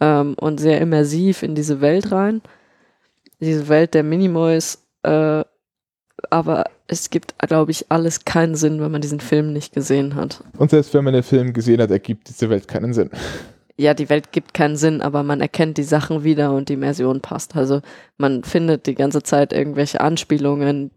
ähm, 0.00 0.34
und 0.38 0.58
sehr 0.58 0.80
immersiv 0.80 1.42
in 1.42 1.54
diese 1.54 1.80
Welt 1.80 2.10
rein. 2.10 2.42
Diese 3.40 3.68
Welt 3.68 3.94
der 3.94 4.02
Minimoys, 4.02 4.82
äh, 5.02 5.44
aber 6.30 6.64
es 6.86 7.10
gibt, 7.10 7.34
glaube 7.38 7.70
ich, 7.70 7.86
alles 7.88 8.24
keinen 8.24 8.54
Sinn, 8.54 8.80
wenn 8.80 8.92
man 8.92 9.00
diesen 9.00 9.20
Film 9.20 9.52
nicht 9.52 9.72
gesehen 9.72 10.14
hat. 10.14 10.44
Und 10.58 10.70
selbst 10.70 10.92
wenn 10.94 11.04
man 11.04 11.14
den 11.14 11.22
Film 11.22 11.52
gesehen 11.52 11.80
hat, 11.80 11.90
ergibt 11.90 12.28
diese 12.28 12.50
Welt 12.50 12.68
keinen 12.68 12.92
Sinn. 12.92 13.10
Ja, 13.76 13.94
die 13.94 14.08
Welt 14.08 14.32
gibt 14.32 14.54
keinen 14.54 14.76
Sinn, 14.76 15.00
aber 15.00 15.22
man 15.22 15.40
erkennt 15.40 15.78
die 15.78 15.82
Sachen 15.82 16.24
wieder 16.24 16.52
und 16.52 16.68
die 16.68 16.74
Immersion 16.74 17.20
passt. 17.20 17.56
Also 17.56 17.80
man 18.16 18.44
findet 18.44 18.86
die 18.86 18.94
ganze 18.94 19.22
Zeit 19.22 19.52
irgendwelche 19.52 20.00
Anspielungen 20.00 20.90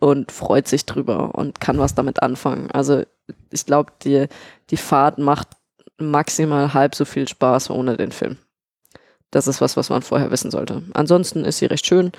und 0.00 0.32
freut 0.32 0.68
sich 0.68 0.86
drüber 0.86 1.34
und 1.34 1.60
kann 1.60 1.78
was 1.78 1.94
damit 1.94 2.22
anfangen. 2.22 2.70
Also 2.70 3.02
ich 3.50 3.66
glaube, 3.66 3.92
die, 4.02 4.26
die 4.70 4.76
Fahrt 4.76 5.18
macht 5.18 5.48
maximal 5.98 6.74
halb 6.74 6.94
so 6.94 7.04
viel 7.04 7.26
Spaß 7.28 7.70
ohne 7.70 7.96
den 7.96 8.12
Film. 8.12 8.36
Das 9.30 9.46
ist 9.46 9.60
was, 9.60 9.76
was 9.76 9.90
man 9.90 10.02
vorher 10.02 10.30
wissen 10.30 10.50
sollte. 10.50 10.82
Ansonsten 10.94 11.44
ist 11.44 11.58
sie 11.58 11.66
recht 11.66 11.86
schön. 11.86 12.12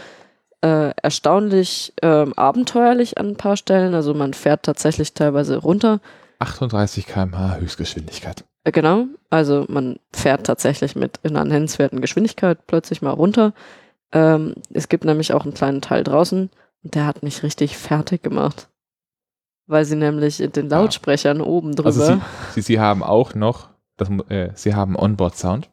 Äh, 0.62 0.92
erstaunlich 1.02 1.94
ähm, 2.02 2.34
abenteuerlich 2.34 3.18
an 3.18 3.30
ein 3.30 3.38
paar 3.38 3.58
Stellen. 3.58 3.94
Also 3.94 4.14
man 4.14 4.34
fährt 4.34 4.64
tatsächlich 4.64 5.14
teilweise 5.14 5.58
runter. 5.58 6.00
38 6.40 7.06
km/h 7.08 7.58
Höchstgeschwindigkeit. 7.58 8.44
Äh, 8.68 8.72
Genau, 8.72 9.06
also 9.30 9.65
man 9.69 9.98
fährt 10.11 10.45
tatsächlich 10.45 10.95
mit 10.95 11.19
in 11.23 11.35
einer 11.35 11.45
nennenswerten 11.45 12.02
Geschwindigkeit 12.02 12.68
plötzlich 12.68 13.02
mal 13.02 13.11
runter. 13.11 13.53
Ähm, 14.11 14.56
es 14.73 14.89
gibt 14.89 15.06
nämlich 15.06 15.34
auch 15.34 15.44
einen 15.44 15.53
kleinen 15.53 15.81
Teil 15.81 16.03
draußen 16.03 16.49
und 16.84 16.95
der 16.95 17.06
hat 17.06 17.23
mich 17.23 17.44
richtig 17.44 17.77
fertig 17.77 18.23
gemacht. 18.23 18.69
Weil 19.68 19.85
sie 19.85 19.95
nämlich 19.95 20.39
in 20.41 20.52
den 20.52 20.69
Ja. 20.69 20.80
Lautsprechern 20.80 21.41
oben 21.41 21.76
drüber. 21.76 21.88
Also 21.88 22.06
sie, 22.06 22.22
sie, 22.53 22.61
sie 22.61 22.80
haben 22.80 23.03
auch 23.03 23.35
noch, 23.35 23.69
das, 23.98 24.10
äh, 24.30 24.52
sie 24.53 24.76
haben 24.76 24.95
Onboard-Sound. 24.95 25.69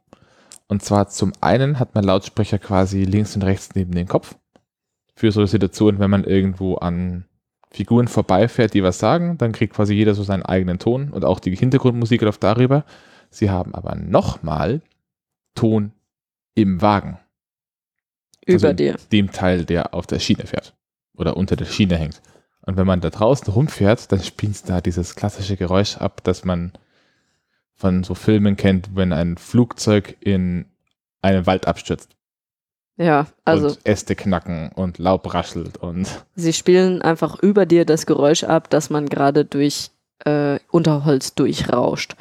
Und 0.67 0.83
zwar 0.83 1.09
zum 1.09 1.33
einen 1.41 1.79
hat 1.79 1.95
man 1.95 2.05
Lautsprecher 2.05 2.59
quasi 2.59 3.05
links 3.05 3.37
und 3.37 3.43
rechts 3.43 3.71
neben 3.75 3.93
den 3.93 4.09
Kopf. 4.09 4.37
Für 5.15 5.31
so 5.31 5.45
Situationen, 5.47 6.01
wenn 6.01 6.11
man 6.11 6.25
irgendwo 6.25 6.77
an 6.77 7.27
Figuren 7.75 8.07
vorbeifährt, 8.07 8.73
die 8.73 8.85
was 8.85 9.01
sagen, 9.01 9.37
dann 9.37 9.51
kriegt 9.51 9.75
quasi 9.75 9.95
jeder 9.95 10.15
so 10.15 10.23
seinen 10.23 10.45
eigenen 10.45 10.79
Ton 10.79 11.11
und 11.11 11.25
auch 11.25 11.41
die 11.41 11.57
Hintergrundmusik 11.57 12.23
läuft 12.23 12.45
darüber. 12.45 12.85
Sie 13.31 13.51
haben 13.51 13.75
aber 13.75 13.97
nochmal 13.97 14.81
Ton 15.57 15.91
im 16.55 16.81
Wagen, 16.81 17.19
über 18.47 18.69
also 18.69 18.73
dir. 18.73 18.97
dem 19.11 19.33
Teil, 19.33 19.65
der 19.65 19.93
auf 19.93 20.07
der 20.07 20.21
Schiene 20.21 20.47
fährt 20.47 20.77
oder 21.17 21.37
unter 21.37 21.57
der 21.57 21.65
Schiene 21.65 21.97
hängt. 21.97 22.23
Und 22.63 22.77
wenn 22.77 22.87
man 22.87 23.01
da 23.01 23.11
draußen 23.11 23.53
rumfährt, 23.53 24.13
dann 24.13 24.23
spielt 24.23 24.69
da 24.69 24.81
dieses 24.81 25.17
klassische 25.17 25.57
Geräusch 25.57 25.97
ab, 25.97 26.23
das 26.23 26.45
man 26.45 26.73
von 27.75 28.05
so 28.05 28.15
Filmen 28.15 28.55
kennt, 28.57 28.95
wenn 28.95 29.13
ein 29.13 29.37
Flugzeug 29.37 30.17
in 30.21 30.67
einen 31.23 31.47
Wald 31.47 31.67
abstürzt 31.67 32.15
Ja, 32.97 33.27
also 33.45 33.69
und 33.69 33.81
Äste 33.85 34.15
knacken 34.15 34.71
und 34.75 34.99
Laub 34.99 35.35
raschelt 35.35 35.79
und 35.79 36.07
sie 36.37 36.53
spielen 36.53 37.03
einfach 37.03 37.41
über 37.43 37.67
dir 37.67 37.85
das 37.85 38.07
Geräusch 38.07 38.45
ab, 38.45 38.71
dass 38.71 38.89
man 38.89 39.09
gerade 39.09 39.45
durch 39.45 39.91
äh, 40.25 40.61
Unterholz 40.71 41.35
durchrauscht. 41.35 42.15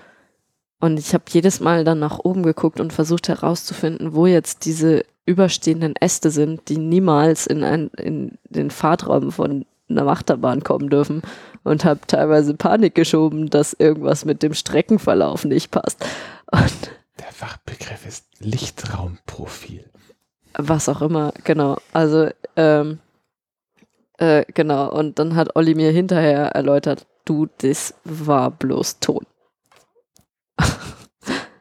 Und 0.79 0.99
ich 0.99 1.13
habe 1.13 1.23
jedes 1.29 1.59
Mal 1.59 1.83
dann 1.83 1.99
nach 1.99 2.19
oben 2.19 2.43
geguckt 2.43 2.79
und 2.79 2.91
versucht 2.91 3.29
herauszufinden, 3.29 4.13
wo 4.13 4.25
jetzt 4.25 4.65
diese 4.65 5.05
überstehenden 5.25 5.95
Äste 5.95 6.29
sind, 6.29 6.67
die 6.67 6.77
niemals 6.77 7.47
in, 7.47 7.63
ein, 7.63 7.87
in 7.97 8.37
den 8.49 8.69
Fahrtraum 8.69 9.31
von 9.31 9.65
einer 9.89 10.07
Achterbahn 10.07 10.63
kommen 10.63 10.89
dürfen. 10.89 11.21
Und 11.63 11.85
habe 11.85 12.01
teilweise 12.07 12.55
Panik 12.55 12.95
geschoben, 12.95 13.49
dass 13.49 13.71
irgendwas 13.71 14.25
mit 14.25 14.43
dem 14.43 14.53
Streckenverlauf 14.53 15.45
nicht 15.45 15.71
passt. 15.71 16.05
Und 16.51 16.91
der 17.17 17.31
Fachbegriff 17.31 18.05
ist 18.05 18.25
Lichtraumprofil. 18.39 19.85
Was 20.57 20.89
auch 20.89 21.01
immer, 21.01 21.33
genau. 21.43 21.77
Also, 21.91 22.29
ähm, 22.55 22.99
äh, 24.17 24.45
genau. 24.53 24.91
Und 24.91 25.19
dann 25.19 25.35
hat 25.35 25.55
Olli 25.55 25.75
mir 25.75 25.91
hinterher 25.91 26.47
erläutert, 26.49 27.07
du, 27.25 27.47
das 27.57 27.95
war 28.03 28.51
bloß 28.51 28.99
Ton. 28.99 29.25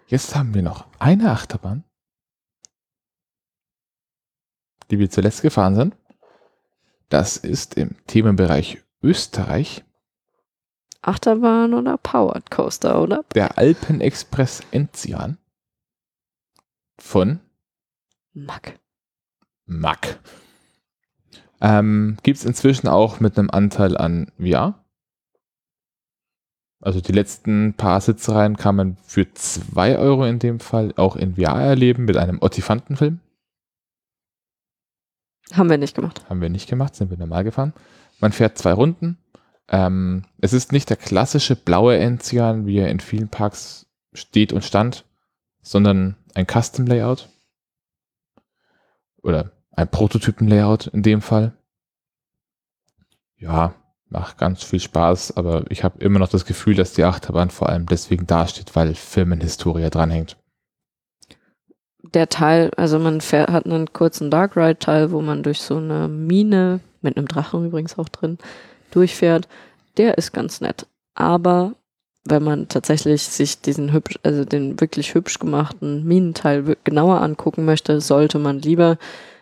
Jetzt 0.06 0.35
haben 0.35 0.55
wir 0.55 0.62
noch 0.62 0.86
eine 0.98 1.31
Achterbahn, 1.31 1.85
die 4.90 4.98
wir 4.98 5.10
zuletzt 5.10 5.43
gefahren 5.43 5.74
sind. 5.74 5.97
Das 7.09 7.36
ist 7.36 7.74
im 7.74 7.97
Themenbereich 8.06 8.82
Österreich 9.02 9.85
Achterbahn 11.02 11.74
oder 11.74 11.98
Powered 11.98 12.51
Coaster, 12.51 13.02
oder? 13.02 13.24
der 13.35 13.59
Alpenexpress 13.59 14.62
Enzian 14.70 15.36
von 16.98 17.40
Mack. 18.32 18.78
Mack. 19.66 20.18
Ähm, 21.60 22.16
Gibt 22.22 22.39
es 22.39 22.44
inzwischen 22.44 22.89
auch 22.89 23.20
mit 23.20 23.39
einem 23.39 23.51
Anteil 23.51 23.97
an 23.97 24.32
VR. 24.39 24.82
Also 26.80 27.01
die 27.01 27.12
letzten 27.12 27.74
paar 27.74 28.01
Sitzreihen 28.01 28.56
kann 28.56 28.74
man 28.74 28.97
für 29.05 29.32
2 29.32 29.98
Euro 29.98 30.24
in 30.24 30.40
dem 30.40 30.59
Fall 30.59 30.93
auch 30.97 31.14
in 31.14 31.36
VR 31.36 31.60
erleben 31.60 32.05
mit 32.05 32.16
einem 32.16 32.43
Ottifantenfilm. 32.43 33.20
Haben 35.52 35.70
wir 35.70 35.78
nicht 35.78 35.94
gemacht. 35.94 36.28
Haben 36.28 36.40
wir 36.40 36.51
nicht 36.51 36.68
gemacht, 36.68 36.97
sind 36.97 37.10
wir 37.10 37.18
normal 37.18 37.44
gefahren. 37.44 37.72
Man 38.20 38.32
fährt 38.32 38.59
zwei 38.59 38.72
Runden. 38.72 39.18
Ähm, 39.68 40.24
es 40.40 40.52
ist 40.52 40.72
nicht 40.72 40.90
der 40.90 40.97
klassische 40.97 41.55
blaue 41.55 41.97
Enzian, 41.98 42.66
wie 42.66 42.78
er 42.78 42.89
in 42.89 43.01
vielen 43.01 43.28
Parks 43.28 43.86
steht 44.12 44.52
und 44.52 44.64
stand, 44.64 45.05
sondern 45.62 46.16
ein 46.34 46.47
Custom-Layout. 46.47 47.28
Oder 49.23 49.53
ein 49.70 49.89
Prototypen-Layout 49.89 50.89
in 50.89 51.03
dem 51.03 51.23
Fall. 51.23 51.53
Ja, 53.36 53.74
macht 54.09 54.39
ganz 54.39 54.62
viel 54.62 54.81
Spaß, 54.81 55.36
aber 55.36 55.65
ich 55.70 55.85
habe 55.85 55.99
immer 56.05 56.19
noch 56.19 56.28
das 56.28 56.44
Gefühl, 56.44 56.74
dass 56.74 56.93
die 56.93 57.05
Achterbahn 57.05 57.51
vor 57.51 57.69
allem 57.69 57.86
deswegen 57.86 58.27
dasteht, 58.27 58.77
weil 58.77 58.94
Firmenhistorie 58.94 59.89
dranhängt. 59.90 60.36
Der 62.03 62.28
Teil, 62.28 62.70
also 62.77 62.99
man 62.99 63.20
fährt, 63.20 63.51
hat 63.51 63.65
einen 63.65 63.93
kurzen 63.93 64.31
Dark 64.31 64.57
Ride 64.57 64.78
Teil, 64.78 65.12
wo 65.12 65.23
man 65.23 65.43
durch 65.43 65.61
so 65.62 65.77
eine 65.77 66.09
Mine, 66.09 66.81
mit 67.01 67.16
einem 67.16 67.27
Drachen 67.27 67.65
übrigens 67.66 67.99
auch 67.99 68.09
drin, 68.09 68.39
durchfährt. 68.90 69.49
Der 69.97 70.19
ist 70.19 70.32
ganz 70.32 70.61
nett. 70.61 70.86
Aber 71.15 71.74
wenn 72.24 72.43
man 72.43 72.69
tatsächlich 72.69 73.23
sich 73.23 73.61
diesen 73.61 73.93
hübsch, 73.93 74.19
also 74.23 74.44
den 74.44 74.81
wirklich 74.81 75.15
hübsch 75.15 75.39
gemachten 75.39 76.05
Minenteil 76.05 76.77
genauer 76.85 77.20
angucken 77.20 77.65
möchte, 77.65 78.01
sollte 78.01 78.39
man 78.39 78.61
lieber 78.61 78.99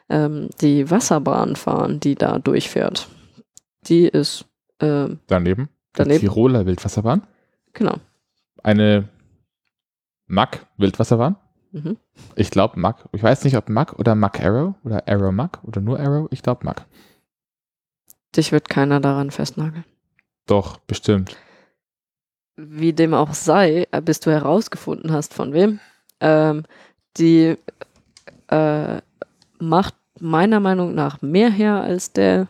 ähm, 0.09 0.49
die 0.61 0.91
Wasserbahn 0.91 1.57
fahren, 1.57 2.01
die 2.01 2.15
da 2.15 2.39
durchfährt. 2.39 3.09
Die 3.87 4.07
ist 4.07 4.47
ähm, 4.81 5.19
Daneben, 5.27 5.69
die 5.97 5.99
Daneben. 5.99 6.21
Tiroler 6.21 6.67
Wildwasserbahn, 6.67 7.23
genau. 7.73 7.97
eine 8.63 9.09
Mack 10.27 10.67
Wildwasserbahn. 10.79 11.37
Mhm. 11.73 11.99
Ich 12.35 12.51
glaube 12.51 12.81
Mack. 12.81 13.09
Ich 13.13 13.23
weiß 13.23 13.45
nicht, 13.45 13.57
ob 13.57 13.69
Mack 13.69 13.99
oder 13.99 14.15
Mack 14.15 14.41
Arrow 14.41 14.75
oder 14.85 15.07
Arrow 15.07 15.33
Mack 15.33 15.61
oder 15.63 15.81
nur 15.81 16.01
Arrow. 16.01 16.29
Ich 16.31 16.43
glaube 16.43 16.65
Mack. 16.65 16.87
Dich 18.37 18.53
wird 18.53 18.69
keiner 18.69 19.01
daran 19.01 19.31
festnageln. 19.31 19.85
Doch, 20.47 20.79
bestimmt. 20.79 21.37
Wie 22.69 22.93
dem 22.93 23.15
auch 23.15 23.35
sei, 23.35 23.87
äh, 23.91 24.01
bis 24.01 24.21
du 24.21 24.31
herausgefunden 24.31 25.13
hast, 25.13 25.35
von 25.35 25.53
wem, 25.53 25.81
ähm, 26.21 26.65
die 27.17 27.57
äh, 28.49 29.01
macht 29.59 29.95
meiner 30.19 30.61
Meinung 30.61 30.95
nach 30.95 31.23
mehr 31.23 31.51
her 31.51 31.83
als 31.83 32.13
der 32.13 32.49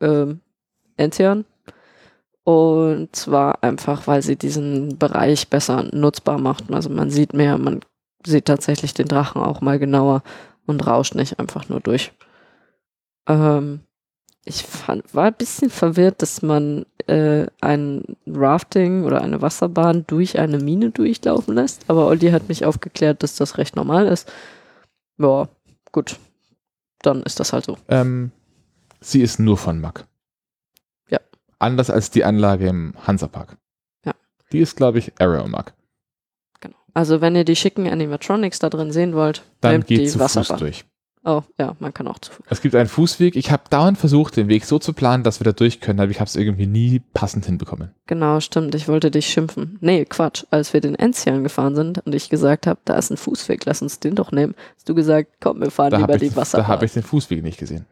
ähm, 0.00 0.40
Enzian. 0.96 1.44
Und 2.44 3.14
zwar 3.14 3.62
einfach, 3.62 4.06
weil 4.06 4.22
sie 4.22 4.36
diesen 4.36 4.98
Bereich 4.98 5.48
besser 5.48 5.84
nutzbar 5.92 6.38
macht. 6.38 6.72
Also 6.72 6.88
man 6.88 7.10
sieht 7.10 7.34
mehr, 7.34 7.58
man 7.58 7.80
sieht 8.26 8.46
tatsächlich 8.46 8.94
den 8.94 9.08
Drachen 9.08 9.42
auch 9.42 9.60
mal 9.60 9.78
genauer 9.78 10.22
und 10.66 10.86
rauscht 10.86 11.14
nicht 11.14 11.38
einfach 11.38 11.68
nur 11.68 11.80
durch. 11.80 12.12
Ähm, 13.28 13.80
ich 14.50 14.64
fand, 14.64 15.14
war 15.14 15.26
ein 15.26 15.34
bisschen 15.34 15.70
verwirrt, 15.70 16.22
dass 16.22 16.42
man 16.42 16.84
äh, 17.06 17.46
ein 17.60 18.04
Rafting 18.26 19.04
oder 19.04 19.22
eine 19.22 19.40
Wasserbahn 19.40 20.04
durch 20.06 20.38
eine 20.38 20.58
Mine 20.58 20.90
durchlaufen 20.90 21.54
lässt. 21.54 21.84
Aber 21.88 22.06
Olli 22.06 22.30
hat 22.30 22.48
mich 22.48 22.64
aufgeklärt, 22.64 23.22
dass 23.22 23.36
das 23.36 23.58
recht 23.58 23.76
normal 23.76 24.06
ist. 24.08 24.30
Ja, 25.18 25.48
gut. 25.92 26.18
Dann 27.02 27.22
ist 27.22 27.40
das 27.40 27.52
halt 27.52 27.64
so. 27.64 27.78
Ähm, 27.88 28.32
sie 29.00 29.22
ist 29.22 29.38
nur 29.38 29.56
von 29.56 29.80
Mack. 29.80 30.06
Ja. 31.08 31.20
Anders 31.58 31.88
als 31.90 32.10
die 32.10 32.24
Anlage 32.24 32.66
im 32.68 32.94
Hansapark. 33.06 33.56
Ja. 34.04 34.12
Die 34.52 34.58
ist, 34.58 34.76
glaube 34.76 34.98
ich, 34.98 35.12
Arrow 35.18 35.46
Mack. 35.46 35.74
Genau. 36.60 36.76
Also 36.92 37.20
wenn 37.20 37.36
ihr 37.36 37.44
die 37.44 37.56
schicken 37.56 37.86
Animatronics 37.88 38.58
da 38.58 38.68
drin 38.68 38.92
sehen 38.92 39.14
wollt, 39.14 39.42
Dann 39.60 39.80
geht 39.84 40.00
die 40.00 40.06
zu 40.06 40.18
Fuß 40.18 40.36
Wasserbahn. 40.36 40.58
durch. 40.58 40.84
Oh, 41.22 41.42
ja, 41.58 41.76
man 41.80 41.92
kann 41.92 42.08
auch 42.08 42.18
zu 42.18 42.32
Fuß. 42.32 42.46
Es 42.48 42.62
gibt 42.62 42.74
einen 42.74 42.88
Fußweg. 42.88 43.36
Ich 43.36 43.50
habe 43.50 43.64
dauernd 43.68 43.98
versucht, 43.98 44.36
den 44.38 44.48
Weg 44.48 44.64
so 44.64 44.78
zu 44.78 44.94
planen, 44.94 45.22
dass 45.22 45.38
wir 45.38 45.44
da 45.44 45.52
durch 45.52 45.80
können, 45.80 46.00
aber 46.00 46.10
ich 46.10 46.18
habe 46.18 46.28
es 46.28 46.34
irgendwie 46.34 46.66
nie 46.66 47.02
passend 47.12 47.44
hinbekommen. 47.44 47.90
Genau, 48.06 48.40
stimmt. 48.40 48.74
Ich 48.74 48.88
wollte 48.88 49.10
dich 49.10 49.26
schimpfen. 49.26 49.76
Nee, 49.82 50.06
Quatsch. 50.06 50.44
Als 50.50 50.72
wir 50.72 50.80
den 50.80 50.94
Enzian 50.94 51.42
gefahren 51.42 51.74
sind 51.74 51.98
und 52.06 52.14
ich 52.14 52.30
gesagt 52.30 52.66
habe, 52.66 52.80
da 52.86 52.96
ist 52.96 53.10
ein 53.10 53.18
Fußweg, 53.18 53.66
lass 53.66 53.82
uns 53.82 54.00
den 54.00 54.14
doch 54.14 54.32
nehmen, 54.32 54.54
hast 54.76 54.88
du 54.88 54.94
gesagt, 54.94 55.32
komm, 55.40 55.60
wir 55.60 55.70
fahren 55.70 55.90
Da 55.90 55.98
lieber 55.98 56.12
habe 56.14 56.18
die 56.20 56.26
ich, 56.26 56.32
da 56.34 56.40
Wasserbahn. 56.40 56.68
hab 56.68 56.82
ich 56.82 56.92
den 56.92 57.02
Fußweg 57.02 57.42
nicht 57.42 57.58
gesehen. 57.58 57.84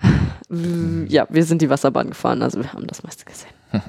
Ja, 1.08 1.28
wir 1.30 1.44
sind 1.44 1.62
die 1.62 1.70
Wasserbahn 1.70 2.08
gefahren, 2.08 2.42
also 2.42 2.58
wir 2.60 2.72
haben 2.72 2.86
das 2.88 3.04
meiste 3.04 3.24
gesehen. 3.24 3.50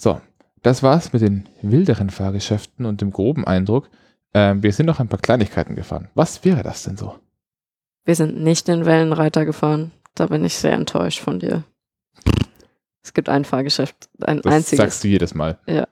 So, 0.00 0.20
das 0.62 0.84
war's 0.84 1.12
mit 1.12 1.22
den 1.22 1.48
wilderen 1.60 2.10
Fahrgeschäften 2.10 2.86
und 2.86 3.00
dem 3.00 3.10
groben 3.10 3.44
Eindruck. 3.46 3.88
Ähm, 4.34 4.62
wir 4.62 4.72
sind 4.72 4.86
noch 4.86 5.00
ein 5.00 5.08
paar 5.08 5.20
Kleinigkeiten 5.20 5.74
gefahren. 5.74 6.08
Was 6.14 6.44
wäre 6.44 6.62
das 6.62 6.82
denn 6.84 6.96
so? 6.96 7.18
Wir 8.04 8.14
sind 8.14 8.40
nicht 8.40 8.68
den 8.68 8.84
Wellenreiter 8.86 9.44
gefahren. 9.44 9.92
Da 10.14 10.26
bin 10.26 10.44
ich 10.44 10.54
sehr 10.56 10.72
enttäuscht 10.72 11.20
von 11.20 11.38
dir. 11.38 11.64
Es 13.02 13.14
gibt 13.14 13.28
ein 13.28 13.44
Fahrgeschäft, 13.44 14.08
ein 14.22 14.42
Das 14.42 14.52
einziges. 14.52 14.78
sagst 14.78 15.04
du 15.04 15.08
jedes 15.08 15.34
Mal. 15.34 15.58
Ja. 15.66 15.86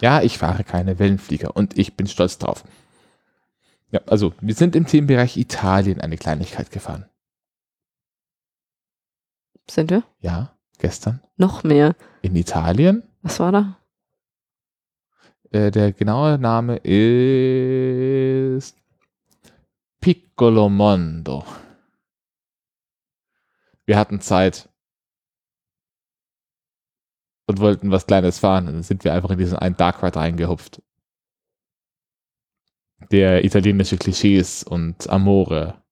Ja, 0.00 0.20
ich 0.22 0.38
fahre 0.38 0.64
keine 0.64 0.98
Wellenflieger 0.98 1.54
und 1.56 1.78
ich 1.78 1.94
bin 1.96 2.08
stolz 2.08 2.38
drauf. 2.38 2.64
Ja, 3.92 4.00
also 4.06 4.32
wir 4.40 4.54
sind 4.54 4.74
im 4.74 4.86
Themenbereich 4.86 5.36
Italien 5.36 6.00
eine 6.00 6.16
Kleinigkeit 6.16 6.70
gefahren. 6.72 7.06
Sind 9.70 9.90
wir? 9.90 10.02
Ja, 10.20 10.56
gestern. 10.78 11.20
Noch 11.36 11.62
mehr. 11.62 11.94
In 12.22 12.34
Italien. 12.34 13.04
Was 13.22 13.38
war 13.38 13.52
da? 13.52 13.76
Äh, 15.52 15.70
der 15.70 15.92
genaue 15.92 16.38
Name 16.38 16.76
ist 16.78 18.74
Piccolo 20.00 20.70
Mondo. 20.70 21.44
Wir 23.84 23.98
hatten 23.98 24.20
Zeit 24.20 24.70
und 27.46 27.60
wollten 27.60 27.90
was 27.90 28.06
Kleines 28.06 28.38
fahren. 28.38 28.66
Und 28.66 28.74
dann 28.74 28.82
sind 28.82 29.04
wir 29.04 29.12
einfach 29.12 29.30
in 29.30 29.38
diesen 29.38 29.58
einen 29.58 29.76
Dark 29.76 30.02
Ride 30.02 30.16
reingehupft. 30.18 30.80
Der 33.10 33.44
italienische 33.44 33.98
Klischees 33.98 34.62
und 34.62 35.10
Amore 35.10 35.82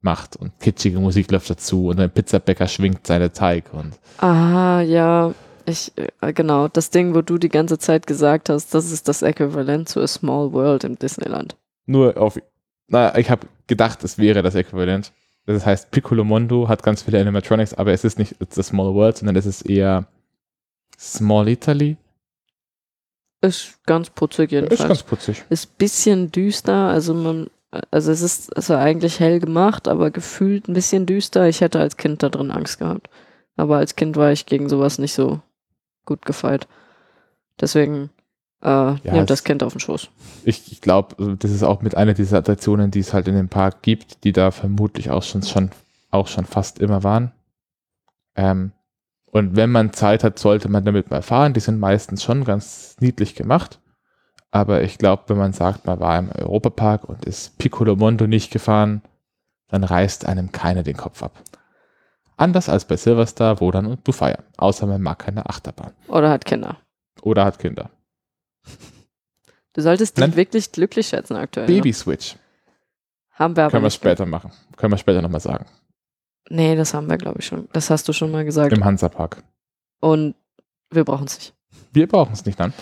macht 0.00 0.36
und 0.36 0.58
kitschige 0.60 0.98
Musik 0.98 1.30
läuft 1.30 1.50
dazu 1.50 1.88
und 1.88 2.00
ein 2.00 2.10
Pizzabäcker 2.10 2.68
schwingt 2.68 3.06
seine 3.06 3.32
Teig 3.32 3.72
und 3.74 3.98
Ah, 4.18 4.80
ja. 4.80 5.34
Ich, 5.66 5.92
äh, 5.96 6.32
genau, 6.32 6.68
das 6.68 6.90
Ding, 6.90 7.14
wo 7.14 7.22
du 7.22 7.38
die 7.38 7.48
ganze 7.48 7.78
Zeit 7.78 8.06
gesagt 8.06 8.48
hast, 8.48 8.74
das 8.74 8.90
ist 8.90 9.08
das 9.08 9.22
Äquivalent 9.22 9.88
zu 9.88 10.00
A 10.00 10.06
Small 10.06 10.52
World 10.52 10.84
im 10.84 10.98
Disneyland. 10.98 11.56
nur 11.86 12.16
auf. 12.16 12.40
Na, 12.88 13.16
ich 13.16 13.30
habe 13.30 13.46
gedacht, 13.66 14.04
es 14.04 14.18
wäre 14.18 14.42
das 14.42 14.54
Äquivalent. 14.54 15.12
Das 15.46 15.64
heißt, 15.66 15.90
Piccolo 15.90 16.24
Mondo 16.24 16.68
hat 16.68 16.82
ganz 16.82 17.02
viele 17.02 17.20
Animatronics, 17.20 17.74
aber 17.74 17.92
es 17.92 18.04
ist 18.04 18.18
nicht 18.18 18.36
a 18.40 18.62
Small 18.62 18.94
World, 18.94 19.16
sondern 19.16 19.36
es 19.36 19.46
ist 19.46 19.62
eher 19.62 20.06
Small 20.98 21.48
Italy. 21.48 21.96
Ist 23.40 23.80
ganz 23.86 24.10
putzig 24.10 24.52
jedenfalls. 24.52 24.80
Ist 24.80 24.86
ganz 24.86 25.02
putzig. 25.02 25.44
ist 25.48 25.78
bisschen 25.78 26.30
düster, 26.30 26.88
also 26.88 27.12
man, 27.14 27.48
also 27.90 28.12
es 28.12 28.22
ist 28.22 28.54
also 28.56 28.76
eigentlich 28.76 29.18
hell 29.18 29.40
gemacht, 29.40 29.88
aber 29.88 30.10
gefühlt 30.12 30.68
ein 30.68 30.74
bisschen 30.74 31.06
düster. 31.06 31.48
Ich 31.48 31.60
hätte 31.60 31.80
als 31.80 31.96
Kind 31.96 32.22
da 32.22 32.28
drin 32.28 32.52
Angst 32.52 32.78
gehabt. 32.78 33.08
Aber 33.56 33.78
als 33.78 33.96
Kind 33.96 34.16
war 34.16 34.30
ich 34.32 34.46
gegen 34.46 34.68
sowas 34.68 34.98
nicht 34.98 35.12
so 35.12 35.40
gut 36.04 36.24
gefeit. 36.24 36.66
Deswegen 37.60 38.10
äh, 38.62 38.92
nehmt 38.92 39.06
es- 39.06 39.26
das 39.26 39.44
Kind 39.44 39.62
auf 39.62 39.72
den 39.72 39.80
Schoß. 39.80 40.08
Ich, 40.44 40.70
ich 40.72 40.80
glaube, 40.80 41.36
das 41.36 41.50
ist 41.50 41.62
auch 41.62 41.82
mit 41.82 41.96
einer 41.96 42.14
dieser 42.14 42.38
Attraktionen, 42.38 42.90
die 42.90 43.00
es 43.00 43.12
halt 43.12 43.28
in 43.28 43.34
dem 43.34 43.48
Park 43.48 43.82
gibt, 43.82 44.24
die 44.24 44.32
da 44.32 44.50
vermutlich 44.50 45.10
auch 45.10 45.22
schon, 45.22 45.42
schon, 45.42 45.70
auch 46.10 46.28
schon 46.28 46.44
fast 46.44 46.78
immer 46.78 47.02
waren. 47.02 47.32
Ähm, 48.36 48.72
und 49.26 49.56
wenn 49.56 49.70
man 49.70 49.92
Zeit 49.92 50.24
hat, 50.24 50.38
sollte 50.38 50.68
man 50.68 50.84
damit 50.84 51.10
mal 51.10 51.22
fahren. 51.22 51.54
Die 51.54 51.60
sind 51.60 51.80
meistens 51.80 52.22
schon 52.22 52.44
ganz 52.44 52.96
niedlich 53.00 53.34
gemacht. 53.34 53.80
Aber 54.50 54.82
ich 54.82 54.98
glaube, 54.98 55.22
wenn 55.28 55.38
man 55.38 55.54
sagt, 55.54 55.86
man 55.86 55.98
war 56.00 56.18
im 56.18 56.30
Europapark 56.30 57.04
und 57.04 57.24
ist 57.24 57.56
Piccolo 57.56 57.96
Mondo 57.96 58.26
nicht 58.26 58.50
gefahren, 58.50 59.00
dann 59.68 59.84
reißt 59.84 60.26
einem 60.26 60.52
keiner 60.52 60.82
den 60.82 60.98
Kopf 60.98 61.22
ab. 61.22 61.42
Anders 62.42 62.68
als 62.68 62.84
bei 62.84 62.96
Silverstar, 62.96 63.60
Wodan 63.60 63.86
und 63.86 64.02
Bufaya. 64.02 64.38
Außer 64.56 64.84
man 64.84 65.00
mag 65.00 65.20
keine 65.20 65.48
Achterbahn. 65.48 65.92
Oder 66.08 66.28
hat 66.28 66.44
Kinder. 66.44 66.76
Oder 67.22 67.44
hat 67.44 67.60
Kinder. 67.60 67.90
Du 69.74 69.80
solltest 69.80 70.16
dich 70.16 70.22
Nein. 70.22 70.34
wirklich 70.34 70.72
glücklich 70.72 71.06
schätzen 71.06 71.36
aktuell. 71.36 71.68
Baby 71.68 71.92
Switch. 71.92 72.34
Haben 73.30 73.54
wir 73.54 73.62
aber 73.62 73.70
Können 73.70 73.84
wir 73.84 73.90
später 73.90 74.26
machen. 74.26 74.50
Können 74.76 74.92
wir 74.92 74.98
später 74.98 75.22
nochmal 75.22 75.38
sagen. 75.38 75.66
Nee, 76.50 76.74
das 76.74 76.94
haben 76.94 77.08
wir, 77.08 77.16
glaube 77.16 77.38
ich, 77.38 77.46
schon. 77.46 77.68
Das 77.72 77.90
hast 77.90 78.08
du 78.08 78.12
schon 78.12 78.32
mal 78.32 78.44
gesagt. 78.44 78.72
Im 78.76 78.84
Hansapark. 78.84 79.44
Und 80.00 80.34
wir 80.90 81.04
brauchen 81.04 81.26
es 81.26 81.38
nicht. 81.38 81.54
Wir 81.92 82.08
brauchen 82.08 82.32
es 82.32 82.44
nicht 82.44 82.58
dann. 82.58 82.74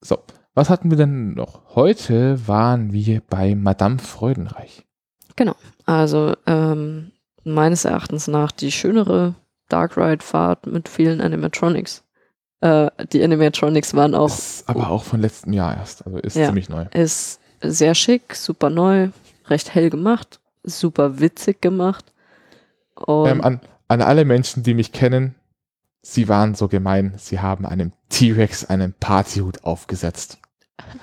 So, 0.00 0.18
was 0.54 0.70
hatten 0.70 0.90
wir 0.90 0.96
denn 0.96 1.34
noch? 1.34 1.74
Heute 1.74 2.46
waren 2.46 2.92
wir 2.92 3.20
bei 3.20 3.56
Madame 3.56 3.98
Freudenreich. 3.98 4.84
Also, 5.86 6.34
ähm, 6.46 7.12
meines 7.46 7.84
Erachtens 7.84 8.28
nach 8.28 8.52
die 8.52 8.72
schönere 8.72 9.34
Dark 9.68 9.96
Ride-Fahrt 9.96 10.66
mit 10.66 10.88
vielen 10.88 11.20
Animatronics. 11.20 12.02
Äh, 12.60 12.90
die 13.12 13.22
Animatronics 13.22 13.94
waren 13.94 14.14
auch 14.14 14.28
Ist 14.28 14.68
aber 14.68 14.90
auch 14.90 15.04
von 15.04 15.20
letztem 15.20 15.52
Jahr 15.52 15.76
erst. 15.76 16.04
Also 16.06 16.18
ist 16.18 16.36
Ja. 16.36 16.46
ziemlich 16.46 16.68
neu. 16.68 16.86
ist 16.92 17.40
sehr 17.62 17.94
schick, 17.94 18.34
super 18.34 18.70
neu, 18.70 19.08
recht 19.48 19.74
hell 19.74 19.90
gemacht, 19.90 20.40
super 20.62 21.20
witzig 21.20 21.60
gemacht. 21.60 22.12
Ähm, 23.06 23.40
an, 23.42 23.60
an 23.88 24.02
alle 24.02 24.24
Menschen, 24.24 24.62
die 24.62 24.74
mich 24.74 24.92
kennen, 24.92 25.34
sie 26.02 26.28
waren 26.28 26.54
so 26.54 26.68
gemein. 26.68 27.14
Sie 27.16 27.40
haben 27.40 27.66
einem 27.66 27.92
T-Rex 28.08 28.64
einen 28.64 28.94
Partyhut 28.94 29.64
aufgesetzt. 29.64 30.38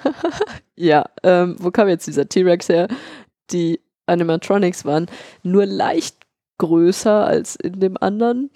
ja, 0.75 1.05
ähm, 1.23 1.55
wo 1.59 1.71
kam 1.71 1.87
jetzt 1.87 2.07
dieser 2.07 2.27
T-Rex 2.27 2.69
her? 2.69 2.87
Die 3.51 3.79
Animatronics 4.05 4.85
waren 4.85 5.07
nur 5.43 5.65
leicht 5.65 6.17
größer 6.57 7.25
als 7.25 7.55
in 7.55 7.79
dem 7.79 7.97
anderen. 8.01 8.49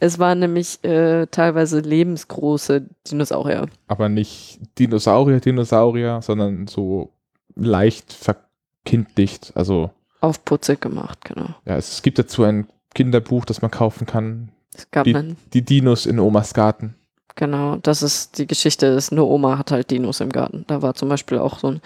Es 0.00 0.18
waren 0.18 0.38
nämlich 0.38 0.82
äh, 0.84 1.26
teilweise 1.26 1.80
lebensgroße 1.80 2.86
Dinosaurier. 3.10 3.66
Aber 3.88 4.08
nicht 4.08 4.60
Dinosaurier, 4.78 5.40
Dinosaurier, 5.40 6.20
sondern 6.22 6.68
so 6.68 7.10
leicht 7.56 8.12
verkindlicht. 8.12 9.52
Also, 9.56 9.90
Aufputzig 10.20 10.80
gemacht, 10.80 11.24
genau. 11.24 11.48
ja, 11.64 11.76
es 11.76 12.02
gibt 12.02 12.18
dazu 12.18 12.42
ein 12.44 12.66
Kinderbuch, 12.94 13.44
das 13.44 13.62
man 13.62 13.70
kaufen 13.70 14.06
kann. 14.06 14.50
Es 14.74 14.90
gab 14.90 15.04
Die- 15.04 15.14
einen, 15.14 15.36
Die 15.52 15.62
Dinos 15.64 16.06
in 16.06 16.18
Omas 16.18 16.54
Garten. 16.54 16.94
genau, 17.36 17.76
das 17.76 18.02
ist 18.02 18.38
die 18.38 18.46
Geschichte, 18.46 18.86
ist 18.86 19.12
nur 19.12 19.28
Oma 19.28 19.58
hat 19.58 19.70
halt 19.70 19.90
Dinos 19.90 20.20
im 20.20 20.30
Garten. 20.30 20.64
Da 20.66 20.82
war 20.82 20.94
zum 20.94 21.08
Beispiel 21.08 21.38
auch 21.38 21.58
so 21.60 21.68
ein, 21.68 21.80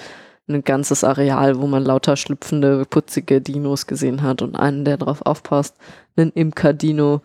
ein 0.48 0.64
ganzes 0.64 1.05
Areal, 1.05 1.60
wo 1.60 1.66
man 1.66 1.85
lauter 1.85 2.16
schlüpfende, 2.16 2.85
putzige 2.85 3.40
Dinos 3.40 3.86
gesehen 3.86 4.23
hat 4.23 4.43
und 4.43 4.56
einen, 4.56 4.85
der 4.85 4.97
drauf 4.97 5.23
aufpasst, 5.23 5.77
einen 6.16 6.32
Imker-Dino, 6.32 7.20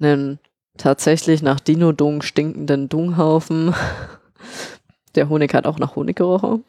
einen 0.00 0.38
tatsächlich 0.76 1.42
nach 1.42 1.60
Dino-Dung 1.60 2.22
stinkenden 2.22 2.88
Dunghaufen. 2.88 3.74
Der 5.14 5.28
Honig 5.28 5.52
hat 5.52 5.66
auch 5.66 5.78
nach 5.78 5.94
Honig 5.94 6.16
gerochen. 6.16 6.64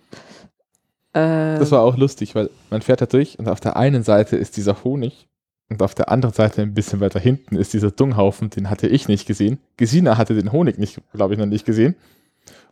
Äh, 1.13 1.57
Das 1.59 1.71
war 1.71 1.81
auch 1.81 1.95
lustig, 1.95 2.35
weil 2.35 2.49
man 2.69 2.81
fährt 2.81 2.99
da 2.99 3.05
durch 3.05 3.39
und 3.39 3.47
auf 3.47 3.61
der 3.61 3.77
einen 3.77 4.03
Seite 4.03 4.35
ist 4.35 4.57
dieser 4.57 4.83
Honig 4.83 5.29
und 5.69 5.81
auf 5.81 5.95
der 5.95 6.09
anderen 6.09 6.33
Seite 6.33 6.61
ein 6.61 6.73
bisschen 6.73 6.99
weiter 6.99 7.21
hinten 7.21 7.55
ist 7.55 7.73
dieser 7.73 7.91
Dunghaufen, 7.91 8.49
den 8.49 8.69
hatte 8.69 8.87
ich 8.87 9.07
nicht 9.07 9.25
gesehen. 9.25 9.59
Gesina 9.77 10.17
hatte 10.17 10.35
den 10.35 10.51
Honig 10.51 10.77
nicht, 10.77 10.99
glaube 11.13 11.33
ich, 11.33 11.39
noch 11.39 11.45
nicht 11.45 11.65
gesehen. 11.65 11.95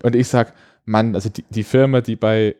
Und 0.03 0.15
ich 0.15 0.27
sag, 0.27 0.53
Mann, 0.83 1.15
also 1.15 1.29
die, 1.29 1.45
die 1.49 1.63
Firma, 1.63 2.01
die 2.01 2.17
bei 2.17 2.55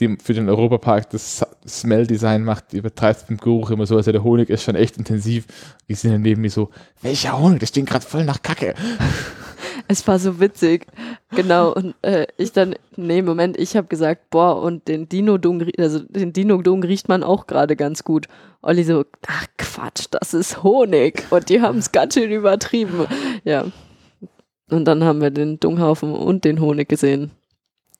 die 0.00 0.16
für 0.22 0.34
den 0.34 0.48
Europapark 0.48 1.10
das 1.10 1.44
Smell-Design 1.66 2.44
macht, 2.44 2.72
die 2.72 2.78
übertreibt 2.78 3.20
es 3.20 3.26
beim 3.26 3.36
Geruch 3.36 3.70
immer 3.70 3.86
so, 3.86 3.96
also 3.96 4.10
der 4.12 4.24
Honig 4.24 4.50
ist 4.50 4.64
schon 4.64 4.74
echt 4.74 4.96
intensiv. 4.96 5.46
Gesina 5.86 6.18
neben 6.18 6.40
mir 6.40 6.50
so, 6.50 6.70
welcher 7.02 7.38
Honig, 7.38 7.60
das 7.60 7.68
stinkt 7.68 7.90
gerade 7.90 8.04
voll 8.04 8.24
nach 8.24 8.42
Kacke. 8.42 8.74
Es 9.86 10.06
war 10.06 10.18
so 10.18 10.40
witzig. 10.40 10.86
Genau. 11.30 11.72
Und 11.72 11.94
äh, 12.02 12.26
ich 12.36 12.52
dann, 12.52 12.74
nee, 12.96 13.22
Moment, 13.22 13.58
ich 13.58 13.76
habe 13.76 13.86
gesagt, 13.86 14.30
boah, 14.30 14.62
und 14.62 14.88
den 14.88 15.08
Dino-Dung, 15.08 15.66
also 15.78 15.98
den 16.00 16.32
Dino-Dung 16.32 16.82
riecht 16.82 17.08
man 17.08 17.22
auch 17.22 17.46
gerade 17.46 17.76
ganz 17.76 18.02
gut. 18.04 18.26
Olli 18.62 18.84
so, 18.84 19.04
ach 19.26 19.46
Quatsch, 19.58 20.06
das 20.10 20.32
ist 20.32 20.62
Honig. 20.62 21.24
Und 21.30 21.48
die 21.48 21.60
haben 21.60 21.78
es 21.78 21.92
ganz 21.92 22.14
schön 22.14 22.30
übertrieben. 22.30 23.06
Ja. 23.44 23.66
Und 24.70 24.86
dann 24.86 25.04
haben 25.04 25.20
wir 25.20 25.30
den 25.30 25.60
Dunghaufen 25.60 26.14
und 26.14 26.44
den 26.44 26.60
Honig 26.60 26.88
gesehen. 26.88 27.32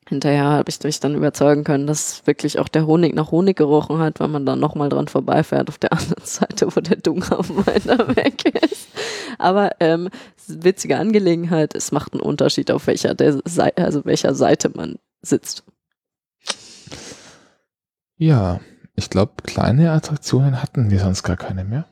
Hinterher 0.07 0.45
habe 0.45 0.69
ich 0.69 0.83
mich 0.83 0.99
dann 0.99 1.15
überzeugen 1.15 1.63
können, 1.63 1.87
dass 1.87 2.27
wirklich 2.27 2.59
auch 2.59 2.67
der 2.67 2.85
Honig 2.85 3.15
nach 3.15 3.31
Honig 3.31 3.57
gerochen 3.57 3.97
hat, 3.97 4.19
weil 4.19 4.27
man 4.27 4.45
dann 4.45 4.59
nochmal 4.59 4.89
dran 4.89 5.07
vorbeifährt 5.07 5.67
auf 5.67 5.79
der 5.79 5.93
anderen 5.97 6.23
Seite, 6.23 6.75
wo 6.75 6.79
der 6.79 6.97
Dunghaufen 6.97 7.65
weiter 7.65 8.07
weg 8.15 8.45
ist. 8.63 8.87
Aber 9.39 9.71
ähm, 9.79 10.09
witzige 10.47 10.97
Angelegenheit, 10.97 11.73
es 11.73 11.91
macht 11.91 12.13
einen 12.13 12.21
Unterschied, 12.21 12.69
auf 12.69 12.85
welcher, 12.85 13.15
der 13.15 13.39
Seite, 13.45 13.83
also 13.83 14.05
welcher 14.05 14.35
Seite 14.35 14.71
man 14.75 14.97
sitzt. 15.21 15.63
Ja, 18.17 18.59
ich 18.95 19.09
glaube, 19.09 19.33
kleine 19.43 19.91
Attraktionen 19.91 20.61
hatten 20.61 20.91
wir 20.91 20.99
sonst 20.99 21.23
gar 21.23 21.35
keine 21.35 21.63
mehr. 21.63 21.85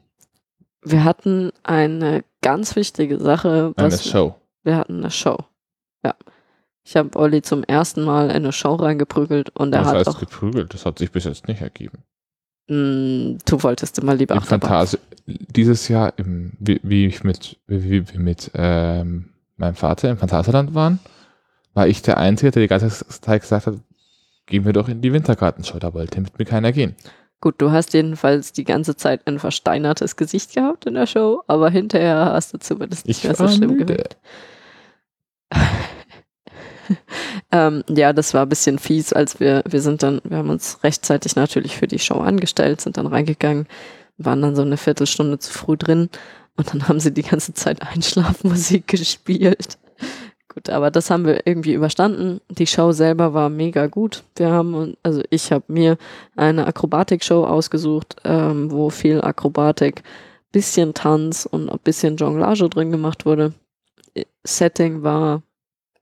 Wir 0.83 1.03
hatten 1.03 1.51
eine 1.63 2.23
ganz 2.41 2.75
wichtige 2.75 3.19
Sache. 3.19 3.73
Eine 3.75 3.97
Show. 3.97 4.35
Wir 4.63 4.77
hatten 4.77 4.99
eine 4.99 5.11
Show. 5.11 5.37
Ja. 6.05 6.15
Ich 6.85 6.95
habe 6.97 7.17
Olli 7.17 7.41
zum 7.41 7.63
ersten 7.63 8.03
Mal 8.03 8.25
in 8.29 8.35
eine 8.37 8.51
Show 8.51 8.75
reingeprügelt 8.75 9.51
und 9.51 9.73
er 9.73 9.81
Was 9.81 9.87
hat 9.87 9.95
heißt 9.95 10.07
auch, 10.09 10.19
geprügelt? 10.19 10.73
Das 10.73 10.85
hat 10.85 10.99
sich 10.99 11.11
bis 11.11 11.23
jetzt 11.23 11.47
nicht 11.47 11.61
ergeben. 11.61 11.99
mh, 12.67 13.37
du 13.45 13.63
wolltest 13.63 13.99
immer 13.99 14.15
lieber. 14.15 14.39
Phantasi 14.41 14.97
dieses 15.25 15.87
Jahr, 15.87 16.11
im, 16.17 16.51
wie, 16.59 16.81
wie 16.83 17.05
ich 17.05 17.23
mit, 17.23 17.57
wie, 17.67 17.83
wie 17.89 18.13
wir 18.13 18.19
mit 18.19 18.51
ähm, 18.55 19.29
meinem 19.55 19.75
Vater 19.75 20.09
im 20.09 20.17
Phantasialand 20.17 20.73
waren, 20.73 20.99
war 21.73 21.87
ich 21.87 22.01
der 22.01 22.17
Einzige, 22.17 22.51
der 22.51 22.63
die 22.63 22.67
ganze 22.67 22.89
Zeit 23.07 23.41
gesagt 23.41 23.67
hat, 23.67 23.75
gehen 24.45 24.65
wir 24.65 24.73
doch 24.73 24.89
in 24.89 25.01
die 25.01 25.13
Wintergartenshow. 25.13 25.79
Da 25.79 25.93
wollte 25.93 26.19
mit 26.19 26.37
mir 26.37 26.43
keiner 26.45 26.73
gehen. 26.73 26.95
Gut, 27.39 27.55
du 27.59 27.71
hast 27.71 27.93
jedenfalls 27.93 28.51
die 28.51 28.65
ganze 28.65 28.95
Zeit 28.97 29.25
ein 29.27 29.39
versteinertes 29.39 30.17
Gesicht 30.17 30.53
gehabt 30.53 30.85
in 30.85 30.93
der 30.95 31.07
Show, 31.07 31.43
aber 31.47 31.69
hinterher 31.69 32.31
hast 32.33 32.53
du 32.53 32.57
zumindest 32.59 33.07
nicht 33.07 33.19
Ich 33.19 33.23
mehr 33.23 33.35
so 33.35 33.47
schlimm 33.47 33.77
gewirkt. 33.77 34.17
ähm, 37.51 37.83
ja, 37.89 38.13
das 38.13 38.33
war 38.33 38.43
ein 38.43 38.49
bisschen 38.49 38.79
fies, 38.79 39.13
als 39.13 39.39
wir, 39.39 39.63
wir 39.67 39.81
sind 39.81 40.03
dann, 40.03 40.21
wir 40.23 40.37
haben 40.37 40.49
uns 40.49 40.79
rechtzeitig 40.83 41.35
natürlich 41.35 41.77
für 41.77 41.87
die 41.87 41.99
Show 41.99 42.19
angestellt, 42.19 42.81
sind 42.81 42.97
dann 42.97 43.07
reingegangen, 43.07 43.67
waren 44.17 44.41
dann 44.41 44.55
so 44.55 44.61
eine 44.61 44.77
Viertelstunde 44.77 45.39
zu 45.39 45.51
früh 45.51 45.77
drin 45.77 46.09
und 46.55 46.73
dann 46.73 46.87
haben 46.87 46.99
sie 46.99 47.13
die 47.13 47.23
ganze 47.23 47.53
Zeit 47.53 47.81
Einschlafmusik 47.81 48.87
gespielt. 48.87 49.77
Gut, 50.53 50.69
aber 50.69 50.91
das 50.91 51.09
haben 51.09 51.25
wir 51.25 51.47
irgendwie 51.47 51.73
überstanden. 51.73 52.39
Die 52.49 52.67
Show 52.67 52.91
selber 52.91 53.33
war 53.33 53.49
mega 53.49 53.87
gut. 53.87 54.23
Wir 54.35 54.51
haben, 54.51 54.95
also 55.01 55.23
ich 55.31 55.51
habe 55.51 55.65
mir 55.67 55.97
eine 56.35 56.67
Akrobatikshow 56.67 57.45
ausgesucht, 57.45 58.17
ähm, 58.23 58.69
wo 58.69 58.91
viel 58.91 59.21
Akrobatik, 59.21 60.03
bisschen 60.51 60.93
Tanz 60.93 61.47
und 61.49 61.69
ein 61.69 61.79
bisschen 61.83 62.17
Jonglage 62.17 62.69
drin 62.69 62.91
gemacht 62.91 63.25
wurde. 63.25 63.53
Setting 64.43 65.01
war 65.01 65.41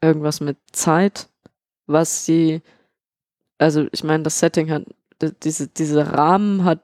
irgendwas 0.01 0.41
mit 0.41 0.57
Zeit, 0.71 1.27
was 1.87 2.25
sie, 2.25 2.61
also 3.57 3.87
ich 3.91 4.03
meine, 4.03 4.23
das 4.23 4.39
Setting 4.39 4.71
hat, 4.71 4.83
diese, 5.43 5.67
diese 5.67 6.13
Rahmen 6.13 6.63
hat 6.63 6.79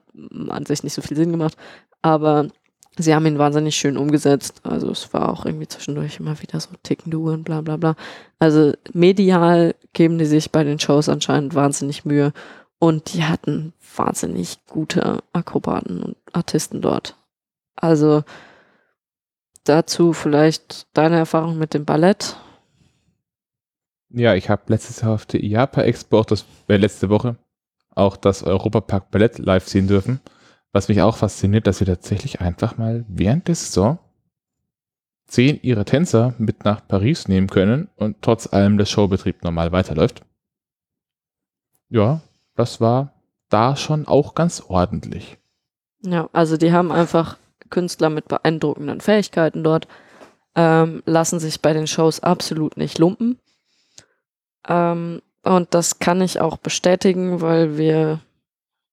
an 0.48 0.64
sich 0.66 0.84
nicht 0.84 0.94
so 0.94 1.02
viel 1.02 1.16
Sinn 1.16 1.32
gemacht, 1.32 1.56
aber 2.02 2.48
sie 2.96 3.14
haben 3.14 3.26
ihn 3.26 3.38
wahnsinnig 3.38 3.76
schön 3.76 3.96
umgesetzt. 3.96 4.60
Also 4.64 4.90
es 4.90 5.12
war 5.12 5.28
auch 5.28 5.44
irgendwie 5.44 5.68
zwischendurch 5.68 6.20
immer 6.20 6.40
wieder 6.40 6.60
so 6.60 6.70
tickende 6.82 7.18
Uhren, 7.18 7.44
bla 7.44 7.60
bla 7.60 7.76
bla. 7.76 7.96
Also 8.38 8.72
medial 8.92 9.74
geben 9.92 10.18
die 10.18 10.26
sich 10.26 10.52
bei 10.52 10.64
den 10.64 10.78
Shows 10.78 11.08
anscheinend 11.08 11.54
wahnsinnig 11.54 12.04
Mühe. 12.04 12.32
Und 12.80 13.12
die 13.12 13.24
hatten 13.24 13.72
wahnsinnig 13.96 14.58
gute 14.68 15.18
Akrobaten 15.32 16.02
und 16.02 16.16
Artisten 16.32 16.80
dort. 16.80 17.16
Also 17.74 18.22
dazu 19.64 20.12
vielleicht 20.12 20.86
deine 20.96 21.16
Erfahrung 21.16 21.58
mit 21.58 21.74
dem 21.74 21.84
Ballett. 21.84 22.36
Ja, 24.10 24.34
ich 24.34 24.48
habe 24.48 24.62
letztes 24.66 25.02
Jahr 25.02 25.12
auf 25.12 25.26
der 25.26 25.42
IAPA 25.42 25.82
Expo, 25.82 26.18
auch 26.18 26.24
das 26.24 26.44
äh, 26.68 26.76
letzte 26.76 27.10
Woche, 27.10 27.36
auch 27.94 28.16
das 28.16 28.42
Europapark 28.42 29.10
Ballett 29.10 29.38
live 29.38 29.68
sehen 29.68 29.86
dürfen. 29.86 30.20
Was 30.72 30.88
mich 30.88 31.02
auch 31.02 31.16
fasziniert, 31.16 31.66
dass 31.66 31.80
wir 31.80 31.86
tatsächlich 31.86 32.40
einfach 32.40 32.76
mal 32.76 33.04
während 33.08 33.48
der 33.48 33.54
Saison 33.54 33.98
zehn 35.26 35.60
ihrer 35.62 35.84
Tänzer 35.84 36.34
mit 36.38 36.64
nach 36.64 36.86
Paris 36.86 37.28
nehmen 37.28 37.48
können 37.48 37.88
und 37.96 38.16
trotz 38.22 38.52
allem 38.52 38.78
der 38.78 38.86
Showbetrieb 38.86 39.44
normal 39.44 39.72
weiterläuft. 39.72 40.22
Ja, 41.90 42.22
das 42.54 42.80
war 42.80 43.12
da 43.48 43.76
schon 43.76 44.06
auch 44.06 44.34
ganz 44.34 44.62
ordentlich. 44.66 45.38
Ja, 46.02 46.28
also 46.32 46.56
die 46.56 46.72
haben 46.72 46.92
einfach 46.92 47.36
Künstler 47.70 48.10
mit 48.10 48.28
beeindruckenden 48.28 49.00
Fähigkeiten 49.00 49.64
dort, 49.64 49.88
ähm, 50.54 51.02
lassen 51.06 51.40
sich 51.40 51.60
bei 51.60 51.72
den 51.72 51.86
Shows 51.86 52.20
absolut 52.20 52.76
nicht 52.76 52.98
lumpen. 52.98 53.38
Ähm, 54.68 55.22
und 55.42 55.74
das 55.74 55.98
kann 55.98 56.20
ich 56.20 56.40
auch 56.40 56.58
bestätigen, 56.58 57.40
weil 57.40 57.78
wir, 57.78 58.20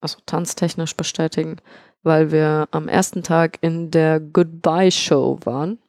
also 0.01 0.17
tanztechnisch 0.25 0.95
bestätigen, 0.95 1.57
weil 2.03 2.31
wir 2.31 2.67
am 2.71 2.87
ersten 2.87 3.23
Tag 3.23 3.57
in 3.61 3.91
der 3.91 4.19
Goodbye 4.19 4.91
Show 4.91 5.39
waren. 5.43 5.79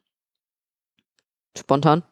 Spontan. 1.57 2.03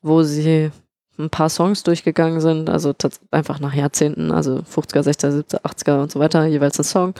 Wo 0.00 0.22
sie 0.22 0.70
ein 1.18 1.30
paar 1.30 1.48
Songs 1.48 1.82
durchgegangen 1.82 2.40
sind, 2.40 2.70
also 2.70 2.94
einfach 3.30 3.60
nach 3.60 3.74
Jahrzehnten, 3.74 4.32
also 4.32 4.56
50er, 4.58 5.02
60er, 5.02 5.42
70er, 5.42 5.62
80er 5.62 6.02
und 6.02 6.10
so 6.10 6.20
weiter, 6.20 6.46
jeweils 6.46 6.78
ein 6.78 6.84
Song 6.84 7.14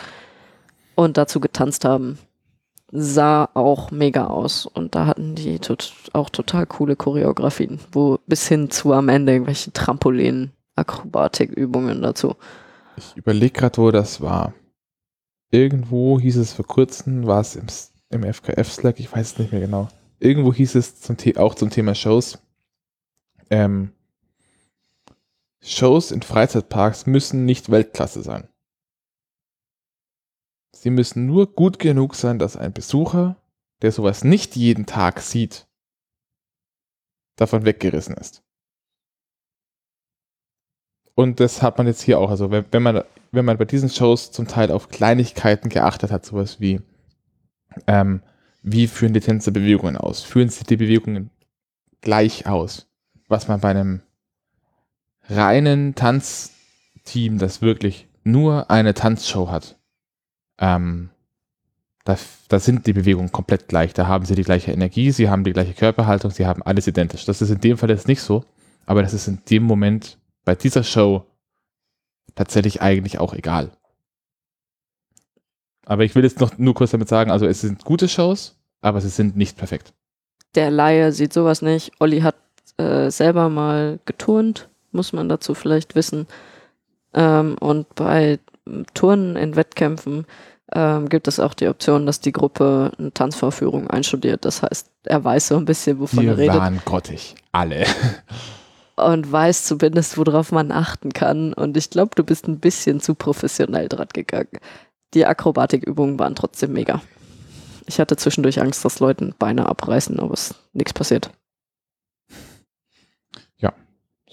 und 0.95 1.17
dazu 1.17 1.41
getanzt 1.41 1.85
haben. 1.85 2.19
Sah 2.95 3.49
auch 3.55 3.91
mega 3.91 4.27
aus 4.27 4.67
und 4.67 4.95
da 4.95 5.07
hatten 5.07 5.35
die 5.35 5.59
tot, 5.59 5.95
auch 6.13 6.29
total 6.29 6.67
coole 6.67 6.95
Choreografien, 6.95 7.81
wo 7.91 8.19
bis 8.27 8.49
hin 8.49 8.71
zu 8.71 8.93
am 8.93 9.09
Ende 9.09 9.33
irgendwelche 9.33 9.73
Trampolin-Akrobatikübungen 9.73 12.03
dazu. 12.03 12.37
Ich 12.99 13.17
überlege 13.17 13.59
gerade, 13.59 13.79
wo 13.79 13.91
das 13.91 14.21
war. 14.21 14.53
Irgendwo 15.51 16.21
hieß 16.21 16.37
es 16.37 16.53
vor 16.53 16.67
kurzem, 16.67 17.27
war 17.27 17.41
es 17.41 17.57
im, 17.57 17.65
im 18.11 18.25
FKF-Slack, 18.31 19.01
ich 19.01 19.11
weiß 19.11 19.33
es 19.33 19.39
nicht 19.39 19.53
mehr 19.53 19.63
genau. 19.63 19.89
Irgendwo 20.19 20.53
hieß 20.53 20.75
es 20.75 21.01
zum 21.01 21.17
auch 21.37 21.55
zum 21.55 21.71
Thema 21.71 21.95
Shows, 21.95 22.41
ähm, 23.49 23.93
Shows 25.63 26.11
in 26.11 26.23
Freizeitparks 26.23 27.07
müssen 27.07 27.45
nicht 27.45 27.71
Weltklasse 27.71 28.23
sein. 28.23 28.49
Sie 30.83 30.91
müssen 30.91 31.27
nur 31.27 31.53
gut 31.55 31.79
genug 31.79 32.15
sein, 32.15 32.39
dass 32.39 32.57
ein 32.57 32.73
Besucher, 32.73 33.37
der 33.83 33.93
sowas 33.93 34.25
nicht 34.25 34.57
jeden 34.57 34.87
Tag 34.87 35.21
sieht, 35.21 35.67
davon 37.37 37.65
weggerissen 37.65 38.17
ist. 38.17 38.43
Und 41.15 41.41
das 41.41 41.63
hat 41.63 41.79
man 41.79 41.87
jetzt 41.87 42.03
hier 42.03 42.19
auch. 42.19 42.31
Also 42.31 42.51
wenn, 42.51 42.65
wenn, 42.71 42.83
man, 42.83 43.05
wenn 43.31 43.45
man 43.45 43.59
bei 43.59 43.65
diesen 43.65 43.91
Shows 43.91 44.33
zum 44.33 44.49
Teil 44.49 44.71
auf 44.71 44.89
Kleinigkeiten 44.89 45.69
geachtet 45.69 46.11
hat, 46.11 46.25
sowas 46.25 46.59
wie, 46.59 46.81
ähm, 47.87 48.23
wie 48.63 48.87
führen 48.87 49.13
die 49.13 49.21
Tänzer 49.21 49.51
Bewegungen 49.51 49.97
aus? 49.97 50.23
Führen 50.23 50.49
sie 50.49 50.65
die 50.65 50.77
Bewegungen 50.77 51.31
gleich 52.01 52.47
aus? 52.47 52.89
was 53.33 53.49
man 53.49 53.61
bei 53.61 53.71
einem 53.71 54.03
reinen 55.29 55.97
Tanzteam, 55.97 57.39
das 57.39 57.63
wirklich 57.63 58.07
nur 58.23 58.71
eine 58.71 58.95
Tanzshow 58.95 59.51
hat, 59.51 59.79
ähm, 60.63 61.11
da, 62.05 62.17
da 62.49 62.59
sind 62.59 62.87
die 62.87 62.93
Bewegungen 62.93 63.33
komplett 63.33 63.69
gleich. 63.69 63.93
Da 63.93 64.07
haben 64.07 64.25
sie 64.25 64.37
die 64.37 64.45
gleiche 64.45 64.73
Energie, 64.73 65.11
sie 65.11 65.29
haben 65.29 65.45
die 65.45 65.53
gleiche 65.53 65.75
Körperhaltung, 65.75 66.31
sie 66.31 66.47
haben 66.47 66.63
alles 66.63 66.87
identisch. 66.87 67.25
Das 67.25 67.43
ist 67.43 67.51
in 67.51 67.61
dem 67.61 67.77
Fall 67.77 67.91
jetzt 67.91 68.09
nicht 68.09 68.23
so, 68.23 68.45
aber 68.87 69.03
das 69.03 69.13
ist 69.13 69.29
in 69.29 69.41
dem 69.51 69.65
Moment 69.65 70.19
bei 70.45 70.55
dieser 70.55 70.85
Show 70.85 71.27
tatsächlich 72.35 72.81
eigentlich 72.81 73.19
auch 73.19 73.35
egal. 73.35 73.73
Aber 75.85 76.05
ich 76.05 76.15
will 76.15 76.23
jetzt 76.23 76.41
noch 76.41 76.57
nur 76.59 76.75
kurz 76.75 76.93
damit 76.93 77.09
sagen, 77.09 77.33
also 77.33 77.47
es 77.47 77.61
sind 77.61 77.85
gute 77.85 78.09
Shows, 78.09 78.57
aber 78.81 79.01
sie 79.01 79.09
sind 79.09 79.37
nicht 79.37 79.57
perfekt. 79.59 79.93
Der 80.55 80.71
Laie 80.71 81.11
sieht 81.11 81.33
sowas 81.33 81.61
nicht. 81.61 81.91
Olli 81.99 82.21
hat 82.21 82.37
äh, 82.77 83.11
selber 83.11 83.49
mal 83.49 83.99
geturnt, 84.05 84.69
muss 84.93 85.13
man 85.13 85.29
dazu 85.29 85.55
vielleicht 85.55 85.97
wissen. 85.97 86.29
Ähm, 87.15 87.57
und 87.59 87.93
bei 87.97 88.39
Turnen 88.95 89.37
in 89.37 89.57
Wettkämpfen 89.57 90.27
ähm, 90.75 91.09
gibt 91.09 91.29
es 91.29 91.41
auch 91.41 91.55
die 91.55 91.69
Option, 91.69 92.07
dass 92.07 92.21
die 92.21 92.33
Gruppe 92.33 92.93
eine 92.99 93.13
Tanzvorführung 93.13 93.89
einstudiert. 93.89 94.45
Das 94.45 94.63
heißt, 94.63 94.91
er 95.05 95.25
weiß 95.25 95.49
so 95.49 95.57
ein 95.57 95.65
bisschen, 95.65 96.01
wovon 96.01 96.27
er 96.27 96.37
redet. 96.37 96.55
Wir 96.55 96.61
waren 96.61 96.81
grottig, 96.85 97.35
alle. 97.53 97.87
und 98.97 99.31
weiß 99.31 99.65
zumindest, 99.65 100.19
worauf 100.19 100.53
man 100.53 100.73
achten 100.73 101.13
kann. 101.13 101.53
Und 101.53 101.77
ich 101.77 101.91
glaube, 101.91 102.13
du 102.15 102.25
bist 102.25 102.49
ein 102.49 102.61
bisschen 102.61 103.01
zu 103.01 103.15
professionell 103.15 103.89
dran 103.89 104.09
gegangen. 104.13 104.59
Die 105.15 105.27
Akrobatikübungen 105.27 106.19
waren 106.19 106.35
trotzdem 106.35 106.73
mega. 106.73 107.03
Ich 107.87 108.01
hatte 108.01 108.17
zwischendurch 108.17 108.61
Angst, 108.61 108.85
dass 108.85 109.01
Leuten 109.01 109.35
Beine 109.39 109.67
abreißen, 109.67 110.19
aber 110.21 110.35
es 110.35 110.53
ist 110.53 110.61
nichts 110.73 110.93
passiert. 110.93 111.31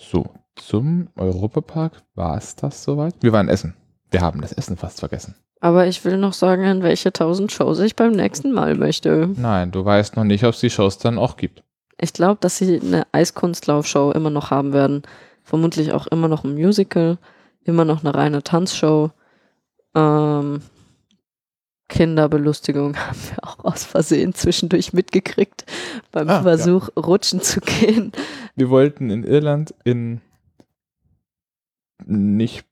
So, 0.02 0.26
zum 0.56 1.10
Europapark 1.18 2.02
war 2.16 2.38
es 2.38 2.56
das 2.56 2.84
soweit. 2.84 3.16
Wir 3.20 3.34
waren 3.34 3.50
essen. 3.50 3.76
Wir 4.10 4.22
haben 4.22 4.40
das 4.40 4.54
Essen 4.54 4.78
fast 4.78 5.02
vergessen. 5.02 5.36
Aber 5.60 5.88
ich 5.88 6.04
will 6.06 6.18
noch 6.18 6.34
sagen, 6.34 6.64
in 6.64 6.84
welche 6.84 7.12
tausend 7.12 7.52
Shows 7.52 7.80
ich 7.80 7.96
beim 7.96 8.14
nächsten 8.14 8.52
Mal 8.52 8.76
möchte. 8.76 9.30
Nein, 9.36 9.72
du 9.72 9.84
weißt 9.84 10.16
noch 10.16 10.24
nicht, 10.24 10.44
ob 10.46 10.54
es 10.54 10.62
die 10.62 10.70
Shows 10.70 10.98
dann 10.98 11.18
auch 11.18 11.36
gibt. 11.36 11.64
Ich 12.00 12.14
glaube, 12.14 12.38
dass 12.40 12.58
sie 12.58 12.80
eine 12.80 13.06
Eiskunstlaufshow 13.12 14.12
immer 14.12 14.30
noch 14.30 14.52
haben 14.52 14.72
werden. 14.72 15.04
Vermutlich 15.44 15.92
auch 15.92 16.08
immer 16.08 16.30
noch 16.30 16.46
ein 16.46 16.54
Musical, 16.54 17.18
immer 17.64 17.84
noch 17.84 18.04
eine 18.04 18.16
reine 18.16 18.42
Tanzshow. 18.42 19.12
Ähm, 19.96 20.62
Kinderbelustigung 21.90 22.96
haben 23.08 23.18
wir 23.30 23.44
auch 23.44 23.66
aus 23.66 23.84
Versehen 23.84 24.34
zwischendurch 24.34 24.94
mitgekriegt, 24.94 25.66
beim 26.12 26.30
ah, 26.30 26.42
Versuch, 26.42 26.90
ja. 26.96 27.04
rutschen 27.04 27.42
zu 27.42 27.60
gehen. 27.60 28.14
Wir 28.56 28.70
wollten 28.70 29.10
in 29.10 29.26
Irland 29.26 29.74
in 29.84 30.22
nicht 32.06 32.66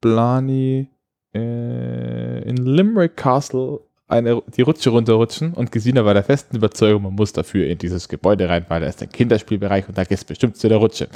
Blani, 0.00 0.88
äh, 1.34 2.42
in 2.42 2.56
Limerick 2.56 3.16
Castle 3.16 3.80
eine, 4.08 4.42
die 4.54 4.62
Rutsche 4.62 4.90
runterrutschen 4.90 5.54
und 5.54 5.72
Gesina 5.72 6.04
war 6.04 6.12
der 6.12 6.22
festen 6.22 6.56
Überzeugung, 6.56 7.02
man 7.02 7.14
muss 7.14 7.32
dafür 7.32 7.66
in 7.66 7.78
dieses 7.78 8.08
Gebäude 8.08 8.48
rein, 8.48 8.66
weil 8.68 8.82
da 8.82 8.86
ist 8.86 9.02
ein 9.02 9.10
Kinderspielbereich 9.10 9.88
und 9.88 9.96
da 9.96 10.04
geht 10.04 10.18
es 10.18 10.24
bestimmt 10.24 10.56
zu 10.56 10.68
der 10.68 10.78
Rutsche. 10.78 11.08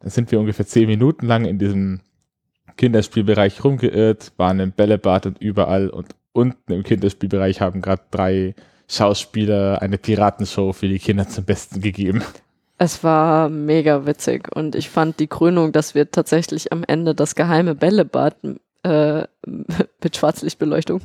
Dann 0.00 0.10
sind 0.10 0.32
wir 0.32 0.40
ungefähr 0.40 0.66
zehn 0.66 0.86
Minuten 0.86 1.26
lang 1.26 1.44
in 1.44 1.58
diesem 1.58 2.00
Kinderspielbereich 2.78 3.62
rumgeirrt, 3.62 4.32
waren 4.38 4.58
im 4.60 4.72
Bällebad 4.72 5.26
und 5.26 5.38
überall 5.38 5.90
und 5.90 6.14
unten 6.32 6.72
im 6.72 6.82
Kinderspielbereich 6.82 7.60
haben 7.60 7.82
gerade 7.82 8.02
drei 8.10 8.54
Schauspieler 8.88 9.82
eine 9.82 9.98
Piratenshow 9.98 10.72
für 10.72 10.88
die 10.88 10.98
Kinder 10.98 11.28
zum 11.28 11.44
Besten 11.44 11.80
gegeben. 11.80 12.22
Es 12.78 13.04
war 13.04 13.50
mega 13.50 14.06
witzig 14.06 14.48
und 14.56 14.74
ich 14.74 14.88
fand 14.88 15.20
die 15.20 15.26
Krönung, 15.26 15.72
dass 15.72 15.94
wir 15.94 16.10
tatsächlich 16.10 16.72
am 16.72 16.82
Ende 16.84 17.14
das 17.14 17.34
geheime 17.34 17.74
Bällebad 17.74 18.36
äh, 18.82 19.24
mit 19.46 20.16
Schwarzlichtbeleuchtung, 20.16 21.02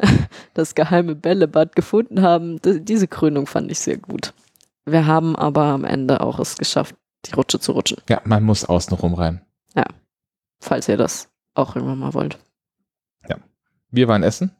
das 0.54 0.74
geheime 0.74 1.14
Bällebad 1.14 1.76
gefunden 1.76 2.22
haben. 2.22 2.60
diese 2.62 3.08
Krönung 3.08 3.46
fand 3.46 3.70
ich 3.70 3.78
sehr 3.78 3.98
gut. 3.98 4.32
Wir 4.84 5.06
haben 5.06 5.34
aber 5.36 5.64
am 5.64 5.84
Ende 5.84 6.20
auch 6.20 6.38
es 6.38 6.56
geschafft, 6.56 6.94
die 7.26 7.34
Rutsche 7.34 7.58
zu 7.58 7.72
rutschen. 7.72 7.98
Ja, 8.08 8.20
man 8.24 8.44
muss 8.44 8.64
außenrum 8.64 9.14
rein. 9.14 9.40
Ja 9.74 9.84
falls 10.60 10.88
ihr 10.88 10.96
das 10.96 11.28
auch 11.54 11.76
irgendwann 11.76 11.98
mal 11.98 12.14
wollt. 12.14 12.38
Ja. 13.28 13.36
Wir 13.90 14.08
waren 14.08 14.22
essen. 14.22 14.50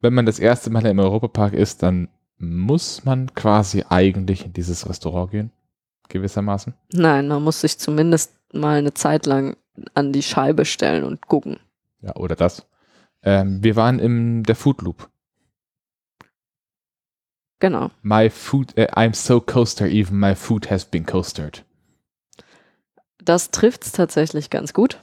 Wenn 0.00 0.14
man 0.14 0.26
das 0.26 0.38
erste 0.38 0.70
Mal 0.70 0.86
im 0.86 0.98
Europapark 0.98 1.54
ist, 1.54 1.82
dann 1.82 2.08
muss 2.38 3.04
man 3.04 3.34
quasi 3.34 3.84
eigentlich 3.88 4.44
in 4.44 4.52
dieses 4.52 4.88
Restaurant 4.88 5.30
gehen. 5.30 5.52
Gewissermaßen. 6.08 6.74
Nein, 6.92 7.28
man 7.28 7.42
muss 7.42 7.60
sich 7.60 7.78
zumindest 7.78 8.32
mal 8.52 8.78
eine 8.78 8.94
Zeit 8.94 9.26
lang 9.26 9.56
an 9.94 10.12
die 10.12 10.22
Scheibe 10.22 10.64
stellen 10.64 11.04
und 11.04 11.26
gucken. 11.26 11.58
Ja, 12.00 12.14
oder 12.16 12.36
das. 12.36 12.66
Ähm, 13.22 13.62
wir 13.62 13.76
waren 13.76 13.98
im 13.98 14.42
der 14.44 14.56
Food 14.56 14.82
Loop. 14.82 15.08
Genau. 17.58 17.90
My 18.02 18.28
food, 18.28 18.76
uh, 18.76 18.82
I'm 18.82 19.14
so 19.14 19.40
coaster, 19.40 19.86
even 19.86 20.18
my 20.18 20.34
food 20.34 20.70
has 20.70 20.84
been 20.84 21.06
coastered. 21.06 21.64
Das 23.18 23.50
trifft 23.50 23.84
es 23.84 23.92
tatsächlich 23.92 24.50
ganz 24.50 24.72
gut. 24.72 25.00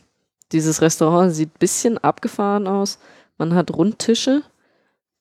Dieses 0.52 0.82
Restaurant 0.82 1.34
sieht 1.34 1.50
ein 1.50 1.60
bisschen 1.60 1.98
abgefahren 1.98 2.68
aus. 2.68 3.00
Man 3.38 3.56
hat 3.56 3.72
Rundtische 3.72 4.44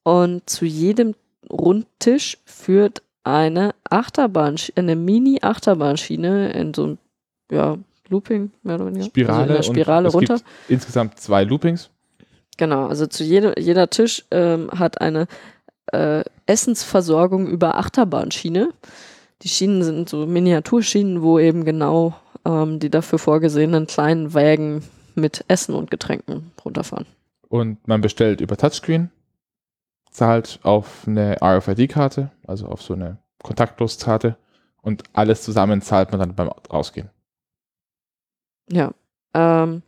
und 0.02 0.48
zu 0.48 0.66
jedem 0.66 1.14
Rundtisch 1.50 2.38
führt 2.44 3.02
eine 3.24 3.74
Achterbahn, 3.88 4.56
eine 4.76 4.94
Mini-Achterbahnschiene 4.94 6.52
in 6.52 6.74
so 6.74 6.86
ein 6.86 6.98
ja, 7.50 7.76
Looping, 8.12 8.52
mehr 8.62 8.76
oder 8.76 8.86
weniger. 8.86 9.06
Spirale, 9.06 9.56
also 9.56 9.72
Spirale 9.72 10.09
runter. 10.09 10.39
insgesamt 10.68 11.18
zwei 11.18 11.44
Loopings. 11.44 11.90
Genau, 12.59 12.86
also 12.86 13.06
zu 13.06 13.24
jede, 13.24 13.59
jeder 13.59 13.89
Tisch 13.90 14.24
ähm, 14.30 14.70
hat 14.70 15.01
eine 15.01 15.26
äh, 15.86 16.22
Essensversorgung 16.47 17.47
über 17.48 17.76
Achterbahnschiene. 17.78 18.68
Die 19.43 19.48
Schienen 19.48 19.82
sind 19.82 20.09
so 20.09 20.26
Miniaturschienen, 20.26 21.22
wo 21.22 21.39
eben 21.39 21.64
genau 21.64 22.14
ähm, 22.44 22.78
die 22.78 22.90
dafür 22.90 23.18
vorgesehenen 23.18 23.86
kleinen 23.86 24.34
Wägen 24.34 24.84
mit 25.14 25.44
Essen 25.48 25.74
und 25.74 25.90
Getränken 25.90 26.52
runterfahren. 26.64 27.06
Und 27.48 27.86
man 27.89 28.01
bestellt 28.01 28.40
über 28.40 28.56
Touchscreen, 28.56 29.10
zahlt 30.10 30.60
auf 30.62 31.05
eine 31.06 31.39
RFID-Karte, 31.43 32.30
also 32.47 32.66
auf 32.66 32.82
so 32.82 32.94
eine 32.94 33.18
Kontaktloskarte 33.43 34.36
und 34.82 35.05
alles 35.12 35.43
zusammen 35.43 35.80
zahlt 35.82 36.10
man 36.10 36.20
dann 36.20 36.34
beim 36.34 36.48
Rausgehen. 36.72 37.10
Ja. 38.70 38.93
Ähm, 39.34 39.82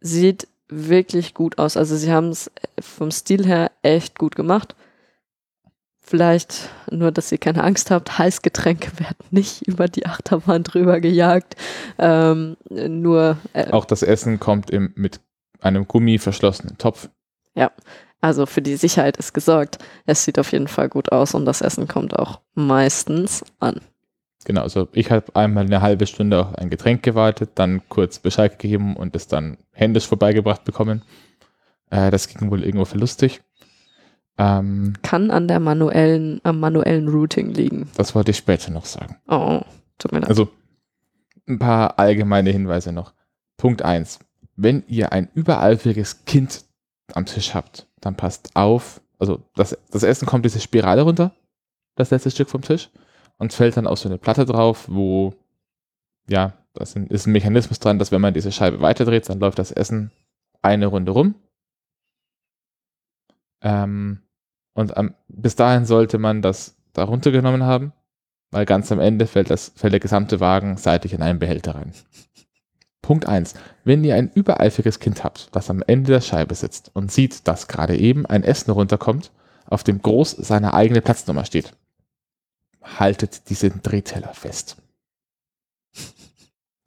sieht 0.00 0.48
wirklich 0.68 1.34
gut 1.34 1.58
aus. 1.58 1.76
Also 1.76 1.96
sie 1.96 2.12
haben 2.12 2.28
es 2.28 2.50
vom 2.80 3.10
Stil 3.10 3.46
her 3.46 3.70
echt 3.82 4.18
gut 4.18 4.36
gemacht. 4.36 4.74
Vielleicht 6.04 6.68
nur, 6.90 7.12
dass 7.12 7.30
ihr 7.30 7.38
keine 7.38 7.62
Angst 7.62 7.90
habt, 7.90 8.18
Heißgetränke 8.18 8.98
werden 8.98 9.24
nicht 9.30 9.62
über 9.66 9.88
die 9.88 10.06
Achterbahn 10.06 10.62
drüber 10.62 11.00
gejagt. 11.00 11.56
Ähm, 11.98 12.56
nur. 12.70 13.38
Äh, 13.52 13.70
Auch 13.70 13.84
das 13.84 14.02
Essen 14.02 14.40
kommt 14.40 14.70
im, 14.70 14.92
mit 14.96 15.20
einem 15.60 15.86
Gummi 15.86 16.18
verschlossenen 16.18 16.76
Topf. 16.78 17.08
Ja, 17.54 17.70
also 18.20 18.46
für 18.46 18.62
die 18.62 18.76
Sicherheit 18.76 19.16
ist 19.16 19.32
gesorgt. 19.32 19.78
Es 20.06 20.24
sieht 20.24 20.38
auf 20.38 20.52
jeden 20.52 20.68
Fall 20.68 20.88
gut 20.88 21.12
aus 21.12 21.34
und 21.34 21.44
das 21.44 21.60
Essen 21.60 21.86
kommt 21.86 22.18
auch 22.18 22.40
meistens 22.54 23.44
an. 23.60 23.80
Genau, 24.44 24.62
also 24.62 24.88
ich 24.92 25.10
habe 25.10 25.34
einmal 25.34 25.64
eine 25.64 25.82
halbe 25.82 26.06
Stunde 26.06 26.40
auf 26.40 26.54
ein 26.56 26.70
Getränk 26.70 27.02
gewartet, 27.02 27.50
dann 27.54 27.82
kurz 27.88 28.18
Bescheid 28.18 28.58
gegeben 28.58 28.96
und 28.96 29.14
es 29.14 29.28
dann 29.28 29.58
händisch 29.72 30.06
vorbeigebracht 30.06 30.64
bekommen. 30.64 31.02
Äh, 31.90 32.10
das 32.10 32.28
ging 32.28 32.50
wohl 32.50 32.64
irgendwo 32.64 32.84
verlustig. 32.84 33.42
Ähm, 34.38 34.94
Kann 35.02 35.30
an 35.30 35.46
der 35.46 35.60
manuellen, 35.60 36.40
am 36.42 36.58
manuellen 36.58 37.08
Routing 37.08 37.52
liegen. 37.52 37.90
das 37.96 38.14
wollte 38.14 38.30
ich 38.30 38.38
später 38.38 38.70
noch 38.70 38.86
sagen. 38.86 39.16
Oh, 39.28 39.60
tut 39.98 40.12
mir 40.12 40.20
leid. 40.20 40.30
Also 40.30 40.48
ein 41.46 41.58
paar 41.58 41.98
allgemeine 41.98 42.50
Hinweise 42.50 42.92
noch. 42.92 43.12
Punkt 43.56 43.82
eins: 43.82 44.18
Wenn 44.56 44.84
ihr 44.86 45.12
ein 45.12 45.28
übereifriges 45.34 46.24
Kind 46.24 46.64
am 47.14 47.26
Tisch 47.26 47.54
habt, 47.54 47.86
dann 48.00 48.16
passt 48.16 48.50
auf. 48.54 49.00
Also 49.18 49.40
das, 49.54 49.76
das 49.90 50.02
Essen 50.02 50.26
kommt 50.26 50.44
diese 50.44 50.60
Spirale 50.60 51.02
runter, 51.02 51.32
das 51.94 52.10
letzte 52.10 52.30
Stück 52.30 52.48
vom 52.48 52.62
Tisch, 52.62 52.90
und 53.42 53.52
fällt 53.52 53.76
dann 53.76 53.88
auf 53.88 53.98
so 53.98 54.08
eine 54.08 54.18
Platte 54.18 54.46
drauf, 54.46 54.86
wo, 54.88 55.34
ja, 56.28 56.52
da 56.74 56.84
ist 56.84 56.96
ein, 56.96 57.08
Mechanismus 57.32 57.80
dran, 57.80 57.98
dass 57.98 58.12
wenn 58.12 58.20
man 58.20 58.32
diese 58.32 58.52
Scheibe 58.52 58.80
weiterdreht, 58.80 59.28
dann 59.28 59.40
läuft 59.40 59.58
das 59.58 59.72
Essen 59.72 60.12
eine 60.62 60.86
Runde 60.86 61.10
rum. 61.10 61.34
Ähm, 63.60 64.22
und 64.74 64.96
am, 64.96 65.16
bis 65.26 65.56
dahin 65.56 65.86
sollte 65.86 66.18
man 66.18 66.40
das 66.40 66.76
da 66.92 67.02
runtergenommen 67.02 67.64
haben, 67.64 67.92
weil 68.52 68.64
ganz 68.64 68.92
am 68.92 69.00
Ende 69.00 69.26
fällt, 69.26 69.50
das, 69.50 69.72
fällt 69.74 69.92
der 69.92 69.98
gesamte 69.98 70.38
Wagen 70.38 70.76
seitlich 70.76 71.12
in 71.12 71.22
einen 71.22 71.40
Behälter 71.40 71.74
rein. 71.74 71.92
Punkt 73.02 73.26
eins: 73.26 73.54
Wenn 73.82 74.04
ihr 74.04 74.14
ein 74.14 74.30
übereifriges 74.32 75.00
Kind 75.00 75.24
habt, 75.24 75.48
das 75.50 75.68
am 75.68 75.82
Ende 75.84 76.12
der 76.12 76.20
Scheibe 76.20 76.54
sitzt 76.54 76.92
und 76.94 77.10
sieht, 77.10 77.48
dass 77.48 77.66
gerade 77.66 77.96
eben 77.96 78.24
ein 78.24 78.44
Essen 78.44 78.70
runterkommt, 78.70 79.32
auf 79.66 79.82
dem 79.82 80.00
groß 80.00 80.30
seine 80.30 80.74
eigene 80.74 81.00
Platznummer 81.00 81.44
steht, 81.44 81.74
haltet 82.82 83.48
diesen 83.48 83.82
Drehteller 83.82 84.34
fest. 84.34 84.76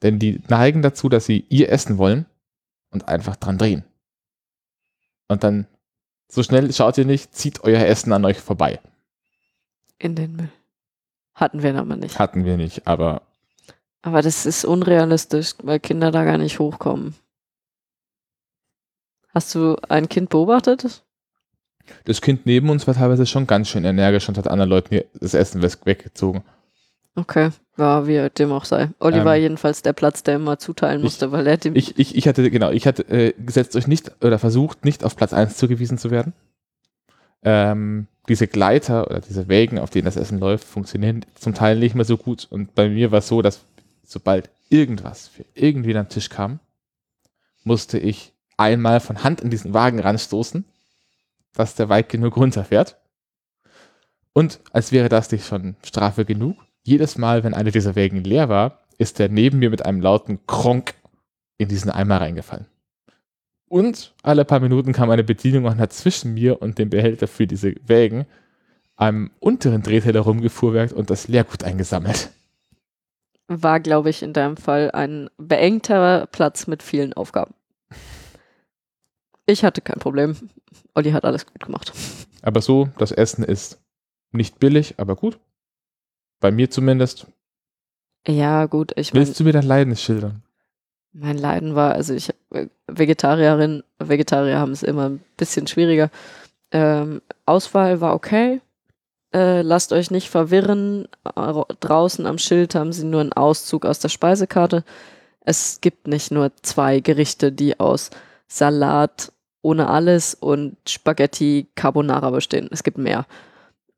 Denn 0.04 0.20
die 0.20 0.42
neigen 0.48 0.82
dazu, 0.82 1.10
dass 1.10 1.26
sie 1.26 1.46
ihr 1.50 1.70
Essen 1.70 1.98
wollen 1.98 2.26
und 2.92 3.08
einfach 3.08 3.36
dran 3.36 3.58
drehen. 3.58 3.84
Und 5.28 5.44
dann, 5.44 5.68
so 6.28 6.44
schnell 6.44 6.72
schaut 6.74 6.98
ihr 6.98 7.06
nicht, 7.06 7.34
zieht 7.34 7.64
euer 7.64 7.86
Essen 7.86 8.14
an 8.14 8.26
euch 8.26 8.40
vorbei. 8.40 8.80
In 9.98 10.16
den 10.16 10.36
Müll. 10.36 10.52
Hatten 11.34 11.64
wir 11.64 11.76
aber 11.76 11.96
nicht. 11.96 12.18
Hatten 12.20 12.46
wir 12.46 12.58
nicht, 12.58 12.88
aber 12.88 13.22
Aber 14.02 14.22
das 14.22 14.46
ist 14.46 14.66
unrealistisch, 14.66 15.56
weil 15.64 15.80
Kinder 15.80 16.12
da 16.12 16.24
gar 16.24 16.38
nicht 16.38 16.60
hochkommen. 16.60 17.16
Hast 19.34 19.54
du 19.56 19.76
ein 19.90 20.08
Kind 20.08 20.30
beobachtet? 20.30 21.04
Das 22.06 22.22
Kind 22.22 22.46
neben 22.46 22.70
uns 22.70 22.88
war 22.88 22.94
teilweise 22.96 23.26
schon 23.26 23.48
ganz 23.48 23.70
schön 23.70 23.86
energisch 23.86 24.28
und 24.30 24.38
hat 24.38 24.48
anderen 24.48 24.70
Leuten 24.70 25.02
das 25.20 25.34
Essen 25.34 25.62
weg- 25.62 25.86
weggezogen. 25.86 26.44
Okay, 27.18 27.50
ja, 27.78 28.06
wie 28.08 28.30
dem 28.38 28.52
auch 28.52 28.66
sei. 28.66 28.90
Olli 29.00 29.20
Ähm, 29.20 29.26
war 29.26 29.36
jedenfalls 29.38 29.82
der 29.82 29.94
Platz, 29.94 30.24
der 30.24 30.36
immer 30.36 30.60
zuteilen 30.60 30.98
ich- 31.00 31.04
musste, 31.06 31.32
weil 31.32 31.48
er 31.48 31.58
dem. 31.58 31.76
Ich, 31.76 31.98
ich, 31.98 32.16
ich 32.16 32.28
hatte, 32.28 32.50
genau, 32.52 32.72
ich 32.72 32.86
hatte 32.88 33.04
äh, 33.10 33.34
gesetzt 33.38 33.76
euch 33.78 33.88
nicht 33.88 34.12
oder 34.24 34.38
versucht, 34.38 34.84
nicht 34.84 35.04
auf 35.04 35.16
Platz 35.16 35.32
1 35.34 35.56
zugewiesen 35.56 35.98
zu 35.98 36.12
werden. 36.12 36.34
Ähm, 37.44 38.08
diese 38.28 38.48
Gleiter 38.48 39.08
oder 39.08 39.22
diese 39.22 39.48
Wägen, 39.48 39.78
auf 39.78 39.92
denen 39.92 40.06
das 40.06 40.16
Essen 40.18 40.40
läuft, 40.40 40.66
funktionieren 40.68 41.26
zum 41.36 41.54
Teil 41.54 41.78
nicht 41.78 41.96
mehr 41.96 42.06
so 42.06 42.18
gut. 42.18 42.48
Und 42.50 42.74
bei 42.76 42.90
mir 42.90 43.12
war 43.12 43.20
es 43.20 43.28
so, 43.28 43.42
dass 43.42 43.62
sobald 44.04 44.50
irgendwas 44.70 45.28
für 45.28 45.46
irgendwie 45.54 45.96
am 45.96 46.10
Tisch 46.10 46.30
kam, 46.30 46.60
musste 47.64 48.00
ich 48.00 48.34
einmal 48.58 49.00
von 49.00 49.24
Hand 49.24 49.42
in 49.42 49.50
diesen 49.52 49.74
Wagen 49.74 50.00
ranstoßen, 50.00 50.66
dass 51.56 51.76
der 51.76 51.90
weit 51.90 52.10
genug 52.10 52.38
runterfährt. 52.38 52.98
Und 54.34 54.60
als 54.72 54.92
wäre 54.92 55.10
das 55.10 55.32
nicht 55.32 55.46
schon 55.46 55.76
Strafe 55.84 56.26
genug, 56.26 56.58
jedes 56.84 57.18
Mal, 57.18 57.44
wenn 57.44 57.54
einer 57.54 57.72
dieser 57.72 57.96
Wägen 57.96 58.24
leer 58.24 58.50
war, 58.50 58.80
ist 58.98 59.20
der 59.20 59.30
neben 59.30 59.60
mir 59.60 59.70
mit 59.70 59.86
einem 59.86 60.02
lauten 60.02 60.46
Kronk 60.46 60.94
in 61.58 61.68
diesen 61.68 61.90
Eimer 61.90 62.22
reingefallen. 62.22 62.68
Und 63.68 64.14
alle 64.22 64.46
paar 64.46 64.60
Minuten 64.60 64.94
kam 64.94 65.10
eine 65.10 65.24
Bedienung 65.24 65.66
und 65.66 65.80
hat 65.80 65.94
zwischen 65.94 66.34
mir 66.34 66.62
und 66.62 66.78
dem 66.78 66.90
Behälter 66.90 67.28
für 67.28 67.48
diese 67.48 67.74
Wägen 67.86 68.26
am 68.96 69.32
unteren 69.40 69.82
Drehteller 69.82 70.22
rumgefuhrwerkt 70.22 70.94
und 70.94 71.10
das 71.10 71.28
Leergut 71.28 71.64
eingesammelt. 71.64 72.30
war, 73.48 73.80
glaube 73.80 74.10
ich, 74.10 74.24
in 74.24 74.34
deinem 74.34 74.58
Fall 74.58 74.92
ein 74.92 75.30
beengter 75.38 76.28
Platz 76.28 76.68
mit 76.68 76.82
vielen 76.84 77.14
Aufgaben. 77.14 77.54
Ich 79.46 79.64
hatte 79.64 79.82
kein 79.82 80.00
Problem. 80.00 80.36
Olli 80.96 81.12
hat 81.12 81.26
alles 81.26 81.46
gut 81.46 81.64
gemacht. 81.64 81.94
Aber 82.42 82.62
so, 82.62 82.90
das 82.98 83.12
Essen 83.12 83.44
ist 83.44 83.80
nicht 84.32 84.60
billig, 84.60 84.96
aber 84.98 85.16
gut. 85.16 85.40
Bei 86.40 86.52
mir 86.52 86.70
zumindest. 86.70 87.28
Ja, 88.28 88.66
gut, 88.66 88.92
ich 88.96 89.14
Willst 89.14 89.40
du 89.40 89.44
mir 89.44 89.54
dein 89.54 89.64
Leiden 89.64 89.96
schildern? 89.96 90.44
mein 91.16 91.38
Leiden 91.38 91.76
war, 91.76 91.94
also 91.94 92.14
ich, 92.14 92.30
äh, 92.52 92.68
Vegetarierin, 92.88 93.84
Vegetarier 94.00 94.60
haben 94.60 94.74
es 94.74 94.84
immer 94.84 95.10
ein 95.10 95.24
bisschen 95.38 95.66
schwieriger. 95.66 96.12
Ähm, 96.72 97.22
Auswahl 97.46 98.02
war 98.02 98.14
okay. 98.14 98.62
Äh, 99.34 99.62
lasst 99.62 99.94
euch 99.94 100.12
nicht 100.12 100.30
verwirren. 100.30 101.08
Draußen 101.80 102.26
am 102.26 102.38
Schild 102.38 102.76
haben 102.76 102.92
sie 102.92 103.06
nur 103.06 103.22
einen 103.22 103.34
Auszug 103.34 103.86
aus 103.86 104.00
der 104.00 104.10
Speisekarte. 104.10 104.84
Es 105.42 105.80
gibt 105.82 106.08
nicht 106.08 106.32
nur 106.32 106.52
zwei 106.64 107.00
Gerichte, 107.00 107.52
die 107.52 107.80
aus 107.80 108.10
Salat 108.48 109.32
ohne 109.66 109.88
alles 109.88 110.36
und 110.36 110.78
Spaghetti 110.88 111.68
Carbonara 111.74 112.30
bestehen. 112.30 112.70
Es 112.72 112.84
gibt 112.84 113.00
mehr. 113.00 113.26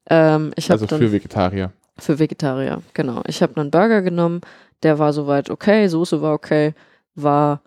Ähm, 0.09 0.53
Also 0.69 0.85
dann 0.85 0.99
für 0.99 1.11
Vegetarier. 1.11 1.73
für 1.99 2.17
Vegetarier, 2.19 2.81
genau. 2.93 3.21
Ich 3.27 3.41
habe 3.41 3.59
einen 3.59 3.69
Burger 3.69 4.01
genommen, 4.01 4.39
der 4.83 4.97
war 4.97 5.11
soweit 5.11 5.49
okay, 5.49 5.87
Soße 5.89 6.21
war 6.21 6.33
okay, 6.33 6.73
war 7.15 7.61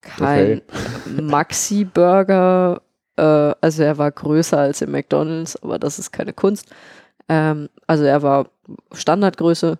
kein 0.00 0.62
Maxi-Burger, 1.20 2.80
äh, 3.16 3.54
also 3.60 3.82
er 3.82 3.98
war 3.98 4.10
größer 4.10 4.58
als 4.58 4.80
im 4.80 4.92
McDonalds, 4.92 5.62
aber 5.62 5.78
das 5.78 5.98
ist 5.98 6.12
keine 6.12 6.32
Kunst. 6.32 6.70
Ähm, 7.28 7.68
also 7.86 8.04
er 8.04 8.22
war 8.22 8.48
Standardgröße 8.92 9.78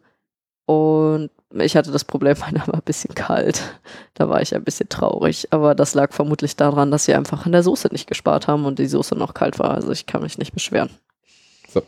und 0.67 1.31
ich 1.55 1.77
hatte 1.77 1.91
das 1.91 2.05
Problem, 2.05 2.37
meiner 2.41 2.67
war 2.67 2.75
ein 2.75 2.83
bisschen 2.85 3.15
kalt. 3.15 3.63
Da 4.15 4.29
war 4.29 4.41
ich 4.41 4.55
ein 4.55 4.65
bisschen 4.65 4.89
traurig, 4.89 5.49
aber 5.51 5.75
das 5.75 5.95
lag 5.95 6.13
vermutlich 6.13 6.57
daran, 6.57 6.91
dass 6.91 7.05
sie 7.05 7.15
einfach 7.15 7.47
an 7.47 7.53
der 7.53 7.63
Soße 7.63 7.89
nicht 7.91 8.07
gespart 8.07 8.47
haben 8.47 8.65
und 8.65 8.79
die 8.79 8.87
Soße 8.87 9.15
noch 9.15 9.35
kalt 9.35 9.59
war. 9.59 9.73
Also 9.73 9.91
ich 9.91 10.07
kann 10.07 10.23
mich 10.23 10.39
nicht 10.39 10.53
beschweren. 10.53 10.91
So. 11.69 11.83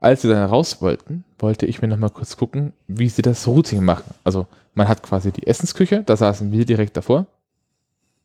Als 0.00 0.22
sie 0.22 0.28
dann 0.28 0.48
raus 0.48 0.80
wollten, 0.80 1.24
wollte 1.38 1.66
ich 1.66 1.82
mir 1.82 1.88
noch 1.88 1.98
mal 1.98 2.08
kurz 2.08 2.36
gucken, 2.36 2.72
wie 2.86 3.10
sie 3.10 3.20
das 3.20 3.46
Routing 3.46 3.84
machen. 3.84 4.14
Also 4.24 4.46
man 4.74 4.88
hat 4.88 5.02
quasi 5.02 5.30
die 5.30 5.46
Essensküche, 5.46 6.02
da 6.04 6.16
saßen 6.16 6.50
wir 6.52 6.64
direkt 6.64 6.96
davor. 6.96 7.26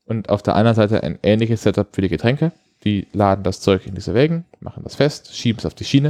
Und 0.05 0.29
auf 0.29 0.41
der 0.41 0.55
anderen 0.55 0.75
Seite 0.75 1.03
ein 1.03 1.19
ähnliches 1.21 1.63
Setup 1.63 1.87
für 1.93 2.01
die 2.01 2.09
Getränke. 2.09 2.51
Die 2.85 3.07
laden 3.11 3.43
das 3.43 3.59
Zeug 3.59 3.87
in 3.87 3.95
diese 3.95 4.13
Wägen, 4.13 4.45
machen 4.59 4.83
das 4.83 4.95
fest, 4.95 5.35
schieben 5.35 5.59
es 5.59 5.65
auf 5.65 5.73
die 5.73 5.83
Schiene. 5.83 6.09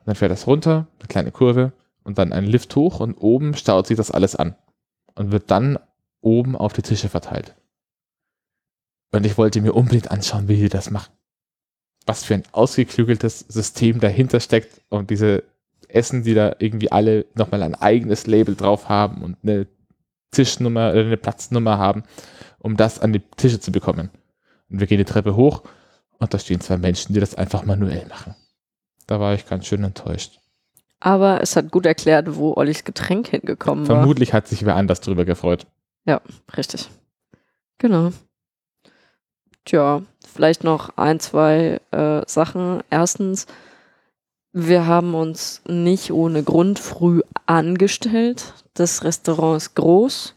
Und 0.00 0.06
dann 0.06 0.14
fährt 0.14 0.32
das 0.32 0.46
runter, 0.46 0.86
eine 0.98 1.08
kleine 1.08 1.30
Kurve 1.30 1.72
und 2.08 2.18
dann 2.18 2.32
ein 2.32 2.44
Lift 2.44 2.74
hoch 2.74 2.98
und 2.98 3.14
oben 3.14 3.54
staut 3.54 3.86
sich 3.86 3.96
das 3.96 4.10
alles 4.10 4.34
an. 4.34 4.56
Und 5.14 5.30
wird 5.30 5.50
dann 5.50 5.78
oben 6.20 6.56
auf 6.56 6.72
die 6.72 6.82
Tische 6.82 7.08
verteilt. 7.08 7.54
Und 9.12 9.24
ich 9.24 9.38
wollte 9.38 9.60
mir 9.60 9.72
unbedingt 9.72 10.10
anschauen, 10.10 10.48
wie 10.48 10.56
die 10.56 10.68
das 10.68 10.90
machen 10.90 11.12
was 12.08 12.24
für 12.24 12.34
ein 12.34 12.44
ausgeklügeltes 12.52 13.40
System 13.48 14.00
dahinter 14.00 14.40
steckt 14.40 14.80
und 14.88 15.10
diese 15.10 15.44
Essen, 15.88 16.24
die 16.24 16.34
da 16.34 16.56
irgendwie 16.58 16.90
alle 16.90 17.26
nochmal 17.34 17.62
ein 17.62 17.74
eigenes 17.74 18.26
Label 18.26 18.56
drauf 18.56 18.88
haben 18.88 19.22
und 19.22 19.36
eine 19.42 19.66
Tischnummer 20.30 20.90
oder 20.90 21.02
eine 21.02 21.16
Platznummer 21.16 21.78
haben, 21.78 22.02
um 22.58 22.76
das 22.76 22.98
an 22.98 23.12
die 23.12 23.20
Tische 23.20 23.60
zu 23.60 23.70
bekommen. 23.70 24.10
Und 24.70 24.80
wir 24.80 24.86
gehen 24.86 24.98
die 24.98 25.04
Treppe 25.04 25.36
hoch 25.36 25.62
und 26.18 26.32
da 26.34 26.38
stehen 26.38 26.60
zwei 26.60 26.78
Menschen, 26.78 27.14
die 27.14 27.20
das 27.20 27.34
einfach 27.34 27.64
manuell 27.64 28.06
machen. 28.08 28.34
Da 29.06 29.20
war 29.20 29.34
ich 29.34 29.46
ganz 29.46 29.66
schön 29.66 29.84
enttäuscht. 29.84 30.40
Aber 31.00 31.40
es 31.42 31.54
hat 31.56 31.70
gut 31.70 31.86
erklärt, 31.86 32.36
wo 32.36 32.54
Ollis 32.54 32.82
Getränk 32.84 33.28
hingekommen 33.28 33.86
war. 33.88 33.96
Vermutlich 33.98 34.32
hat 34.32 34.48
sich 34.48 34.64
wer 34.64 34.76
anders 34.76 35.00
drüber 35.00 35.24
gefreut. 35.24 35.66
Richtig. 36.56 36.88
Genau. 37.78 38.10
Tja, 39.64 40.02
vielleicht 40.26 40.64
noch 40.64 40.96
ein, 40.96 41.20
zwei 41.20 41.80
äh, 41.90 42.22
Sachen. 42.26 42.82
Erstens, 42.90 43.46
wir 44.52 44.86
haben 44.86 45.14
uns 45.14 45.60
nicht 45.68 46.10
ohne 46.12 46.42
Grund 46.42 46.78
früh 46.78 47.20
angestellt. 47.46 48.54
Das 48.74 49.04
Restaurant 49.04 49.58
ist 49.58 49.74
groß, 49.74 50.34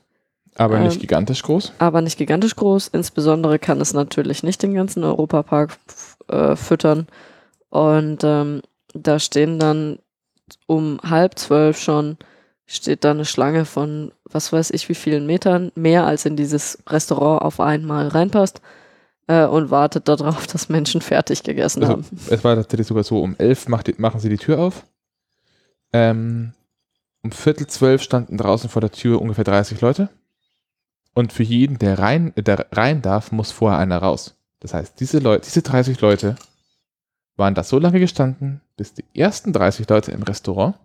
Aber 0.55 0.79
nicht 0.79 0.95
Ähm, 0.95 1.01
gigantisch 1.01 1.43
groß. 1.43 1.71
aber 1.79 2.01
nicht 2.01 2.17
gigantisch 2.17 2.55
groß. 2.57 2.89
Insbesondere 2.89 3.57
kann 3.57 3.79
es 3.79 3.93
natürlich 3.93 4.43
nicht 4.43 4.61
den 4.61 4.73
ganzen 4.73 5.03
Europapark 5.03 5.77
äh, 6.27 6.55
füttern. 6.57 7.07
Und 7.69 8.23
ähm, 8.25 8.61
da 8.93 9.17
stehen 9.19 9.57
dann 9.59 9.99
um 10.67 10.99
halb 11.03 11.37
zwölf 11.37 11.79
schon, 11.79 12.17
steht 12.65 13.03
da 13.03 13.11
eine 13.11 13.25
Schlange 13.25 13.65
von 13.65 14.11
was 14.33 14.53
weiß 14.53 14.71
ich 14.71 14.87
wie 14.89 14.95
vielen 14.95 15.25
Metern, 15.25 15.71
mehr 15.75 16.05
als 16.05 16.25
in 16.25 16.35
dieses 16.35 16.77
Restaurant 16.87 17.41
auf 17.41 17.59
einmal 17.59 18.07
reinpasst 18.07 18.61
äh, 19.27 19.45
und 19.45 19.71
wartet 19.71 20.07
darauf, 20.07 20.47
dass 20.47 20.69
Menschen 20.69 21.01
fertig 21.01 21.43
gegessen 21.43 21.83
Also, 21.83 21.93
haben. 21.93 22.05
es 22.29 22.43
war 22.43 22.55
tatsächlich 22.55 22.87
sogar 22.87 23.03
so, 23.03 23.21
um 23.21 23.35
elf 23.37 23.67
macht 23.67 23.99
machen 23.99 24.19
sie 24.19 24.29
die 24.29 24.37
Tür 24.37 24.59
auf. 24.59 24.85
Ähm, 25.93 26.53
um 27.23 27.31
Viertel 27.31 27.67
zwölf 27.67 28.01
standen 28.01 28.37
draußen 28.37 28.69
vor 28.69 28.81
der 28.81 28.91
Tür 28.91 29.21
ungefähr 29.21 29.43
30 29.43 29.81
Leute. 29.81 30.09
Und 31.13 31.33
für 31.33 31.43
jeden, 31.43 31.77
der 31.77 31.99
rein, 31.99 32.33
der 32.37 32.67
rein 32.71 33.01
darf, 33.01 33.31
muss 33.33 33.51
vorher 33.51 33.79
einer 33.79 33.97
raus. 33.97 34.35
Das 34.61 34.73
heißt, 34.73 34.99
diese 34.99 35.19
Leute, 35.19 35.43
diese 35.45 35.61
30 35.61 35.99
Leute 35.99 36.35
waren 37.37 37.55
da 37.55 37.63
so 37.63 37.79
lange 37.79 37.99
gestanden, 37.99 38.61
bis 38.77 38.93
die 38.93 39.05
ersten 39.13 39.53
30 39.53 39.89
Leute 39.89 40.11
im 40.11 40.23
Restaurant 40.23 40.75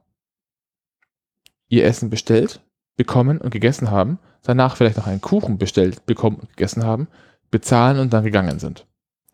ihr 1.68 1.84
Essen 1.84 2.10
bestellt, 2.10 2.60
bekommen 2.96 3.38
und 3.38 3.50
gegessen 3.50 3.90
haben, 3.90 4.18
danach 4.42 4.76
vielleicht 4.76 4.96
noch 4.96 5.06
einen 5.06 5.20
Kuchen 5.20 5.58
bestellt, 5.58 6.06
bekommen 6.06 6.36
und 6.36 6.50
gegessen 6.50 6.84
haben, 6.84 7.08
bezahlen 7.50 7.98
und 7.98 8.12
dann 8.12 8.24
gegangen 8.24 8.58
sind. 8.58 8.86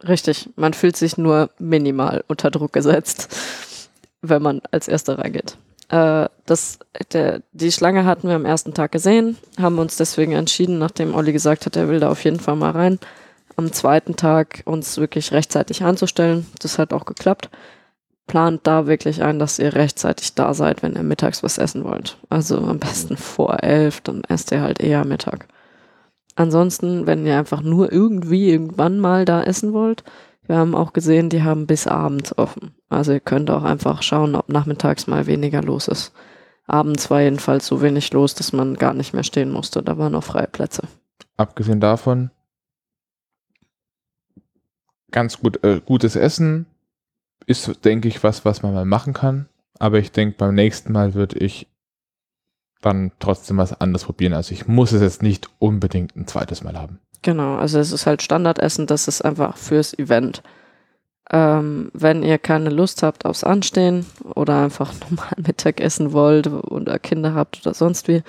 Richtig, 0.07 0.49
man 0.57 0.75
fühlt 0.75 0.97
sich 0.97 1.17
nur 1.17 1.51
minimal 1.59 2.25
unter 2.27 2.51
Druck 2.51 2.73
gesetzt, 2.73 3.35
wenn 4.21 4.43
man 4.43 4.63
als 4.71 4.89
Erster 4.89 5.19
reingeht. 5.19 5.57
Äh, 5.89 6.29
das, 6.47 6.79
der, 7.13 7.43
die 7.53 7.71
Schlange 7.71 8.05
hatten 8.05 8.27
wir 8.29 8.35
am 8.35 8.45
ersten 8.45 8.75
Tag 8.75 8.93
gesehen, 8.93 9.37
haben 9.59 9.79
uns 9.79 9.97
deswegen 9.97 10.33
entschieden, 10.33 10.79
nachdem 10.79 11.15
Olli 11.15 11.33
gesagt 11.33 11.67
hat, 11.67 11.77
er 11.77 11.89
will 11.89 12.01
da 12.01 12.11
auf 12.11 12.25
jeden 12.25 12.41
Fall 12.41 12.57
mal 12.57 12.71
rein, 12.71 12.99
am 13.57 13.73
zweiten 13.73 14.17
Tag 14.17 14.63
uns 14.65 14.99
wirklich 14.99 15.33
rechtzeitig 15.33 15.83
anzustellen. 15.85 16.47
Das 16.61 16.79
hat 16.79 16.93
auch 16.93 17.05
geklappt. 17.05 17.51
Plant 18.27 18.61
da 18.65 18.87
wirklich 18.87 19.23
ein, 19.23 19.39
dass 19.39 19.59
ihr 19.59 19.75
rechtzeitig 19.75 20.35
da 20.35 20.55
seid, 20.55 20.83
wenn 20.83 20.95
ihr 20.95 21.03
mittags 21.03 21.43
was 21.43 21.59
essen 21.59 21.85
wollt. 21.85 22.19
Also 22.29 22.59
am 22.59 22.79
besten 22.79 23.17
vor 23.17 23.63
elf, 23.63 24.01
dann 24.01 24.23
esst 24.25 24.53
ihr 24.53 24.61
halt 24.61 24.81
eher 24.81 25.05
Mittag. 25.05 25.49
Ansonsten, 26.35 27.07
wenn 27.07 27.27
ihr 27.27 27.37
einfach 27.37 27.63
nur 27.63 27.93
irgendwie 27.93 28.51
irgendwann 28.51 28.99
mal 28.99 29.25
da 29.25 29.43
essen 29.43 29.73
wollt, 29.73 30.05
wir 30.47 30.57
haben 30.57 30.75
auch 30.75 30.93
gesehen, 30.93 31.29
die 31.29 31.43
haben 31.43 31.67
bis 31.67 31.87
abends 31.87 32.37
offen. 32.37 32.75
Also 32.89 33.13
ihr 33.13 33.21
könnt 33.21 33.51
auch 33.51 33.63
einfach 33.65 34.03
schauen, 34.03 34.35
ob 34.35 34.49
nachmittags 34.49 35.07
mal 35.07 35.27
weniger 35.27 35.63
los 35.63 35.89
ist. 35.89 36.13
Abends 36.67 37.11
war 37.11 37.21
jedenfalls 37.21 37.67
so 37.67 37.83
wenig 37.83 38.13
los, 38.13 38.35
dass 38.35 38.53
man 38.53 38.77
gar 38.77 38.95
nicht 38.95 39.15
mehr 39.15 39.25
stehen 39.25 39.51
musste. 39.51 39.83
Da 39.83 39.99
waren 39.99 40.13
noch 40.13 40.25
freie 40.25 40.47
Plätze. 40.47 40.83
Abgesehen 41.37 41.81
davon, 41.81 42.31
ganz 45.13 45.39
gut, 45.39 45.63
äh, 45.65 45.81
gutes 45.85 46.17
Essen 46.17 46.67
ist, 47.47 47.85
denke 47.85 48.09
ich, 48.09 48.23
was, 48.23 48.45
was 48.45 48.63
man 48.63 48.75
mal 48.75 48.85
machen 48.85 49.13
kann. 49.13 49.49
Aber 49.79 49.99
ich 49.99 50.13
denke, 50.13 50.37
beim 50.39 50.55
nächsten 50.55 50.93
Mal 50.93 51.15
würde 51.15 51.39
ich 51.39 51.69
dann 52.81 53.13
trotzdem 53.21 53.59
was 53.59 53.81
anderes 53.81 54.05
probieren. 54.05 54.35
Also 54.35 54.53
ich 54.53 54.67
muss 54.67 54.93
es 54.93 55.01
jetzt 55.01 55.23
nicht 55.23 55.49
unbedingt 55.59 56.17
ein 56.17 56.27
zweites 56.27 56.63
Mal 56.63 56.79
haben. 56.79 56.99
Genau, 57.23 57.57
also 57.57 57.79
es 57.79 57.93
ist 57.93 58.07
halt 58.07 58.23
Standardessen, 58.23 58.87
das 58.87 59.07
ist 59.07 59.23
einfach 59.23 59.57
fürs 59.57 59.97
Event. 59.97 60.43
Ähm, 61.31 61.91
wenn 61.95 62.25
ihr 62.25 62.39
keine 62.39 62.71
Lust 62.71 63.05
habt 63.05 63.25
aufs 63.25 63.45
Anstehen 63.45 64.05
oder 64.35 64.65
einfach 64.65 64.93
normal 65.11 65.33
Mittag 65.37 65.81
essen 65.81 66.13
wollt 66.13 66.49
oder 66.49 66.99
Kinder 66.99 67.35
habt 67.35 67.61
oder 67.63 67.75
sonst 67.75 68.09
wie, 68.09 68.23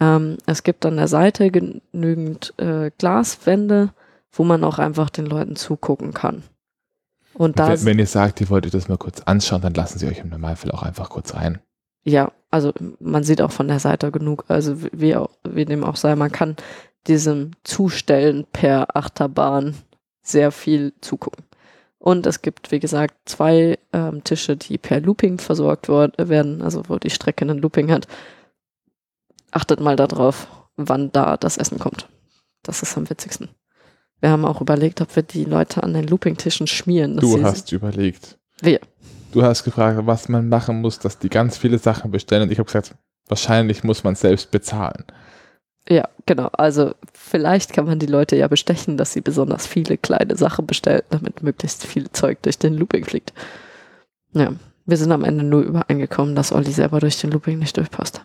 ähm, 0.00 0.38
es 0.46 0.64
gibt 0.64 0.84
an 0.84 0.96
der 0.96 1.08
Seite 1.08 1.50
genügend 1.50 2.52
äh, 2.58 2.90
Glaswände, 2.98 3.90
wo 4.34 4.44
man 4.44 4.64
auch 4.64 4.78
einfach 4.78 5.10
den 5.10 5.26
Leuten 5.26 5.56
zugucken 5.56 6.12
kann. 6.12 6.42
Und 7.34 7.58
da 7.58 7.84
wenn, 7.84 7.98
ihr 7.98 8.06
sagt, 8.06 8.40
ihr 8.40 8.48
wollt 8.48 8.64
euch 8.64 8.72
das 8.72 8.88
mal 8.88 8.98
kurz 8.98 9.20
anschauen, 9.22 9.62
dann 9.62 9.74
lassen 9.74 9.98
sie 9.98 10.06
euch 10.06 10.18
im 10.18 10.28
Normalfall 10.28 10.70
auch 10.70 10.82
einfach 10.82 11.10
kurz 11.10 11.34
rein. 11.34 11.60
Ja, 12.04 12.32
also 12.50 12.72
man 13.00 13.24
sieht 13.24 13.40
auch 13.40 13.50
von 13.50 13.66
der 13.66 13.80
Seite 13.80 14.12
genug, 14.12 14.44
also 14.48 14.76
wie, 14.92 15.16
auch, 15.16 15.30
wie 15.42 15.64
dem 15.64 15.82
auch 15.82 15.96
sei, 15.96 16.14
man 16.14 16.30
kann 16.30 16.56
diesem 17.06 17.52
Zustellen 17.64 18.46
per 18.52 18.96
Achterbahn 18.96 19.74
sehr 20.22 20.52
viel 20.52 20.92
zugucken. 21.00 21.44
Und 21.98 22.26
es 22.26 22.42
gibt, 22.42 22.70
wie 22.70 22.80
gesagt, 22.80 23.14
zwei 23.24 23.78
ähm, 23.92 24.22
Tische, 24.22 24.56
die 24.56 24.78
per 24.78 25.00
Looping 25.00 25.38
versorgt 25.38 25.88
werden, 25.88 26.62
also 26.62 26.82
wo 26.88 26.98
die 26.98 27.10
Strecke 27.10 27.44
einen 27.44 27.58
Looping 27.58 27.90
hat. 27.90 28.06
Achtet 29.50 29.80
mal 29.80 29.96
darauf, 29.96 30.46
wann 30.76 31.10
da 31.12 31.36
das 31.36 31.56
Essen 31.56 31.78
kommt. 31.78 32.08
Das 32.62 32.82
ist 32.82 32.96
am 32.96 33.08
witzigsten. 33.08 33.48
Wir 34.24 34.30
haben 34.30 34.46
auch 34.46 34.62
überlegt, 34.62 35.02
ob 35.02 35.14
wir 35.16 35.22
die 35.22 35.44
Leute 35.44 35.82
an 35.82 35.92
den 35.92 36.06
Looping-Tischen 36.06 36.66
schmieren. 36.66 37.18
Du 37.18 37.42
hast 37.42 37.70
überlegt. 37.72 38.38
Wir. 38.62 38.80
Du 39.32 39.42
hast 39.42 39.64
gefragt, 39.64 40.00
was 40.06 40.30
man 40.30 40.48
machen 40.48 40.80
muss, 40.80 40.98
dass 40.98 41.18
die 41.18 41.28
ganz 41.28 41.58
viele 41.58 41.76
Sachen 41.76 42.10
bestellen. 42.10 42.44
Und 42.44 42.50
ich 42.50 42.58
habe 42.58 42.64
gesagt, 42.64 42.94
wahrscheinlich 43.28 43.84
muss 43.84 44.02
man 44.02 44.14
selbst 44.14 44.50
bezahlen. 44.50 45.04
Ja, 45.90 46.08
genau. 46.24 46.46
Also 46.54 46.94
vielleicht 47.12 47.74
kann 47.74 47.84
man 47.84 47.98
die 47.98 48.06
Leute 48.06 48.34
ja 48.34 48.48
bestechen, 48.48 48.96
dass 48.96 49.12
sie 49.12 49.20
besonders 49.20 49.66
viele 49.66 49.98
kleine 49.98 50.36
Sachen 50.36 50.64
bestellen, 50.64 51.02
damit 51.10 51.42
möglichst 51.42 51.84
viel 51.84 52.10
Zeug 52.10 52.40
durch 52.40 52.58
den 52.58 52.78
Looping 52.78 53.04
fliegt. 53.04 53.34
Ja, 54.32 54.54
wir 54.86 54.96
sind 54.96 55.12
am 55.12 55.24
Ende 55.24 55.44
nur 55.44 55.60
übereingekommen, 55.60 56.34
dass 56.34 56.50
Olli 56.50 56.72
selber 56.72 56.98
durch 56.98 57.20
den 57.20 57.30
Looping 57.30 57.58
nicht 57.58 57.76
durchpasst. 57.76 58.24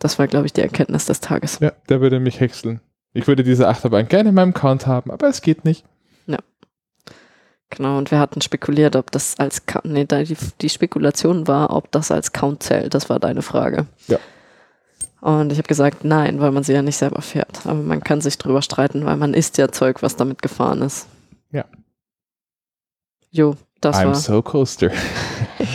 Das 0.00 0.18
war, 0.18 0.26
glaube 0.26 0.46
ich, 0.46 0.54
die 0.54 0.62
Erkenntnis 0.62 1.06
des 1.06 1.20
Tages. 1.20 1.60
Ja, 1.60 1.70
der 1.88 2.00
würde 2.00 2.18
mich 2.18 2.40
häckseln. 2.40 2.80
Ich 3.12 3.26
würde 3.26 3.42
diese 3.42 3.68
Achterbahn 3.68 4.08
gerne 4.08 4.30
in 4.30 4.34
meinem 4.34 4.54
Count 4.54 4.86
haben, 4.86 5.10
aber 5.10 5.28
es 5.28 5.42
geht 5.42 5.64
nicht. 5.64 5.84
Ja. 6.26 6.38
Genau, 7.70 7.98
und 7.98 8.10
wir 8.10 8.18
hatten 8.18 8.40
spekuliert, 8.40 8.96
ob 8.96 9.10
das 9.10 9.38
als 9.38 9.66
Count, 9.66 9.86
nee, 9.86 10.04
die, 10.04 10.36
die 10.60 10.68
Spekulation 10.68 11.46
war, 11.46 11.74
ob 11.74 11.90
das 11.90 12.10
als 12.10 12.32
Count 12.32 12.62
zählt. 12.62 12.94
Das 12.94 13.08
war 13.10 13.18
deine 13.18 13.42
Frage. 13.42 13.86
Ja. 14.06 14.18
Und 15.20 15.50
ich 15.50 15.58
habe 15.58 15.66
gesagt, 15.66 16.04
nein, 16.04 16.40
weil 16.40 16.52
man 16.52 16.62
sie 16.62 16.72
ja 16.72 16.82
nicht 16.82 16.96
selber 16.96 17.22
fährt. 17.22 17.66
Aber 17.66 17.82
man 17.82 18.02
kann 18.04 18.20
sich 18.20 18.38
drüber 18.38 18.62
streiten, 18.62 19.04
weil 19.04 19.16
man 19.16 19.34
isst 19.34 19.58
ja 19.58 19.70
Zeug, 19.72 20.02
was 20.02 20.16
damit 20.16 20.42
gefahren 20.42 20.82
ist. 20.82 21.08
Ja. 21.50 21.64
Jo, 23.30 23.56
das 23.80 23.96
I'm 23.96 24.06
war. 24.06 24.14
so 24.14 24.42
coaster. 24.42 24.90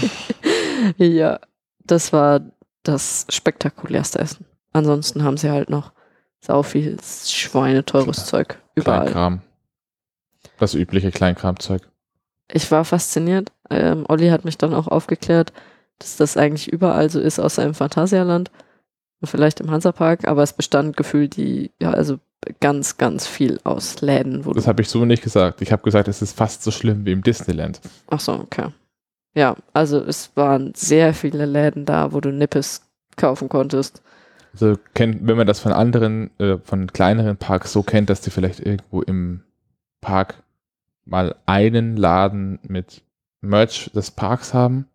ja, 0.98 1.40
das 1.84 2.14
war 2.14 2.42
das 2.84 3.26
spektakulärste 3.30 4.20
Essen. 4.20 4.46
Ansonsten 4.72 5.24
haben 5.24 5.38
sie 5.38 5.50
halt 5.50 5.70
noch 5.70 5.92
sau 6.44 6.64
viel 6.64 6.98
schweineteures. 7.02 8.26
Zeug 8.26 8.57
überall. 8.76 9.02
Kleinkram. 9.02 9.41
Das 10.60 10.74
übliche 10.74 11.11
Kleinkramzeug. 11.11 11.82
Ich 12.52 12.70
war 12.70 12.86
fasziniert. 12.86 13.52
Ähm, 13.70 14.06
Olli 14.07 14.30
hat 14.30 14.45
mich 14.45 14.57
dann 14.57 14.74
auch 14.74 14.88
aufgeklärt, 14.88 15.53
dass 15.99 16.18
das 16.18 16.38
eigentlich 16.38 16.72
überall 16.72 17.10
so 17.10 17.20
ist, 17.20 17.40
außer 17.40 17.64
im 17.64 17.74
Phantasialand 17.74 18.52
vielleicht 19.26 19.60
im 19.60 19.72
Hansapark, 19.72 20.28
aber 20.28 20.44
es 20.44 20.53
bestand 20.53 20.98
gefühlt 20.98 21.38
die, 21.38 21.72
ja, 21.82 21.91
also 21.91 22.20
ganz, 22.60 22.98
ganz 22.98 23.26
viel 23.26 23.60
aus 23.64 24.02
Läden. 24.02 24.44
das 24.53 24.68
habe 24.68 24.82
ich 24.82 24.90
so 24.90 25.06
nicht 25.06 25.24
gesagt. 25.24 25.61
Ich 25.61 25.72
habe 25.72 25.84
gesagt, 25.84 26.10
es 26.10 26.22
ist 26.22 26.38
fast 26.38 26.61
so 26.64 26.72
schlimm 26.72 27.06
wie 27.06 27.14
im 27.14 27.24
Disneyland. 27.24 27.80
Ach 28.07 28.20
so, 28.20 28.34
okay. 28.34 28.68
Ja, 29.34 29.56
also 29.72 29.99
es 29.99 30.32
waren 30.36 30.74
sehr 30.76 31.14
viele 31.14 31.45
Läden 31.45 31.86
da, 31.86 32.11
wo 32.11 32.20
du 32.20 32.32
Nippes 32.32 32.82
kaufen 33.15 33.49
konntest. 33.49 34.02
Also 34.54 34.78
kennt, 34.94 35.26
wenn 35.28 35.38
man 35.38 35.48
das 35.48 35.60
von 35.60 35.74
anderen, 35.74 36.30
äh, 36.40 36.58
von 36.60 36.88
kleineren 36.88 37.38
Parks 37.38 37.74
so 37.74 37.82
kennt, 37.84 38.10
dass 38.10 38.22
die 38.22 38.30
vielleicht 38.30 38.60
irgendwo 38.60 39.02
im 39.02 39.42
Park 40.00 40.44
mal 41.06 41.36
einen 41.46 41.98
Laden 41.98 42.60
mit 42.68 43.02
Merch 43.42 43.92
des 43.94 44.12
Parks 44.12 44.54
haben. 44.54 44.88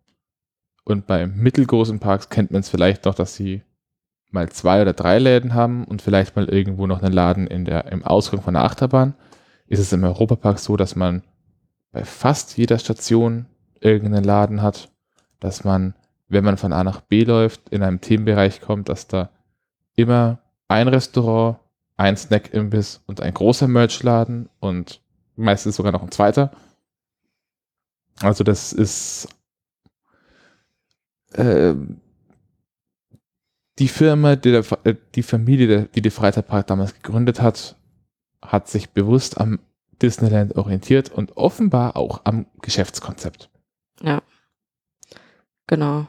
Und 0.85 1.05
bei 1.07 1.27
mittelgroßen 1.27 1.99
Parks 1.99 2.29
kennt 2.29 2.51
man 2.51 2.61
es 2.61 2.69
vielleicht 2.69 3.05
noch, 3.05 3.15
dass 3.15 3.35
sie 3.35 3.61
mal 4.31 4.49
zwei 4.49 4.81
oder 4.81 4.93
drei 4.93 5.19
Läden 5.19 5.53
haben 5.53 5.83
und 5.83 6.01
vielleicht 6.01 6.35
mal 6.35 6.47
irgendwo 6.47 6.87
noch 6.87 7.01
einen 7.01 7.13
Laden 7.13 7.47
in 7.47 7.65
der, 7.65 7.91
im 7.91 8.03
Ausgang 8.03 8.41
von 8.41 8.53
der 8.53 8.63
Achterbahn, 8.63 9.13
ist 9.67 9.79
es 9.79 9.93
im 9.93 10.03
Europapark 10.03 10.59
so, 10.59 10.77
dass 10.77 10.95
man 10.95 11.23
bei 11.91 12.03
fast 12.03 12.57
jeder 12.57 12.79
Station 12.79 13.45
irgendeinen 13.79 14.23
Laden 14.23 14.61
hat, 14.61 14.89
dass 15.39 15.63
man, 15.63 15.95
wenn 16.27 16.43
man 16.43 16.57
von 16.57 16.73
A 16.73 16.83
nach 16.83 17.01
B 17.01 17.23
läuft, 17.23 17.69
in 17.69 17.83
einem 17.83 18.01
Themenbereich 18.01 18.61
kommt, 18.61 18.89
dass 18.89 19.07
da 19.07 19.29
immer 19.99 20.39
ein 20.67 20.87
Restaurant, 20.87 21.59
ein 21.97 22.15
Snack-Imbiss 22.15 23.01
und 23.07 23.21
ein 23.21 23.33
großer 23.33 23.67
Merchladen 23.67 24.49
und 24.59 25.01
meistens 25.35 25.75
sogar 25.75 25.91
noch 25.91 26.03
ein 26.03 26.11
zweiter. 26.11 26.51
Also 28.21 28.43
das 28.43 28.73
ist 28.73 29.27
äh, 31.33 31.73
die 33.79 33.87
Firma, 33.87 34.35
die, 34.35 34.51
der, 34.51 34.65
äh, 34.83 34.95
die 35.15 35.23
Familie, 35.23 35.85
die 35.93 36.01
die 36.01 36.09
Freizeitpark 36.09 36.67
damals 36.67 36.93
gegründet 36.93 37.41
hat, 37.41 37.75
hat 38.41 38.67
sich 38.67 38.91
bewusst 38.91 39.39
am 39.39 39.59
Disneyland 40.01 40.55
orientiert 40.55 41.09
und 41.09 41.37
offenbar 41.37 41.97
auch 41.97 42.21
am 42.23 42.45
Geschäftskonzept. 42.61 43.49
Ja. 44.01 44.21
Genau. 45.67 46.07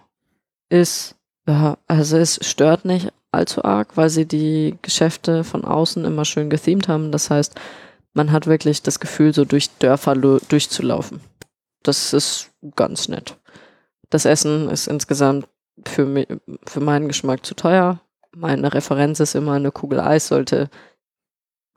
Ist, 0.68 1.16
also 1.44 2.16
es 2.16 2.38
stört 2.46 2.84
nicht 2.84 3.12
allzu 3.32 3.64
arg, 3.64 3.96
weil 3.96 4.10
sie 4.10 4.26
die 4.26 4.76
Geschäfte 4.82 5.44
von 5.44 5.64
außen 5.64 6.04
immer 6.04 6.24
schön 6.24 6.50
gethemed 6.50 6.88
haben. 6.88 7.12
Das 7.12 7.30
heißt, 7.30 7.54
man 8.12 8.32
hat 8.32 8.46
wirklich 8.46 8.82
das 8.82 9.00
Gefühl, 9.00 9.32
so 9.32 9.44
durch 9.44 9.70
Dörfer 9.78 10.14
durchzulaufen. 10.16 11.20
Das 11.82 12.12
ist 12.12 12.50
ganz 12.76 13.08
nett. 13.08 13.36
Das 14.10 14.24
Essen 14.24 14.68
ist 14.68 14.88
insgesamt 14.88 15.48
für, 15.86 16.04
mich, 16.04 16.26
für 16.66 16.80
meinen 16.80 17.08
Geschmack 17.08 17.46
zu 17.46 17.54
teuer. 17.54 18.00
Meine 18.32 18.72
Referenz 18.74 19.20
ist 19.20 19.34
immer, 19.34 19.52
eine 19.52 19.72
Kugel 19.72 20.00
Eis 20.00 20.28
sollte 20.28 20.68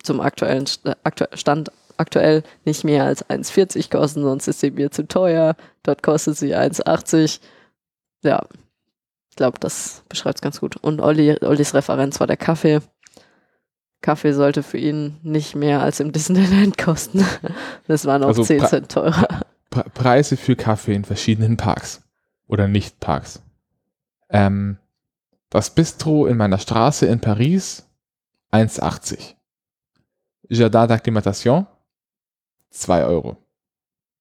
zum 0.01 0.19
aktuellen 0.19 0.65
Stand 0.67 1.71
aktuell 1.97 2.43
nicht 2.65 2.83
mehr 2.83 3.05
als 3.05 3.25
1,40 3.29 3.89
kosten, 3.91 4.23
sonst 4.23 4.47
ist 4.47 4.59
sie 4.59 4.71
mir 4.71 4.91
zu 4.91 5.07
teuer. 5.07 5.55
Dort 5.83 6.03
kostet 6.03 6.37
sie 6.37 6.55
1,80. 6.55 7.39
Ja, 8.23 8.45
Ich 9.33 9.35
glaube, 9.35 9.57
das 9.59 10.03
beschreibt 10.09 10.37
es 10.37 10.41
ganz 10.43 10.59
gut. 10.59 10.75
Und 10.77 11.01
Olli, 11.01 11.35
Ollis 11.41 11.73
Referenz 11.73 12.19
war 12.19 12.27
der 12.27 12.37
Kaffee. 12.37 12.81
Kaffee 13.99 14.31
sollte 14.31 14.61
für 14.61 14.77
ihn 14.77 15.17
nicht 15.23 15.55
mehr 15.55 15.81
als 15.81 15.99
im 15.99 16.11
Disneyland 16.11 16.77
kosten. 16.77 17.25
Das 17.87 18.05
waren 18.05 18.21
auch 18.21 18.27
Also 18.27 18.43
10 18.43 18.61
pra- 18.61 18.67
Cent 18.69 18.91
teurer. 18.91 19.41
Pre 19.71 19.85
Preise 19.91 20.37
für 20.37 20.55
Kaffee 20.55 20.93
in 20.93 21.03
verschiedenen 21.03 21.57
Parks 21.57 22.03
oder 22.47 22.67
Nicht-Parks. 22.67 23.41
Ähm, 24.29 24.77
das 25.49 25.71
Bistro 25.73 26.27
in 26.27 26.37
meiner 26.37 26.59
Straße 26.59 27.07
in 27.07 27.19
Paris 27.19 27.89
1,80. 28.51 29.33
Jardin 30.47 30.81
d'Acclimatation 30.81 31.65
2 32.69 33.03
Euro. 33.05 33.37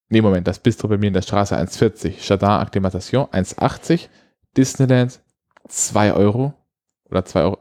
Nee, 0.09 0.23
Moment, 0.23 0.47
das 0.49 0.59
Bistro 0.59 0.89
bei 0.89 0.97
mir 0.97 1.09
in 1.09 1.13
der 1.15 1.21
Straße 1.21 1.55
1,40. 1.55 2.15
Jardin 2.27 2.49
Acclimatation 2.49 3.27
1,80. 3.27 4.09
Disneyland 4.57 5.21
2 5.69 6.13
Euro 6.15 6.55
oder 7.11 7.25
2 7.25 7.43
Euro. 7.43 7.59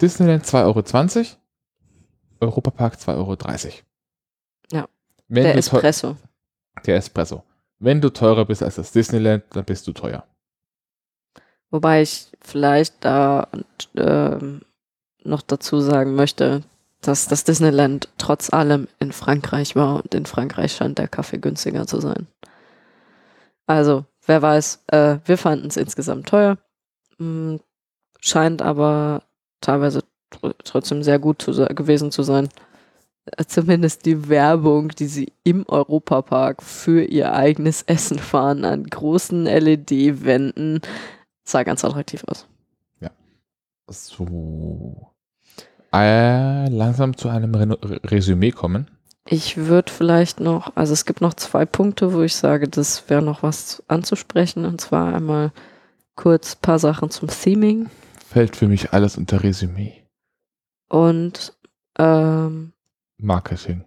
Disneyland 0.00 0.44
2,20 0.44 1.16
Euro. 1.16 1.26
Europapark 2.40 2.94
2,30 2.94 3.16
Euro. 3.16 3.36
Ja, 4.70 4.88
Wenn 5.26 5.44
Der 5.44 5.56
Espresso. 5.56 6.16
der 6.86 6.96
Espresso. 6.96 7.42
Wenn 7.80 8.00
du 8.00 8.10
teurer 8.10 8.44
bist 8.44 8.62
als 8.62 8.76
das 8.76 8.92
Disneyland, 8.92 9.44
dann 9.50 9.64
bist 9.64 9.86
du 9.86 9.92
teuer. 9.92 10.24
Wobei 11.70 12.02
ich 12.02 12.30
vielleicht 12.40 13.04
da 13.04 13.48
ähm, 13.96 14.62
noch 15.24 15.42
dazu 15.42 15.80
sagen 15.80 16.14
möchte, 16.14 16.62
dass 17.00 17.28
das 17.28 17.44
Disneyland 17.44 18.08
trotz 18.18 18.52
allem 18.52 18.88
in 18.98 19.12
Frankreich 19.12 19.76
war 19.76 19.96
und 19.96 20.14
in 20.14 20.26
Frankreich 20.26 20.74
scheint 20.74 20.98
der 20.98 21.08
Kaffee 21.08 21.38
günstiger 21.38 21.86
zu 21.86 22.00
sein. 22.00 22.26
Also, 23.66 24.04
wer 24.28 24.42
weiß, 24.42 24.84
äh, 24.88 25.18
wir 25.24 25.38
fanden 25.38 25.66
es 25.68 25.76
insgesamt 25.76 26.28
teuer, 26.28 26.58
mh, 27.18 27.58
scheint 28.20 28.62
aber 28.62 29.22
teilweise 29.60 30.02
tr 30.30 30.54
trotzdem 30.64 31.02
sehr 31.02 31.18
gut 31.18 31.42
zu, 31.42 31.52
se- 31.52 31.66
gewesen 31.74 32.10
zu 32.12 32.22
sein. 32.22 32.48
Äh, 33.26 33.44
Zumindest 33.46 34.06
die 34.06 34.28
Werbung, 34.28 34.90
die 34.90 35.06
sie 35.06 35.32
im 35.44 35.64
Europapark 35.68 36.62
für 36.62 37.02
ihr 37.04 37.32
eigenes 37.32 37.82
Essen 37.82 38.18
fahren, 38.18 38.64
an 38.64 38.84
großen 38.84 39.44
LED-Wänden, 39.46 40.80
sah 41.44 41.62
ganz 41.64 41.84
attraktiv 41.84 42.24
aus. 42.26 42.46
So. 43.90 45.14
Äh, 45.94 46.68
langsam 46.68 47.16
zu 47.16 47.30
einem 47.30 47.54
Reno 47.54 47.76
Resümee 47.82 48.50
kommen. 48.50 48.90
Ich 49.30 49.56
würde 49.58 49.92
vielleicht 49.92 50.40
noch, 50.40 50.74
also 50.74 50.92
es 50.94 51.04
gibt 51.04 51.20
noch 51.20 51.34
zwei 51.34 51.66
Punkte, 51.66 52.14
wo 52.14 52.22
ich 52.22 52.34
sage, 52.34 52.66
das 52.68 53.08
wäre 53.10 53.20
noch 53.22 53.42
was 53.42 53.82
anzusprechen. 53.88 54.64
Und 54.64 54.80
zwar 54.80 55.14
einmal 55.14 55.52
kurz 56.16 56.54
ein 56.56 56.60
paar 56.62 56.78
Sachen 56.78 57.10
zum 57.10 57.28
Theming 57.28 57.90
Fällt 58.26 58.56
für 58.56 58.68
mich 58.68 58.92
alles 58.92 59.16
unter 59.16 59.42
Resümee. 59.42 60.02
und 60.88 61.54
ähm, 61.98 62.72
Marketing. 63.18 63.84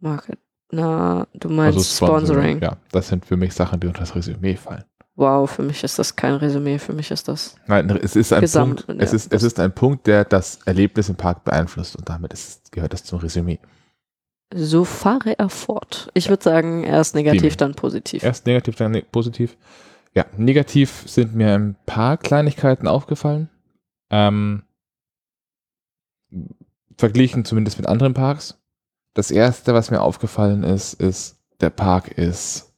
Market. 0.00 0.38
Na, 0.72 1.26
du 1.34 1.48
meinst 1.48 1.78
Also 1.78 2.06
Sponsoring. 2.06 2.60
Ja, 2.60 2.76
das 2.90 3.08
sind 3.08 3.24
für 3.24 3.36
mich 3.36 3.54
Sachen, 3.54 3.78
die 3.80 3.86
unter 3.86 4.00
das 4.00 4.14
Resümee 4.14 4.56
fallen. 4.56 4.84
Wow, 5.16 5.48
für 5.48 5.62
mich 5.62 5.84
ist 5.84 5.98
das 5.98 6.16
kein 6.16 6.34
Resümee, 6.34 6.78
für 6.80 6.92
mich 6.92 7.10
ist 7.12 7.28
das 7.28 7.54
Nein, 7.68 7.88
es 8.02 8.16
ist 8.16 8.32
ein 8.32 8.40
Gesamt- 8.40 8.84
Punkt, 8.86 9.00
ja, 9.00 9.06
es 9.06 9.12
ist, 9.12 9.32
es 9.32 9.44
ist 9.44 9.60
ein 9.60 9.72
Punkt, 9.72 10.06
der 10.08 10.24
das 10.24 10.58
Erlebnis 10.64 11.08
im 11.08 11.14
Park 11.14 11.44
beeinflusst 11.44 11.94
und 11.94 12.08
damit 12.08 12.32
ist, 12.32 12.72
gehört 12.72 12.92
das 12.92 13.04
zum 13.04 13.20
Resümee. 13.20 13.60
So 14.54 14.84
fahre 14.84 15.38
er 15.38 15.48
fort. 15.48 16.10
Ich 16.14 16.28
würde 16.28 16.42
sagen, 16.42 16.84
erst 16.84 17.14
negativ, 17.14 17.56
dann 17.56 17.74
positiv. 17.74 18.22
Erst 18.22 18.46
negativ, 18.46 18.76
dann 18.76 18.92
ne 18.92 19.02
positiv. 19.02 19.56
Ja, 20.14 20.26
negativ 20.36 21.04
sind 21.06 21.34
mir 21.34 21.54
ein 21.54 21.76
paar 21.86 22.16
Kleinigkeiten 22.16 22.86
aufgefallen. 22.86 23.50
Ähm, 24.10 24.62
verglichen 26.96 27.44
zumindest 27.44 27.78
mit 27.78 27.88
anderen 27.88 28.14
Parks. 28.14 28.60
Das 29.14 29.30
erste, 29.30 29.74
was 29.74 29.90
mir 29.90 30.00
aufgefallen 30.00 30.62
ist, 30.62 30.94
ist, 30.94 31.40
der 31.60 31.70
Park 31.70 32.08
ist 32.08 32.72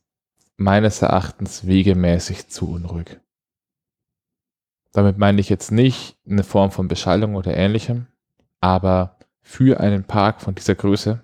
meines 0.57 1.03
Erachtens 1.03 1.67
wegemäßig 1.67 2.49
zu 2.49 2.71
unruhig. 2.71 3.19
Damit 4.93 5.19
meine 5.19 5.41
ich 5.41 5.51
jetzt 5.51 5.71
nicht 5.71 6.17
eine 6.27 6.45
Form 6.45 6.71
von 6.71 6.89
Beschallung 6.89 7.35
oder 7.35 7.55
ähnlichem, 7.55 8.07
aber 8.61 9.19
für 9.43 9.81
einen 9.81 10.05
Park 10.05 10.41
von 10.41 10.55
dieser 10.55 10.75
Größe 10.75 11.23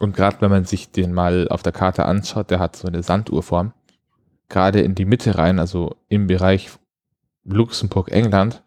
und 0.00 0.14
gerade 0.14 0.40
wenn 0.40 0.50
man 0.50 0.64
sich 0.64 0.90
den 0.90 1.12
mal 1.12 1.48
auf 1.48 1.62
der 1.62 1.72
Karte 1.72 2.04
anschaut, 2.04 2.50
der 2.50 2.58
hat 2.58 2.76
so 2.76 2.88
eine 2.88 3.02
Sanduhrform, 3.02 3.72
gerade 4.48 4.80
in 4.80 4.94
die 4.94 5.04
Mitte 5.04 5.38
rein, 5.38 5.58
also 5.58 5.96
im 6.08 6.26
Bereich 6.26 6.70
Luxemburg, 7.44 8.10
England, 8.10 8.62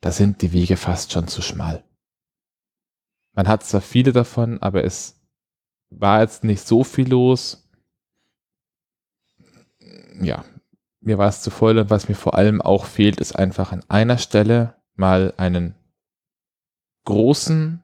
da 0.00 0.10
sind 0.10 0.42
die 0.42 0.52
Wege 0.52 0.76
fast 0.76 1.12
schon 1.12 1.28
zu 1.28 1.42
schmal. 1.42 1.84
Man 3.34 3.48
hat 3.48 3.64
zwar 3.64 3.80
viele 3.80 4.12
davon, 4.12 4.60
aber 4.60 4.84
es 4.84 5.20
war 5.90 6.20
jetzt 6.20 6.44
nicht 6.44 6.66
so 6.66 6.84
viel 6.84 7.08
los. 7.08 7.68
Ja, 10.20 10.44
mir 11.00 11.18
war 11.18 11.28
es 11.28 11.42
zu 11.42 11.50
voll 11.50 11.78
und 11.78 11.90
was 11.90 12.08
mir 12.08 12.14
vor 12.14 12.34
allem 12.34 12.60
auch 12.60 12.84
fehlt, 12.84 13.20
ist 13.20 13.34
einfach 13.34 13.72
an 13.72 13.84
einer 13.88 14.18
Stelle 14.18 14.76
mal 14.94 15.34
einen 15.36 15.74
großen, 17.04 17.82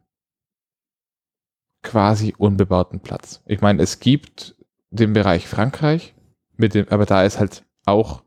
quasi 1.83 2.35
unbebauten 2.37 3.01
Platz. 3.01 3.43
Ich 3.47 3.61
meine, 3.61 3.83
es 3.83 4.01
gibt 4.01 4.57
den 4.91 5.13
Bereich 5.13 5.47
Frankreich, 5.47 6.15
mit 6.57 6.75
dem, 6.75 6.89
aber 6.89 7.07
da 7.07 7.23
ist 7.25 7.39
halt 7.39 7.65
auch 7.85 8.23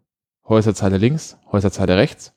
Häuserzeile 0.47 0.97
links, 0.97 1.37
Häuserzeile 1.51 1.97
rechts. 1.97 2.33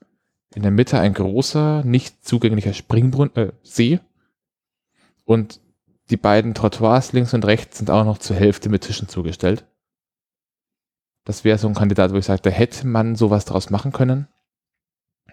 In 0.54 0.62
der 0.62 0.70
Mitte 0.70 0.98
ein 0.98 1.14
großer, 1.14 1.82
nicht 1.84 2.24
zugänglicher 2.24 2.74
Springbrunnen, 2.74 3.34
äh, 3.36 3.52
See. 3.62 4.00
Und 5.24 5.60
die 6.10 6.16
beiden 6.16 6.54
Trottoirs 6.54 7.12
links 7.12 7.34
und 7.34 7.44
rechts 7.44 7.78
sind 7.78 7.90
auch 7.90 8.04
noch 8.04 8.18
zur 8.18 8.36
Hälfte 8.36 8.68
mit 8.68 8.82
Tischen 8.82 9.08
zugestellt. 9.08 9.64
Das 11.24 11.44
wäre 11.44 11.58
so 11.58 11.66
ein 11.66 11.74
Kandidat, 11.74 12.12
wo 12.12 12.16
ich 12.16 12.26
sage, 12.26 12.42
da 12.42 12.50
hätte 12.50 12.86
man 12.86 13.16
sowas 13.16 13.46
draus 13.46 13.70
machen 13.70 13.92
können. 13.92 14.28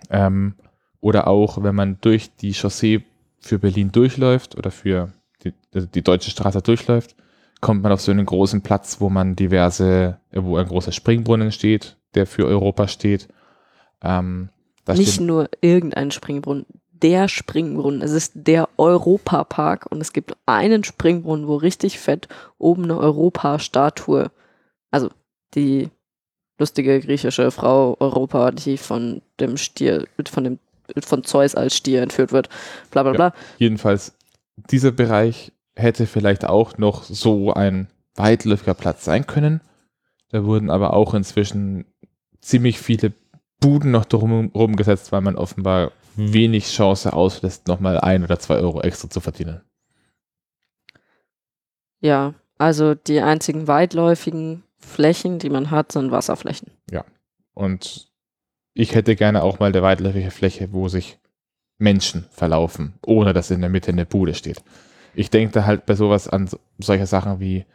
Ähm, 0.09 0.55
oder 1.01 1.27
auch, 1.27 1.61
wenn 1.61 1.75
man 1.75 1.99
durch 2.01 2.35
die 2.37 2.53
Chaussee 2.53 3.03
für 3.39 3.59
Berlin 3.59 3.91
durchläuft 3.91 4.55
oder 4.55 4.71
für 4.71 5.11
die, 5.43 5.53
also 5.73 5.87
die 5.87 6.01
deutsche 6.01 6.31
Straße 6.31 6.61
durchläuft, 6.61 7.15
kommt 7.61 7.83
man 7.83 7.91
auf 7.91 8.01
so 8.01 8.11
einen 8.11 8.25
großen 8.25 8.61
Platz, 8.61 8.99
wo 8.99 9.09
man 9.09 9.35
diverse, 9.35 10.19
äh, 10.31 10.41
wo 10.41 10.57
ein 10.57 10.67
großer 10.67 10.91
Springbrunnen 10.91 11.51
steht, 11.51 11.97
der 12.15 12.25
für 12.25 12.45
Europa 12.45 12.87
steht. 12.87 13.27
Ähm, 14.03 14.49
Nicht 14.87 15.13
steht, 15.13 15.27
nur 15.27 15.49
irgendein 15.61 16.11
Springbrunnen, 16.11 16.65
der 16.91 17.27
Springbrunnen. 17.27 18.01
Es 18.01 18.11
ist 18.11 18.33
der 18.35 18.69
Europapark 18.77 19.87
und 19.89 20.01
es 20.01 20.13
gibt 20.13 20.35
einen 20.45 20.83
Springbrunnen, 20.83 21.47
wo 21.47 21.55
richtig 21.55 21.99
fett 21.99 22.27
oben 22.57 22.83
eine 22.85 22.97
Europa-Statue, 22.97 24.31
also 24.91 25.09
die 25.55 25.89
lustige 26.59 26.99
griechische 26.99 27.49
Frau 27.51 27.95
Europa, 27.99 28.51
die 28.51 28.77
von 28.77 29.21
dem 29.39 29.57
Stier, 29.57 30.07
von 30.29 30.43
dem 30.43 30.59
von 31.03 31.23
Zeus 31.23 31.55
als 31.55 31.75
Stier 31.77 32.01
entführt 32.01 32.33
wird, 32.33 32.49
bla 32.91 33.03
bla 33.03 33.11
Ja. 33.13 33.17
bla. 33.17 33.33
jedenfalls, 33.57 34.13
dieser 34.55 34.91
Bereich 34.91 35.51
hätte 35.75 36.05
vielleicht 36.05 36.45
auch 36.45 36.77
noch 36.77 37.03
so 37.03 37.53
ein 37.53 37.87
weitläufiger 38.15 38.73
Platz 38.73 39.05
sein 39.05 39.25
können. 39.25 39.61
Da 40.29 40.43
wurden 40.45 40.69
aber 40.69 40.93
auch 40.93 41.13
inzwischen 41.13 41.85
ziemlich 42.39 42.79
viele 42.79 43.13
Buden 43.59 43.91
noch 43.91 44.05
drumherum 44.05 44.75
gesetzt, 44.75 45.11
weil 45.11 45.21
man 45.21 45.35
offenbar 45.35 45.91
wenig 46.15 46.67
Chance 46.67 47.13
auslässt, 47.13 47.67
nochmal 47.67 47.99
ein 47.99 48.23
oder 48.23 48.39
zwei 48.39 48.55
Euro 48.55 48.81
extra 48.81 49.09
zu 49.09 49.19
verdienen. 49.19 49.61
Ja, 51.99 52.33
also 52.57 52.95
die 52.95 53.21
einzigen 53.21 53.67
weitläufigen 53.67 54.63
Flächen, 54.77 55.39
die 55.39 55.49
man 55.49 55.71
hat, 55.71 55.91
sind 55.91 56.11
Wasserflächen. 56.11 56.71
Und 57.53 58.11
ich 58.73 58.95
hätte 58.95 59.15
gerne 59.15 59.43
auch 59.43 59.59
mal 59.59 59.67
eine 59.67 59.81
weitläufige 59.81 60.31
Fläche, 60.31 60.73
wo 60.73 60.87
sich 60.87 61.19
Menschen 61.81 62.25
verlaufen, 62.31 62.93
ohne 63.05 63.33
dass 63.33 63.51
in 63.51 63.61
der 63.61 63.69
Mitte 63.69 63.91
eine 63.91 64.05
Bude 64.05 64.33
steht. 64.33 64.61
Ich 65.13 65.29
denke 65.29 65.53
da 65.53 65.65
halt 65.65 65.85
bei 65.85 65.95
sowas 65.95 66.27
an 66.27 66.47
so- 66.47 66.59
solche 66.79 67.05
Sachen 67.07 67.39
wie 67.39 67.65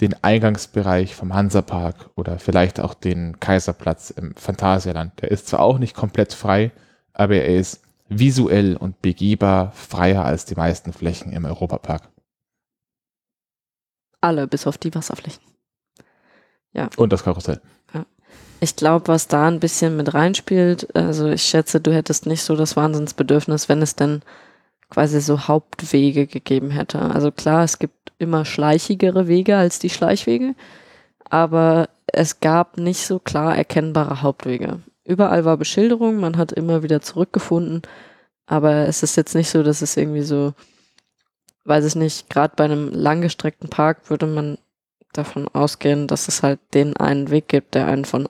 den 0.00 0.14
Eingangsbereich 0.22 1.14
vom 1.14 1.34
Hansapark 1.34 2.10
oder 2.14 2.38
vielleicht 2.38 2.78
auch 2.78 2.94
den 2.94 3.40
Kaiserplatz 3.40 4.10
im 4.10 4.34
Phantasialand. 4.36 5.20
Der 5.22 5.30
ist 5.30 5.48
zwar 5.48 5.60
auch 5.60 5.78
nicht 5.78 5.94
komplett 5.96 6.32
frei, 6.34 6.72
aber 7.14 7.36
er 7.36 7.56
ist 7.56 7.82
visuell 8.08 8.76
und 8.76 9.02
begehbar 9.02 9.72
freier 9.72 10.24
als 10.24 10.44
die 10.44 10.54
meisten 10.54 10.92
Flächen 10.92 11.32
im 11.32 11.44
Europapark. 11.44 12.08
Alle, 14.20 14.46
bis 14.46 14.66
auf 14.66 14.78
die 14.78 14.94
Wasserflächen. 14.94 15.42
Und 16.96 17.12
das 17.12 17.24
Karussell. 17.24 17.60
Ich 18.60 18.74
glaube, 18.74 19.08
was 19.08 19.28
da 19.28 19.46
ein 19.46 19.60
bisschen 19.60 19.96
mit 19.96 20.14
reinspielt, 20.14 20.94
also 20.96 21.28
ich 21.28 21.42
schätze, 21.42 21.80
du 21.80 21.94
hättest 21.94 22.26
nicht 22.26 22.42
so 22.42 22.56
das 22.56 22.76
Wahnsinnsbedürfnis, 22.76 23.68
wenn 23.68 23.82
es 23.82 23.94
denn 23.94 24.22
quasi 24.90 25.20
so 25.20 25.46
Hauptwege 25.46 26.26
gegeben 26.26 26.70
hätte. 26.70 27.00
Also 27.00 27.30
klar, 27.30 27.62
es 27.62 27.78
gibt 27.78 28.12
immer 28.18 28.44
schleichigere 28.44 29.28
Wege 29.28 29.56
als 29.56 29.78
die 29.78 29.90
Schleichwege, 29.90 30.54
aber 31.30 31.88
es 32.06 32.40
gab 32.40 32.78
nicht 32.78 33.06
so 33.06 33.18
klar 33.18 33.56
erkennbare 33.56 34.22
Hauptwege. 34.22 34.80
Überall 35.04 35.44
war 35.44 35.56
Beschilderung, 35.56 36.16
man 36.16 36.36
hat 36.36 36.52
immer 36.52 36.82
wieder 36.82 37.00
zurückgefunden, 37.00 37.82
aber 38.46 38.88
es 38.88 39.02
ist 39.02 39.16
jetzt 39.16 39.34
nicht 39.34 39.50
so, 39.50 39.62
dass 39.62 39.82
es 39.82 39.96
irgendwie 39.96 40.22
so, 40.22 40.52
weiß 41.64 41.84
ich 41.84 41.94
nicht, 41.94 42.28
gerade 42.28 42.54
bei 42.56 42.64
einem 42.64 42.88
langgestreckten 42.88 43.68
Park 43.68 44.10
würde 44.10 44.26
man 44.26 44.58
davon 45.12 45.48
ausgehen, 45.48 46.06
dass 46.06 46.28
es 46.28 46.42
halt 46.42 46.60
den 46.74 46.96
einen 46.96 47.30
Weg 47.30 47.48
gibt, 47.48 47.74
der 47.74 47.86
einen 47.86 48.04
von, 48.04 48.28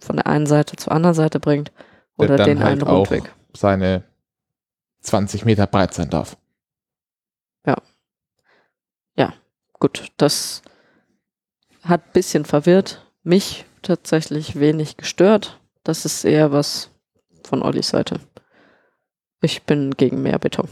von 0.00 0.16
der 0.16 0.26
einen 0.26 0.46
Seite 0.46 0.76
zur 0.76 0.92
anderen 0.92 1.14
Seite 1.14 1.40
bringt 1.40 1.72
oder 2.16 2.36
der 2.36 2.46
den 2.46 2.58
einen 2.58 2.80
halt 2.80 2.84
auch 2.84 3.10
Rundweg. 3.10 3.32
seine 3.54 4.04
20 5.00 5.44
Meter 5.44 5.66
breit 5.66 5.94
sein 5.94 6.10
darf. 6.10 6.36
Gut, 9.78 10.10
das 10.16 10.62
hat 11.82 12.02
ein 12.06 12.12
bisschen 12.12 12.44
verwirrt, 12.44 13.06
mich 13.22 13.66
tatsächlich 13.82 14.58
wenig 14.58 14.96
gestört. 14.96 15.60
Das 15.84 16.04
ist 16.04 16.24
eher 16.24 16.50
was 16.50 16.90
von 17.44 17.62
Ollis 17.62 17.88
Seite. 17.90 18.20
Ich 19.42 19.64
bin 19.64 19.92
gegen 19.92 20.22
mehr 20.22 20.38
Beton. 20.38 20.68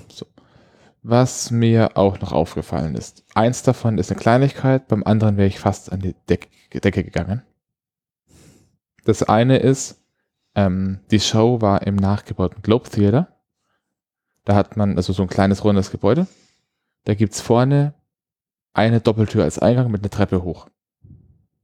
Was 1.02 1.50
mir 1.50 1.96
auch 1.96 2.18
noch 2.20 2.32
aufgefallen 2.32 2.94
ist. 2.94 3.24
Eins 3.34 3.62
davon 3.62 3.98
ist 3.98 4.10
eine 4.10 4.18
Kleinigkeit, 4.18 4.88
beim 4.88 5.04
anderen 5.04 5.36
wäre 5.36 5.48
ich 5.48 5.60
fast 5.60 5.92
an 5.92 6.00
die 6.00 6.14
Deck 6.28 6.48
Decke 6.72 7.04
gegangen. 7.04 7.42
Das 9.04 9.22
eine 9.22 9.58
ist, 9.58 10.02
ähm, 10.54 11.00
die 11.10 11.20
Show 11.20 11.60
war 11.60 11.86
im 11.86 11.96
nachgebauten 11.96 12.62
Globe 12.62 12.88
Theater. 12.88 13.28
Da 14.44 14.54
hat 14.54 14.76
man 14.76 14.96
also 14.96 15.12
so 15.12 15.22
ein 15.22 15.28
kleines 15.28 15.64
rundes 15.64 15.90
Gebäude. 15.90 16.26
Da 17.04 17.14
gibt's 17.14 17.40
vorne 17.40 17.94
eine 18.72 19.00
Doppeltür 19.00 19.44
als 19.44 19.58
Eingang 19.58 19.90
mit 19.90 20.02
einer 20.02 20.10
Treppe 20.10 20.42
hoch. 20.42 20.68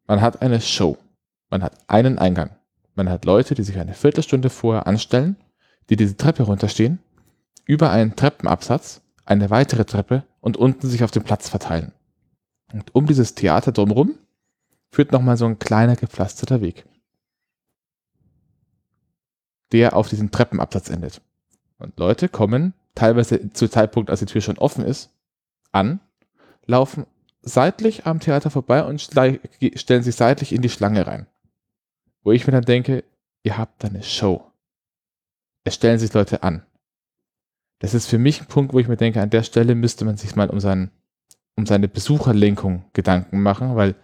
Man 0.06 0.20
hat 0.20 0.42
eine 0.42 0.60
Show. 0.60 0.98
Man 1.50 1.62
hat 1.62 1.78
einen 1.88 2.18
Eingang. 2.18 2.56
Man 2.94 3.08
hat 3.08 3.24
Leute, 3.24 3.54
die 3.54 3.62
sich 3.62 3.78
eine 3.78 3.94
Viertelstunde 3.94 4.50
vorher 4.50 4.86
anstellen, 4.86 5.36
die 5.88 5.96
diese 5.96 6.16
Treppe 6.16 6.44
runterstehen, 6.44 7.00
über 7.64 7.90
einen 7.90 8.16
Treppenabsatz, 8.16 9.02
eine 9.24 9.50
weitere 9.50 9.84
Treppe 9.84 10.24
und 10.40 10.56
unten 10.56 10.88
sich 10.88 11.04
auf 11.04 11.10
dem 11.10 11.24
Platz 11.24 11.48
verteilen. 11.48 11.92
Und 12.72 12.94
um 12.94 13.06
dieses 13.06 13.34
Theater 13.34 13.72
drumherum 13.72 14.14
führt 14.90 15.12
nochmal 15.12 15.36
so 15.36 15.46
ein 15.46 15.58
kleiner 15.58 15.96
gepflasterter 15.96 16.60
Weg, 16.60 16.84
der 19.72 19.96
auf 19.96 20.08
diesem 20.08 20.30
Treppenabsatz 20.30 20.90
endet. 20.90 21.20
Und 21.78 21.98
Leute 21.98 22.28
kommen, 22.28 22.74
teilweise 22.94 23.52
zu 23.52 23.68
Zeitpunkt, 23.68 24.10
als 24.10 24.20
die 24.20 24.26
Tür 24.26 24.40
schon 24.40 24.58
offen 24.58 24.84
ist, 24.84 25.10
an, 25.72 26.00
laufen 26.66 27.06
seitlich 27.42 28.06
am 28.06 28.20
Theater 28.20 28.50
vorbei 28.50 28.84
und 28.84 29.00
stellen 29.00 30.02
sich 30.02 30.14
seitlich 30.14 30.52
in 30.52 30.62
die 30.62 30.68
Schlange 30.68 31.06
rein. 31.06 31.26
Wo 32.22 32.32
ich 32.32 32.46
mir 32.46 32.52
dann 32.52 32.64
denke, 32.64 33.04
ihr 33.42 33.56
habt 33.56 33.84
eine 33.84 34.02
Show. 34.02 34.44
Es 35.64 35.74
stellen 35.74 35.98
sich 35.98 36.12
Leute 36.12 36.42
an. 36.42 36.64
Das 37.78 37.94
ist 37.94 38.06
für 38.06 38.18
mich 38.18 38.40
ein 38.42 38.46
Punkt, 38.46 38.74
wo 38.74 38.78
ich 38.78 38.88
mir 38.88 38.96
denke, 38.96 39.22
an 39.22 39.30
der 39.30 39.42
Stelle 39.42 39.74
müsste 39.74 40.04
man 40.04 40.18
sich 40.18 40.36
mal 40.36 40.50
um, 40.50 40.60
seinen, 40.60 40.90
um 41.56 41.64
seine 41.64 41.88
Besucherlenkung 41.88 42.84
Gedanken 42.92 43.40
machen, 43.40 43.74
weil 43.74 43.94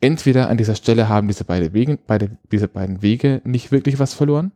entweder 0.00 0.48
an 0.48 0.56
dieser 0.56 0.74
Stelle 0.74 1.08
haben 1.08 1.28
diese, 1.28 1.44
beide 1.44 1.72
Wege, 1.72 1.98
beide, 2.06 2.36
diese 2.50 2.66
beiden 2.66 3.02
Wege 3.02 3.40
nicht 3.44 3.70
wirklich 3.70 4.00
was 4.00 4.14
verloren, 4.14 4.50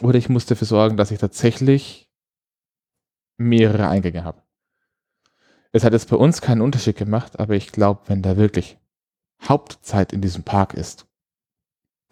oder 0.00 0.18
ich 0.18 0.28
muss 0.28 0.46
dafür 0.46 0.66
sorgen, 0.66 0.96
dass 0.96 1.10
ich 1.10 1.18
tatsächlich 1.18 2.10
mehrere 3.36 3.88
Eingänge 3.88 4.24
habe. 4.24 4.42
Es 5.72 5.84
hat 5.84 5.92
jetzt 5.92 6.10
bei 6.10 6.16
uns 6.16 6.40
keinen 6.40 6.60
Unterschied 6.60 6.96
gemacht, 6.96 7.38
aber 7.38 7.54
ich 7.54 7.72
glaube, 7.72 8.00
wenn 8.06 8.22
da 8.22 8.36
wirklich 8.36 8.78
Hauptzeit 9.42 10.12
in 10.12 10.20
diesem 10.20 10.42
Park 10.42 10.74
ist 10.74 11.06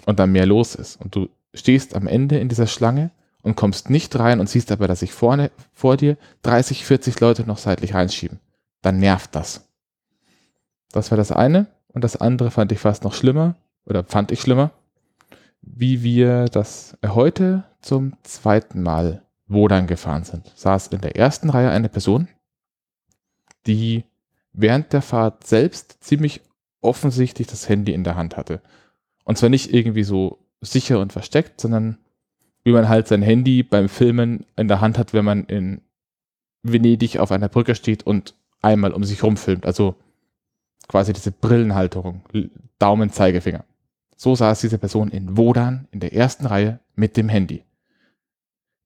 und 0.04 0.18
dann 0.18 0.32
mehr 0.32 0.46
los 0.46 0.74
ist 0.74 1.00
und 1.00 1.14
du 1.14 1.28
stehst 1.54 1.94
am 1.94 2.06
Ende 2.06 2.38
in 2.38 2.48
dieser 2.48 2.66
Schlange 2.66 3.10
und 3.42 3.56
kommst 3.56 3.90
nicht 3.90 4.18
rein 4.18 4.40
und 4.40 4.48
siehst 4.48 4.70
aber, 4.72 4.88
dass 4.88 5.00
sich 5.00 5.12
vorne 5.12 5.50
vor 5.72 5.96
dir 5.96 6.16
30, 6.42 6.84
40 6.84 7.20
Leute 7.20 7.44
noch 7.44 7.58
seitlich 7.58 7.94
reinschieben, 7.94 8.40
dann 8.82 8.98
nervt 8.98 9.34
das. 9.34 9.68
Das 10.92 11.10
war 11.10 11.18
das 11.18 11.32
eine 11.32 11.66
und 11.88 12.04
das 12.04 12.16
andere 12.16 12.50
fand 12.50 12.72
ich 12.72 12.78
fast 12.78 13.04
noch 13.04 13.14
schlimmer 13.14 13.56
oder 13.84 14.04
fand 14.04 14.32
ich 14.32 14.40
schlimmer, 14.40 14.70
wie 15.66 16.02
wir 16.02 16.46
das 16.46 16.96
heute 17.04 17.64
zum 17.80 18.14
zweiten 18.22 18.82
Mal 18.82 19.22
Wodan 19.48 19.86
gefahren 19.86 20.24
sind. 20.24 20.50
Saß 20.54 20.88
in 20.88 21.00
der 21.00 21.16
ersten 21.16 21.50
Reihe 21.50 21.70
eine 21.70 21.88
Person, 21.88 22.28
die 23.66 24.04
während 24.52 24.92
der 24.92 25.02
Fahrt 25.02 25.46
selbst 25.46 26.02
ziemlich 26.02 26.40
offensichtlich 26.80 27.46
das 27.46 27.68
Handy 27.68 27.92
in 27.92 28.04
der 28.04 28.16
Hand 28.16 28.36
hatte. 28.36 28.62
Und 29.24 29.38
zwar 29.38 29.50
nicht 29.50 29.72
irgendwie 29.72 30.04
so 30.04 30.38
sicher 30.60 31.00
und 31.00 31.12
versteckt, 31.12 31.60
sondern 31.60 31.98
wie 32.64 32.72
man 32.72 32.88
halt 32.88 33.06
sein 33.06 33.22
Handy 33.22 33.62
beim 33.62 33.88
Filmen 33.88 34.46
in 34.56 34.68
der 34.68 34.80
Hand 34.80 34.98
hat, 34.98 35.12
wenn 35.12 35.24
man 35.24 35.44
in 35.44 35.82
Venedig 36.62 37.18
auf 37.18 37.30
einer 37.30 37.48
Brücke 37.48 37.74
steht 37.74 38.04
und 38.04 38.34
einmal 38.62 38.92
um 38.92 39.04
sich 39.04 39.22
rum 39.22 39.36
filmt. 39.36 39.66
Also 39.66 39.94
quasi 40.88 41.12
diese 41.12 41.32
Brillenhalterung, 41.32 42.22
Daumen, 42.78 43.10
Zeigefinger. 43.10 43.64
So 44.16 44.34
saß 44.34 44.60
diese 44.62 44.78
Person 44.78 45.10
in 45.10 45.36
Wodan 45.36 45.86
in 45.90 46.00
der 46.00 46.14
ersten 46.14 46.46
Reihe 46.46 46.80
mit 46.94 47.16
dem 47.16 47.28
Handy. 47.28 47.64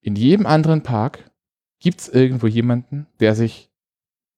In 0.00 0.16
jedem 0.16 0.46
anderen 0.46 0.82
Park 0.82 1.30
gibt 1.78 2.00
es 2.00 2.08
irgendwo 2.08 2.46
jemanden, 2.46 3.06
der 3.20 3.34
sich 3.34 3.70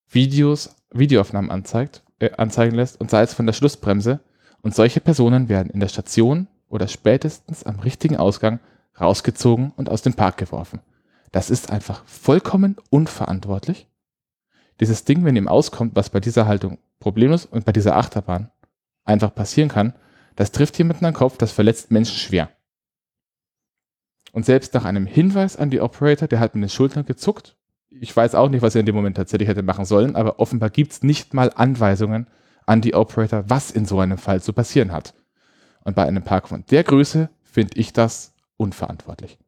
Videos, 0.09 0.77
Videoaufnahmen 0.91 1.51
anzeigt, 1.51 2.03
äh, 2.19 2.31
anzeigen 2.37 2.77
lässt 2.77 3.01
und 3.01 3.11
sei 3.11 3.23
es 3.23 3.35
von 3.35 3.47
der 3.47 3.53
Schlussbremse. 3.53 4.21
Und 4.61 4.75
solche 4.75 5.01
Personen 5.01 5.49
werden 5.49 5.71
in 5.71 5.81
der 5.81 5.89
Station 5.89 6.47
oder 6.69 6.87
spätestens 6.87 7.65
am 7.65 7.81
richtigen 7.81 8.17
Ausgang 8.17 8.61
rausgezogen 9.01 9.73
und 9.77 9.89
aus 9.89 10.03
dem 10.03 10.15
Park 10.15 10.37
geworfen. 10.37 10.81
Das 11.33 11.51
ist 11.51 11.71
einfach 11.71 12.05
vollkommen 12.05 12.77
unverantwortlich. 12.91 13.89
Dieses 14.79 15.05
Ding, 15.05 15.25
wenn 15.25 15.37
ihm 15.37 15.49
auskommt, 15.49 15.97
was 15.97 16.11
bei 16.11 16.21
dieser 16.21 16.47
Haltung 16.47 16.79
problemlos 17.01 17.47
und 17.47 17.65
bei 17.65 17.73
dieser 17.73 17.97
Achterbahn 17.97 18.51
einfach 19.05 19.35
passieren 19.35 19.69
kann, 19.69 19.95
das 20.37 20.53
trifft 20.53 20.79
jemanden 20.79 21.05
an 21.05 21.13
den 21.13 21.19
Kopf, 21.19 21.37
das 21.37 21.53
verletzt 21.53 21.91
Menschen 21.91 22.17
schwer. 22.17 22.51
Und 24.33 24.47
selbst 24.47 24.73
nach 24.75 24.85
einem 24.85 25.07
Hinweis 25.07 25.57
an 25.57 25.71
die 25.71 25.81
Operator, 25.81 26.27
der 26.27 26.41
hat 26.41 26.55
mit 26.55 26.63
den 26.63 26.71
Schultern 26.71 27.05
gezuckt, 27.05 27.57
ich 27.91 28.17
weiß 28.17 28.35
auch 28.35 28.49
nicht, 28.49 28.63
was 28.63 28.75
er 28.75 28.81
in 28.81 28.87
dem 28.87 28.95
Moment 28.95 29.17
tatsächlich 29.17 29.49
hätte 29.49 29.63
machen 29.63 29.85
sollen, 29.85 30.17
aber 30.17 30.41
offenbar 30.41 30.71
gibt 30.71 30.93
es 30.93 31.03
nicht 31.03 31.35
mal 31.35 31.53
Anweisungen 31.55 32.27
an 32.67 32.81
die 32.81 32.95
Operator, 32.95 33.45
was 33.49 33.71
in 33.71 33.85
so 33.85 34.01
einem 34.01 34.19
Fall 34.19 34.41
zu 34.41 34.53
passieren 34.53 34.93
hat. 34.93 35.15
Und 35.85 35.97
bei 35.97 36.05
einem 36.05 36.23
Park 36.23 36.49
von 36.49 36.65
der 36.71 36.85
Größe 36.85 37.29
finde 37.43 37.77
ich 37.79 37.93
das 37.93 38.35
unverantwortlich. 38.57 39.39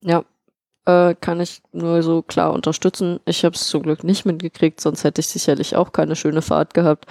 Ja, 0.00 0.24
äh, 0.84 1.14
kann 1.14 1.40
ich 1.40 1.62
nur 1.72 2.02
so 2.02 2.22
klar 2.22 2.52
unterstützen. 2.52 3.20
Ich 3.24 3.44
habe 3.44 3.54
es 3.54 3.68
zum 3.68 3.82
Glück 3.82 4.02
nicht 4.02 4.24
mitgekriegt, 4.24 4.80
sonst 4.80 5.04
hätte 5.04 5.20
ich 5.20 5.28
sicherlich 5.28 5.76
auch 5.76 5.92
keine 5.92 6.16
schöne 6.16 6.42
Fahrt 6.42 6.74
gehabt. 6.74 7.06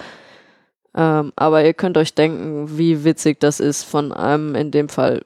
Ähm, 0.94 1.32
aber 1.36 1.64
ihr 1.64 1.74
könnt 1.74 1.96
euch 1.96 2.14
denken, 2.14 2.78
wie 2.78 3.04
witzig 3.04 3.40
das 3.40 3.60
ist, 3.60 3.82
von 3.84 4.12
einem 4.12 4.54
in 4.54 4.70
dem 4.70 4.88
Fall 4.88 5.22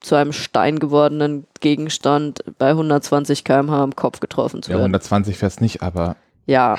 zu 0.00 0.14
einem 0.14 0.32
Stein 0.32 0.78
gewordenen 0.78 1.46
Gegenstand 1.60 2.42
bei 2.58 2.70
120 2.70 3.44
km/h 3.44 3.82
am 3.82 3.96
Kopf 3.96 4.20
getroffen 4.20 4.62
zu 4.62 4.70
Ja, 4.70 4.76
werden. 4.76 4.86
120 4.94 5.36
fährst 5.38 5.60
nicht, 5.60 5.82
aber 5.82 6.16
Ja, 6.46 6.78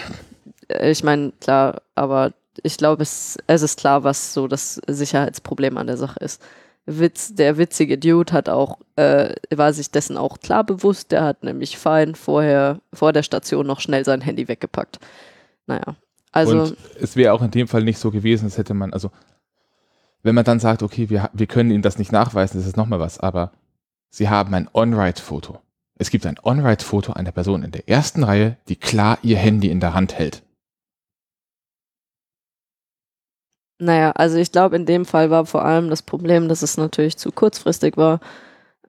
ich 0.81 1.03
meine, 1.03 1.31
klar, 1.41 1.81
aber 1.95 2.33
ich 2.63 2.77
glaube, 2.77 3.03
es, 3.03 3.37
es 3.47 3.61
ist 3.61 3.79
klar, 3.79 4.03
was 4.03 4.33
so 4.33 4.47
das 4.47 4.79
Sicherheitsproblem 4.87 5.77
an 5.77 5.87
der 5.87 5.97
Sache 5.97 6.19
ist. 6.19 6.41
Witz, 6.87 7.33
der 7.33 7.57
witzige 7.57 7.97
Dude 7.97 8.31
hat 8.31 8.47
auch, 8.47 8.77
äh, 8.95 9.33
war 9.55 9.73
sich 9.73 9.89
dessen 9.89 10.17
auch 10.17 10.39
klar 10.39 10.63
bewusst, 10.63 11.11
der 11.11 11.23
hat 11.23 11.43
nämlich 11.43 11.79
fein 11.79 12.13
vorher, 12.13 12.79
vor 12.93 13.11
der 13.11 13.23
Station 13.23 13.65
noch 13.65 13.79
schnell 13.79 14.05
sein 14.05 14.21
Handy 14.21 14.47
weggepackt. 14.47 14.99
Naja, 15.65 15.95
also, 16.35 16.61
und 16.61 16.77
es 16.99 17.15
wäre 17.15 17.33
auch 17.33 17.41
in 17.41 17.51
dem 17.51 17.67
Fall 17.67 17.83
nicht 17.83 17.99
so 17.99 18.11
gewesen, 18.11 18.45
als 18.45 18.57
hätte 18.57 18.73
man, 18.73 18.93
also 18.93 19.11
wenn 20.23 20.35
man 20.35 20.45
dann 20.45 20.59
sagt, 20.59 20.83
okay, 20.83 21.09
wir, 21.09 21.29
wir 21.33 21.47
können 21.47 21.71
Ihnen 21.71 21.83
das 21.83 21.97
nicht 21.97 22.11
nachweisen, 22.11 22.57
das 22.57 22.67
ist 22.67 22.77
nochmal 22.77 22.99
was, 22.99 23.19
aber 23.19 23.51
Sie 24.09 24.29
haben 24.29 24.53
ein 24.53 24.69
On-Ride-Foto. 24.73 25.59
Es 25.97 26.09
gibt 26.09 26.25
ein 26.25 26.37
On-Ride-Foto 26.43 27.13
einer 27.13 27.31
Person 27.31 27.63
in 27.63 27.71
der 27.71 27.87
ersten 27.87 28.23
Reihe, 28.23 28.57
die 28.67 28.75
klar 28.75 29.17
ihr 29.21 29.37
Handy 29.37 29.69
in 29.69 29.79
der 29.79 29.93
Hand 29.93 30.17
hält. 30.17 30.45
naja, 33.79 34.11
also 34.11 34.37
ich 34.37 34.51
glaube, 34.51 34.75
in 34.75 34.85
dem 34.85 35.05
Fall 35.05 35.29
war 35.29 35.45
vor 35.45 35.65
allem 35.65 35.89
das 35.89 36.01
Problem, 36.01 36.47
dass 36.47 36.61
es 36.61 36.77
natürlich 36.77 37.17
zu 37.17 37.31
kurzfristig 37.31 37.97
war. 37.97 38.19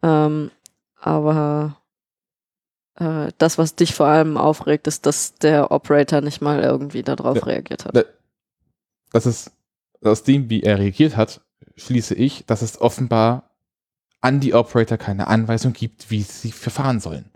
Ähm, 0.02 0.51
aber 1.01 1.77
äh, 2.97 3.32
das, 3.39 3.59
was 3.59 3.74
dich 3.77 3.94
vor 3.94 4.06
allem 4.06 4.36
aufregt, 4.36 4.86
ist, 4.86 5.06
dass 5.06 5.35
der 5.35 5.70
Operator 5.70 6.20
nicht 6.20 6.40
mal 6.40 6.62
irgendwie 6.62 7.02
darauf 7.02 7.36
Ja. 7.39 7.44
reagiert 7.44 7.85
hat. 7.85 7.97
Da- 7.97 8.05
Das 9.12 9.24
ist, 9.27 9.52
aus 10.02 10.24
dem, 10.24 10.51
wie 10.51 10.62
er 10.62 10.78
reagiert 10.78 11.16
hat, 11.16 11.40
schließe 11.77 12.14
ich, 12.14 12.44
dass 12.47 12.62
es 12.62 12.81
offenbar 12.81 13.51
an 14.20 14.40
die 14.40 14.52
Operator 14.55 14.98
keine 14.98 15.28
Anweisung 15.28 15.73
gibt, 15.73 16.10
wie 16.10 16.23
sie 16.23 16.52
verfahren 16.52 17.01
sollen. 17.01 17.31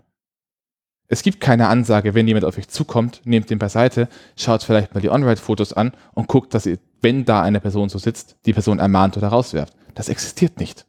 Es 1.07 1.23
gibt 1.23 1.41
keine 1.41 1.67
Ansage, 1.67 2.13
wenn 2.13 2.27
jemand 2.27 2.45
auf 2.45 2.57
euch 2.57 2.67
zukommt, 2.69 3.21
nehmt 3.25 3.51
ihn 3.51 3.59
beiseite, 3.59 4.07
schaut 4.37 4.63
vielleicht 4.63 4.93
mal 4.93 5.01
die 5.01 5.09
On-Ride-Fotos 5.09 5.73
an 5.73 5.91
und 6.13 6.27
guckt, 6.27 6.53
dass 6.53 6.65
ihr, 6.65 6.79
wenn 7.01 7.25
da 7.25 7.41
eine 7.41 7.59
Person 7.59 7.89
so 7.89 7.97
sitzt, 7.97 8.37
die 8.45 8.53
Person 8.53 8.79
ermahnt 8.79 9.17
oder 9.17 9.27
rauswerft. 9.29 9.75
Das 9.95 10.07
existiert 10.09 10.57
nicht. 10.59 10.85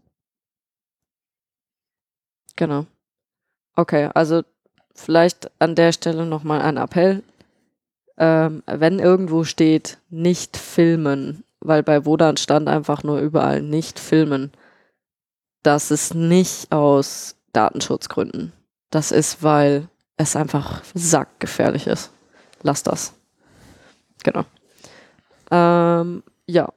Genau. 2.57 2.87
Okay, 3.75 4.11
also 4.15 4.43
vielleicht 4.95 5.51
an 5.59 5.75
der 5.75 5.93
Stelle 5.93 6.27
nochmal 6.27 6.63
ein 6.63 6.77
Appell. 6.77 7.23
Ähm, 8.19 8.63
wenn 8.67 8.99
irgendwo 8.99 9.45
steht, 9.45 9.99
nicht 10.11 10.57
filmen, 10.57 11.45
weil 11.61 11.83
bei 11.83 12.05
Wodan 12.05 12.37
stand 12.37 12.69
einfach 12.69 13.03
nur 13.03 13.19
überall 13.19 13.63
nicht 13.63 13.99
filmen, 13.99 14.53
das 15.63 15.91
ist 15.91 16.15
nicht 16.15 16.73
aus 16.73 17.37
Datenschutzgründen. 17.53 18.53
Das 18.91 19.13
ist, 19.13 19.43
weil 19.43 19.89
es 20.17 20.37
einfach 20.37 20.83
sackgefährlich 20.95 21.87
ist. 21.87 22.11
Lass 22.63 22.83
das. 22.83 23.15
Genau. 24.23 24.45
Ähm, 25.51 26.23
ja. 26.47 26.73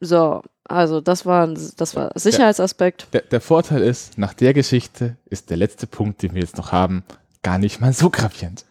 So, 0.00 0.42
also 0.64 1.00
das 1.00 1.24
war, 1.24 1.46
das 1.46 1.94
war 1.94 2.10
Sicherheitsaspekt. 2.14 3.08
Der, 3.12 3.22
der, 3.22 3.40
Vorteil 3.40 3.82
ist, 3.82 4.18
nach 4.18 4.34
der 4.34 4.54
Geschichte 4.54 5.16
ist 5.26 5.50
der 5.50 5.56
letzte 5.56 5.86
Punkt, 5.86 6.22
den 6.22 6.34
wir 6.34 6.42
jetzt 6.42 6.56
noch 6.56 6.72
haben, 6.72 7.04
gar 7.44 7.58
nicht 7.58 7.80
mal 7.80 7.92
so 7.92 8.10
gravierend. 8.10 8.64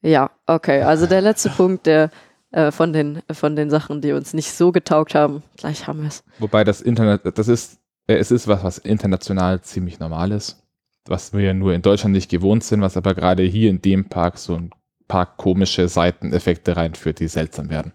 Ja, 0.00 0.30
okay. 0.46 0.82
Also 0.82 1.06
der 1.06 1.20
letzte 1.20 1.50
Punkt, 1.56 1.84
der 1.84 2.10
äh, 2.52 2.70
von, 2.70 2.94
den, 2.94 3.20
von 3.30 3.54
den 3.54 3.68
Sachen, 3.68 4.00
die 4.00 4.12
uns 4.12 4.32
nicht 4.32 4.52
so 4.52 4.72
getaugt 4.72 5.14
haben, 5.14 5.42
gleich 5.58 5.86
haben 5.86 6.00
wir 6.00 6.08
es. 6.08 6.24
Wobei 6.38 6.64
das 6.64 6.80
Internet, 6.80 7.36
das 7.36 7.48
ist, 7.48 7.78
äh, 8.06 8.14
es 8.14 8.30
ist 8.30 8.48
was, 8.48 8.64
was 8.64 8.78
international 8.78 9.60
ziemlich 9.60 10.00
normal 10.00 10.32
ist, 10.32 10.62
was 11.04 11.34
wir 11.34 11.42
ja 11.42 11.52
nur 11.52 11.74
in 11.74 11.82
Deutschland 11.82 12.14
nicht 12.14 12.30
gewohnt 12.30 12.64
sind, 12.64 12.80
was 12.80 12.96
aber 12.96 13.14
gerade 13.14 13.42
hier 13.42 13.68
in 13.68 13.82
dem 13.82 14.06
Park 14.06 14.38
so 14.38 14.54
ein 14.54 14.70
paar 15.06 15.26
komische 15.36 15.88
Seiteneffekte 15.88 16.78
reinführt, 16.78 17.20
die 17.20 17.28
seltsam 17.28 17.68
werden 17.68 17.92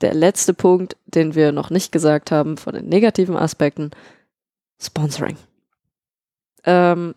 der 0.00 0.14
letzte 0.14 0.54
Punkt, 0.54 0.96
den 1.06 1.34
wir 1.34 1.52
noch 1.52 1.70
nicht 1.70 1.92
gesagt 1.92 2.30
haben 2.30 2.56
von 2.56 2.74
den 2.74 2.88
negativen 2.88 3.36
Aspekten, 3.36 3.90
Sponsoring. 4.80 5.36
Ähm, 6.64 7.14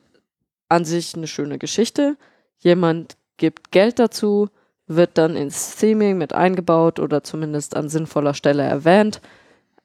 an 0.74 0.86
sich 0.86 1.16
eine 1.16 1.28
schöne 1.28 1.60
Geschichte. 1.60 2.18
Jemand 2.58 3.16
gibt 3.38 3.72
Geld 3.72 4.00
dazu, 4.00 4.50
wird 4.88 5.18
dann 5.18 5.36
ins 5.36 5.76
Theming 5.76 6.18
mit 6.18 6.34
eingebaut 6.34 7.00
oder 7.00 7.24
zumindest 7.24 7.76
an 7.76 7.90
sinnvoller 7.90 8.34
Stelle 8.34 8.64
erwähnt. 8.64 9.22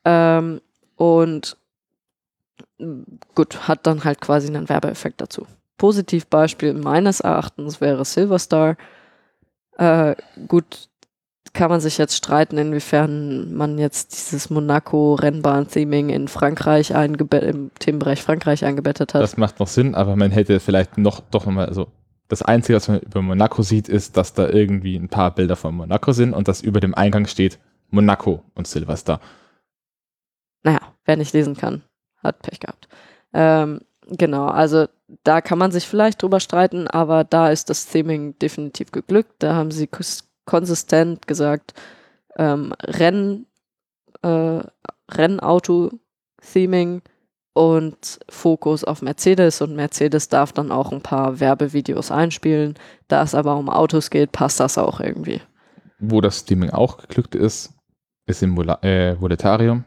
Ähm, 0.05 0.61
und 0.97 1.57
gut, 3.35 3.69
hat 3.69 3.87
dann 3.87 4.05
halt 4.05 4.21
quasi 4.21 4.49
einen 4.49 4.69
Werbeeffekt 4.69 5.21
dazu. 5.21 5.47
Positivbeispiel 5.77 6.75
meines 6.75 7.21
Erachtens 7.21 7.81
wäre 7.81 8.05
Silverstar. 8.05 8.77
Äh, 9.77 10.17
gut, 10.49 10.88
kann 11.53 11.71
man 11.71 11.81
sich 11.81 11.99
jetzt 11.99 12.17
streiten, 12.17 12.59
inwiefern 12.59 13.55
man 13.55 13.79
jetzt 13.79 14.13
dieses 14.13 14.51
Monaco-Rennbahn-Theming 14.51 16.11
in 16.11 16.29
Frankreich 16.29 16.91
im 16.91 17.71
Themenbereich 17.79 18.23
Frankreich 18.23 18.65
eingebettet 18.65 19.15
hat. 19.15 19.23
Das 19.23 19.37
macht 19.37 19.61
noch 19.61 19.69
Sinn, 19.69 19.95
aber 19.95 20.17
man 20.17 20.31
hätte 20.31 20.61
vielleicht 20.61 20.99
noch 20.99 21.21
doch 21.21 21.47
nochmal, 21.47 21.67
also 21.67 21.89
das 22.29 22.43
Einzige, 22.43 22.77
was 22.77 22.89
man 22.89 23.01
über 23.01 23.23
Monaco 23.23 23.63
sieht, 23.63 23.89
ist, 23.89 24.17
dass 24.17 24.35
da 24.35 24.49
irgendwie 24.49 24.97
ein 24.97 25.09
paar 25.09 25.35
Bilder 25.35 25.57
von 25.57 25.75
Monaco 25.75 26.13
sind 26.13 26.35
und 26.35 26.47
dass 26.47 26.61
über 26.61 26.81
dem 26.81 26.95
Eingang 26.95 27.27
steht 27.27 27.59
Monaco 27.91 28.43
und 28.55 28.67
Silvester. 28.67 29.21
Naja, 30.63 30.81
wer 31.05 31.17
nicht 31.17 31.33
lesen 31.33 31.57
kann, 31.57 31.83
hat 32.23 32.43
Pech 32.43 32.61
gehabt. 32.61 32.89
Ähm, 33.33 33.81
genau, 34.07 34.47
also 34.47 34.87
da 35.25 35.41
kann 35.41 35.59
man 35.59 35.71
sich 35.71 35.87
vielleicht 35.87 36.23
drüber 36.23 36.41
streiten, 36.41 36.87
aber 36.87 37.25
da 37.25 37.51
ist 37.51 37.71
das 37.71 37.87
Theming 37.87 38.39
definitiv 38.39 38.93
geglückt. 38.93 39.37
Da 39.39 39.55
haben 39.55 39.71
sie 39.71 39.87
konsistent 40.49 41.27
gesagt, 41.27 41.75
ähm, 42.37 42.73
Renn, 42.83 43.47
äh, 44.23 44.61
Rennauto-Theming 45.11 47.03
und 47.53 48.19
Fokus 48.31 48.83
auf 48.83 49.03
Mercedes 49.03 49.61
und 49.61 49.77
Mercedes 49.77 50.29
darf 50.29 50.53
dann 50.53 50.73
auch 50.73 50.91
ein 50.91 51.03
paar 51.03 51.39
Werbevideos 51.39 52.11
einspielen. 52.11 52.75
Da 53.09 53.23
es 53.23 53.35
aber 53.35 53.57
um 53.57 53.69
Autos 53.69 54.09
geht, 54.09 54.33
passt 54.33 54.59
das 54.59 54.79
auch 54.79 55.01
irgendwie. 55.01 55.43
Wo 55.99 56.23
das 56.23 56.45
Theming 56.45 56.71
auch 56.71 56.97
geglückt 56.97 57.35
ist, 57.35 57.75
ist 58.27 58.43
im 58.43 58.57
Vol 58.57 58.71
äh, 58.83 59.21
Voletarium. 59.21 59.85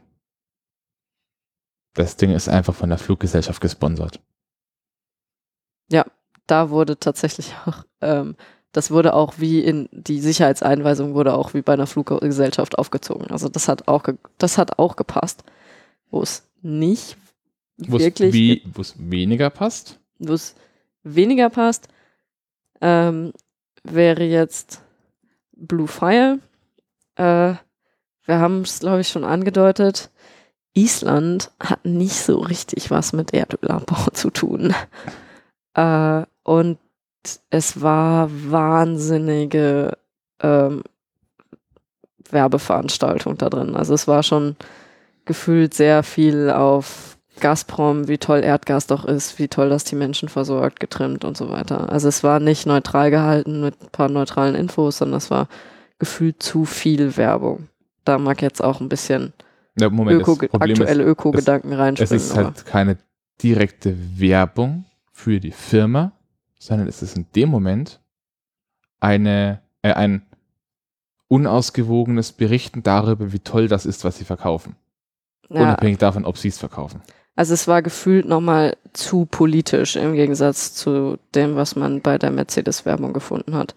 Das 1.94 2.16
Ding 2.16 2.30
ist 2.30 2.48
einfach 2.48 2.74
von 2.74 2.88
der 2.88 2.98
Fluggesellschaft 2.98 3.60
gesponsert. 3.60 4.20
Ja, 5.90 6.04
da 6.46 6.70
wurde 6.70 6.98
tatsächlich 6.98 7.52
auch 7.66 7.84
ähm, 8.00 8.36
das 8.72 8.90
wurde 8.90 9.14
auch 9.14 9.34
wie 9.36 9.60
in 9.60 9.88
die 9.92 10.20
Sicherheitseinweisung 10.20 11.14
wurde 11.14 11.34
auch 11.34 11.52
wie 11.54 11.62
bei 11.62 11.74
einer 11.74 11.86
Fluggesellschaft 11.86 12.78
aufgezogen. 12.78 13.30
Also 13.30 13.48
das 13.48 13.68
hat 13.68 13.86
auch 13.86 14.04
das 14.38 14.58
hat 14.58 14.78
auch 14.78 14.96
gepasst. 14.96 15.44
Wo 16.10 16.22
es 16.22 16.48
nicht 16.62 17.16
wo's 17.76 18.00
wirklich 18.00 18.32
wie 18.32 18.62
wo 18.72 18.80
es 18.80 18.94
weniger 18.98 19.50
passt, 19.50 20.00
wo 20.18 20.32
es 20.32 20.54
weniger 21.02 21.50
passt, 21.50 21.88
ähm, 22.80 23.32
wäre 23.84 24.24
jetzt 24.24 24.82
Blue 25.52 25.88
Fire. 25.88 26.38
Äh, 27.16 27.54
wir 28.24 28.38
haben 28.38 28.62
es 28.62 28.80
glaube 28.80 29.02
ich 29.02 29.08
schon 29.08 29.24
angedeutet. 29.24 30.10
Island 30.74 31.50
hat 31.60 31.84
nicht 31.84 32.16
so 32.16 32.38
richtig 32.38 32.90
was 32.90 33.12
mit 33.12 33.34
Erdölabbau 33.34 34.10
zu 34.12 34.30
tun. 34.30 34.74
Äh, 35.74 36.24
und 36.44 36.78
es 37.50 37.80
war 37.80 38.28
wahnsinnige 38.30 39.96
ähm, 40.40 40.82
Werbeveranstaltung 42.30 43.38
da 43.38 43.50
drin. 43.50 43.76
Also 43.76 43.94
es 43.94 44.08
war 44.08 44.22
schon 44.22 44.56
gefühlt 45.24 45.74
sehr 45.74 46.02
viel 46.02 46.50
auf 46.50 47.16
Gazprom, 47.40 48.08
wie 48.08 48.18
toll 48.18 48.44
Erdgas 48.44 48.86
doch 48.86 49.04
ist, 49.04 49.38
wie 49.38 49.48
toll 49.48 49.70
das 49.70 49.84
die 49.84 49.96
Menschen 49.96 50.28
versorgt, 50.28 50.80
getrimmt 50.80 51.24
und 51.24 51.36
so 51.36 51.50
weiter. 51.50 51.90
Also 51.90 52.08
es 52.08 52.22
war 52.22 52.40
nicht 52.40 52.66
neutral 52.66 53.10
gehalten 53.10 53.62
mit 53.62 53.80
ein 53.82 53.90
paar 53.90 54.08
neutralen 54.08 54.54
Infos, 54.54 54.98
sondern 54.98 55.18
es 55.18 55.30
war 55.30 55.48
gefühlt 55.98 56.42
zu 56.42 56.64
viel 56.64 57.16
Werbung. 57.16 57.68
Da 58.04 58.18
mag 58.18 58.42
jetzt 58.42 58.62
auch 58.62 58.80
ein 58.80 58.88
bisschen 58.88 59.32
ja, 59.78 59.88
Moment, 59.88 60.20
Öko, 60.20 60.36
aktuelle 60.52 61.04
Öko-Gedanken 61.04 61.72
reinspringen. 61.72 62.16
Es 62.16 62.30
ist 62.30 62.36
halt 62.36 62.66
keine 62.66 62.98
direkte 63.42 63.96
Werbung 64.18 64.84
für 65.12 65.40
die 65.40 65.52
Firma, 65.52 66.12
sondern 66.62 66.86
es 66.86 67.02
ist 67.02 67.16
in 67.16 67.26
dem 67.34 67.48
Moment 67.48 68.00
eine, 69.00 69.60
äh, 69.82 69.94
ein 69.94 70.24
unausgewogenes 71.26 72.30
Berichten 72.30 72.84
darüber, 72.84 73.32
wie 73.32 73.40
toll 73.40 73.66
das 73.66 73.84
ist, 73.84 74.04
was 74.04 74.18
sie 74.18 74.24
verkaufen. 74.24 74.76
Ja. 75.48 75.62
Unabhängig 75.62 75.98
davon, 75.98 76.24
ob 76.24 76.38
sie 76.38 76.48
es 76.48 76.58
verkaufen. 76.58 77.02
Also 77.34 77.52
es 77.52 77.66
war 77.66 77.82
gefühlt 77.82 78.28
nochmal 78.28 78.76
zu 78.92 79.26
politisch 79.26 79.96
im 79.96 80.14
Gegensatz 80.14 80.72
zu 80.72 81.18
dem, 81.34 81.56
was 81.56 81.74
man 81.74 82.00
bei 82.00 82.16
der 82.16 82.30
Mercedes-Werbung 82.30 83.12
gefunden 83.12 83.56
hat. 83.56 83.74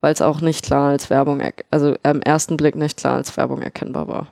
Weil 0.00 0.12
es 0.12 0.22
auch 0.22 0.40
nicht 0.40 0.64
klar 0.64 0.90
als 0.90 1.10
Werbung, 1.10 1.42
also 1.72 1.96
im 2.04 2.22
ersten 2.22 2.56
Blick 2.56 2.76
nicht 2.76 2.98
klar 2.98 3.16
als 3.16 3.36
Werbung 3.36 3.62
erkennbar 3.62 4.06
war. 4.06 4.28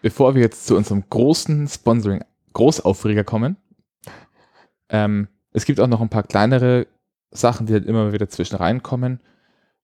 Bevor 0.00 0.36
wir 0.36 0.42
jetzt 0.42 0.66
zu 0.66 0.76
unserem 0.76 1.02
großen 1.10 1.66
Sponsoring-Großaufreger 1.66 3.24
kommen, 3.24 3.56
ähm, 4.90 5.26
es 5.52 5.64
gibt 5.64 5.80
auch 5.80 5.88
noch 5.88 6.00
ein 6.00 6.10
paar 6.10 6.22
kleinere 6.22 6.86
Sachen, 7.36 7.66
die 7.66 7.72
halt 7.72 7.86
immer 7.86 8.12
wieder 8.12 8.28
zwischen 8.28 8.56
reinkommen, 8.56 9.20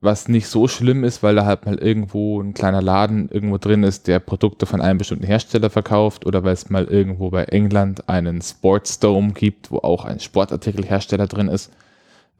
was 0.00 0.28
nicht 0.28 0.48
so 0.48 0.66
schlimm 0.66 1.04
ist, 1.04 1.22
weil 1.22 1.36
da 1.36 1.46
halt 1.46 1.64
mal 1.64 1.78
irgendwo 1.78 2.40
ein 2.40 2.54
kleiner 2.54 2.82
Laden 2.82 3.28
irgendwo 3.28 3.58
drin 3.58 3.84
ist, 3.84 4.08
der 4.08 4.18
Produkte 4.18 4.66
von 4.66 4.80
einem 4.80 4.98
bestimmten 4.98 5.26
Hersteller 5.26 5.70
verkauft 5.70 6.26
oder 6.26 6.42
weil 6.42 6.54
es 6.54 6.70
mal 6.70 6.86
irgendwo 6.86 7.30
bei 7.30 7.44
England 7.44 8.08
einen 8.08 8.42
Sportsdome 8.42 9.32
gibt, 9.32 9.70
wo 9.70 9.78
auch 9.78 10.04
ein 10.04 10.18
Sportartikelhersteller 10.18 11.28
drin 11.28 11.48
ist. 11.48 11.70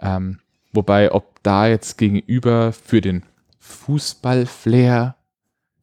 Ähm, 0.00 0.40
wobei, 0.72 1.12
ob 1.12 1.40
da 1.44 1.68
jetzt 1.68 1.98
gegenüber 1.98 2.72
für 2.72 3.00
den 3.00 3.22
Fußballflair 3.60 5.14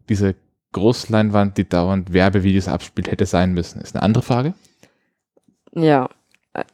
diese 0.09 0.35
Großleinwand, 0.73 1.57
die 1.57 1.67
dauernd 1.67 2.11
Werbevideos 2.11 2.67
abspielt, 2.67 3.09
hätte 3.09 3.25
sein 3.25 3.53
müssen, 3.53 3.81
ist 3.81 3.95
eine 3.95 4.03
andere 4.03 4.23
Frage. 4.23 4.53
Ja, 5.73 6.09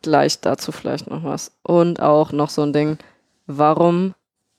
gleich 0.02 0.40
dazu 0.42 0.72
vielleicht 0.72 1.10
noch 1.10 1.24
was. 1.24 1.52
Und 1.64 2.02
auch 2.02 2.32
noch 2.32 2.50
so 2.50 2.62
ein 2.64 2.74
Ding, 2.74 2.98
warum 3.48 4.14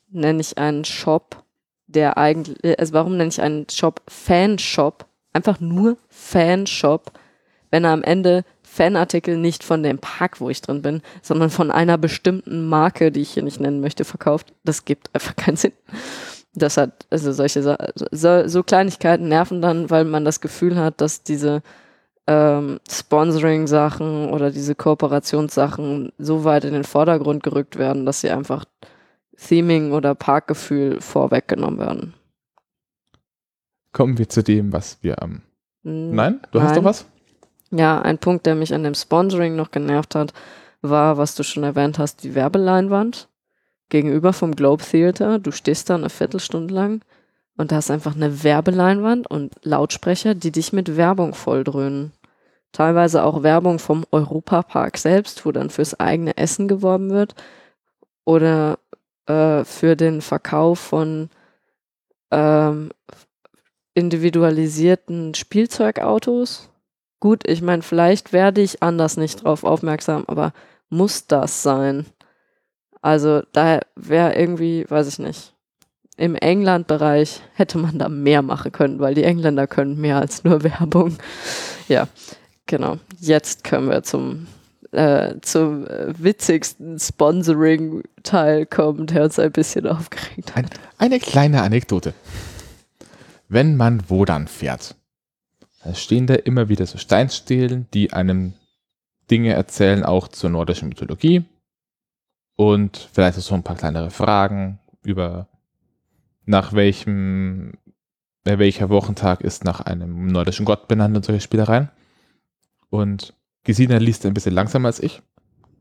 nenne 0.08 0.40
ich 0.40 0.58
einen 0.58 0.84
Shop, 0.84 1.42
der 1.86 2.18
eigentlich, 2.18 2.62
äh, 2.64 2.76
also 2.78 2.92
warum 2.92 3.16
nenne 3.16 3.28
ich 3.28 3.40
einen 3.40 3.68
Shop 3.70 4.02
Fanshop, 4.08 5.06
einfach 5.32 5.60
nur 5.60 5.96
Fanshop, 6.08 7.12
wenn 7.70 7.84
er 7.84 7.90
am 7.90 8.02
Ende 8.02 8.44
Fanartikel 8.62 9.38
nicht 9.38 9.64
von 9.64 9.82
dem 9.82 9.98
Park, 9.98 10.40
wo 10.40 10.50
ich 10.50 10.60
drin 10.60 10.82
bin, 10.82 11.00
sondern 11.22 11.50
von 11.50 11.70
einer 11.70 11.96
bestimmten 11.96 12.68
Marke, 12.68 13.10
die 13.10 13.22
ich 13.22 13.30
hier 13.30 13.42
nicht 13.42 13.60
nennen 13.60 13.80
möchte, 13.80 14.04
verkauft. 14.04 14.52
Das 14.64 14.84
gibt 14.84 15.08
einfach 15.14 15.34
keinen 15.36 15.56
Sinn. 15.56 15.72
Das 16.52 16.76
hat, 16.76 17.06
also 17.10 17.32
solche 17.32 17.62
so, 17.62 18.48
so 18.48 18.62
Kleinigkeiten 18.62 19.28
nerven 19.28 19.62
dann, 19.62 19.90
weil 19.90 20.04
man 20.04 20.24
das 20.24 20.40
Gefühl 20.40 20.76
hat, 20.76 21.00
dass 21.00 21.22
diese 21.22 21.62
ähm, 22.26 22.80
Sponsoring-Sachen 22.90 24.30
oder 24.30 24.50
diese 24.50 24.74
Kooperationssachen 24.74 26.12
so 26.18 26.44
weit 26.44 26.64
in 26.64 26.72
den 26.72 26.84
Vordergrund 26.84 27.42
gerückt 27.42 27.76
werden, 27.78 28.04
dass 28.06 28.20
sie 28.20 28.30
einfach 28.30 28.64
Theming 29.36 29.92
oder 29.92 30.14
Parkgefühl 30.14 31.00
vorweggenommen 31.00 31.78
werden. 31.78 32.14
Kommen 33.92 34.18
wir 34.18 34.28
zu 34.28 34.42
dem, 34.42 34.72
was 34.72 34.98
wir 35.02 35.22
am. 35.22 35.42
Hm, 35.84 36.14
Nein? 36.14 36.40
Du 36.50 36.60
hast 36.60 36.70
Nein. 36.70 36.76
doch 36.76 36.84
was? 36.84 37.06
Ja, 37.70 38.00
ein 38.00 38.18
Punkt, 38.18 38.46
der 38.46 38.54
mich 38.54 38.74
an 38.74 38.82
dem 38.82 38.94
Sponsoring 38.94 39.56
noch 39.56 39.70
genervt 39.70 40.14
hat, 40.14 40.32
war, 40.82 41.18
was 41.18 41.34
du 41.34 41.42
schon 41.42 41.64
erwähnt 41.64 41.98
hast, 41.98 42.22
die 42.22 42.34
Werbeleinwand 42.34 43.28
gegenüber 43.88 44.32
vom 44.32 44.54
Globe 44.54 44.82
Theater. 44.82 45.38
Du 45.38 45.50
stehst 45.50 45.90
da 45.90 45.94
eine 45.94 46.10
Viertelstunde 46.10 46.74
lang 46.74 47.00
und 47.56 47.72
da 47.72 47.78
ist 47.78 47.90
einfach 47.90 48.14
eine 48.14 48.42
Werbeleinwand 48.42 49.28
und 49.28 49.54
Lautsprecher, 49.62 50.34
die 50.34 50.52
dich 50.52 50.72
mit 50.72 50.96
Werbung 50.96 51.34
volldröhnen. 51.34 52.12
Teilweise 52.76 53.24
auch 53.24 53.42
Werbung 53.42 53.78
vom 53.78 54.04
Europapark 54.10 54.98
selbst, 54.98 55.46
wo 55.46 55.50
dann 55.50 55.70
fürs 55.70 55.98
eigene 55.98 56.36
Essen 56.36 56.68
geworben 56.68 57.08
wird 57.08 57.34
oder 58.26 58.78
äh, 59.24 59.64
für 59.64 59.96
den 59.96 60.20
Verkauf 60.20 60.78
von 60.78 61.30
ähm, 62.30 62.90
individualisierten 63.94 65.32
Spielzeugautos. 65.32 66.68
Gut, 67.18 67.48
ich 67.48 67.62
meine, 67.62 67.80
vielleicht 67.80 68.34
werde 68.34 68.60
ich 68.60 68.82
anders 68.82 69.16
nicht 69.16 69.42
drauf 69.42 69.64
aufmerksam, 69.64 70.24
aber 70.26 70.52
muss 70.90 71.26
das 71.26 71.62
sein? 71.62 72.04
Also 73.00 73.40
da 73.54 73.80
wäre 73.94 74.34
irgendwie, 74.34 74.84
weiß 74.86 75.08
ich 75.08 75.18
nicht, 75.18 75.54
im 76.18 76.34
England-Bereich 76.34 77.40
hätte 77.54 77.78
man 77.78 77.98
da 77.98 78.10
mehr 78.10 78.42
machen 78.42 78.70
können, 78.70 79.00
weil 79.00 79.14
die 79.14 79.24
Engländer 79.24 79.66
können 79.66 79.98
mehr 79.98 80.18
als 80.18 80.44
nur 80.44 80.62
Werbung. 80.62 81.16
Ja, 81.88 82.06
genau. 82.66 82.98
Jetzt 83.20 83.64
können 83.64 83.88
wir 83.88 84.02
zum, 84.02 84.46
äh, 84.92 85.34
zum 85.40 85.86
witzigsten 85.86 86.98
Sponsoring-Teil 86.98 88.66
kommen, 88.66 89.06
der 89.06 89.24
uns 89.24 89.38
ein 89.38 89.52
bisschen 89.52 89.86
aufgeregt 89.86 90.54
hat. 90.54 90.64
Ein, 90.64 90.70
eine 90.98 91.18
kleine 91.20 91.62
Anekdote. 91.62 92.14
Wenn 93.48 93.76
man 93.76 94.02
wo 94.08 94.24
dann 94.24 94.48
fährt, 94.48 94.96
stehen 95.94 96.26
da 96.26 96.34
immer 96.34 96.68
wieder 96.68 96.86
so 96.86 96.98
Steinstelen, 96.98 97.86
die 97.94 98.12
einem 98.12 98.54
Dinge 99.30 99.52
erzählen, 99.52 100.04
auch 100.04 100.28
zur 100.28 100.50
nordischen 100.50 100.88
Mythologie. 100.88 101.44
Und 102.56 103.08
vielleicht 103.12 103.38
auch 103.38 103.42
so 103.42 103.54
ein 103.54 103.62
paar 103.62 103.76
kleinere 103.76 104.10
Fragen 104.10 104.78
über 105.02 105.46
nach 106.46 106.72
welchem, 106.72 107.74
äh, 108.44 108.58
welcher 108.58 108.88
Wochentag 108.88 109.42
ist 109.42 109.64
nach 109.64 109.80
einem 109.80 110.28
nordischen 110.28 110.64
Gott 110.64 110.88
benannt 110.88 111.16
und 111.16 111.24
solche 111.24 111.42
Spielereien. 111.42 111.90
Und 112.90 113.34
Gesina 113.64 113.98
liest 113.98 114.24
ein 114.26 114.34
bisschen 114.34 114.54
langsamer 114.54 114.88
als 114.88 115.00
ich. 115.00 115.22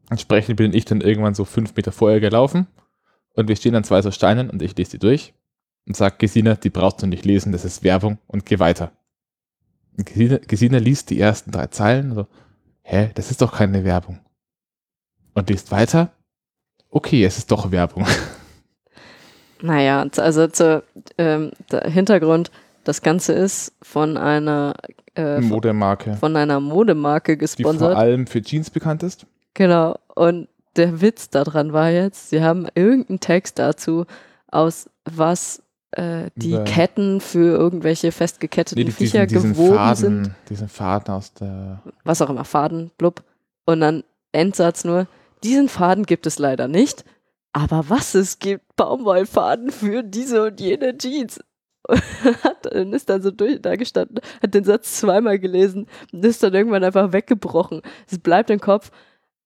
Entsprechend 0.10 0.58
bin 0.58 0.74
ich 0.74 0.86
dann 0.86 1.02
irgendwann 1.02 1.36
so 1.36 1.46
fünf 1.46 1.76
Meter 1.76 1.92
vorher 1.92 2.20
gelaufen. 2.20 2.68
Und 3.34 3.48
wir 3.48 3.56
stehen 3.56 3.76
an 3.76 3.84
zwei 3.84 4.02
so 4.02 4.12
Steinen 4.12 4.50
und 4.50 4.62
ich 4.62 4.76
lese 4.78 4.92
die 4.92 5.00
durch 5.00 5.34
und 5.88 5.96
sage, 5.96 6.16
Gesina, 6.18 6.56
die 6.56 6.70
brauchst 6.70 7.02
du 7.02 7.08
nicht 7.08 7.26
lesen, 7.26 7.52
das 7.52 7.66
ist 7.66 7.84
Werbung 7.84 8.18
und 8.28 8.46
geh 8.46 8.60
weiter. 8.60 8.92
Und 9.98 10.06
Gesina, 10.06 10.38
Gesina 10.38 10.78
liest 10.78 11.10
die 11.10 11.20
ersten 11.20 11.52
drei 11.52 11.68
Zeilen 11.68 12.14
so, 12.14 12.28
hä, 12.82 13.12
das 13.14 13.32
ist 13.32 13.42
doch 13.42 13.54
keine 13.54 13.84
Werbung. 13.84 14.20
Und 15.34 15.50
liest 15.50 15.72
weiter, 15.72 16.12
okay, 16.90 17.24
es 17.26 17.38
ist 17.38 17.52
doch 17.52 17.72
Werbung. 17.72 18.06
Naja, 19.62 20.06
also 20.18 20.48
zu, 20.48 20.84
ähm, 21.18 21.52
der 21.72 21.90
Hintergrund, 21.90 22.52
das 22.84 23.02
Ganze 23.02 23.34
ist 23.34 23.74
von 23.82 24.18
einer, 24.18 24.76
äh, 25.16 25.36
von, 25.36 25.46
Modemarke, 25.50 26.16
von 26.18 26.36
einer 26.36 26.60
Modemarke 26.60 27.38
die 27.38 27.48
vor 27.48 27.56
gesponsert. 27.56 27.96
allem 27.98 28.28
für 28.28 28.42
Jeans 28.42 28.70
bekannt 28.70 29.04
ist. 29.04 29.26
Genau. 29.54 29.98
Und 30.16 30.48
der 30.76 31.02
Witz 31.02 31.30
daran 31.30 31.74
war 31.74 31.90
jetzt, 31.90 32.30
sie 32.30 32.44
haben 32.44 32.68
irgendeinen 32.76 33.20
Text 33.20 33.58
dazu, 33.60 34.06
aus 34.52 34.90
was 35.06 35.62
äh, 35.92 36.30
die 36.36 36.52
Über- 36.52 36.64
Ketten 36.66 37.22
für 37.22 37.56
irgendwelche 37.58 38.12
festgeketteten 38.12 38.86
die- 38.86 38.92
Viecher 38.92 39.26
diesen, 39.26 39.54
diesen 39.54 39.54
gewoben 39.54 39.76
Faden, 39.78 39.96
sind. 40.26 40.32
diesen 40.50 40.68
Faden 40.68 41.14
aus 41.14 41.34
der, 41.34 41.82
Was 42.04 42.22
auch 42.22 42.30
immer, 42.30 42.44
Faden, 42.44 42.92
blub. 42.98 43.24
Und 43.66 43.80
dann 43.80 44.04
Endsatz 44.34 44.84
nur, 44.84 45.08
diesen 45.44 45.70
Faden 45.70 46.06
gibt 46.06 46.28
es 46.28 46.38
leider 46.40 46.68
nicht, 46.68 47.06
aber 47.54 47.86
was 47.88 48.16
es 48.16 48.40
gibt, 48.40 48.76
Baumwollfaden 48.76 49.72
für 49.72 50.04
diese 50.04 50.44
und 50.48 50.60
jene 50.60 50.98
Jeans. 50.98 51.40
Und 51.88 52.02
hat, 52.44 52.66
ist 52.66 53.10
dann 53.10 53.22
so 53.22 53.32
durch, 53.32 53.62
da 53.62 53.76
gestanden, 53.76 54.20
hat 54.42 54.54
den 54.54 54.64
Satz 54.64 55.00
zweimal 55.00 55.40
gelesen 55.40 55.88
und 56.12 56.26
ist 56.26 56.44
dann 56.44 56.54
irgendwann 56.54 56.84
einfach 56.84 57.14
weggebrochen. 57.14 57.82
Es 58.10 58.20
bleibt 58.20 58.50
im 58.50 58.60
Kopf, 58.60 58.92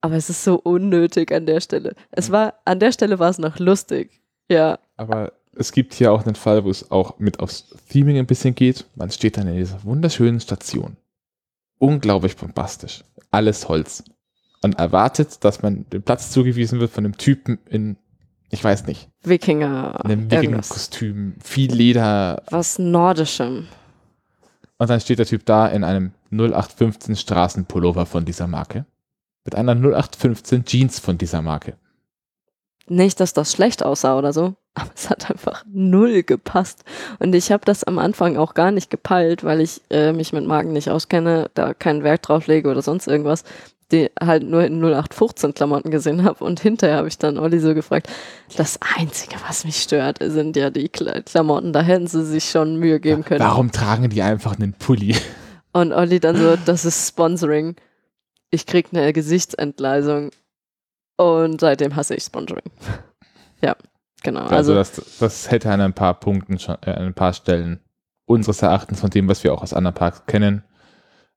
aber 0.02 0.16
es 0.16 0.30
ist 0.30 0.44
so 0.44 0.56
unnötig 0.56 1.32
an 1.34 1.46
der 1.46 1.60
Stelle. 1.60 1.96
Es 2.12 2.32
war, 2.32 2.56
an 2.66 2.80
der 2.80 2.92
Stelle 2.92 3.20
war 3.20 3.30
es 3.30 3.40
noch 3.40 3.60
lustig. 3.60 4.22
Ja, 4.50 4.80
aber 4.98 5.34
es 5.56 5.72
gibt 5.72 5.94
hier 5.94 6.12
auch 6.12 6.26
einen 6.26 6.36
Fall, 6.36 6.64
wo 6.64 6.70
es 6.70 6.90
auch 6.92 7.20
mit 7.20 7.40
aufs 7.40 7.76
Theming 7.90 8.18
ein 8.18 8.26
bisschen 8.26 8.56
geht. 8.56 8.86
Man 8.96 9.12
steht 9.12 9.38
dann 9.38 9.48
in 9.48 9.58
dieser 9.58 9.84
wunderschönen 9.84 10.40
Station. 10.40 10.96
Unglaublich 11.78 12.38
bombastisch. 12.38 13.04
Alles 13.32 13.68
Holz. 13.68 14.04
Und 14.62 14.80
erwartet, 14.80 15.44
dass 15.44 15.62
man 15.62 15.86
den 15.90 16.02
Platz 16.02 16.32
zugewiesen 16.32 16.80
wird 16.80 16.92
von 16.92 17.06
einem 17.06 17.18
Typen 17.18 17.60
in, 17.70 17.98
ich 18.50 18.64
weiß 18.64 18.86
nicht, 18.88 19.09
Wikinger. 19.24 20.06
einem. 20.06 20.32
Wikinger-Kostüm, 20.32 21.36
viel 21.44 21.74
Leder. 21.74 22.42
Was 22.50 22.80
Nordischem. 22.80 23.68
Und 24.78 24.90
dann 24.90 25.02
steht 25.02 25.20
der 25.20 25.26
Typ 25.26 25.46
da 25.46 25.68
in 25.68 25.84
einem 25.84 26.12
0815 26.32 27.16
Straßenpullover 27.16 28.06
von 28.06 28.26
dieser 28.26 28.48
Marke. 28.48 28.86
Mit 29.44 29.56
einer 29.56 29.74
0815 29.74 30.66
Jeans 30.66 31.00
von 31.00 31.18
dieser 31.18 31.42
Marke. 31.42 31.76
Nicht, 32.88 33.20
dass 33.20 33.34
das 33.34 33.52
schlecht 33.52 33.84
aussah 33.84 34.18
oder 34.18 34.34
so, 34.34 34.56
aber 34.74 34.90
es 34.96 35.10
hat 35.10 35.30
einfach 35.30 35.64
null 35.72 36.24
gepasst. 36.24 36.84
Und 37.20 37.36
ich 37.36 37.52
habe 37.52 37.66
das 37.66 37.84
am 37.84 38.00
Anfang 38.00 38.38
auch 38.38 38.54
gar 38.54 38.72
nicht 38.72 38.90
gepeilt, 38.90 39.44
weil 39.44 39.62
ich 39.62 39.82
äh, 39.90 40.14
mich 40.14 40.34
mit 40.34 40.46
Marken 40.46 40.74
nicht 40.74 40.90
auskenne, 40.90 41.52
da 41.54 41.74
keinen 41.74 42.04
Wert 42.04 42.28
drauf 42.28 42.48
lege 42.48 42.70
oder 42.70 42.82
sonst 42.82 43.08
irgendwas, 43.08 43.44
die 43.92 44.10
halt 44.20 44.44
nur 44.44 44.64
in 44.64 44.80
0815 44.80 45.54
Klamotten 45.54 45.92
gesehen 45.92 46.24
habe. 46.24 46.44
Und 46.44 46.60
hinterher 46.60 46.98
habe 46.98 47.08
ich 47.08 47.18
dann 47.18 47.38
Olli 47.38 47.60
so 47.60 47.74
gefragt, 47.74 48.08
das 48.56 48.80
Einzige, 48.98 49.36
was 49.48 49.66
mich 49.66 49.78
stört, 49.78 50.20
sind 50.22 50.56
ja 50.56 50.70
die 50.70 50.90
Kla 50.90 51.22
Klamotten. 51.22 51.74
Da 51.74 51.82
hätten 51.82 52.08
sie 52.08 52.24
sich 52.24 52.50
schon 52.50 52.78
Mühe 52.78 53.00
geben 53.00 53.24
können. 53.24 53.40
Warum 53.40 53.72
tragen 53.72 54.10
die 54.10 54.22
einfach 54.22 54.58
einen 54.60 54.74
Pulli? 54.74 55.16
Und 55.74 55.94
Olli 55.94 56.20
dann 56.20 56.36
so, 56.36 56.56
das 56.66 56.86
ist 56.86 57.08
Sponsoring. 57.08 57.76
Ich 58.52 58.66
krieg 58.66 58.88
eine 58.92 59.12
Gesichtsentgleisung. 59.14 60.32
Und 61.18 61.60
seitdem 61.60 61.96
hasse 61.96 62.16
ich 62.16 62.24
Sponsoring. 62.24 62.72
ja, 63.62 63.76
genau. 64.24 64.42
Also, 64.42 64.74
Also, 64.74 64.76
das, 64.76 65.18
das 65.20 65.52
hätte 65.52 65.72
an 65.72 65.82
ein 65.82 65.94
paar 65.94 66.20
Punkten 66.20 66.60
schon, 66.60 66.78
äh, 66.82 66.92
an 66.92 67.08
ein 67.08 67.14
paar 67.14 67.34
Stellen 67.34 67.80
unseres 68.26 68.62
Erachtens 68.62 69.00
von 69.00 69.10
dem, 69.10 69.28
was 69.28 69.44
wir 69.44 69.54
auch 69.54 69.64
aus 69.64 69.74
anderen 69.74 69.96
Parks 69.96 70.26
kennen, 70.28 70.64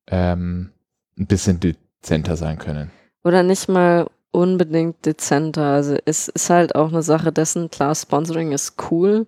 ähm, 0.09 0.73
ein 1.19 1.27
bisschen 1.27 1.59
dezenter 2.03 2.37
sein 2.37 2.59
können. 2.59 2.91
oder 3.25 3.43
nicht 3.43 3.69
mal 3.69 4.07
unbedingt 4.33 5.05
dezenter. 5.07 5.65
Also 5.65 5.97
es 6.05 6.29
ist 6.29 6.51
halt 6.51 6.75
auch 6.75 6.89
eine 6.89 7.03
Sache 7.03 7.33
dessen, 7.33 7.71
klar, 7.71 7.95
Sponsoring 7.95 8.53
ist 8.53 8.75
cool, 8.91 9.27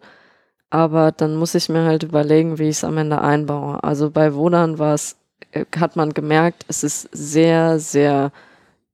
aber 0.70 1.12
dann 1.12 1.36
muss 1.36 1.54
ich 1.54 1.68
mir 1.68 1.84
halt 1.84 2.02
überlegen, 2.02 2.58
wie 2.58 2.64
ich 2.64 2.78
es 2.78 2.84
am 2.84 2.98
Ende 2.98 3.20
einbaue. 3.20 3.84
Also 3.84 4.10
bei 4.10 4.34
Wodan 4.34 4.78
war 4.78 4.94
es, 4.94 5.16
äh, 5.52 5.64
hat 5.78 5.96
man 5.96 6.14
gemerkt, 6.14 6.64
es 6.68 6.82
ist 6.82 7.08
sehr, 7.12 7.78
sehr 7.78 8.32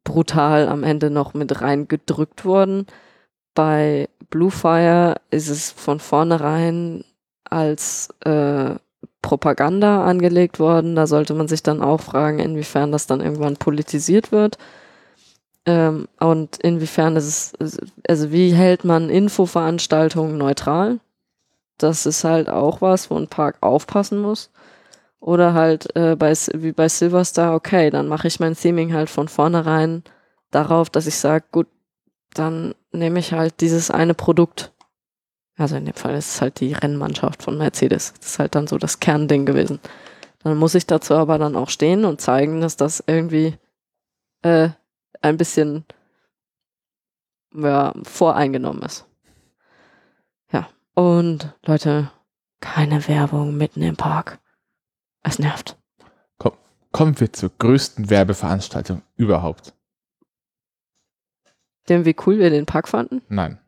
brutal 0.04 0.68
am 0.68 0.82
Ende 0.82 1.10
noch 1.10 1.34
mit 1.34 1.60
reingedrückt 1.62 2.44
worden. 2.44 2.86
Bei 3.54 4.08
Bluefire 4.30 5.16
ist 5.30 5.48
es 5.48 5.70
von 5.70 6.00
vornherein 6.00 7.04
als 7.44 8.10
äh, 8.24 8.74
Propaganda 9.22 10.04
angelegt 10.04 10.58
worden. 10.58 10.96
Da 10.96 11.06
sollte 11.06 11.34
man 11.34 11.48
sich 11.48 11.62
dann 11.62 11.82
auch 11.82 12.00
fragen, 12.00 12.38
inwiefern 12.38 12.92
das 12.92 13.06
dann 13.06 13.20
irgendwann 13.20 13.56
politisiert 13.56 14.32
wird. 14.32 14.58
Ähm, 15.66 16.08
und 16.18 16.56
inwiefern 16.58 17.16
ist 17.16 17.54
es, 17.58 17.78
also 18.08 18.32
wie 18.32 18.52
hält 18.52 18.84
man 18.84 19.10
Infoveranstaltungen 19.10 20.38
neutral? 20.38 21.00
Das 21.78 22.06
ist 22.06 22.24
halt 22.24 22.48
auch 22.48 22.80
was, 22.80 23.10
wo 23.10 23.16
ein 23.16 23.28
Park 23.28 23.58
aufpassen 23.60 24.20
muss. 24.20 24.50
Oder 25.20 25.52
halt 25.52 25.94
äh, 25.96 26.16
bei, 26.16 26.32
wie 26.54 26.72
bei 26.72 26.88
Silverstar, 26.88 27.54
okay, 27.54 27.90
dann 27.90 28.08
mache 28.08 28.26
ich 28.26 28.40
mein 28.40 28.56
Theming 28.56 28.94
halt 28.94 29.10
von 29.10 29.28
vornherein 29.28 30.02
darauf, 30.50 30.88
dass 30.88 31.06
ich 31.06 31.16
sage, 31.16 31.44
gut, 31.52 31.66
dann 32.34 32.74
nehme 32.92 33.18
ich 33.18 33.32
halt 33.32 33.60
dieses 33.60 33.90
eine 33.90 34.14
Produkt. 34.14 34.72
Also 35.60 35.76
in 35.76 35.84
dem 35.84 35.94
Fall 35.94 36.14
ist 36.14 36.34
es 36.34 36.40
halt 36.40 36.60
die 36.60 36.72
Rennmannschaft 36.72 37.42
von 37.42 37.58
Mercedes. 37.58 38.14
Das 38.14 38.26
ist 38.26 38.38
halt 38.38 38.54
dann 38.54 38.66
so 38.66 38.78
das 38.78 38.98
Kernding 38.98 39.44
gewesen. 39.44 39.78
Dann 40.42 40.56
muss 40.56 40.74
ich 40.74 40.86
dazu 40.86 41.14
aber 41.14 41.36
dann 41.36 41.54
auch 41.54 41.68
stehen 41.68 42.06
und 42.06 42.22
zeigen, 42.22 42.62
dass 42.62 42.76
das 42.76 43.04
irgendwie 43.06 43.58
äh, 44.40 44.70
ein 45.20 45.36
bisschen 45.36 45.84
ja, 47.54 47.92
voreingenommen 48.04 48.82
ist. 48.82 49.04
Ja. 50.50 50.66
Und 50.94 51.54
Leute, 51.66 52.10
keine 52.60 53.06
Werbung 53.06 53.54
mitten 53.54 53.82
im 53.82 53.96
Park. 53.96 54.38
Es 55.22 55.38
nervt. 55.38 55.76
kommen 56.92 57.20
wir 57.20 57.32
zur 57.34 57.50
größten 57.58 58.08
Werbeveranstaltung 58.08 59.02
überhaupt. 59.16 59.74
Dem, 61.90 62.06
wie 62.06 62.16
cool 62.26 62.38
wir 62.38 62.48
den 62.48 62.64
Park 62.64 62.88
fanden? 62.88 63.20
Nein. 63.28 63.58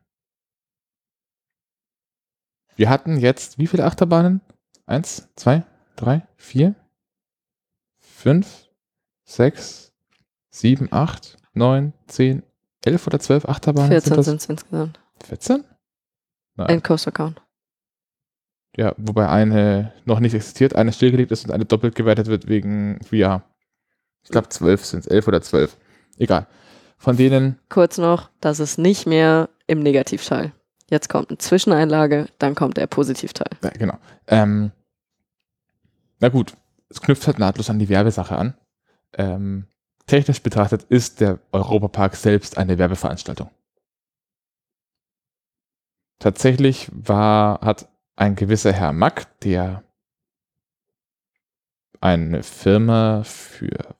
Wir 2.75 2.89
hatten 2.89 3.17
jetzt 3.17 3.57
wie 3.57 3.67
viele 3.67 3.85
Achterbahnen? 3.85 4.41
Eins, 4.85 5.29
zwei, 5.35 5.63
drei, 5.95 6.27
vier, 6.35 6.75
fünf, 7.99 8.67
sechs, 9.23 9.93
sieben, 10.49 10.87
acht, 10.91 11.37
neun, 11.53 11.93
zehn, 12.07 12.43
elf 12.83 13.07
oder 13.07 13.19
zwölf 13.19 13.45
Achterbahnen? 13.45 13.91
14 13.91 14.23
sind 14.23 14.41
es 14.41 14.49
insgesamt. 14.49 14.99
14? 15.23 15.63
Nein. 16.55 16.67
Ein 16.67 16.83
Coaster 16.83 17.11
Count. 17.11 17.41
Ja, 18.75 18.93
wobei 18.97 19.29
eine 19.29 19.93
noch 20.05 20.19
nicht 20.19 20.33
existiert, 20.33 20.75
eine 20.75 20.91
stillgelegt 20.93 21.31
ist 21.31 21.45
und 21.45 21.51
eine 21.51 21.65
doppelt 21.65 21.95
gewertet 21.95 22.27
wird 22.27 22.47
wegen 22.47 22.99
VR. 23.03 23.43
Ich 24.23 24.29
glaube, 24.29 24.49
zwölf 24.49 24.83
sind 24.83 25.01
es, 25.01 25.07
elf 25.07 25.27
oder 25.27 25.41
zwölf. 25.41 25.77
Egal. 26.17 26.47
Von 26.97 27.17
denen, 27.17 27.59
Kurz 27.69 27.97
noch, 27.97 28.29
das 28.39 28.59
ist 28.59 28.77
nicht 28.77 29.05
mehr 29.05 29.49
im 29.67 29.79
Negativteil. 29.79 30.53
Jetzt 30.93 31.09
kommt 31.09 31.31
eine 31.31 31.39
Zwischeneinlage, 31.39 32.27
dann 32.37 32.53
kommt 32.53 32.77
der 32.77 32.85
Positivteil. 32.85 33.49
ja, 33.63 33.71
genau. 33.71 33.97
Ähm, 34.27 34.71
na 36.19 36.29
gut, 36.29 36.55
es 36.87 37.01
knüpft 37.01 37.25
halt 37.25 37.39
nahtlos 37.39 37.71
an 37.71 37.79
die 37.79 37.89
Werbesache 37.89 38.37
an. 38.37 38.53
Ähm, 39.13 39.65
technisch 40.05 40.43
betrachtet 40.43 40.83
ist 40.83 41.19
der 41.19 41.39
Europapark 41.51 42.15
selbst 42.15 42.59
eine 42.59 42.77
Werbeveranstaltung. 42.77 43.49
Tatsächlich 46.19 46.91
war, 46.91 47.61
hat 47.61 47.89
ein 48.15 48.35
gewisser 48.35 48.71
Herr 48.71 48.93
Mack, 48.93 49.39
der 49.39 49.83
eine 52.01 52.43
Firma 52.43 53.23
für 53.23 53.95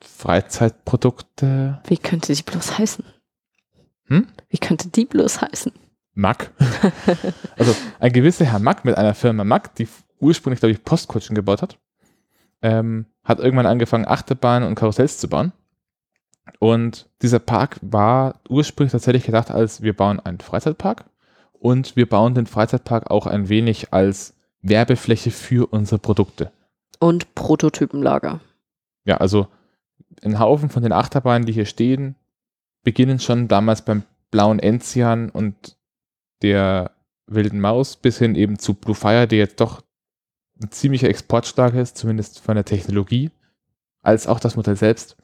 Freizeitprodukte 0.00 1.80
Wie 1.86 1.98
könnte 1.98 2.34
die 2.34 2.42
bloß 2.42 2.76
heißen? 2.76 3.04
Hm? 4.06 4.26
Wie 4.48 4.58
könnte 4.58 4.88
die 4.88 5.04
bloß 5.04 5.40
heißen? 5.40 5.70
Mack. 6.14 6.50
also 7.56 7.74
ein 7.98 8.12
gewisser 8.12 8.44
Herr 8.44 8.58
Mack 8.58 8.84
mit 8.84 8.96
einer 8.96 9.14
Firma 9.14 9.44
Mack, 9.44 9.74
die 9.74 9.88
ursprünglich, 10.20 10.60
glaube 10.60 10.72
ich, 10.72 10.84
Postkutschen 10.84 11.34
gebaut 11.34 11.62
hat, 11.62 11.78
ähm, 12.62 13.06
hat 13.24 13.40
irgendwann 13.40 13.66
angefangen, 13.66 14.06
Achterbahnen 14.06 14.68
und 14.68 14.74
Karussells 14.74 15.18
zu 15.18 15.28
bauen. 15.28 15.52
Und 16.58 17.08
dieser 17.22 17.38
Park 17.38 17.78
war 17.80 18.40
ursprünglich 18.48 18.92
tatsächlich 18.92 19.24
gedacht 19.24 19.50
als, 19.50 19.82
wir 19.82 19.94
bauen 19.94 20.20
einen 20.20 20.40
Freizeitpark 20.40 21.04
und 21.52 21.96
wir 21.96 22.08
bauen 22.08 22.34
den 22.34 22.46
Freizeitpark 22.46 23.10
auch 23.10 23.26
ein 23.26 23.48
wenig 23.48 23.92
als 23.92 24.34
Werbefläche 24.60 25.30
für 25.30 25.72
unsere 25.72 25.98
Produkte. 25.98 26.52
Und 27.00 27.34
Prototypenlager. 27.34 28.40
Ja, 29.04 29.18
also 29.18 29.48
ein 30.22 30.38
Haufen 30.38 30.70
von 30.70 30.82
den 30.82 30.92
Achterbahnen, 30.92 31.46
die 31.46 31.52
hier 31.52 31.66
stehen, 31.66 32.16
beginnen 32.82 33.18
schon 33.18 33.48
damals 33.48 33.82
beim 33.82 34.04
blauen 34.30 34.58
Enzian 34.58 35.30
und 35.30 35.76
der 36.44 36.90
wilden 37.26 37.58
Maus 37.58 37.96
bis 37.96 38.18
hin 38.18 38.34
eben 38.34 38.58
zu 38.58 38.74
Blue 38.74 38.94
Fire, 38.94 39.26
der 39.26 39.38
jetzt 39.38 39.60
doch 39.60 39.82
ein 40.62 40.70
ziemlicher 40.70 41.08
Exportstark 41.08 41.74
ist, 41.74 41.96
zumindest 41.96 42.40
von 42.40 42.54
der 42.54 42.66
Technologie, 42.66 43.30
als 44.02 44.26
auch 44.26 44.38
das 44.38 44.56
Modell 44.56 44.76
selbst. 44.76 45.16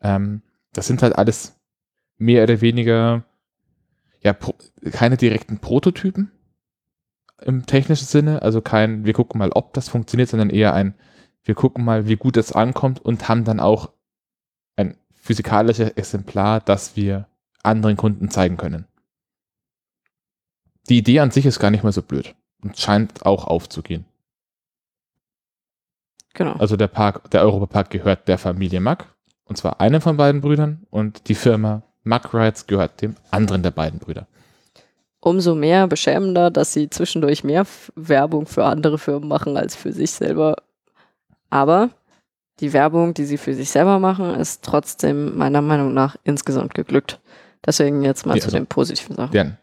Ähm, 0.00 0.40
das 0.72 0.86
sind 0.86 1.02
halt 1.02 1.16
alles 1.16 1.54
mehr 2.16 2.42
oder 2.42 2.62
weniger 2.62 3.24
ja 4.22 4.34
keine 4.90 5.16
direkten 5.18 5.58
Prototypen 5.58 6.32
im 7.42 7.66
technischen 7.66 8.06
Sinne, 8.06 8.42
also 8.42 8.60
kein, 8.60 9.04
wir 9.04 9.12
gucken 9.12 9.38
mal, 9.38 9.52
ob 9.52 9.74
das 9.74 9.88
funktioniert, 9.88 10.30
sondern 10.30 10.50
eher 10.50 10.74
ein, 10.74 10.94
wir 11.44 11.54
gucken 11.54 11.84
mal, 11.84 12.08
wie 12.08 12.16
gut 12.16 12.36
es 12.36 12.52
ankommt 12.52 13.04
und 13.04 13.28
haben 13.28 13.44
dann 13.44 13.60
auch 13.60 13.92
ein 14.76 14.96
physikalisches 15.14 15.90
Exemplar, 15.90 16.60
das 16.60 16.96
wir 16.96 17.28
anderen 17.62 17.96
Kunden 17.96 18.30
zeigen 18.30 18.56
können. 18.56 18.87
Die 20.88 20.98
Idee 20.98 21.20
an 21.20 21.30
sich 21.30 21.46
ist 21.46 21.58
gar 21.58 21.70
nicht 21.70 21.84
mal 21.84 21.92
so 21.92 22.02
blöd 22.02 22.34
und 22.62 22.78
scheint 22.78 23.24
auch 23.26 23.46
aufzugehen. 23.46 24.04
Genau. 26.34 26.52
Also 26.54 26.76
der 26.76 26.88
Park, 26.88 27.30
der 27.30 27.42
Europapark 27.42 27.90
gehört 27.90 28.28
der 28.28 28.38
Familie 28.38 28.80
Mack, 28.80 29.06
und 29.44 29.56
zwar 29.56 29.80
einem 29.80 30.00
von 30.00 30.16
beiden 30.16 30.40
Brüdern, 30.40 30.86
und 30.90 31.28
die 31.28 31.34
Firma 31.34 31.82
Mack 32.04 32.32
Rides 32.32 32.66
gehört 32.66 33.02
dem 33.02 33.16
anderen 33.30 33.62
der 33.62 33.70
beiden 33.70 33.98
Brüder. 33.98 34.26
Umso 35.20 35.54
mehr 35.54 35.88
beschämender, 35.88 36.50
dass 36.50 36.72
sie 36.72 36.88
zwischendurch 36.90 37.42
mehr 37.42 37.66
Werbung 37.96 38.46
für 38.46 38.64
andere 38.64 38.98
Firmen 38.98 39.28
machen 39.28 39.56
als 39.56 39.74
für 39.74 39.92
sich 39.92 40.12
selber. 40.12 40.56
Aber 41.50 41.90
die 42.60 42.72
Werbung, 42.72 43.14
die 43.14 43.24
sie 43.24 43.36
für 43.36 43.54
sich 43.54 43.70
selber 43.70 43.98
machen, 43.98 44.34
ist 44.36 44.62
trotzdem 44.64 45.36
meiner 45.36 45.60
Meinung 45.60 45.92
nach 45.92 46.16
insgesamt 46.22 46.74
geglückt. 46.74 47.20
Deswegen 47.66 48.02
jetzt 48.04 48.26
mal 48.26 48.36
Ja, 48.36 48.42
zu 48.42 48.46
also- 48.46 48.58
den 48.58 48.66
positiven 48.66 49.16
Sachen. 49.16 49.32
Deren 49.32 49.58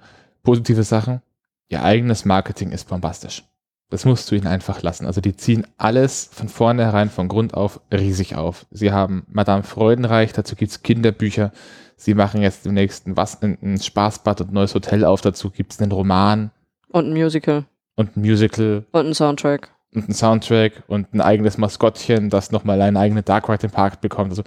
positive 0.46 0.84
Sachen, 0.84 1.22
ihr 1.68 1.84
eigenes 1.84 2.24
Marketing 2.24 2.72
ist 2.72 2.88
bombastisch. 2.88 3.44
Das 3.90 4.06
musst 4.06 4.32
du 4.32 4.36
ihnen 4.36 4.48
einfach 4.48 4.82
lassen. 4.82 5.06
Also 5.06 5.22
die 5.22 5.36
ziehen 5.36 5.68
alles 5.78 6.30
von 6.32 6.50
vornherein, 6.50 7.10
von 7.10 7.28
Grund 7.28 7.54
auf 7.54 7.82
riesig 7.92 8.36
auf. 8.36 8.66
Sie 8.72 8.92
haben 8.92 9.26
Madame 9.30 9.64
Freudenreich, 9.64 10.32
dazu 10.34 10.56
gibt's 10.56 10.82
Kinderbücher. 10.82 11.52
Sie 11.98 12.14
machen 12.14 12.42
jetzt 12.42 12.66
demnächst 12.66 13.06
ein, 13.08 13.16
was, 13.16 13.42
ein, 13.42 13.80
Spaßbad 13.80 14.42
und 14.42 14.52
ein 14.52 14.54
neues 14.54 14.74
Hotel 14.74 15.06
auf. 15.06 15.22
Dazu 15.22 15.50
gibt's 15.52 15.80
einen 15.80 15.92
Roman 15.92 16.52
Und 16.90 17.08
ein 17.08 17.14
Musical. 17.14 17.66
und 17.96 18.18
ein 18.18 18.22
Musical 18.22 18.86
Und 18.92 19.08
ein 19.08 19.14
Soundtrack. 19.14 19.70
und 19.94 20.10
ein 20.10 20.14
Soundtrack 20.14 20.84
und 20.88 21.14
ein 21.14 21.22
eigenes 21.22 21.58
Maskottchen, 21.58 22.30
das 22.30 22.52
nochmal 22.52 22.82
einen 22.82 22.98
eigenen 22.98 23.24
Dark 23.24 23.48
Ride 23.50 23.68
im 23.68 23.72
Park 23.72 24.02
bekommt. 24.02 24.32
Also 24.32 24.44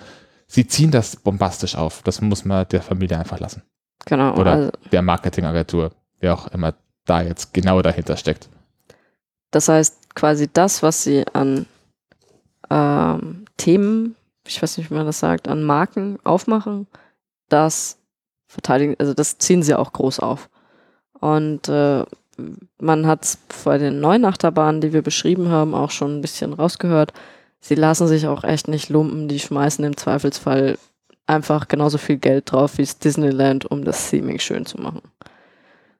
sie 0.48 0.66
ziehen 0.66 0.90
das 0.90 1.14
bombastisch 1.16 1.76
auf. 1.76 2.02
Das 2.02 2.20
muss 2.20 2.44
man 2.44 2.66
der 2.68 2.82
Familie 2.82 3.18
einfach 3.18 3.38
lassen. 3.38 3.62
Genau. 4.06 4.36
Oder 4.36 4.52
Also, 4.52 4.70
der 4.92 5.02
Marketingagentur, 5.02 5.92
wer 6.20 6.34
auch 6.34 6.48
immer 6.48 6.74
da 7.04 7.22
jetzt 7.22 7.54
genau 7.54 7.80
dahinter 7.82 8.16
steckt. 8.16 8.48
das 9.50 9.68
heißt, 9.68 10.14
quasi 10.14 10.48
das, 10.52 10.82
was 10.82 11.02
sie 11.04 11.24
an 11.32 11.66
ähm, 12.70 13.44
Themen, 13.56 14.14
ich 14.46 14.62
weiß 14.62 14.78
nicht, 14.78 14.90
wie 14.90 14.94
man 14.94 15.06
das 15.06 15.20
sagt, 15.20 15.48
an 15.48 15.62
Marken 15.62 16.18
aufmachen, 16.24 16.86
das 17.48 17.98
verteidigen, 18.46 18.94
also 18.98 19.14
das 19.14 19.38
ziehen 19.38 19.62
sie 19.62 19.74
auch 19.74 19.92
groß 19.92 20.20
auf. 20.20 20.48
Und 21.20 21.68
äh, 21.68 22.04
man 22.80 23.06
hat 23.06 23.24
es 23.24 23.38
bei 23.64 23.78
den 23.78 24.00
neuen 24.00 24.24
Achterbahnen, 24.24 24.80
die 24.80 24.92
wir 24.92 25.02
beschrieben 25.02 25.48
haben, 25.50 25.74
auch 25.74 25.90
schon 25.90 26.18
ein 26.18 26.20
bisschen 26.20 26.52
rausgehört. 26.52 27.12
Sie 27.60 27.74
lassen 27.74 28.06
sich 28.06 28.26
auch 28.26 28.44
echt 28.44 28.68
nicht 28.68 28.88
lumpen, 28.90 29.28
die 29.28 29.40
schmeißen 29.40 29.84
im 29.84 29.96
Zweifelsfall 29.96 30.78
einfach 31.28 31.68
genauso 31.68 31.98
viel 31.98 32.16
Geld 32.18 32.50
drauf 32.50 32.78
wie 32.78 32.84
Disneyland, 32.84 33.66
um 33.66 33.84
das 33.84 34.10
Theming 34.10 34.38
schön 34.38 34.66
zu 34.66 34.78
machen. 34.80 35.02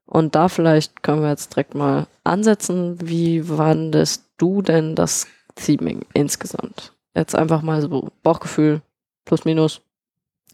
Und 0.07 0.35
da 0.35 0.49
vielleicht 0.49 1.03
können 1.03 1.21
wir 1.23 1.29
jetzt 1.29 1.55
direkt 1.55 1.75
mal 1.75 2.07
ansetzen. 2.25 2.97
Wie 3.07 3.43
fandest 3.43 4.25
du 4.39 4.63
denn 4.63 4.95
das 4.95 5.27
Theming 5.55 6.07
insgesamt? 6.15 6.95
Jetzt 7.15 7.35
einfach 7.35 7.63
mal 7.63 7.83
so 7.83 8.11
Bauchgefühl, 8.23 8.81
plus 9.27 9.45
minus. 9.45 9.83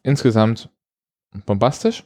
Insgesamt 0.02 0.68
bombastisch. 1.46 2.04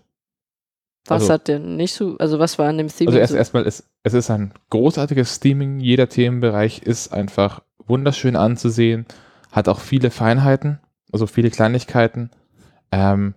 Was 1.07 1.23
Also- 1.23 1.32
hat 1.32 1.49
dir 1.49 1.59
nicht 1.59 1.95
so, 1.95 2.16
also 2.19 2.39
was 2.39 2.59
war 2.59 2.69
an 2.69 2.77
dem 2.77 2.89
Theming 2.89 3.09
Also 3.09 3.19
erst 3.19 3.32
so? 3.32 3.39
erstmal, 3.39 3.66
es, 3.66 3.85
es 4.03 4.12
ist 4.12 4.31
ein 4.31 4.53
großartiges 4.69 5.36
Steaming. 5.36 5.81
Jeder 5.81 6.09
Themenbereich 6.11 6.82
ist 6.82 7.12
einfach 7.15 7.62
wunderschön 7.86 8.36
anzusehen, 8.36 9.07
hat 9.51 9.69
auch 9.69 9.81
viele 9.81 10.11
Feinheiten, 10.11 10.81
also 11.11 11.27
viele 11.27 11.51
Kleinigkeiten. 11.51 12.31
Ähm, 12.90 13.35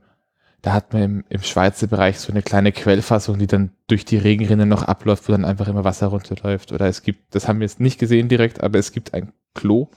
da 0.61 0.73
hat 0.73 0.93
man 0.93 1.01
im, 1.01 1.23
im 1.29 1.41
Schweizer 1.41 1.87
Bereich 1.87 2.19
so 2.19 2.31
eine 2.31 2.43
kleine 2.43 2.71
Quellfassung, 2.71 3.39
die 3.39 3.47
dann 3.47 3.71
durch 3.87 4.05
die 4.05 4.17
Regenrinne 4.17 4.65
noch 4.65 4.83
abläuft, 4.83 5.27
wo 5.27 5.31
dann 5.31 5.45
einfach 5.45 5.67
immer 5.67 5.83
Wasser 5.83 6.07
runterläuft. 6.07 6.71
Oder 6.71 6.85
es 6.85 7.01
gibt, 7.01 7.33
das 7.33 7.47
haben 7.47 7.59
wir 7.59 7.65
jetzt 7.65 7.79
nicht 7.79 7.99
gesehen 7.99 8.29
direkt, 8.29 8.61
aber 8.61 8.77
es 8.77 8.91
gibt 8.91 9.13
ein 9.13 9.33
Klo. 9.55 9.87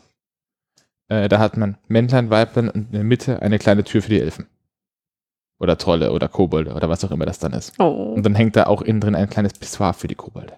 Äh, 1.08 1.28
da 1.28 1.38
hat 1.38 1.56
man 1.56 1.76
Männlein, 1.88 2.30
Weiblein 2.30 2.70
und 2.70 2.86
in 2.86 2.92
der 2.92 3.04
Mitte 3.04 3.42
eine 3.42 3.58
kleine 3.58 3.84
Tür 3.84 4.00
für 4.00 4.08
die 4.08 4.20
Elfen. 4.20 4.46
Oder 5.60 5.76
Trolle 5.76 6.12
oder 6.12 6.28
Kobolde 6.28 6.72
oder 6.72 6.88
was 6.88 7.04
auch 7.04 7.10
immer 7.10 7.26
das 7.26 7.38
dann 7.38 7.52
ist. 7.52 7.78
Oh. 7.78 8.14
Und 8.14 8.24
dann 8.24 8.34
hängt 8.34 8.56
da 8.56 8.64
auch 8.64 8.82
innen 8.82 9.00
drin 9.00 9.14
ein 9.14 9.30
kleines 9.30 9.52
Pissoir 9.52 9.92
für 9.92 10.08
die 10.08 10.14
Kobolde. 10.14 10.54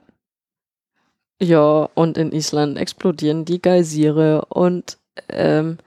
Ja, 1.40 1.90
und 1.94 2.16
in 2.16 2.32
Island 2.32 2.78
explodieren 2.78 3.44
die 3.44 3.60
Geysire 3.60 4.46
und 4.46 4.98
ähm, 5.28 5.78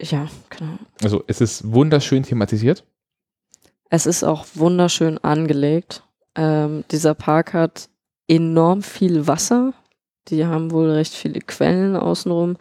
ja, 0.00 0.28
genau. 0.50 0.78
Also 1.02 1.24
es 1.26 1.40
ist 1.40 1.72
wunderschön 1.72 2.22
thematisiert. 2.22 2.84
Es 3.90 4.06
ist 4.06 4.22
auch 4.22 4.46
wunderschön 4.54 5.18
angelegt. 5.18 6.02
Ähm, 6.34 6.84
dieser 6.90 7.14
Park 7.14 7.54
hat 7.54 7.88
enorm 8.28 8.82
viel 8.82 9.26
Wasser. 9.26 9.72
Die 10.28 10.44
haben 10.44 10.70
wohl 10.70 10.90
recht 10.90 11.14
viele 11.14 11.40
Quellen 11.40 11.96
außenrum. 11.96 12.56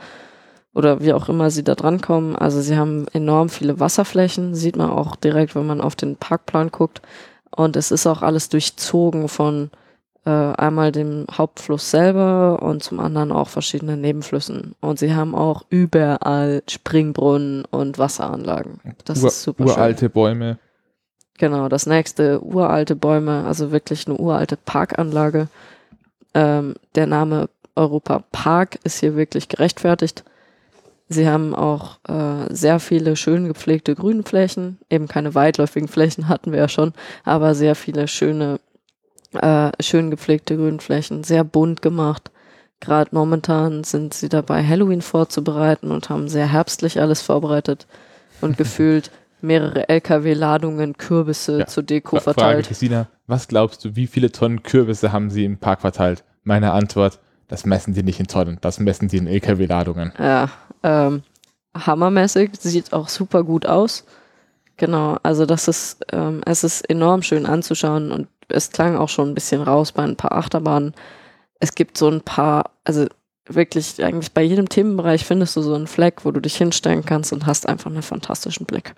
Oder 0.74 1.02
wie 1.02 1.14
auch 1.14 1.28
immer 1.28 1.50
sie 1.50 1.64
da 1.64 1.76
dran 1.76 2.02
kommen. 2.02 2.36
Also 2.36 2.62
sie 2.62 2.78
haben 2.78 3.08
enorm 3.10 3.50
viele 3.50 3.80
Wasserflächen. 3.80 4.56
Sieht 4.56 4.78
man 4.78 4.90
auch 4.90 5.16
direkt, 5.16 5.56
wenn 5.56 5.66
man 5.66 5.82
auf 5.82 5.96
den 5.96 6.16
Parkplan 6.16 6.72
guckt. 6.72 7.02
Und 7.52 7.76
es 7.76 7.92
ist 7.92 8.08
auch 8.08 8.22
alles 8.22 8.50
durchzogen 8.50 9.28
von 9.28 9.72
einmal 10.30 10.92
dem 10.92 11.26
Hauptfluss 11.32 11.92
selber 11.92 12.62
und 12.62 12.84
zum 12.84 13.00
anderen 13.00 13.32
auch 13.32 13.50
verschiedene 13.50 13.98
Nebenflüssen. 13.98 14.76
Und 14.82 15.00
sie 15.00 15.14
haben 15.14 15.36
auch 15.36 15.64
überall 15.70 16.64
Springbrunnen 16.68 17.66
und 17.66 17.98
Wasseranlagen. 17.98 18.80
Das 19.06 19.22
Ur 19.22 19.28
ist 19.28 19.44
super 19.44 19.66
uralte 19.66 20.06
schön. 20.06 20.12
Bäume. 20.12 20.60
Genau, 21.38 21.70
das 21.70 21.86
nächste 21.86 22.44
uralte 22.44 22.96
Bäume, 22.96 23.46
also 23.46 23.72
wirklich 23.72 24.08
eine 24.08 24.18
uralte 24.18 24.58
Parkanlage. 24.58 25.48
Ähm, 26.34 26.76
der 26.96 27.06
Name 27.06 27.50
Europa 27.76 28.24
Park 28.32 28.80
ist 28.84 29.00
hier 29.00 29.16
wirklich 29.16 29.48
gerechtfertigt. 29.48 30.24
Sie 31.10 31.30
haben 31.30 31.56
auch 31.56 32.00
äh, 32.10 32.54
sehr 32.54 32.80
viele 32.80 33.16
schön 33.16 33.48
gepflegte 33.48 33.96
Grünflächen, 33.96 34.80
eben 34.90 35.08
keine 35.08 35.36
weitläufigen 35.36 35.88
Flächen 35.88 36.28
hatten 36.28 36.52
wir 36.52 36.60
ja 36.60 36.68
schon, 36.68 36.94
aber 37.24 37.56
sehr 37.56 37.76
viele 37.76 38.10
schöne, 38.10 38.60
äh, 39.34 39.72
schön 39.82 40.10
gepflegte 40.12 40.56
Grünflächen, 40.58 41.24
sehr 41.24 41.44
bunt 41.44 41.82
gemacht. 41.82 42.32
Gerade 42.80 43.10
momentan 43.14 43.84
sind 43.84 44.14
sie 44.14 44.30
dabei, 44.30 44.64
Halloween 44.64 45.02
vorzubereiten 45.02 45.92
und 45.92 46.10
haben 46.10 46.28
sehr 46.30 46.52
herbstlich 46.52 47.00
alles 47.02 47.22
vorbereitet 47.22 47.88
und 48.42 48.58
gefühlt 48.58 49.12
mehrere 49.42 49.90
LKW-Ladungen 49.90 50.98
Kürbisse 50.98 51.60
Ja. 51.60 51.68
zur 51.68 51.84
Deko 51.84 52.18
Fra- 52.18 52.22
Frage, 52.34 52.40
verteilt. 52.40 52.68
Christina, 52.68 53.08
was 53.28 53.48
glaubst 53.48 53.84
du, 53.86 53.96
wie 53.96 54.08
viele 54.08 54.32
Tonnen 54.32 54.64
Kürbisse 54.64 55.12
haben 55.12 55.30
sie 55.30 55.46
im 55.46 55.58
Park 55.58 55.82
verteilt? 55.82 56.24
Meine 56.44 56.72
Antwort, 56.72 57.20
das 57.48 57.66
messen 57.66 57.94
die 57.94 58.04
nicht 58.04 58.20
in 58.20 58.28
Tonnen, 58.28 58.58
das 58.62 58.80
messen 58.80 59.08
die 59.08 59.18
in 59.18 59.28
LKW-Ladungen. 59.28 60.14
Ja, 60.20 60.50
ähm, 60.84 61.24
hammermäßig, 61.76 62.52
sieht 62.60 62.94
auch 62.94 63.10
super 63.10 63.44
gut 63.44 63.66
aus. 63.66 64.06
Genau, 64.78 65.18
also 65.24 65.46
das 65.46 65.68
ist, 65.68 66.06
ähm, 66.12 66.42
es 66.46 66.64
ist 66.64 66.82
enorm 66.90 67.22
schön 67.24 67.46
anzuschauen 67.46 68.12
und 68.12 68.28
es 68.50 68.72
klang 68.72 68.96
auch 68.96 69.10
schon 69.10 69.30
ein 69.30 69.34
bisschen 69.36 69.62
raus 69.62 69.92
bei 69.92 70.04
ein 70.04 70.16
paar 70.16 70.34
Achterbahnen. 70.34 70.94
Es 71.60 71.76
gibt 71.76 71.98
so 71.98 72.10
ein 72.10 72.22
paar, 72.22 72.72
also 72.84 73.08
wirklich 73.46 74.04
eigentlich 74.04 74.34
bei 74.34 74.44
jedem 74.44 74.70
Themenbereich 74.70 75.26
findest 75.26 75.56
du 75.56 75.62
so 75.62 75.74
einen 75.74 75.88
Fleck, 75.88 76.26
wo 76.26 76.32
du 76.32 76.40
dich 76.40 76.56
hinstellen 76.56 77.06
kannst 77.06 77.34
und 77.34 77.46
hast 77.46 77.68
einfach 77.68 77.90
einen 77.90 78.02
fantastischen 78.02 78.66
Blick. 78.66 78.96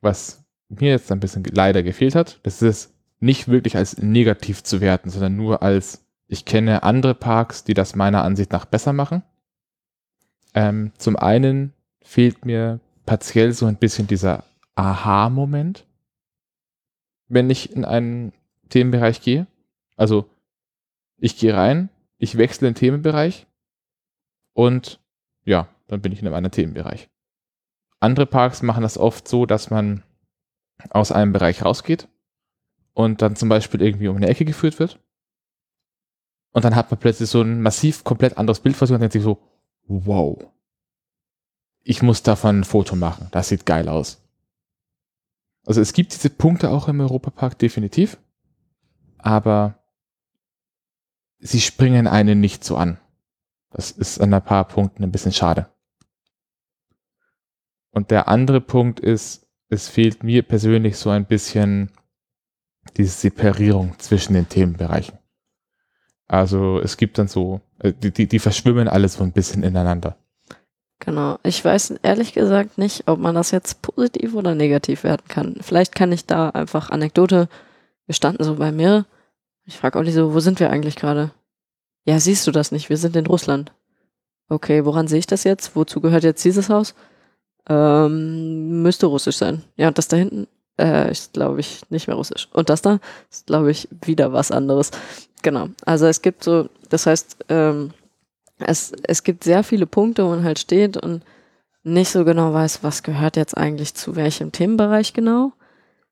Was 0.00 0.44
mir 0.68 0.90
jetzt 0.90 1.10
ein 1.10 1.20
bisschen 1.20 1.44
leider 1.44 1.82
gefehlt 1.82 2.14
hat, 2.14 2.40
das 2.42 2.62
ist 2.62 2.94
nicht 3.20 3.48
wirklich 3.48 3.76
als 3.76 3.98
negativ 3.98 4.62
zu 4.62 4.80
werten, 4.80 5.10
sondern 5.10 5.36
nur 5.36 5.62
als, 5.62 6.04
ich 6.28 6.44
kenne 6.44 6.82
andere 6.82 7.14
Parks, 7.14 7.64
die 7.64 7.74
das 7.74 7.96
meiner 7.96 8.22
Ansicht 8.22 8.52
nach 8.52 8.64
besser 8.64 8.92
machen. 8.92 9.22
Ähm, 10.54 10.92
zum 10.98 11.16
einen 11.16 11.72
fehlt 12.02 12.44
mir 12.44 12.80
partiell 13.06 13.52
so 13.52 13.66
ein 13.66 13.76
bisschen 13.76 14.06
dieser 14.06 14.44
Aha-Moment, 14.76 15.84
wenn 17.28 17.50
ich 17.50 17.72
in 17.72 17.84
einen 17.84 18.32
Themenbereich 18.68 19.20
gehe. 19.20 19.46
Also 19.96 20.28
ich 21.18 21.36
gehe 21.38 21.54
rein, 21.54 21.90
ich 22.18 22.36
wechsle 22.38 22.68
den 22.68 22.74
Themenbereich 22.74 23.46
und 24.52 25.00
ja, 25.44 25.68
dann 25.86 26.00
bin 26.00 26.12
ich 26.12 26.20
in 26.20 26.26
einem 26.26 26.36
anderen 26.36 26.52
Themenbereich. 26.52 27.08
Andere 28.00 28.26
Parks 28.26 28.62
machen 28.62 28.82
das 28.82 28.98
oft 28.98 29.26
so, 29.26 29.46
dass 29.46 29.70
man 29.70 30.02
aus 30.90 31.10
einem 31.10 31.32
Bereich 31.32 31.64
rausgeht 31.64 32.08
und 32.92 33.22
dann 33.22 33.36
zum 33.36 33.48
Beispiel 33.48 33.82
irgendwie 33.82 34.08
um 34.08 34.16
eine 34.16 34.28
Ecke 34.28 34.44
geführt 34.44 34.78
wird. 34.78 35.00
Und 36.52 36.64
dann 36.64 36.76
hat 36.76 36.90
man 36.90 37.00
plötzlich 37.00 37.28
so 37.28 37.42
ein 37.42 37.60
massiv 37.60 38.04
komplett 38.04 38.38
anderes 38.38 38.60
Bild 38.60 38.76
vor 38.76 38.86
sich 38.86 38.94
und 38.94 39.00
denkt 39.00 39.12
sich 39.12 39.22
so, 39.22 39.38
wow, 39.84 40.38
ich 41.82 42.02
muss 42.02 42.22
davon 42.22 42.60
ein 42.60 42.64
Foto 42.64 42.96
machen, 42.96 43.28
das 43.30 43.48
sieht 43.48 43.66
geil 43.66 43.88
aus. 43.88 44.22
Also 45.68 45.82
es 45.82 45.92
gibt 45.92 46.14
diese 46.14 46.30
Punkte 46.30 46.70
auch 46.70 46.88
im 46.88 46.98
Europapark 46.98 47.58
definitiv, 47.58 48.16
aber 49.18 49.78
sie 51.40 51.60
springen 51.60 52.06
einen 52.06 52.40
nicht 52.40 52.64
so 52.64 52.78
an. 52.78 52.96
Das 53.68 53.90
ist 53.90 54.18
an 54.18 54.32
ein 54.32 54.42
paar 54.42 54.66
Punkten 54.66 55.04
ein 55.04 55.12
bisschen 55.12 55.34
schade. 55.34 55.68
Und 57.90 58.10
der 58.10 58.28
andere 58.28 58.62
Punkt 58.62 58.98
ist, 58.98 59.46
es 59.68 59.88
fehlt 59.88 60.22
mir 60.24 60.42
persönlich 60.42 60.96
so 60.96 61.10
ein 61.10 61.26
bisschen 61.26 61.90
diese 62.96 63.12
Separierung 63.12 63.98
zwischen 63.98 64.32
den 64.32 64.48
Themenbereichen. 64.48 65.18
Also 66.28 66.80
es 66.80 66.96
gibt 66.96 67.18
dann 67.18 67.28
so, 67.28 67.60
äh, 67.80 67.92
die, 67.92 68.10
die, 68.10 68.26
die 68.26 68.38
verschwimmen 68.38 68.88
alle 68.88 69.10
so 69.10 69.22
ein 69.22 69.32
bisschen 69.32 69.62
ineinander. 69.62 70.16
Genau. 71.00 71.38
Ich 71.44 71.64
weiß 71.64 71.94
ehrlich 72.02 72.32
gesagt 72.32 72.76
nicht, 72.76 73.06
ob 73.06 73.18
man 73.20 73.34
das 73.34 73.50
jetzt 73.50 73.82
positiv 73.82 74.34
oder 74.34 74.54
negativ 74.54 75.04
werten 75.04 75.28
kann. 75.28 75.56
Vielleicht 75.60 75.94
kann 75.94 76.12
ich 76.12 76.26
da 76.26 76.50
einfach 76.50 76.90
Anekdote. 76.90 77.48
Wir 78.06 78.14
standen 78.14 78.42
so 78.42 78.56
bei 78.56 78.72
mir. 78.72 79.06
Ich 79.64 79.76
frage 79.76 79.98
Olli 79.98 80.10
so, 80.10 80.34
wo 80.34 80.40
sind 80.40 80.60
wir 80.60 80.70
eigentlich 80.70 80.96
gerade? 80.96 81.30
Ja, 82.04 82.18
siehst 82.18 82.46
du 82.46 82.50
das 82.50 82.72
nicht? 82.72 82.88
Wir 82.88 82.96
sind 82.96 83.14
in 83.16 83.26
Russland. 83.26 83.72
Okay, 84.48 84.84
woran 84.84 85.08
sehe 85.08 85.18
ich 85.18 85.26
das 85.26 85.44
jetzt? 85.44 85.76
Wozu 85.76 86.00
gehört 86.00 86.24
jetzt 86.24 86.44
dieses 86.44 86.70
Haus? 86.70 86.94
Ähm, 87.68 88.82
müsste 88.82 89.06
russisch 89.06 89.36
sein. 89.36 89.62
Ja, 89.76 89.88
und 89.88 89.98
das 89.98 90.08
da 90.08 90.16
hinten? 90.16 90.48
Äh, 90.80 91.10
ist, 91.10 91.32
glaube 91.34 91.60
ich, 91.60 91.82
nicht 91.90 92.06
mehr 92.06 92.16
russisch. 92.16 92.48
Und 92.52 92.70
das 92.70 92.82
da 92.82 92.98
ist, 93.30 93.46
glaube 93.46 93.70
ich, 93.70 93.88
wieder 94.04 94.32
was 94.32 94.50
anderes. 94.50 94.90
Genau. 95.42 95.68
Also 95.84 96.06
es 96.06 96.22
gibt 96.22 96.44
so, 96.44 96.68
das 96.88 97.06
heißt, 97.06 97.36
ähm, 97.48 97.90
es, 98.58 98.92
es 99.02 99.22
gibt 99.22 99.44
sehr 99.44 99.62
viele 99.62 99.86
Punkte, 99.86 100.24
wo 100.24 100.30
man 100.30 100.44
halt 100.44 100.58
steht 100.58 100.96
und 100.96 101.22
nicht 101.84 102.10
so 102.10 102.24
genau 102.24 102.52
weiß, 102.52 102.82
was 102.82 103.02
gehört 103.02 103.36
jetzt 103.36 103.56
eigentlich 103.56 103.94
zu 103.94 104.16
welchem 104.16 104.52
Themenbereich 104.52 105.12
genau. 105.12 105.52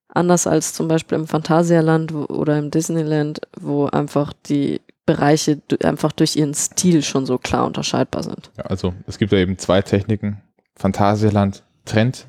Anders 0.08 0.46
als 0.46 0.72
zum 0.72 0.88
Beispiel 0.88 1.18
im 1.18 1.26
Phantasialand 1.26 2.12
oder 2.12 2.58
im 2.58 2.70
Disneyland, 2.70 3.40
wo 3.58 3.86
einfach 3.86 4.32
die 4.32 4.80
Bereiche 5.04 5.60
einfach 5.82 6.12
durch 6.12 6.36
ihren 6.36 6.54
Stil 6.54 7.02
schon 7.02 7.26
so 7.26 7.38
klar 7.38 7.66
unterscheidbar 7.66 8.22
sind. 8.22 8.50
Ja, 8.56 8.64
also 8.64 8.94
es 9.06 9.18
gibt 9.18 9.32
da 9.32 9.36
eben 9.36 9.58
zwei 9.58 9.82
Techniken. 9.82 10.42
Phantasialand 10.76 11.64
trennt 11.84 12.28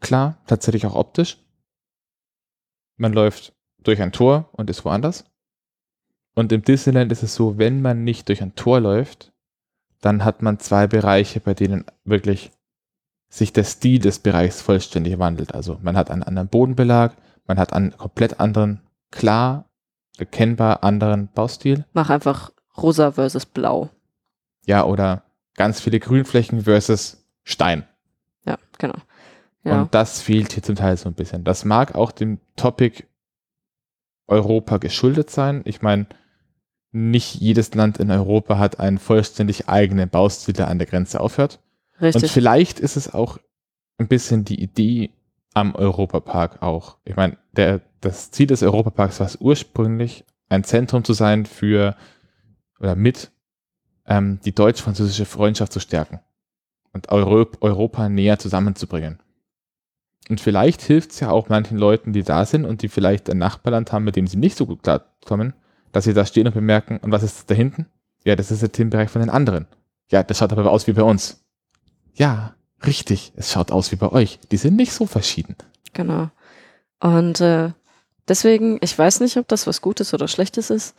klar, 0.00 0.38
tatsächlich 0.46 0.86
auch 0.86 0.94
optisch. 0.94 1.38
Man 2.96 3.12
läuft 3.12 3.52
durch 3.82 4.00
ein 4.00 4.12
Tor 4.12 4.48
und 4.52 4.70
ist 4.70 4.84
woanders. 4.84 5.24
Und 6.34 6.52
im 6.52 6.62
Disneyland 6.62 7.12
ist 7.12 7.22
es 7.22 7.34
so, 7.34 7.58
wenn 7.58 7.80
man 7.80 8.04
nicht 8.04 8.28
durch 8.28 8.42
ein 8.42 8.54
Tor 8.54 8.80
läuft, 8.80 9.32
dann 10.00 10.24
hat 10.24 10.42
man 10.42 10.58
zwei 10.58 10.86
Bereiche, 10.86 11.40
bei 11.40 11.54
denen 11.54 11.84
wirklich 12.04 12.52
sich 13.28 13.52
der 13.52 13.64
Stil 13.64 13.98
des 13.98 14.18
Bereichs 14.18 14.62
vollständig 14.62 15.18
wandelt. 15.18 15.54
Also 15.54 15.78
man 15.82 15.96
hat 15.96 16.10
einen 16.10 16.22
anderen 16.22 16.48
Bodenbelag, 16.48 17.16
man 17.46 17.58
hat 17.58 17.72
einen 17.72 17.96
komplett 17.96 18.40
anderen, 18.40 18.80
klar 19.10 19.66
erkennbar 20.18 20.82
anderen 20.82 21.28
Baustil. 21.28 21.84
Mach 21.92 22.10
einfach 22.10 22.50
rosa 22.76 23.12
versus 23.12 23.46
blau. 23.46 23.90
Ja, 24.64 24.84
oder 24.84 25.22
ganz 25.54 25.80
viele 25.80 26.00
Grünflächen 26.00 26.62
versus 26.62 27.26
Stein. 27.44 27.86
Ja, 28.44 28.58
genau. 28.78 28.96
Ja, 29.64 29.82
Und 29.82 29.94
das 29.94 30.20
fehlt 30.20 30.52
hier 30.52 30.62
zum 30.62 30.76
Teil 30.76 30.96
so 30.96 31.08
ein 31.08 31.14
bisschen. 31.14 31.44
Das 31.44 31.64
mag 31.64 31.94
auch 31.94 32.12
dem 32.12 32.38
Topic 32.56 33.04
Europa 34.26 34.78
geschuldet 34.78 35.30
sein. 35.30 35.62
Ich 35.64 35.82
meine, 35.82 36.06
nicht 36.92 37.34
jedes 37.34 37.74
Land 37.74 37.98
in 37.98 38.10
Europa 38.10 38.58
hat 38.58 38.80
einen 38.80 38.98
vollständig 38.98 39.68
eigenen 39.68 40.08
Baustil, 40.08 40.54
der 40.54 40.68
an 40.68 40.78
der 40.78 40.86
Grenze 40.86 41.20
aufhört. 41.20 41.60
Und 41.98 42.06
richtig. 42.06 42.32
vielleicht 42.32 42.80
ist 42.80 42.96
es 42.96 43.12
auch 43.12 43.38
ein 43.98 44.08
bisschen 44.08 44.44
die 44.44 44.62
Idee 44.62 45.10
am 45.54 45.74
Europapark 45.74 46.62
auch. 46.62 46.98
Ich 47.04 47.16
meine, 47.16 47.38
der, 47.52 47.80
das 48.00 48.30
Ziel 48.30 48.46
des 48.46 48.62
Europaparks 48.62 49.20
war 49.20 49.26
es 49.26 49.36
ursprünglich, 49.36 50.24
ein 50.48 50.64
Zentrum 50.64 51.02
zu 51.02 51.12
sein 51.12 51.46
für 51.46 51.96
oder 52.78 52.94
mit 52.94 53.30
ähm, 54.06 54.38
die 54.44 54.54
deutsch-französische 54.54 55.24
Freundschaft 55.24 55.72
zu 55.72 55.80
stärken 55.80 56.20
und 56.92 57.10
Europ 57.10 57.58
Europa 57.62 58.08
näher 58.08 58.38
zusammenzubringen. 58.38 59.18
Und 60.28 60.40
vielleicht 60.40 60.82
hilft 60.82 61.12
es 61.12 61.20
ja 61.20 61.30
auch 61.30 61.48
manchen 61.48 61.78
Leuten, 61.78 62.12
die 62.12 62.22
da 62.22 62.44
sind 62.44 62.64
und 62.64 62.82
die 62.82 62.88
vielleicht 62.88 63.30
ein 63.30 63.38
Nachbarland 63.38 63.92
haben, 63.92 64.04
mit 64.04 64.16
dem 64.16 64.26
sie 64.26 64.36
nicht 64.36 64.56
so 64.56 64.66
gut 64.66 64.82
klarkommen, 64.82 65.54
dass 65.96 66.04
sie 66.04 66.12
da 66.12 66.26
stehen 66.26 66.46
und 66.46 66.52
bemerken, 66.52 66.98
und 66.98 67.10
was 67.10 67.22
ist 67.22 67.50
da 67.50 67.54
hinten? 67.54 67.86
Ja, 68.22 68.36
das 68.36 68.50
ist 68.50 68.60
der 68.60 68.70
Themenbereich 68.70 69.08
von 69.08 69.22
den 69.22 69.30
anderen. 69.30 69.66
Ja, 70.10 70.22
das 70.22 70.36
schaut 70.36 70.52
aber 70.52 70.70
aus 70.70 70.86
wie 70.86 70.92
bei 70.92 71.02
uns. 71.02 71.42
Ja, 72.12 72.54
richtig, 72.84 73.32
es 73.34 73.50
schaut 73.50 73.72
aus 73.72 73.92
wie 73.92 73.96
bei 73.96 74.12
euch. 74.12 74.38
Die 74.52 74.58
sind 74.58 74.76
nicht 74.76 74.92
so 74.92 75.06
verschieden. 75.06 75.56
Genau. 75.94 76.28
Und 77.00 77.40
äh, 77.40 77.70
deswegen, 78.28 78.78
ich 78.82 78.98
weiß 78.98 79.20
nicht, 79.20 79.38
ob 79.38 79.48
das 79.48 79.66
was 79.66 79.80
Gutes 79.80 80.12
oder 80.12 80.28
Schlechtes 80.28 80.68
ist. 80.68 80.94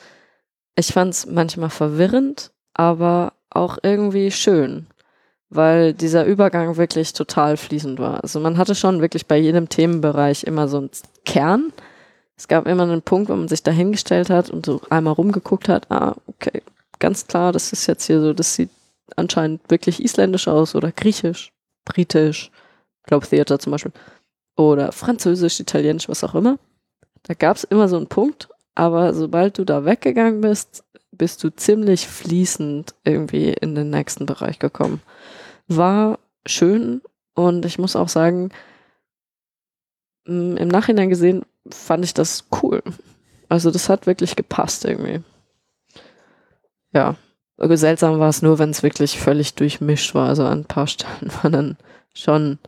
Ich 0.75 0.87
fand 0.87 1.13
es 1.13 1.27
manchmal 1.27 1.69
verwirrend, 1.69 2.51
aber 2.73 3.33
auch 3.51 3.77
irgendwie 3.83 4.31
schön, 4.31 4.87
weil 5.49 5.93
dieser 5.93 6.25
Übergang 6.25 6.75
wirklich 6.77 7.13
total 7.13 7.55
fließend 7.55 7.99
war. 7.99 8.23
Also 8.23 8.39
man 8.39 8.57
hatte 8.57 8.73
schon 8.73 8.99
wirklich 9.01 9.27
bei 9.27 9.37
jedem 9.37 9.69
Themenbereich 9.69 10.43
immer 10.43 10.67
so 10.67 10.77
einen 10.77 10.89
Kern. 11.23 11.71
Es 12.37 12.47
gab 12.47 12.67
immer 12.67 12.83
einen 12.83 13.01
Punkt, 13.01 13.29
wo 13.29 13.35
man 13.35 13.47
sich 13.47 13.63
dahingestellt 13.63 14.29
hat 14.29 14.49
und 14.49 14.65
so 14.65 14.81
einmal 14.89 15.13
rumgeguckt 15.13 15.69
hat. 15.69 15.89
Ah, 15.91 16.15
okay, 16.27 16.61
ganz 16.99 17.27
klar, 17.27 17.51
das 17.51 17.73
ist 17.73 17.87
jetzt 17.87 18.05
hier 18.05 18.21
so, 18.21 18.33
das 18.33 18.55
sieht 18.55 18.69
anscheinend 19.15 19.61
wirklich 19.69 20.03
isländisch 20.03 20.47
aus 20.47 20.75
oder 20.75 20.91
griechisch, 20.91 21.51
britisch, 21.85 22.51
Globe 23.03 23.27
Theater 23.27 23.57
zum 23.57 23.71
Beispiel 23.71 23.93
oder 24.55 24.91
französisch, 24.91 25.59
italienisch, 25.59 26.09
was 26.09 26.23
auch 26.23 26.35
immer. 26.35 26.59
Da 27.23 27.33
gab 27.33 27.57
es 27.57 27.63
immer 27.63 27.87
so 27.87 27.97
einen 27.97 28.07
Punkt 28.07 28.49
aber 28.77 29.15
sobald 29.15 29.57
du 29.57 29.63
da 29.63 29.85
weggegangen 29.85 30.41
bist, 30.41 30.83
bist 31.11 31.43
du 31.43 31.49
ziemlich 31.49 32.07
fließend 32.07 32.93
irgendwie 33.03 33.49
in 33.49 33.73
den 33.73 33.89
nächsten 33.89 34.27
Bereich 34.27 34.59
gekommen. 34.59 35.01
War 35.67 36.19
schön 36.45 37.01
und 37.33 37.65
ich 37.65 37.79
muss 37.79 37.95
auch 37.95 38.07
sagen, 38.07 38.51
im 40.25 40.67
Nachhinein 40.67 41.09
gesehen 41.09 41.43
fand 41.71 42.05
ich 42.05 42.13
das 42.13 42.45
cool. 42.61 42.81
Also 43.49 43.71
das 43.71 43.89
hat 43.89 44.07
wirklich 44.07 44.35
gepasst 44.35 44.85
irgendwie. 44.85 45.21
Ja, 46.93 47.15
seltsam 47.57 48.19
war 48.19 48.29
es 48.29 48.41
nur, 48.41 48.59
wenn 48.59 48.69
es 48.69 48.83
wirklich 48.83 49.19
völlig 49.19 49.55
durchmischt 49.55 50.13
war. 50.15 50.27
Also 50.29 50.45
an 50.45 50.59
ein 50.59 50.65
paar 50.65 50.87
Stellen 50.87 51.31
war 51.41 51.49
dann 51.49 51.77
schon 52.13 52.51
ein 52.51 52.59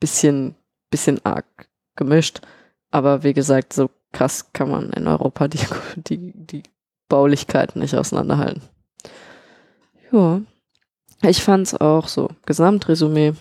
bisschen, 0.00 0.54
bisschen 0.90 1.24
arg 1.24 1.44
gemischt. 1.96 2.40
Aber 2.90 3.22
wie 3.22 3.34
gesagt, 3.34 3.72
so 3.72 3.90
krass 4.12 4.52
kann 4.52 4.70
man 4.70 4.90
in 4.90 5.08
Europa 5.08 5.48
die, 5.48 5.58
die, 5.96 6.32
die 6.34 6.62
Baulichkeiten 7.08 7.80
nicht 7.80 7.94
auseinanderhalten. 7.94 8.62
Ja, 10.12 10.40
ich 11.22 11.42
fand 11.42 11.66
es 11.66 11.74
auch 11.74 12.06
so, 12.08 12.30
Gesamtresümee. 12.46 13.32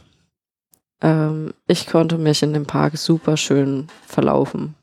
Ähm, 1.02 1.54
ich 1.68 1.88
konnte 1.88 2.18
mich 2.18 2.42
in 2.42 2.54
dem 2.54 2.66
Park 2.66 2.98
super 2.98 3.38
schön 3.38 3.88
verlaufen. 4.08 4.76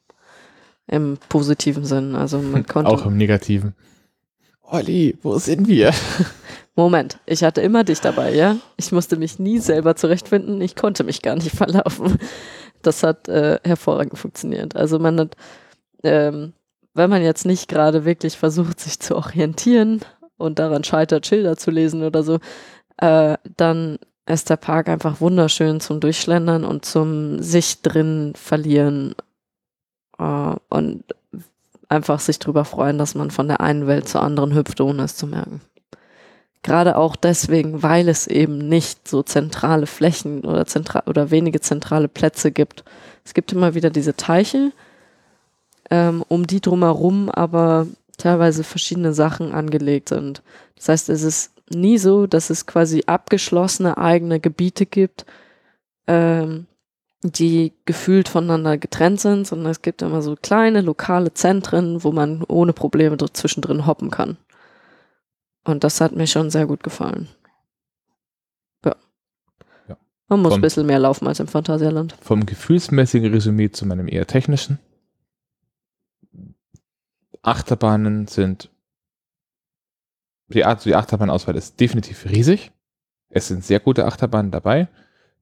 Im 0.90 1.18
positiven 1.28 1.84
Sinn. 1.84 2.16
Also 2.16 2.38
man 2.38 2.66
konnte. 2.66 2.90
Auch 2.90 3.06
im 3.06 3.16
negativen. 3.16 3.74
Olli, 4.62 5.16
wo 5.22 5.38
sind 5.38 5.68
wir? 5.68 5.92
Moment, 6.76 7.18
ich 7.26 7.42
hatte 7.42 7.60
immer 7.60 7.84
dich 7.84 8.00
dabei, 8.00 8.34
ja? 8.34 8.56
Ich 8.76 8.92
musste 8.92 9.16
mich 9.16 9.38
nie 9.38 9.58
selber 9.58 9.96
zurechtfinden. 9.96 10.60
Ich 10.60 10.76
konnte 10.76 11.04
mich 11.04 11.22
gar 11.22 11.34
nicht 11.34 11.50
verlaufen. 11.56 12.18
Das 12.82 13.02
hat 13.02 13.28
äh, 13.28 13.58
hervorragend 13.64 14.18
funktioniert. 14.18 14.76
Also 14.76 14.98
man 14.98 15.20
hat, 15.20 15.36
ähm, 16.02 16.54
wenn 16.94 17.10
man 17.10 17.22
jetzt 17.22 17.44
nicht 17.44 17.68
gerade 17.68 18.04
wirklich 18.04 18.36
versucht, 18.36 18.80
sich 18.80 19.00
zu 19.00 19.16
orientieren 19.16 20.00
und 20.38 20.58
daran 20.58 20.84
scheitert, 20.84 21.26
Schilder 21.26 21.56
zu 21.56 21.70
lesen 21.70 22.02
oder 22.02 22.22
so, 22.22 22.38
äh, 22.98 23.36
dann 23.56 23.98
ist 24.26 24.48
der 24.48 24.56
Park 24.56 24.88
einfach 24.88 25.20
wunderschön 25.20 25.80
zum 25.80 26.00
Durchschlendern 26.00 26.64
und 26.64 26.84
zum 26.84 27.42
sich 27.42 27.82
drin 27.82 28.32
verlieren 28.36 29.14
und 30.68 31.04
einfach 31.88 32.20
sich 32.20 32.38
drüber 32.38 32.64
freuen, 32.64 32.98
dass 32.98 33.14
man 33.14 33.30
von 33.30 33.48
der 33.48 33.60
einen 33.60 33.86
Welt 33.86 34.08
zur 34.08 34.22
anderen 34.22 34.54
hüpft, 34.54 34.80
ohne 34.80 35.02
es 35.02 35.16
zu 35.16 35.26
merken. 35.26 35.60
Gerade 36.62 36.96
auch 36.96 37.16
deswegen, 37.16 37.82
weil 37.82 38.08
es 38.08 38.26
eben 38.26 38.58
nicht 38.58 39.08
so 39.08 39.22
zentrale 39.22 39.86
Flächen 39.86 40.44
oder, 40.44 40.66
zentral 40.66 41.02
oder 41.06 41.30
wenige 41.30 41.60
zentrale 41.60 42.08
Plätze 42.08 42.52
gibt. 42.52 42.84
Es 43.24 43.32
gibt 43.32 43.52
immer 43.52 43.74
wieder 43.74 43.90
diese 43.90 44.14
Teiche, 44.14 44.72
ähm, 45.90 46.22
um 46.28 46.46
die 46.46 46.60
drumherum 46.60 47.30
aber 47.30 47.86
teilweise 48.18 48.62
verschiedene 48.62 49.14
Sachen 49.14 49.52
angelegt 49.52 50.10
sind. 50.10 50.42
Das 50.76 50.90
heißt, 50.90 51.08
es 51.08 51.22
ist 51.22 51.52
nie 51.70 51.98
so, 51.98 52.26
dass 52.26 52.50
es 52.50 52.66
quasi 52.66 53.04
abgeschlossene 53.06 53.96
eigene 53.96 54.38
Gebiete 54.38 54.84
gibt, 54.84 55.24
ähm, 56.06 56.66
die 57.22 57.74
gefühlt 57.84 58.28
voneinander 58.28 58.78
getrennt 58.78 59.20
sind, 59.20 59.46
sondern 59.46 59.70
es 59.70 59.82
gibt 59.82 60.00
immer 60.02 60.22
so 60.22 60.36
kleine 60.36 60.80
lokale 60.80 61.34
Zentren, 61.34 62.02
wo 62.02 62.12
man 62.12 62.42
ohne 62.44 62.72
Probleme 62.72 63.16
zwischendrin 63.18 63.86
hoppen 63.86 64.10
kann. 64.10 64.38
Und 65.64 65.84
das 65.84 66.00
hat 66.00 66.16
mir 66.16 66.26
schon 66.26 66.50
sehr 66.50 66.66
gut 66.66 66.82
gefallen. 66.82 67.28
Ja. 68.84 68.96
ja. 69.88 69.96
Man 70.28 70.40
muss 70.40 70.52
vom, 70.52 70.58
ein 70.60 70.62
bisschen 70.62 70.86
mehr 70.86 70.98
laufen 70.98 71.28
als 71.28 71.40
im 71.40 71.46
Phantasialand. 71.48 72.16
Vom 72.22 72.46
gefühlsmäßigen 72.46 73.32
Resümee 73.32 73.70
zu 73.70 73.84
meinem 73.84 74.08
eher 74.08 74.26
technischen. 74.26 74.78
Achterbahnen 77.42 78.26
sind. 78.26 78.70
Die, 80.48 80.64
die 80.84 80.94
Achterbahnauswahl 80.94 81.56
ist 81.56 81.78
definitiv 81.78 82.24
riesig. 82.24 82.72
Es 83.28 83.48
sind 83.48 83.64
sehr 83.64 83.78
gute 83.78 84.06
Achterbahnen 84.06 84.50
dabei. 84.50 84.88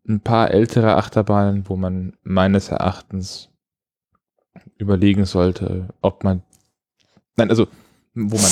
Ein 0.08 0.20
paar 0.20 0.50
ältere 0.50 0.96
Achterbahnen, 0.96 1.68
wo 1.68 1.76
man 1.76 2.16
meines 2.22 2.70
Erachtens 2.70 3.50
überlegen 4.78 5.26
sollte, 5.26 5.88
ob 6.00 6.24
man. 6.24 6.42
Nein, 7.36 7.50
also, 7.50 7.66
wo 8.14 8.36
man 8.36 8.50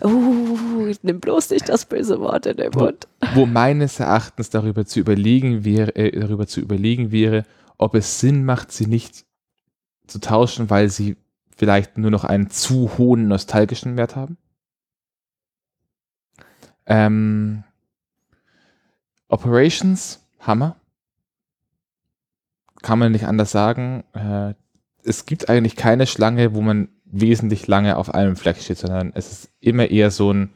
Uh, 0.00 0.94
nimm 1.02 1.18
bloß 1.18 1.50
nicht 1.50 1.68
das 1.68 1.84
böse 1.84 2.20
Wort 2.20 2.46
in 2.46 2.56
den 2.56 2.70
Mund. 2.70 3.08
Wo, 3.34 3.40
wo 3.40 3.46
meines 3.46 3.98
Erachtens 3.98 4.48
darüber 4.48 4.86
zu 4.86 5.00
überlegen 5.00 5.64
wäre, 5.64 5.94
äh, 5.96 6.18
darüber 6.20 6.46
zu 6.46 6.60
überlegen 6.60 7.10
wäre, 7.10 7.44
ob 7.78 7.94
es 7.94 8.20
Sinn 8.20 8.44
macht, 8.44 8.70
sie 8.70 8.86
nicht 8.86 9.26
zu 10.06 10.20
tauschen, 10.20 10.70
weil 10.70 10.88
sie 10.88 11.16
vielleicht 11.56 11.98
nur 11.98 12.12
noch 12.12 12.24
einen 12.24 12.48
zu 12.50 12.96
hohen 12.96 13.26
nostalgischen 13.26 13.96
Wert 13.96 14.14
haben. 14.14 14.38
Ähm, 16.86 17.64
Operations, 19.28 20.24
Hammer. 20.48 20.74
Kann 22.82 22.98
man 22.98 23.12
nicht 23.12 23.26
anders 23.26 23.52
sagen. 23.52 24.02
Äh, 24.12 24.54
es 25.04 25.26
gibt 25.26 25.48
eigentlich 25.48 25.76
keine 25.76 26.06
Schlange, 26.06 26.54
wo 26.54 26.60
man 26.60 26.88
wesentlich 27.04 27.66
lange 27.66 27.96
auf 27.96 28.12
einem 28.12 28.36
Fleck 28.36 28.56
steht, 28.58 28.78
sondern 28.78 29.12
es 29.14 29.30
ist 29.30 29.50
immer 29.60 29.90
eher 29.90 30.10
so 30.10 30.32
ein 30.32 30.50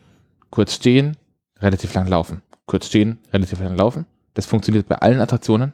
kurz 0.50 0.74
stehen, 0.74 1.16
relativ 1.60 1.94
lang 1.94 2.06
laufen. 2.08 2.42
Kurz 2.66 2.86
stehen, 2.86 3.18
relativ 3.32 3.60
lang 3.60 3.76
laufen. 3.76 4.06
Das 4.34 4.46
funktioniert 4.46 4.88
bei 4.88 4.96
allen 4.96 5.20
Attraktionen. 5.20 5.72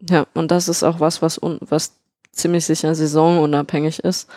Ja, 0.00 0.26
und 0.34 0.50
das 0.50 0.68
ist 0.68 0.82
auch 0.82 1.00
was, 1.00 1.22
was, 1.22 1.40
was 1.42 1.92
ziemlich 2.32 2.66
sicher 2.66 2.94
saisonunabhängig 2.94 4.00
ist, 4.00 4.28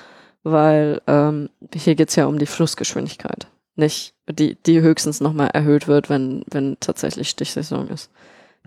weil 0.43 1.01
ähm, 1.07 1.49
hier 1.73 1.95
geht 1.95 2.09
es 2.09 2.15
ja 2.15 2.25
um 2.25 2.39
die 2.39 2.45
Flussgeschwindigkeit. 2.45 3.47
Nicht, 3.75 4.13
die, 4.29 4.55
die 4.55 4.81
höchstens 4.81 5.21
nochmal 5.21 5.49
erhöht 5.53 5.87
wird, 5.87 6.09
wenn, 6.09 6.43
wenn 6.49 6.77
tatsächlich 6.79 7.29
Stichsaison 7.29 7.87
ist. 7.89 8.09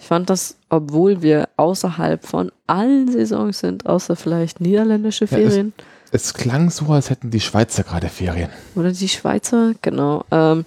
Ich 0.02 0.08
fand 0.08 0.28
das, 0.30 0.56
obwohl 0.68 1.22
wir 1.22 1.48
außerhalb 1.56 2.26
von 2.26 2.50
allen 2.66 3.06
Saisons 3.06 3.60
sind, 3.60 3.86
außer 3.86 4.16
vielleicht 4.16 4.60
niederländische 4.60 5.28
Ferien. 5.28 5.72
Ja, 5.78 5.84
es, 6.10 6.24
es, 6.24 6.34
klang 6.34 6.70
so, 6.70 6.86
als 6.86 7.08
hätten 7.08 7.30
die 7.30 7.38
Schweizer 7.38 7.84
gerade 7.84 8.08
Ferien. 8.08 8.50
Oder 8.74 8.90
die 8.90 9.08
Schweizer, 9.08 9.74
genau. 9.80 10.24
Ähm, 10.32 10.64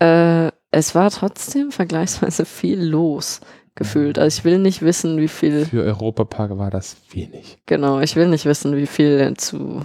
äh, 0.00 0.50
es 0.72 0.96
war 0.96 1.12
trotzdem 1.12 1.70
vergleichsweise 1.70 2.44
viel 2.44 2.82
los 2.82 3.38
gefühlt. 3.76 4.18
Also 4.18 4.38
ich 4.38 4.44
will 4.44 4.58
nicht 4.58 4.82
wissen, 4.82 5.18
wie 5.18 5.28
viel. 5.28 5.66
Für 5.66 5.84
Europapark 5.84 6.58
war 6.58 6.72
das 6.72 6.96
wenig. 7.12 7.58
Genau, 7.66 8.00
ich 8.00 8.16
will 8.16 8.26
nicht 8.26 8.46
wissen, 8.46 8.74
wie 8.74 8.88
viel 8.88 9.32
zu 9.36 9.82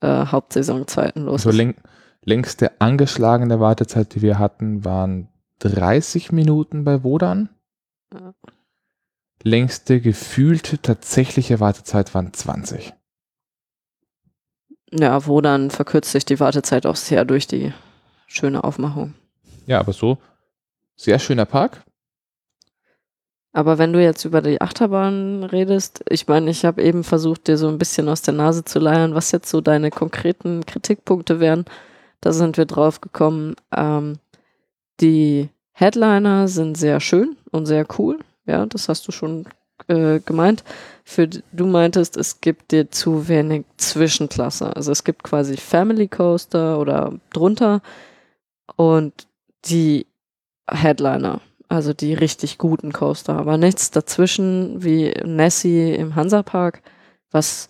äh, 0.00 0.24
Hauptsaisonzeiten 0.24 1.26
los 1.26 1.46
also 1.46 1.50
ist. 1.50 1.74
längste 2.24 2.80
angeschlagene 2.80 3.60
Wartezeit, 3.60 4.14
die 4.14 4.22
wir 4.22 4.38
hatten, 4.38 4.86
waren 4.86 5.28
30 5.58 6.32
Minuten 6.32 6.84
bei 6.84 7.04
Wodan. 7.04 7.50
Ja. 8.14 8.34
Längste 9.42 10.00
gefühlte 10.00 10.78
tatsächliche 10.78 11.60
Wartezeit 11.60 12.14
waren 12.14 12.32
20. 12.32 12.94
Ja, 14.92 15.26
wo 15.26 15.40
dann 15.40 15.70
verkürzt 15.70 16.12
sich 16.12 16.24
die 16.24 16.40
Wartezeit 16.40 16.86
auch 16.86 16.96
sehr 16.96 17.24
durch 17.24 17.46
die 17.46 17.72
schöne 18.26 18.64
Aufmachung. 18.64 19.14
Ja, 19.66 19.80
aber 19.80 19.92
so 19.92 20.18
sehr 20.96 21.18
schöner 21.18 21.44
Park. 21.44 21.84
Aber 23.52 23.78
wenn 23.78 23.92
du 23.92 24.02
jetzt 24.02 24.24
über 24.24 24.40
die 24.40 24.60
Achterbahn 24.60 25.44
redest, 25.44 26.04
ich 26.08 26.26
meine, 26.26 26.50
ich 26.50 26.64
habe 26.64 26.82
eben 26.82 27.04
versucht, 27.04 27.46
dir 27.46 27.56
so 27.56 27.68
ein 27.68 27.78
bisschen 27.78 28.08
aus 28.08 28.22
der 28.22 28.34
Nase 28.34 28.64
zu 28.64 28.78
leiern, 28.78 29.14
was 29.14 29.30
jetzt 29.30 29.48
so 29.48 29.60
deine 29.60 29.90
konkreten 29.90 30.66
Kritikpunkte 30.66 31.38
wären. 31.38 31.64
Da 32.20 32.32
sind 32.32 32.56
wir 32.56 32.64
drauf 32.64 33.00
gekommen. 33.00 33.54
Ähm, 33.74 34.18
die 35.00 35.50
Headliner 35.74 36.48
sind 36.48 36.76
sehr 36.76 37.00
schön 37.00 37.36
und 37.50 37.66
sehr 37.66 37.86
cool. 37.98 38.20
Ja, 38.46 38.64
das 38.66 38.88
hast 38.88 39.06
du 39.08 39.12
schon 39.12 39.46
äh, 39.88 40.20
gemeint. 40.20 40.62
Für, 41.04 41.28
du 41.28 41.66
meintest, 41.66 42.16
es 42.16 42.40
gibt 42.40 42.70
dir 42.70 42.90
zu 42.90 43.28
wenig 43.28 43.64
Zwischenklasse. 43.76 44.74
Also 44.74 44.92
es 44.92 45.04
gibt 45.04 45.24
quasi 45.24 45.56
Family 45.56 46.08
Coaster 46.08 46.78
oder 46.78 47.12
drunter 47.32 47.82
und 48.76 49.12
die 49.66 50.06
Headliner, 50.70 51.40
also 51.68 51.92
die 51.92 52.14
richtig 52.14 52.58
guten 52.58 52.92
Coaster, 52.92 53.36
aber 53.36 53.58
nichts 53.58 53.90
dazwischen 53.90 54.82
wie 54.82 55.12
Nessie 55.24 55.92
im 55.92 56.14
Hansapark, 56.14 56.82
was 57.30 57.68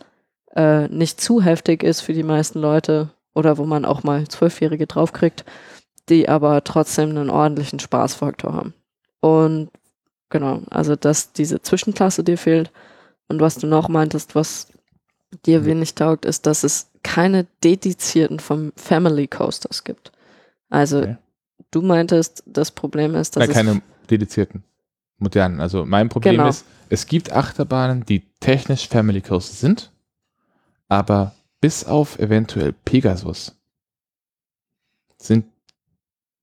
äh, 0.54 0.88
nicht 0.88 1.20
zu 1.20 1.42
heftig 1.42 1.82
ist 1.82 2.02
für 2.02 2.12
die 2.12 2.22
meisten 2.22 2.60
Leute 2.60 3.10
oder 3.34 3.58
wo 3.58 3.64
man 3.64 3.84
auch 3.84 4.02
mal 4.02 4.28
Zwölfjährige 4.28 4.86
draufkriegt 4.86 5.44
die 6.08 6.28
aber 6.28 6.62
trotzdem 6.64 7.10
einen 7.10 7.30
ordentlichen 7.30 7.78
Spaßfaktor 7.78 8.52
haben. 8.52 8.74
Und 9.20 9.70
genau, 10.28 10.62
also 10.70 10.96
dass 10.96 11.32
diese 11.32 11.62
Zwischenklasse 11.62 12.24
dir 12.24 12.38
fehlt. 12.38 12.70
Und 13.28 13.40
was 13.40 13.56
du 13.56 13.66
noch 13.66 13.88
meintest, 13.88 14.34
was 14.34 14.68
dir 15.46 15.64
wenig 15.64 15.94
taugt, 15.94 16.24
ist, 16.24 16.46
dass 16.46 16.62
es 16.62 16.90
keine 17.02 17.46
dedizierten 17.62 18.38
vom 18.38 18.72
Family 18.76 19.26
Coasters 19.26 19.84
gibt. 19.84 20.12
Also 20.68 20.98
okay. 20.98 21.16
du 21.70 21.82
meintest, 21.82 22.42
das 22.46 22.70
Problem 22.70 23.14
ist, 23.14 23.36
dass 23.36 23.46
Nein, 23.46 23.54
keine 23.54 23.82
dedizierten 24.10 24.64
modernen. 25.18 25.60
Also 25.60 25.84
mein 25.84 26.08
Problem 26.08 26.36
genau. 26.36 26.48
ist, 26.48 26.64
es 26.88 27.06
gibt 27.06 27.32
Achterbahnen, 27.32 28.04
die 28.04 28.22
technisch 28.40 28.88
Family 28.88 29.20
Coaster 29.20 29.54
sind, 29.54 29.92
aber 30.88 31.34
bis 31.60 31.84
auf 31.84 32.18
eventuell 32.18 32.72
Pegasus 32.72 33.56
sind, 35.16 35.46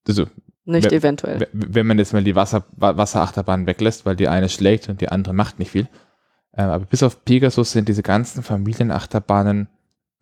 also 0.07 0.25
Nicht 0.65 0.85
Wer- 0.91 0.93
eventuell. 0.97 1.47
wenn 1.53 1.87
man 1.87 1.97
jetzt 1.97 2.13
mal 2.13 2.23
die 2.23 2.35
Wasser, 2.35 2.65
Wa- 2.77 2.95
Wasserachterbahn 2.97 3.65
weglässt, 3.67 4.05
weil 4.05 4.15
die 4.15 4.27
eine 4.27 4.49
schlägt 4.49 4.89
und 4.89 5.01
die 5.01 5.09
andere 5.09 5.33
macht 5.33 5.59
nicht 5.59 5.71
viel. 5.71 5.87
Äh, 6.53 6.63
aber 6.63 6.85
bis 6.85 7.01
auf 7.03 7.23
Pegasus 7.25 7.71
sind 7.71 7.87
diese 7.89 8.03
ganzen 8.03 8.43
Familienachterbahnen 8.43 9.69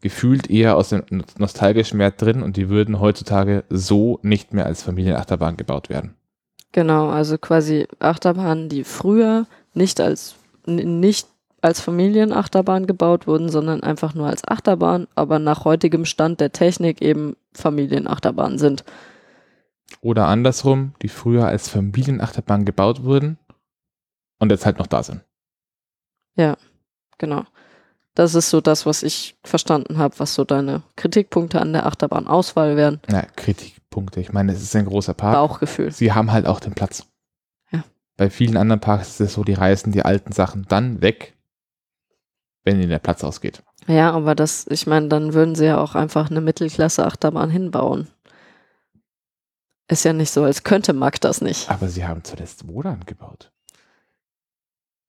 gefühlt 0.01 0.49
eher 0.49 0.77
aus 0.77 0.89
dem 0.89 1.03
no- 1.09 1.23
nostalgischen 1.37 1.97
mehr 1.97 2.11
drin 2.11 2.41
und 2.41 2.55
die 2.55 2.69
würden 2.69 2.99
heutzutage 2.99 3.63
so 3.69 4.19
nicht 4.21 4.53
mehr 4.53 4.65
als 4.65 4.81
Familienachterbahn 4.83 5.57
gebaut 5.57 5.89
werden. 5.89 6.15
Genau, 6.71 7.09
also 7.09 7.37
quasi 7.37 7.87
Achterbahnen, 7.99 8.69
die 8.69 8.83
früher 8.83 9.45
nicht 9.73 9.99
als 9.99 10.35
nicht 10.65 11.27
als 11.61 11.81
Familienachterbahn 11.81 12.85
gebaut 12.87 13.27
wurden, 13.27 13.49
sondern 13.49 13.81
einfach 13.83 14.13
nur 14.13 14.27
als 14.27 14.47
Achterbahn, 14.47 15.07
aber 15.15 15.39
nach 15.39 15.65
heutigem 15.65 16.05
Stand 16.05 16.39
der 16.39 16.51
Technik 16.53 17.01
eben 17.01 17.35
Familienachterbahnen 17.53 18.57
sind. 18.59 18.85
Oder 20.01 20.27
andersrum, 20.27 20.93
die 21.01 21.09
früher 21.09 21.47
als 21.47 21.67
Familienachterbahn 21.67 22.65
gebaut 22.65 23.03
wurden 23.03 23.37
und 24.39 24.51
jetzt 24.51 24.65
halt 24.65 24.79
noch 24.79 24.87
da 24.87 25.03
sind. 25.03 25.21
Genau. 27.19 27.43
Das 28.15 28.33
ist 28.33 28.49
so 28.49 28.59
das, 28.59 28.85
was 28.85 29.03
ich 29.03 29.37
verstanden 29.43 29.97
habe, 29.97 30.17
was 30.17 30.33
so 30.33 30.43
deine 30.43 30.81
Kritikpunkte 30.95 31.61
an 31.61 31.73
der 31.73 31.85
Achterbahnauswahl 31.85 32.75
wären. 32.75 32.99
Na, 33.07 33.21
Kritikpunkte. 33.21 34.19
Ich 34.19 34.33
meine, 34.33 34.51
es 34.53 34.61
ist 34.61 34.75
ein 34.75 34.85
großer 34.85 35.13
Park. 35.13 35.35
Bauchgefühl. 35.35 35.91
Sie 35.91 36.11
haben 36.11 36.31
halt 36.31 36.47
auch 36.47 36.59
den 36.59 36.73
Platz. 36.73 37.05
Ja. 37.71 37.83
Bei 38.17 38.29
vielen 38.29 38.57
anderen 38.57 38.81
Parks 38.81 39.11
ist 39.11 39.19
es 39.19 39.33
so, 39.33 39.43
die 39.43 39.53
reißen 39.53 39.91
die 39.91 40.03
alten 40.03 40.31
Sachen 40.31 40.65
dann 40.67 41.01
weg, 41.01 41.37
wenn 42.63 42.79
ihnen 42.79 42.89
der 42.89 42.99
Platz 42.99 43.23
ausgeht. 43.23 43.63
Ja, 43.87 44.11
aber 44.11 44.35
das, 44.35 44.65
ich 44.69 44.87
meine, 44.87 45.07
dann 45.07 45.33
würden 45.33 45.55
sie 45.55 45.65
ja 45.65 45.79
auch 45.79 45.95
einfach 45.95 46.29
eine 46.29 46.41
Mittelklasse-Achterbahn 46.41 47.49
hinbauen. 47.49 48.07
Ist 49.89 50.05
ja 50.05 50.13
nicht 50.13 50.29
so, 50.31 50.43
als 50.43 50.63
könnte 50.63 50.93
Mack 50.93 51.19
das 51.19 51.41
nicht. 51.41 51.69
Aber 51.69 51.87
sie 51.89 52.05
haben 52.05 52.23
zuletzt 52.23 52.67
Wodan 52.67 53.05
gebaut. 53.05 53.51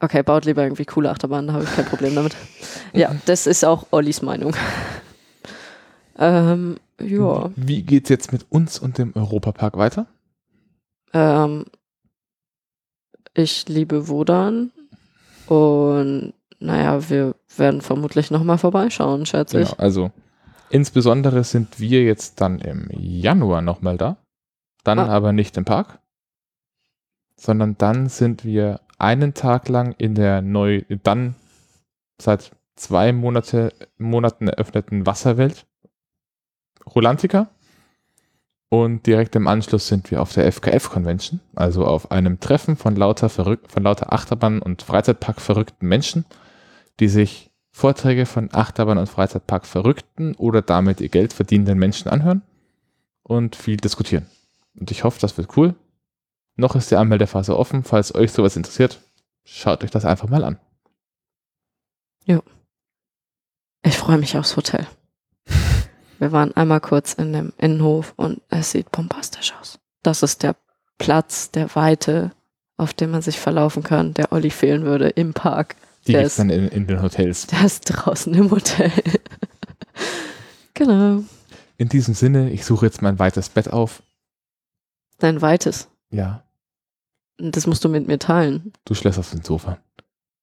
Okay, 0.02 0.22
baut 0.22 0.46
lieber 0.46 0.62
irgendwie 0.62 0.86
coole 0.86 1.10
Achterbahnen, 1.10 1.48
da 1.48 1.52
habe 1.52 1.64
ich 1.64 1.74
kein 1.76 1.84
Problem 1.84 2.14
damit. 2.14 2.34
Ja, 2.92 3.14
das 3.26 3.46
ist 3.46 3.64
auch 3.64 3.86
Ollis 3.92 4.20
Meinung. 4.22 4.56
ähm, 6.18 6.78
ja, 7.00 7.50
Wie 7.54 7.82
geht's 7.82 8.08
jetzt 8.08 8.32
mit 8.32 8.46
uns 8.50 8.78
und 8.80 8.98
dem 8.98 9.14
Europapark 9.14 9.76
weiter? 9.76 10.06
ähm, 11.12 11.66
ich 13.34 13.68
liebe 13.68 14.08
Wodan 14.08 14.72
und 15.46 16.34
naja, 16.58 17.08
wir 17.08 17.36
werden 17.56 17.80
vermutlich 17.80 18.30
nochmal 18.32 18.58
vorbeischauen, 18.58 19.24
schätze 19.24 19.58
Genau, 19.58 19.74
also 19.76 20.10
insbesondere 20.70 21.44
sind 21.44 21.78
wir 21.78 22.02
jetzt 22.02 22.40
dann 22.40 22.58
im 22.58 22.88
Januar 22.90 23.62
nochmal 23.62 23.96
da. 23.96 24.16
Dann 24.84 24.98
Ah. 24.98 25.08
aber 25.08 25.32
nicht 25.32 25.56
im 25.56 25.64
Park, 25.64 25.98
sondern 27.36 27.76
dann 27.78 28.08
sind 28.08 28.44
wir 28.44 28.80
einen 28.98 29.34
Tag 29.34 29.68
lang 29.68 29.94
in 29.98 30.14
der 30.14 30.42
neu, 30.42 30.82
dann 31.02 31.34
seit 32.20 32.52
zwei 32.76 33.12
Monate, 33.12 33.72
Monaten 33.98 34.48
eröffneten 34.48 35.06
Wasserwelt 35.06 35.66
Rolantica. 36.94 37.48
Und 38.72 39.06
direkt 39.06 39.34
im 39.34 39.48
Anschluss 39.48 39.88
sind 39.88 40.10
wir 40.12 40.22
auf 40.22 40.32
der 40.32 40.46
FKF-Convention, 40.46 41.40
also 41.56 41.84
auf 41.84 42.12
einem 42.12 42.38
Treffen 42.38 42.76
von 42.76 42.94
lauter, 42.94 43.28
verrück 43.28 43.68
von 43.68 43.82
lauter 43.82 44.12
Achterbahn- 44.12 44.60
und 44.62 44.82
Freizeitpark 44.82 45.40
verrückten 45.40 45.88
Menschen, 45.88 46.24
die 47.00 47.08
sich 47.08 47.50
Vorträge 47.72 48.26
von 48.26 48.48
Achterbahn- 48.50 48.98
und 48.98 49.08
Freizeitpark 49.08 49.66
verrückten 49.66 50.34
oder 50.36 50.62
damit 50.62 51.00
ihr 51.00 51.08
Geld 51.08 51.32
verdienenden 51.32 51.78
Menschen 51.78 52.08
anhören 52.10 52.42
und 53.24 53.56
viel 53.56 53.76
diskutieren. 53.76 54.26
Und 54.78 54.90
ich 54.90 55.04
hoffe, 55.04 55.20
das 55.20 55.36
wird 55.36 55.56
cool. 55.56 55.74
Noch 56.56 56.76
ist 56.76 56.90
die 56.90 56.96
Anmeldephase 56.96 57.56
offen. 57.56 57.84
Falls 57.84 58.14
euch 58.14 58.32
sowas 58.32 58.56
interessiert, 58.56 59.00
schaut 59.44 59.82
euch 59.84 59.90
das 59.90 60.04
einfach 60.04 60.28
mal 60.28 60.44
an. 60.44 60.58
Ich 63.82 63.96
freue 63.96 64.18
mich 64.18 64.36
aufs 64.36 64.56
Hotel. 64.56 64.86
Wir 66.18 66.32
waren 66.32 66.54
einmal 66.54 66.80
kurz 66.80 67.14
in 67.14 67.32
dem 67.32 67.52
Innenhof 67.56 68.12
und 68.16 68.42
es 68.50 68.72
sieht 68.72 68.92
bombastisch 68.92 69.54
aus. 69.58 69.78
Das 70.02 70.22
ist 70.22 70.42
der 70.42 70.54
Platz, 70.98 71.50
der 71.50 71.74
Weite, 71.74 72.32
auf 72.76 72.92
dem 72.92 73.10
man 73.10 73.22
sich 73.22 73.40
verlaufen 73.40 73.82
kann, 73.82 74.12
der 74.12 74.32
Olli 74.32 74.50
fehlen 74.50 74.84
würde 74.84 75.08
im 75.08 75.32
Park. 75.32 75.76
Die 76.06 76.12
gibt 76.12 76.24
es 76.26 76.32
ist- 76.32 76.38
dann 76.40 76.50
in, 76.50 76.68
in 76.68 76.86
den 76.86 77.00
Hotels. 77.00 77.46
Der 77.46 77.64
ist 77.64 77.84
draußen 77.86 78.34
im 78.34 78.50
Hotel. 78.50 78.92
genau. 80.74 81.24
In 81.78 81.88
diesem 81.88 82.12
Sinne, 82.12 82.50
ich 82.50 82.66
suche 82.66 82.84
jetzt 82.84 83.00
mein 83.00 83.18
weites 83.18 83.48
Bett 83.48 83.72
auf. 83.72 84.02
Dein 85.20 85.40
Weites. 85.40 85.88
Ja, 86.10 86.42
Das 87.38 87.66
musst 87.66 87.84
du 87.84 87.88
mit 87.88 88.06
mir 88.08 88.18
teilen. 88.18 88.72
du 88.84 88.94
schläfst 88.94 89.18
auf 89.20 89.30
dem 89.30 89.42
Sofa. 89.42 89.78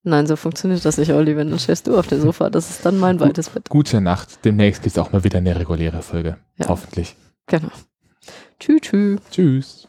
Nein, 0.04 0.26
so 0.26 0.38
funktioniert 0.38 0.86
das 0.86 0.98
nicht, 0.98 1.12
Olli. 1.12 1.36
Wenn 1.36 1.50
dann 1.50 1.60
schläfst 1.60 1.86
du 1.88 1.98
auf 2.00 2.08
dem 2.08 2.22
Sofa. 2.22 2.50
Das 2.50 2.70
ist 2.70 2.86
dann 2.86 2.98
mein 2.98 3.20
weites 3.20 3.50
Bett. 3.50 3.68
Gute 3.68 4.00
Nacht. 4.00 4.46
Demnächst 4.46 4.82
gibt 4.82 4.96
es 4.96 5.02
auch 5.04 5.12
mal 5.12 5.24
wieder 5.26 5.40
eine 5.40 5.60
reguläre 5.60 6.02
Folge. 6.02 6.38
Ja. 6.58 6.70
Hoffentlich. 6.70 7.16
Genau. 7.48 7.72
Tschü, 8.60 8.80
tschü. 8.80 9.18
Tschüss. 9.30 9.87